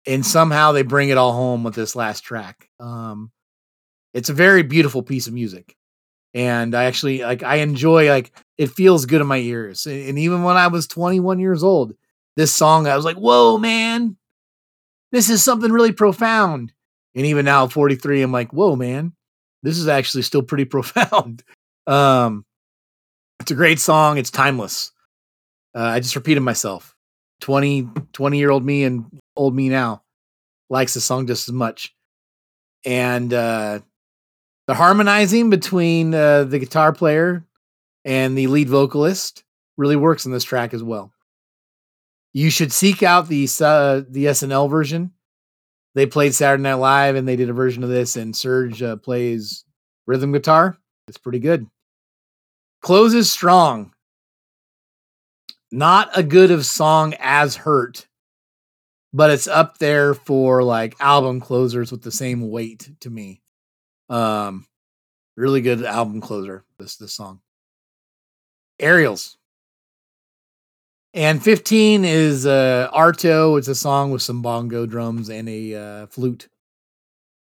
and 0.06 0.26
somehow 0.26 0.72
they 0.74 0.84
bring 0.84 1.10
it 1.10 1.18
all 1.18 1.34
home 1.34 1.64
with 1.64 1.76
this 1.76 1.96
last 1.96 2.22
track. 2.22 2.70
Um, 2.80 3.32
it's 4.14 4.30
a 4.30 4.34
very 4.34 4.64
beautiful 4.64 5.04
piece 5.04 5.28
of 5.28 5.34
music 5.34 5.76
and 6.34 6.76
I 6.76 6.86
actually 6.86 7.20
like 7.22 7.44
I 7.44 7.58
enjoy 7.58 8.10
like 8.10 8.32
it 8.58 8.68
feels 8.68 9.06
good 9.06 9.22
in 9.22 9.28
my 9.28 9.38
ears. 9.38 9.86
And 9.86 10.18
even 10.18 10.44
when 10.44 10.58
I 10.58 10.68
was 10.68 10.88
21 10.88 11.40
years 11.40 11.64
old, 11.64 11.94
this 12.38 12.54
song 12.54 12.88
I 12.88 12.96
was 12.96 13.06
like, 13.06 13.18
"Whoa, 13.18 13.58
man. 13.58 14.18
This 15.12 15.30
is 15.30 15.44
something 15.44 15.72
really 15.72 15.92
profound." 15.92 16.74
And 17.16 17.26
even 17.26 17.46
now 17.46 17.68
43, 17.68 18.22
I'm 18.22 18.32
like, 18.32 18.52
"Whoa, 18.54 18.76
man. 18.76 19.14
This 19.64 19.78
is 19.78 19.88
actually 19.88 20.24
still 20.24 20.44
pretty 20.44 20.66
profound." 20.66 21.44
um 21.88 22.46
it's 23.42 23.52
a 23.52 23.56
great 23.56 23.80
song, 23.80 24.18
it's 24.18 24.32
timeless. 24.32 24.92
Uh, 25.76 25.84
I 25.84 26.00
just 26.00 26.16
repeated 26.16 26.42
myself. 26.42 26.96
20 27.42 27.90
20 28.14 28.38
year 28.38 28.52
old 28.52 28.64
me 28.64 28.84
and 28.84 29.06
old 29.36 29.56
me 29.56 29.68
now 29.68 30.04
likes 30.70 30.94
the 30.94 31.02
song 31.02 31.26
just 31.26 31.50
as 31.50 31.54
much. 31.54 31.96
And 32.86 33.34
uh 33.34 33.80
the 34.68 34.76
harmonizing 34.76 35.50
between 35.50 36.14
uh, 36.14 36.44
the 36.44 36.60
guitar 36.60 36.94
player 36.94 37.46
and 38.06 38.38
the 38.38 38.48
lead 38.48 38.70
vocalist 38.70 39.44
really 39.76 39.96
works 39.96 40.26
in 40.26 40.32
this 40.32 40.44
track 40.44 40.74
as 40.74 40.84
well. 40.84 41.12
You 42.32 42.52
should 42.52 42.72
seek 42.72 43.02
out 43.04 43.28
the 43.28 43.46
uh, 43.60 44.04
the 44.08 44.26
SNL 44.26 44.70
version 44.70 45.12
they 45.94 46.06
played 46.06 46.34
Saturday 46.34 46.64
Night 46.64 46.76
Live 46.76 47.16
and 47.16 47.28
they 47.28 47.36
did 47.36 47.50
a 47.50 47.54
version 47.54 47.84
of 47.84 47.90
this, 47.90 48.16
and 48.16 48.34
Serj 48.34 48.82
uh, 48.82 48.96
plays 48.96 49.66
rhythm 50.08 50.32
guitar. 50.32 50.78
It's 51.08 51.18
pretty 51.18 51.40
good. 51.40 51.68
Closes 52.82 53.32
strong. 53.32 53.94
Not 55.72 56.10
a 56.18 56.24
good 56.24 56.52
of 56.52 56.66
song 56.66 57.14
as 57.20 57.56
hurt, 57.56 58.08
but 59.14 59.30
it's 59.30 59.48
up 59.48 59.78
there 59.78 60.14
for 60.14 60.64
like 60.64 60.96
album 61.00 61.40
closers 61.40 61.92
with 61.92 62.02
the 62.02 62.12
same 62.12 62.50
weight 62.50 62.90
to 63.02 63.10
me. 63.10 63.42
Um, 64.10 64.66
really 65.38 65.62
good 65.62 65.84
album 65.84 66.22
closer. 66.22 66.66
This 66.78 66.98
this 66.98 67.14
song. 67.14 67.40
Aerials. 68.80 69.38
And 71.14 71.44
15 71.44 72.04
is 72.04 72.46
uh 72.46 72.90
Arto. 72.94 73.58
It's 73.58 73.68
a 73.68 73.76
song 73.76 74.12
with 74.12 74.22
some 74.22 74.42
bongo 74.42 74.86
drums 74.86 75.30
and 75.30 75.48
a 75.48 75.76
uh, 75.76 76.08
flute. 76.08 76.50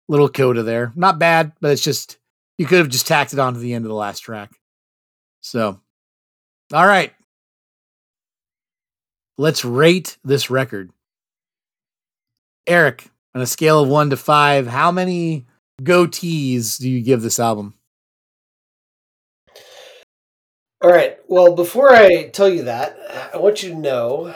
Little 0.09 0.29
coda 0.29 0.63
there. 0.63 0.91
Not 0.95 1.17
bad, 1.17 1.53
but 1.61 1.71
it's 1.71 1.83
just 1.83 2.17
you 2.57 2.65
could 2.65 2.79
have 2.79 2.89
just 2.89 3.07
tacked 3.07 3.33
it 3.33 3.39
on 3.39 3.53
to 3.53 3.59
the 3.59 3.73
end 3.73 3.85
of 3.85 3.89
the 3.89 3.95
last 3.95 4.19
track. 4.19 4.51
So, 5.43 5.79
all 6.73 6.87
right. 6.87 7.13
Let's 9.37 9.65
rate 9.65 10.17
this 10.23 10.49
record. 10.49 10.91
Eric, 12.65 13.09
on 13.35 13.41
a 13.41 13.45
scale 13.45 13.81
of 13.81 13.89
one 13.89 14.09
to 14.11 14.17
five, 14.17 14.67
how 14.67 14.91
many 14.91 15.45
goatees 15.81 16.79
do 16.79 16.89
you 16.89 17.01
give 17.01 17.21
this 17.21 17.39
album? 17.39 17.73
All 20.81 20.89
right. 20.89 21.17
Well, 21.27 21.55
before 21.55 21.91
I 21.93 22.29
tell 22.29 22.47
you 22.49 22.63
that, 22.63 22.97
I 23.33 23.37
want 23.37 23.63
you 23.63 23.69
to 23.71 23.75
know 23.75 24.33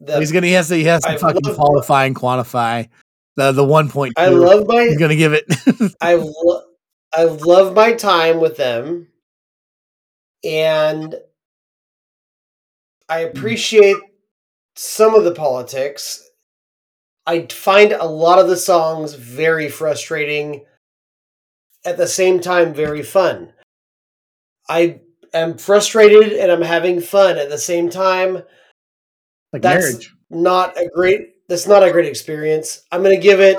that 0.00 0.18
He's 0.18 0.32
gonna 0.32 0.46
he 0.46 0.52
has 0.54 0.68
to 0.68 0.76
he 0.76 0.84
has 0.84 1.02
to 1.04 1.10
I 1.12 1.16
fucking 1.16 1.42
love- 1.42 1.56
qualify 1.56 2.04
and 2.04 2.14
quantify 2.14 2.88
the 3.36 3.52
the 3.52 3.64
one 3.64 3.88
point. 3.88 4.14
I 4.16 4.28
love 4.28 4.66
my 4.66 4.82
He's 4.84 4.98
gonna 4.98 5.16
give 5.16 5.32
it. 5.32 5.44
I 6.02 6.14
lo- 6.14 6.62
I 7.14 7.24
love 7.24 7.74
my 7.74 7.92
time 7.94 8.40
with 8.40 8.56
them, 8.56 9.08
and 10.44 11.14
I 13.08 13.24
Mm-hmm. 13.24 13.36
appreciate 13.38 13.96
some 14.76 15.14
of 15.14 15.24
the 15.24 15.34
politics. 15.34 16.22
I 17.26 17.46
find 17.46 17.92
a 17.92 18.04
lot 18.04 18.38
of 18.38 18.48
the 18.48 18.56
songs 18.56 19.14
very 19.14 19.68
frustrating. 19.68 20.64
At 21.84 21.96
the 21.96 22.06
same 22.06 22.40
time, 22.40 22.74
very 22.74 23.02
fun. 23.02 23.52
I 24.68 25.00
am 25.32 25.56
frustrated 25.58 26.32
and 26.34 26.52
I'm 26.52 26.62
having 26.62 27.00
fun 27.00 27.38
at 27.38 27.48
the 27.50 27.58
same 27.58 27.88
time. 27.90 28.42
like 29.52 29.62
That's 29.62 29.84
marriage. 29.92 30.14
not 30.30 30.76
a 30.78 30.88
great. 30.94 31.34
That's 31.48 31.66
not 31.66 31.82
a 31.82 31.90
great 31.90 32.06
experience. 32.06 32.82
I'm 32.92 33.02
going 33.02 33.16
to 33.16 33.22
give 33.22 33.40
it 33.40 33.56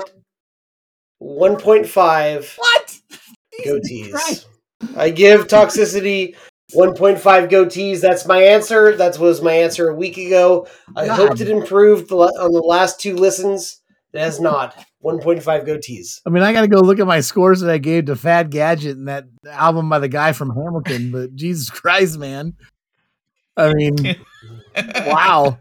1.5 1.22 2.56
What? 2.58 3.00
goatees. 3.66 4.46
I 4.96 5.10
give 5.10 5.46
toxicity 5.46 6.36
1.5 6.74 7.50
goatees. 7.50 8.00
That's 8.00 8.26
my 8.26 8.42
answer. 8.42 8.96
That 8.96 9.18
was 9.18 9.42
my 9.42 9.52
answer 9.52 9.88
a 9.88 9.94
week 9.94 10.16
ago. 10.18 10.66
I 10.96 11.06
God. 11.06 11.16
hoped 11.16 11.40
it 11.40 11.48
improved 11.48 12.10
on 12.12 12.52
the 12.52 12.62
last 12.64 13.00
two 13.00 13.16
listens. 13.16 13.80
It 14.12 14.20
has 14.20 14.40
not. 14.40 14.76
1.5 15.04 15.42
goatees. 15.66 16.20
I 16.26 16.30
mean, 16.30 16.42
I 16.42 16.52
got 16.52 16.60
to 16.60 16.68
go 16.68 16.80
look 16.80 17.00
at 17.00 17.06
my 17.06 17.20
scores 17.20 17.60
that 17.60 17.70
I 17.70 17.78
gave 17.78 18.04
to 18.06 18.14
Fad 18.16 18.50
Gadget 18.50 18.96
and 18.96 19.08
that 19.08 19.24
album 19.46 19.88
by 19.88 19.98
the 19.98 20.08
guy 20.08 20.32
from 20.32 20.50
Hamilton. 20.54 21.10
But 21.10 21.34
Jesus 21.34 21.70
Christ, 21.70 22.18
man! 22.18 22.54
I 23.56 23.72
mean, 23.74 23.96
wow. 25.06 25.58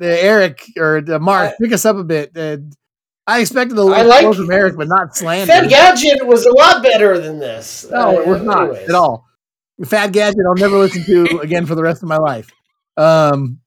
Uh, 0.00 0.04
Eric 0.04 0.64
or 0.76 1.02
uh, 1.12 1.18
Mark, 1.18 1.54
pick 1.60 1.72
us 1.72 1.84
up 1.84 1.96
a 1.96 2.04
bit. 2.04 2.30
Uh, 2.36 2.58
I 3.26 3.40
expected 3.40 3.76
a 3.76 3.80
I 3.82 3.84
little 3.84 4.06
like- 4.08 4.24
like, 4.24 4.36
from 4.36 4.50
Eric, 4.50 4.76
but 4.76 4.88
not 4.88 5.14
slander. 5.14 5.52
Fad 5.52 5.68
Gadget 5.68 6.24
was 6.26 6.46
a 6.46 6.52
lot 6.54 6.82
better 6.82 7.18
than 7.18 7.38
this. 7.38 7.84
No, 7.90 8.18
it 8.20 8.26
was 8.26 8.40
Uh, 8.40 8.44
not 8.44 8.62
anyways. 8.70 8.88
at 8.88 8.94
all. 8.94 9.27
Fad 9.84 10.12
Gadget, 10.12 10.40
I'll 10.46 10.54
never 10.54 10.76
listen 10.78 11.04
to 11.04 11.38
again 11.42 11.66
for 11.66 11.74
the 11.74 11.82
rest 11.82 12.02
of 12.02 12.08
my 12.08 12.16
life. 12.18 12.50
Um, 12.96 13.60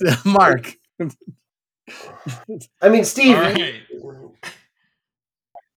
Mark, 0.24 0.74
I 2.82 2.88
mean, 2.88 3.04
Steve. 3.04 3.36
All 3.36 3.42
right. 3.42 3.74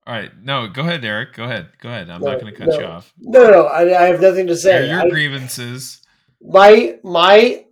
All 0.08 0.16
right. 0.16 0.32
No, 0.44 0.68
go 0.68 0.82
ahead, 0.82 1.06
Eric. 1.06 1.34
Go 1.34 1.44
ahead. 1.44 1.68
Go 1.80 1.90
ahead. 1.90 2.10
I'm 2.10 2.22
No, 2.22 2.32
not 2.32 2.42
going 2.42 2.52
to 2.54 2.58
cut 2.60 2.68
no. 2.70 2.80
you 2.80 2.86
off. 2.86 3.14
No, 3.20 3.50
no, 3.52 3.66
I, 3.68 3.82
I 4.04 4.08
have 4.08 4.20
nothing 4.20 4.48
to 4.48 4.56
say. 4.56 4.90
Your, 4.90 5.02
I- 5.02 5.10
grievances. 5.10 6.02
my 6.42 6.98
my 7.04 7.66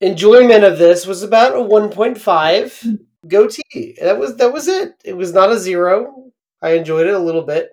enjoyment 0.00 0.64
of 0.64 0.78
this 0.78 1.06
was 1.06 1.22
about 1.22 1.52
a 1.54 1.58
1.5 1.60 2.98
goatee. 3.28 3.96
That 4.02 4.18
was 4.18 4.36
that 4.36 4.52
was 4.52 4.66
it. 4.66 4.94
It 5.04 5.16
was 5.16 5.32
not 5.32 5.50
a 5.52 5.58
zero. 5.58 6.32
I 6.60 6.70
enjoyed 6.72 7.06
it 7.06 7.14
a 7.14 7.18
little 7.18 7.42
bit. 7.42 7.70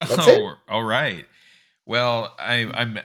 That's 0.00 0.26
it. 0.26 0.40
oh, 0.40 0.54
all 0.68 0.82
right. 0.84 1.26
Well, 1.86 2.34
I, 2.38 2.70
I'm. 2.72 2.98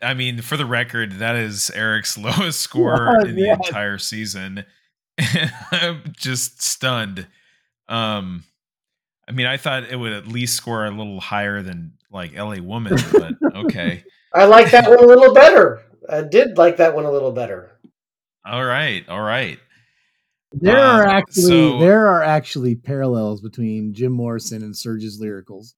I 0.00 0.14
mean, 0.14 0.42
for 0.42 0.56
the 0.56 0.66
record, 0.66 1.12
that 1.14 1.36
is 1.36 1.70
Eric's 1.70 2.16
lowest 2.18 2.60
score 2.62 3.14
Yes, 3.20 3.28
in 3.28 3.34
the 3.36 3.42
yes. 3.42 3.58
entire 3.66 3.98
season. 3.98 4.64
I'm 5.70 6.02
just 6.16 6.62
stunned. 6.62 7.26
Um, 7.88 8.44
I 9.28 9.32
mean, 9.32 9.46
I 9.46 9.56
thought 9.56 9.84
it 9.84 9.96
would 9.96 10.12
at 10.12 10.26
least 10.26 10.56
score 10.56 10.84
a 10.86 10.90
little 10.90 11.20
higher 11.20 11.62
than 11.62 11.92
like 12.10 12.34
L.A. 12.34 12.60
Woman, 12.60 12.96
but 13.12 13.34
okay. 13.54 14.04
I 14.34 14.44
like 14.44 14.70
that 14.70 14.88
one 14.88 14.98
a 14.98 15.06
little 15.06 15.34
better. 15.34 15.82
I 16.08 16.22
did 16.22 16.58
like 16.58 16.78
that 16.78 16.94
one 16.94 17.04
a 17.04 17.10
little 17.10 17.32
better. 17.32 17.70
All 18.44 18.64
right, 18.64 19.06
all 19.08 19.20
right. 19.22 19.58
there 20.52 20.76
are 20.76 21.04
Um, 21.04 21.10
actually 21.10 21.42
so- 21.42 21.78
there 21.78 22.06
are 22.08 22.22
actually 22.22 22.74
parallels 22.74 23.40
between 23.40 23.94
Jim 23.94 24.12
Morrison 24.12 24.62
and 24.62 24.74
Serj's 24.74 25.20
lyricals 25.22 25.74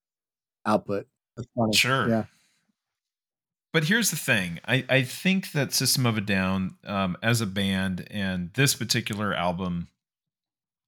output. 0.64 1.06
That's 1.36 1.48
funny. 1.56 1.76
Sure. 1.76 2.08
Yeah. 2.08 2.24
But 3.74 3.84
here's 3.84 4.10
the 4.10 4.16
thing. 4.16 4.60
I, 4.68 4.84
I 4.88 5.02
think 5.02 5.50
that 5.50 5.74
System 5.74 6.06
of 6.06 6.16
a 6.16 6.20
Down, 6.20 6.76
um, 6.84 7.16
as 7.24 7.40
a 7.40 7.46
band, 7.46 8.06
and 8.08 8.50
this 8.54 8.72
particular 8.72 9.34
album 9.34 9.88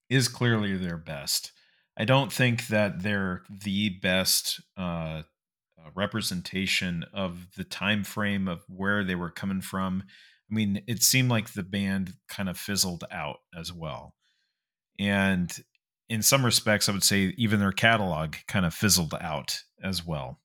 is 0.08 0.28
clearly 0.28 0.76
their 0.76 0.96
best. 0.96 1.50
I 1.98 2.04
don't 2.04 2.32
think 2.32 2.68
that 2.68 3.02
they're 3.02 3.42
the 3.50 3.88
best 3.88 4.60
uh, 4.78 5.22
uh, 5.76 5.90
representation 5.96 7.04
of 7.12 7.48
the 7.56 7.64
time 7.64 8.04
frame 8.04 8.46
of 8.46 8.62
where 8.68 9.02
they 9.02 9.16
were 9.16 9.32
coming 9.32 9.62
from. 9.62 10.04
I 10.48 10.54
mean, 10.54 10.80
it 10.86 11.02
seemed 11.02 11.28
like 11.28 11.54
the 11.54 11.64
band 11.64 12.12
kind 12.28 12.48
of 12.48 12.56
fizzled 12.56 13.02
out 13.10 13.38
as 13.52 13.72
well. 13.72 14.14
And 14.96 15.52
in 16.08 16.22
some 16.22 16.44
respects, 16.44 16.88
I 16.88 16.92
would 16.92 17.02
say 17.02 17.34
even 17.36 17.58
their 17.58 17.72
catalog 17.72 18.36
kind 18.46 18.64
of 18.64 18.72
fizzled 18.72 19.14
out 19.20 19.64
as 19.82 20.06
well. 20.06 20.38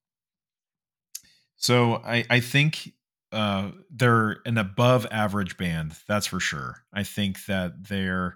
So 1.62 2.02
I, 2.04 2.26
I 2.30 2.40
think 2.40 2.92
uh, 3.32 3.72
they're 3.90 4.40
an 4.46 4.58
above 4.58 5.08
average 5.12 5.58
band, 5.58 5.96
that's 6.08 6.28
for 6.28 6.40
sure. 6.40 6.84
I 6.92 7.04
think 7.04 7.46
that 7.46 7.88
they're 7.88 8.36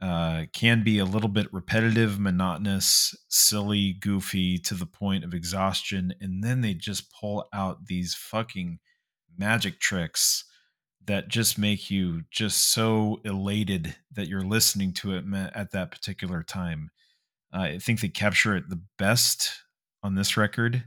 uh, 0.00 0.44
can 0.52 0.84
be 0.84 0.98
a 0.98 1.04
little 1.04 1.28
bit 1.28 1.52
repetitive, 1.52 2.20
monotonous, 2.20 3.14
silly, 3.28 3.94
goofy 3.94 4.58
to 4.58 4.74
the 4.74 4.86
point 4.86 5.24
of 5.24 5.34
exhaustion, 5.34 6.14
and 6.20 6.44
then 6.44 6.60
they 6.60 6.74
just 6.74 7.12
pull 7.12 7.48
out 7.52 7.86
these 7.86 8.14
fucking 8.14 8.78
magic 9.38 9.80
tricks 9.80 10.44
that 11.06 11.28
just 11.28 11.58
make 11.58 11.90
you 11.90 12.22
just 12.30 12.72
so 12.72 13.20
elated 13.24 13.96
that 14.12 14.28
you're 14.28 14.42
listening 14.44 14.92
to 14.92 15.14
it 15.14 15.24
at 15.54 15.72
that 15.72 15.90
particular 15.90 16.42
time. 16.42 16.90
I 17.52 17.78
think 17.78 18.00
they 18.00 18.08
capture 18.08 18.56
it 18.56 18.68
the 18.68 18.82
best 18.98 19.52
on 20.02 20.14
this 20.14 20.36
record. 20.36 20.84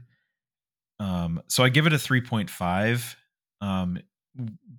Um, 1.00 1.42
so 1.48 1.64
I 1.64 1.68
give 1.68 1.86
it 1.86 1.92
a 1.92 1.96
3.5. 1.96 3.14
Um, 3.60 3.98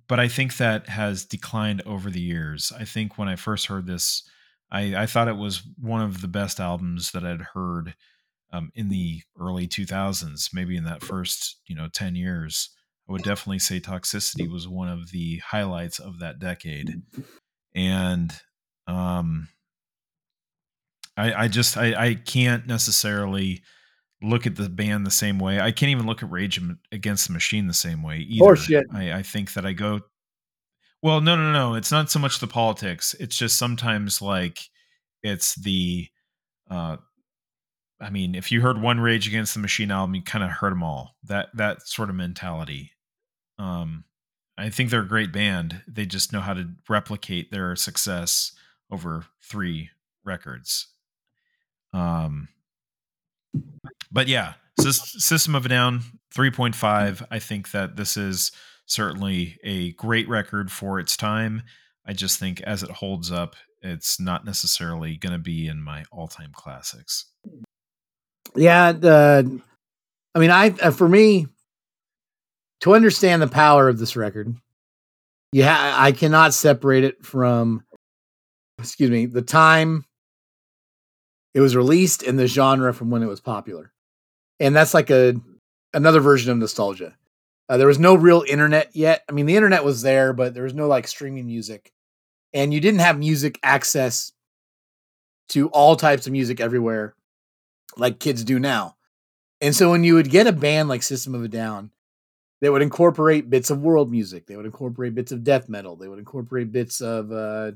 but 0.08 0.18
I 0.18 0.28
think 0.28 0.56
that 0.56 0.88
has 0.88 1.24
declined 1.24 1.82
over 1.86 2.10
the 2.10 2.20
years. 2.20 2.72
I 2.76 2.84
think 2.84 3.18
when 3.18 3.28
I 3.28 3.36
first 3.36 3.66
heard 3.66 3.86
this, 3.86 4.22
I, 4.70 4.94
I 4.96 5.06
thought 5.06 5.28
it 5.28 5.36
was 5.36 5.62
one 5.78 6.00
of 6.00 6.20
the 6.20 6.28
best 6.28 6.60
albums 6.60 7.10
that 7.12 7.24
I'd 7.24 7.42
heard 7.54 7.94
um, 8.52 8.72
in 8.74 8.88
the 8.88 9.22
early 9.38 9.68
2000s, 9.68 10.50
maybe 10.52 10.76
in 10.76 10.84
that 10.84 11.02
first, 11.02 11.58
you 11.66 11.76
know, 11.76 11.88
10 11.92 12.14
years. 12.14 12.70
I 13.08 13.12
would 13.12 13.22
definitely 13.22 13.58
say 13.58 13.80
Toxicity 13.80 14.50
was 14.50 14.68
one 14.68 14.88
of 14.88 15.10
the 15.10 15.38
highlights 15.38 15.98
of 15.98 16.20
that 16.20 16.38
decade. 16.38 17.02
And 17.74 18.32
um, 18.86 19.48
I, 21.16 21.44
I 21.44 21.48
just, 21.48 21.76
I, 21.76 21.94
I 21.94 22.14
can't 22.14 22.66
necessarily 22.66 23.62
look 24.22 24.46
at 24.46 24.56
the 24.56 24.68
band 24.68 25.06
the 25.06 25.10
same 25.10 25.38
way. 25.38 25.60
I 25.60 25.72
can't 25.72 25.90
even 25.90 26.06
look 26.06 26.22
at 26.22 26.30
Rage 26.30 26.60
Against 26.92 27.26
the 27.26 27.32
Machine 27.32 27.66
the 27.66 27.74
same 27.74 28.02
way 28.02 28.18
either. 28.18 28.44
Horseshit. 28.44 28.84
I, 28.92 29.18
I 29.18 29.22
think 29.22 29.54
that 29.54 29.64
I 29.64 29.72
go. 29.72 30.00
Well, 31.02 31.20
no, 31.20 31.36
no, 31.36 31.52
no. 31.52 31.74
It's 31.74 31.90
not 31.90 32.10
so 32.10 32.18
much 32.18 32.38
the 32.38 32.46
politics. 32.46 33.14
It's 33.18 33.36
just 33.36 33.58
sometimes 33.58 34.20
like 34.20 34.60
it's 35.22 35.54
the. 35.54 36.08
uh 36.70 36.96
I 38.02 38.08
mean, 38.08 38.34
if 38.34 38.50
you 38.50 38.62
heard 38.62 38.80
one 38.80 38.98
Rage 38.98 39.28
Against 39.28 39.52
the 39.52 39.60
Machine 39.60 39.90
album, 39.90 40.14
you 40.14 40.22
kind 40.22 40.42
of 40.42 40.50
heard 40.50 40.72
them 40.72 40.82
all. 40.82 41.16
That 41.24 41.48
that 41.54 41.86
sort 41.86 42.08
of 42.08 42.16
mentality. 42.16 42.92
Um, 43.58 44.04
I 44.56 44.70
think 44.70 44.90
they're 44.90 45.02
a 45.02 45.08
great 45.08 45.32
band. 45.32 45.82
They 45.86 46.06
just 46.06 46.32
know 46.32 46.40
how 46.40 46.54
to 46.54 46.70
replicate 46.88 47.50
their 47.50 47.76
success 47.76 48.52
over 48.90 49.24
three 49.42 49.90
records. 50.24 50.88
Um, 51.92 52.48
but 54.10 54.28
yeah, 54.28 54.54
System 54.78 55.54
of 55.54 55.66
a 55.66 55.68
Down 55.68 56.02
3.5. 56.34 57.26
I 57.30 57.38
think 57.38 57.70
that 57.72 57.96
this 57.96 58.16
is 58.16 58.52
certainly 58.86 59.58
a 59.62 59.92
great 59.92 60.28
record 60.28 60.72
for 60.72 60.98
its 60.98 61.16
time. 61.16 61.62
I 62.06 62.12
just 62.12 62.38
think 62.38 62.60
as 62.62 62.82
it 62.82 62.90
holds 62.90 63.30
up, 63.30 63.56
it's 63.82 64.20
not 64.20 64.44
necessarily 64.44 65.16
going 65.16 65.32
to 65.32 65.38
be 65.38 65.66
in 65.66 65.82
my 65.82 66.04
all-time 66.10 66.52
classics. 66.52 67.26
Yeah, 68.54 68.92
I 70.34 70.38
mean, 70.38 70.50
I 70.50 70.74
uh, 70.82 70.90
for 70.90 71.08
me 71.08 71.46
to 72.80 72.94
understand 72.94 73.42
the 73.42 73.48
power 73.48 73.88
of 73.88 73.98
this 73.98 74.16
record, 74.16 74.54
yeah, 75.52 75.94
I 75.96 76.12
cannot 76.12 76.54
separate 76.54 77.04
it 77.04 77.24
from, 77.24 77.84
excuse 78.78 79.10
me, 79.10 79.26
the 79.26 79.42
time 79.42 80.04
it 81.54 81.60
was 81.60 81.76
released 81.76 82.22
in 82.22 82.36
the 82.36 82.46
genre 82.46 82.92
from 82.94 83.10
when 83.10 83.22
it 83.22 83.28
was 83.28 83.40
popular, 83.40 83.92
and 84.58 84.74
that's 84.74 84.94
like 84.94 85.10
a 85.10 85.34
another 85.92 86.20
version 86.20 86.52
of 86.52 86.58
nostalgia. 86.58 87.16
Uh, 87.68 87.76
there 87.76 87.86
was 87.86 87.98
no 87.98 88.14
real 88.14 88.44
internet 88.48 88.90
yet. 88.94 89.22
I 89.28 89.32
mean, 89.32 89.46
the 89.46 89.56
internet 89.56 89.84
was 89.84 90.02
there, 90.02 90.32
but 90.32 90.54
there 90.54 90.64
was 90.64 90.74
no 90.74 90.88
like 90.88 91.06
streaming 91.06 91.46
music, 91.46 91.92
and 92.52 92.74
you 92.74 92.80
didn't 92.80 93.00
have 93.00 93.18
music 93.18 93.58
access 93.62 94.32
to 95.50 95.68
all 95.68 95.96
types 95.96 96.26
of 96.26 96.32
music 96.32 96.60
everywhere 96.60 97.14
like 97.96 98.18
kids 98.18 98.44
do 98.44 98.58
now. 98.58 98.96
And 99.60 99.74
so 99.74 99.90
when 99.90 100.04
you 100.04 100.14
would 100.14 100.30
get 100.30 100.46
a 100.46 100.52
band 100.52 100.88
like 100.88 101.02
System 101.02 101.34
of 101.34 101.42
a 101.42 101.48
Down, 101.48 101.90
they 102.60 102.70
would 102.70 102.82
incorporate 102.82 103.50
bits 103.50 103.70
of 103.70 103.82
world 103.82 104.10
music, 104.10 104.46
they 104.46 104.56
would 104.56 104.66
incorporate 104.66 105.14
bits 105.14 105.32
of 105.32 105.44
death 105.44 105.68
metal, 105.68 105.96
they 105.96 106.08
would 106.08 106.18
incorporate 106.18 106.72
bits 106.72 107.00
of 107.00 107.32
uh, 107.32 107.72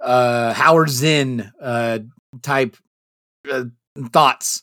uh, 0.00 0.52
Howard 0.52 0.90
Zinn 0.90 1.52
uh, 1.60 2.00
type 2.42 2.76
uh, 3.50 3.64
thoughts. 4.10 4.62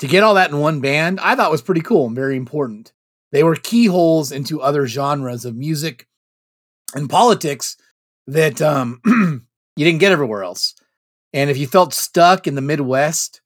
To 0.00 0.08
get 0.08 0.22
all 0.22 0.34
that 0.34 0.50
in 0.50 0.58
one 0.58 0.80
band, 0.80 1.20
I 1.20 1.36
thought 1.36 1.50
was 1.50 1.62
pretty 1.62 1.80
cool 1.80 2.06
and 2.06 2.16
very 2.16 2.36
important. 2.36 2.92
They 3.32 3.42
were 3.42 3.56
keyholes 3.56 4.32
into 4.32 4.60
other 4.60 4.86
genres 4.86 5.44
of 5.44 5.56
music 5.56 6.08
and 6.94 7.08
politics 7.08 7.76
that 8.26 8.60
um, 8.60 9.00
you 9.76 9.84
didn't 9.84 10.00
get 10.00 10.12
everywhere 10.12 10.44
else. 10.44 10.74
And 11.32 11.50
if 11.50 11.58
you 11.58 11.66
felt 11.66 11.94
stuck 11.94 12.46
in 12.46 12.54
the 12.54 12.60
Midwest, 12.60 13.40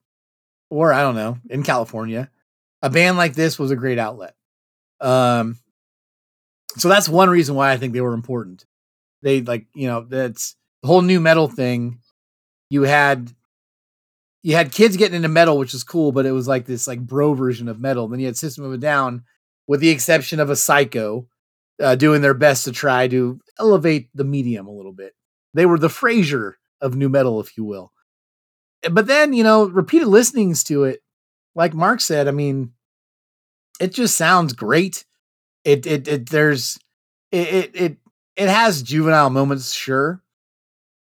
or 0.71 0.93
I 0.93 1.03
don't 1.03 1.15
know, 1.15 1.39
in 1.49 1.63
California, 1.63 2.31
a 2.83 2.91
band 2.91 3.17
like 3.17 3.35
this 3.35 3.59
was 3.59 3.71
a 3.71 3.77
great 3.77 3.99
outlet. 3.99 4.35
Um, 5.01 5.57
so 6.77 6.89
that's 6.89 7.09
one 7.09 7.31
reason 7.31 7.55
why 7.55 7.73
I 7.73 7.77
think 7.77 7.93
they 7.93 8.01
were 8.01 8.13
important. 8.13 8.67
They 9.23 9.41
like, 9.41 9.67
you 9.75 9.89
know, 9.89 10.03
that's 10.03 10.55
whole 10.89 11.03
nu 11.03 11.21
metal 11.21 11.49
thing. 11.49 12.01
You 12.71 12.83
had 12.83 13.33
you 14.43 14.55
had 14.55 14.73
kids 14.73 14.97
getting 14.97 15.17
into 15.17 15.29
metal, 15.29 15.59
which 15.59 15.75
is 15.75 15.85
cool, 15.85 16.13
but 16.13 16.27
it 16.27 16.33
was 16.33 16.49
like 16.49 16.67
this 16.67 16.87
like 16.87 17.01
bro 17.01 17.35
version 17.35 17.69
of 17.69 17.81
metal. 17.81 18.09
Then 18.09 18.21
you 18.21 18.27
had 18.27 18.37
System 18.37 18.65
of 18.65 18.73
a 18.73 18.79
Down, 18.79 19.25
with 19.67 19.81
the 19.81 19.91
exception 19.91 20.41
of 20.41 20.51
a 20.51 20.57
Psycho, 20.57 21.27
uh, 21.81 21.95
doing 21.95 22.23
their 22.23 22.35
best 22.35 22.65
to 22.65 22.73
try 22.73 23.09
to 23.09 23.41
elevate 23.59 24.11
the 24.15 24.25
medium 24.25 24.67
a 24.67 24.73
little 24.73 24.93
bit. 24.93 25.15
They 25.55 25.67
were 25.67 25.79
the 25.79 25.89
Frasier 25.89 26.55
of 26.81 26.97
nu 26.97 27.09
metal, 27.09 27.41
if 27.41 27.57
you 27.57 27.65
will 27.65 27.93
but 28.91 29.07
then 29.07 29.33
you 29.33 29.43
know 29.43 29.67
repeated 29.67 30.09
listenings 30.09 30.63
to 30.65 30.85
it 30.85 31.01
like 31.55 31.75
mark 31.75 32.01
said 32.01 32.29
i 32.29 32.31
mean 32.31 32.73
it 33.81 33.93
just 33.93 34.17
sounds 34.17 34.53
great 34.53 35.05
it 35.65 35.87
it, 35.87 36.07
it 36.07 36.29
there's 36.31 36.79
it, 37.33 37.49
it 37.49 37.71
it 37.75 37.97
it 38.37 38.49
has 38.49 38.83
juvenile 38.83 39.31
moments 39.31 39.73
sure 39.73 40.23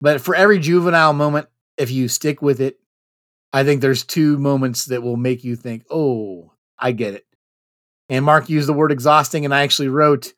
but 0.01 0.19
for 0.19 0.35
every 0.35 0.59
juvenile 0.59 1.13
moment 1.13 1.47
if 1.77 1.91
you 1.91 2.07
stick 2.07 2.41
with 2.41 2.59
it 2.59 2.79
i 3.53 3.63
think 3.63 3.81
there's 3.81 4.03
two 4.03 4.37
moments 4.37 4.85
that 4.85 5.03
will 5.03 5.17
make 5.17 5.43
you 5.43 5.55
think 5.55 5.83
oh 5.89 6.51
i 6.77 6.91
get 6.91 7.13
it 7.13 7.25
and 8.09 8.25
mark 8.25 8.49
used 8.49 8.67
the 8.67 8.73
word 8.73 8.91
exhausting 8.91 9.45
and 9.45 9.53
i 9.53 9.61
actually 9.61 9.87
wrote 9.87 10.33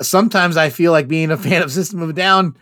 sometimes 0.00 0.56
i 0.56 0.70
feel 0.70 0.92
like 0.92 1.08
being 1.08 1.30
a 1.30 1.36
fan 1.36 1.62
of 1.62 1.70
system 1.72 2.00
of 2.00 2.10
a 2.10 2.12
down 2.14 2.56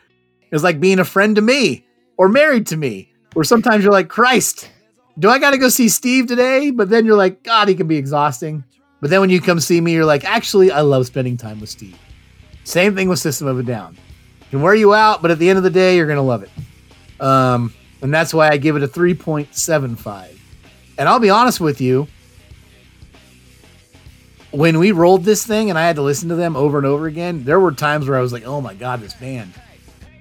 is 0.52 0.64
like 0.64 0.80
being 0.80 0.98
a 0.98 1.04
friend 1.04 1.36
to 1.36 1.42
me 1.42 1.84
or 2.16 2.28
married 2.28 2.66
to 2.66 2.76
me 2.76 3.12
Or 3.34 3.44
sometimes 3.44 3.84
you're 3.84 3.92
like, 3.92 4.08
Christ, 4.08 4.70
do 5.18 5.28
I 5.28 5.38
got 5.38 5.50
to 5.52 5.58
go 5.58 5.68
see 5.68 5.88
Steve 5.88 6.26
today? 6.26 6.70
But 6.70 6.88
then 6.88 7.04
you're 7.04 7.16
like, 7.16 7.42
God, 7.42 7.68
he 7.68 7.74
can 7.74 7.86
be 7.86 7.96
exhausting. 7.96 8.64
But 9.00 9.10
then 9.10 9.20
when 9.20 9.30
you 9.30 9.40
come 9.40 9.60
see 9.60 9.80
me, 9.80 9.92
you're 9.92 10.04
like, 10.04 10.24
actually, 10.24 10.72
I 10.72 10.80
love 10.80 11.06
spending 11.06 11.36
time 11.36 11.60
with 11.60 11.70
Steve. 11.70 11.96
Same 12.64 12.96
thing 12.96 13.08
with 13.08 13.20
System 13.20 13.46
of 13.46 13.58
a 13.58 13.62
Down. 13.62 13.96
Can 14.50 14.62
wear 14.62 14.74
you 14.74 14.94
out, 14.94 15.22
but 15.22 15.30
at 15.30 15.38
the 15.38 15.48
end 15.48 15.58
of 15.58 15.62
the 15.62 15.70
day, 15.70 15.96
you're 15.96 16.06
gonna 16.06 16.22
love 16.22 16.42
it. 16.42 16.50
Um, 17.20 17.72
and 18.02 18.12
that's 18.12 18.32
why 18.32 18.48
I 18.50 18.56
give 18.56 18.76
it 18.76 18.82
a 18.82 18.88
3.75. 18.88 20.38
And 20.98 21.08
I'll 21.08 21.18
be 21.18 21.30
honest 21.30 21.60
with 21.60 21.80
you, 21.80 22.08
when 24.50 24.78
we 24.78 24.92
rolled 24.92 25.24
this 25.24 25.46
thing 25.46 25.70
and 25.70 25.78
I 25.78 25.86
had 25.86 25.96
to 25.96 26.02
listen 26.02 26.28
to 26.30 26.34
them 26.34 26.56
over 26.56 26.78
and 26.78 26.86
over 26.86 27.06
again, 27.06 27.44
there 27.44 27.60
were 27.60 27.72
times 27.72 28.08
where 28.08 28.18
I 28.18 28.20
was 28.20 28.32
like, 28.32 28.44
oh 28.44 28.60
my 28.60 28.74
God, 28.74 29.00
this 29.00 29.14
band. 29.14 29.52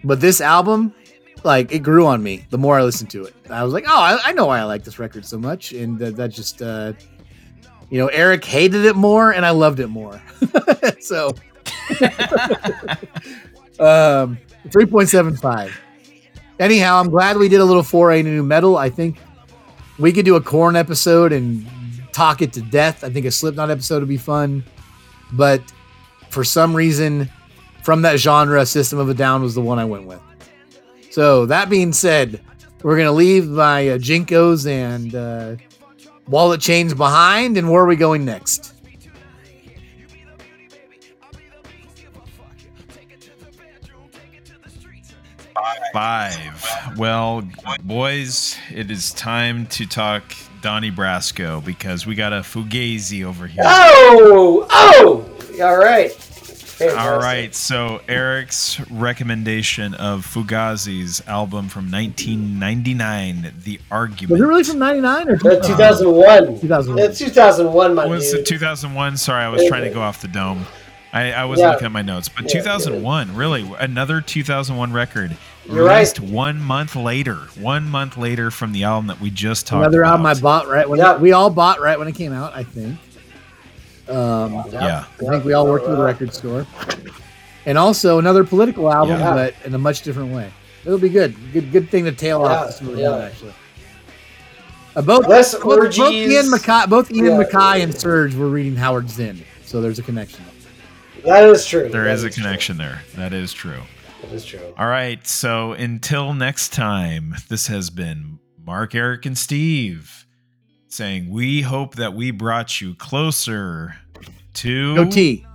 But 0.04 0.20
this 0.20 0.42
album, 0.42 0.94
like 1.44 1.72
it 1.72 1.80
grew 1.80 2.06
on 2.06 2.22
me 2.22 2.46
the 2.50 2.58
more 2.58 2.78
I 2.78 2.84
listened 2.84 3.10
to 3.12 3.24
it. 3.26 3.34
I 3.50 3.64
was 3.64 3.74
like, 3.74 3.86
oh, 3.88 4.00
I, 4.00 4.20
I 4.24 4.32
know 4.34 4.48
why 4.48 4.60
I 4.60 4.64
like 4.64 4.84
this 4.84 5.00
record 5.00 5.26
so 5.26 5.38
much, 5.38 5.72
and 5.72 6.02
uh, 6.02 6.12
that 6.12 6.30
just, 6.30 6.62
uh, 6.62 6.94
you 7.90 7.98
know, 7.98 8.08
Eric 8.08 8.44
hated 8.44 8.86
it 8.86 8.96
more, 8.96 9.32
and 9.32 9.46
I 9.46 9.52
loved 9.52 9.80
it 9.80 9.88
more. 9.88 10.22
so, 11.00 11.34
um, 13.80 14.38
three 14.72 14.86
point 14.86 15.10
seven 15.10 15.36
five. 15.36 15.78
Anyhow, 16.60 17.00
I'm 17.00 17.10
glad 17.10 17.38
we 17.38 17.50
did 17.50 17.60
a 17.60 17.66
little 17.66 17.84
foray 17.84 18.20
into 18.20 18.32
nu 18.32 18.44
metal. 18.44 18.78
I 18.78 18.90
think 18.90 19.20
we 20.00 20.12
could 20.12 20.26
do 20.26 20.36
a 20.36 20.42
Korn 20.42 20.76
episode 20.76 21.32
and 21.32 21.66
talk 22.12 22.42
it 22.42 22.54
to 22.54 22.62
death. 22.62 23.04
I 23.04 23.10
think 23.10 23.26
a 23.26 23.32
Slipknot 23.32 23.70
episode 23.70 24.00
would 24.00 24.10
be 24.10 24.18
fun, 24.18 24.64
but 25.34 25.62
for 26.30 26.44
some 26.44 26.76
reason, 26.76 27.30
from 27.84 28.02
that 28.02 28.20
genre, 28.20 28.66
System 28.66 29.00
of 29.00 29.10
a 29.10 29.14
Down 29.14 29.42
was 29.42 29.56
the 29.56 29.62
one 29.62 29.80
I 29.80 29.86
went 29.86 30.06
with. 30.06 30.22
So 31.12 31.46
that 31.46 31.70
being 31.70 31.94
said, 31.94 32.42
we're 32.84 32.98
gonna 32.98 33.12
leave 33.12 33.48
my 33.48 33.90
uh, 33.90 33.98
Jinkos 33.98 34.70
and 34.70 35.16
uh, 35.16 35.56
wallet 36.28 36.62
chains 36.62 36.94
behind, 36.94 37.58
and 37.58 37.70
where 37.70 37.84
are 37.84 37.88
we 37.88 37.96
going 37.96 38.26
next? 38.26 38.74
Five. 46.02 46.94
Well, 46.96 47.42
boys, 47.84 48.56
it 48.72 48.92
is 48.92 49.12
time 49.14 49.66
to 49.66 49.88
talk 49.88 50.22
Donnie 50.62 50.92
Brasco 50.92 51.66
because 51.66 52.06
we 52.06 52.14
got 52.14 52.34
a 52.34 52.42
Fugazi 52.42 53.26
over 53.26 53.48
here. 53.48 53.64
Oh, 53.66 54.68
oh, 54.70 55.60
all 55.64 55.76
right. 55.76 56.12
Fantastic. 56.12 57.00
All 57.00 57.18
right, 57.18 57.56
so 57.56 58.02
Eric's 58.08 58.80
recommendation 58.92 59.96
of 59.96 60.24
Fugazi's 60.24 61.24
album 61.28 61.68
from 61.68 61.90
1999, 61.90 63.54
The 63.64 63.80
Argument. 63.90 64.34
Was 64.34 64.42
it 64.42 64.46
really 64.46 64.64
from 64.66 64.78
'99 64.78 65.30
or 65.30 65.36
Uh, 65.38 65.60
2001. 65.66 66.60
2001. 66.60 67.10
It's 67.10 67.18
2001, 67.18 67.96
my 67.96 68.06
was 68.06 68.30
dude. 68.32 68.42
it 68.42 68.46
2001? 68.46 69.18
Sorry, 69.18 69.44
I 69.44 69.50
was 69.50 69.66
trying 69.68 69.86
to 69.86 69.90
go 69.90 70.02
off 70.02 70.22
the 70.22 70.28
dome. 70.28 70.68
I, 71.12 71.32
I 71.32 71.46
wasn't 71.46 71.66
Yeah. 71.66 71.72
looking 71.72 71.86
at 71.88 71.92
my 71.92 72.04
notes, 72.04 72.30
but 72.30 72.44
Yeah, 72.44 72.60
2001, 72.62 73.34
really, 73.36 73.68
another 73.80 74.22
2001 74.22 74.94
record 74.94 75.36
You're 75.70 75.86
right. 75.86 76.20
one 76.20 76.60
month 76.62 76.96
later. 76.96 77.36
One 77.60 77.90
month 77.90 78.18
later 78.18 78.52
from 78.52 78.72
the 78.72 78.84
album 78.86 79.08
that 79.08 79.20
we 79.20 79.30
just 79.30 79.68
talked 79.68 79.82
Another 79.84 80.02
about. 80.02 80.12
album 80.12 80.26
I 80.28 80.34
bought 80.36 80.68
right 80.68 80.88
when 80.88 81.00
Yeah. 81.00 81.18
we 81.18 81.32
all 81.34 81.50
bought 81.50 81.82
right 81.82 81.98
when 82.00 82.08
it 82.08 82.16
came 82.16 82.32
out. 82.34 82.56
I 82.56 82.64
think. 82.64 82.98
Um, 84.10 84.64
Yeah. 84.72 85.04
I 85.22 85.26
think 85.30 85.44
we 85.44 85.54
all 85.54 85.68
worked 85.68 85.86
at 85.88 85.96
the 85.98 86.02
record 86.04 86.34
store, 86.34 86.66
and 87.66 87.78
also 87.78 88.20
another 88.20 88.44
political 88.46 88.92
album, 88.92 89.20
Yeah. 89.20 89.34
but 89.34 89.54
in 89.66 89.74
a 89.74 89.78
much 89.78 90.02
different 90.04 90.34
way. 90.34 90.50
It'll 90.86 90.98
be 90.98 91.10
good. 91.10 91.36
Good, 91.52 91.72
good 91.74 91.90
thing 91.90 92.06
to 92.06 92.14
tail 92.14 92.40
Yeah, 92.42 92.46
off 92.48 92.68
this 92.68 92.82
movie 92.82 93.02
yeah. 93.02 93.18
actually. 93.18 93.54
Uh, 94.96 95.02
both, 95.02 95.28
Less 95.28 95.54
both, 95.54 95.64
both. 95.98 96.14
Ian 96.14 96.46
MacKaye, 96.50 96.88
both 96.90 97.12
Ian 97.12 97.26
Yeah. 97.26 97.44
MacKaye 97.44 97.84
and 97.84 97.94
Serj 97.94 98.34
were 98.36 98.48
reading 98.48 98.76
Howard 98.78 99.10
Zinn, 99.10 99.44
so 99.66 99.82
there's 99.82 100.00
a 100.00 100.04
connection. 100.04 100.44
That 101.26 101.44
is 101.44 101.66
true. 101.66 101.90
There 101.90 102.06
That 102.06 102.14
is 102.14 102.24
a 102.24 102.30
true. 102.30 102.42
connection 102.44 102.78
there. 102.78 103.02
That 103.18 103.34
is 103.34 103.52
true. 103.52 103.82
That 104.28 104.36
is 104.36 104.46
true. 104.46 104.74
All 104.78 104.88
right. 104.88 105.26
So 105.26 105.72
until 105.74 106.34
next 106.34 106.74
time, 106.74 107.36
this 107.48 107.68
has 107.68 107.90
been 107.90 108.40
Mark, 108.66 108.94
Eric, 108.94 109.26
and 109.26 109.38
Steve 109.38 110.26
saying 110.90 111.30
we 111.30 111.62
hope 111.62 111.96
that 111.96 112.14
we 112.14 112.32
brought 112.32 112.82
you 112.82 112.94
closer 112.96 113.96
to 114.56 114.96
Go 114.96 115.10
T. 115.10 115.46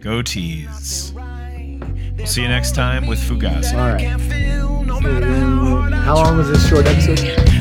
goatees. 0.00 1.12
We'll 2.16 2.26
see 2.26 2.42
you 2.42 2.48
next 2.48 2.74
time 2.74 3.06
with 3.06 3.20
Fugazi. 3.20 3.74
All 3.74 3.92
right. 3.92 4.06
How 5.94 6.16
long 6.16 6.36
was 6.38 6.48
this 6.48 6.68
short 6.68 6.86
episode? 6.86 7.55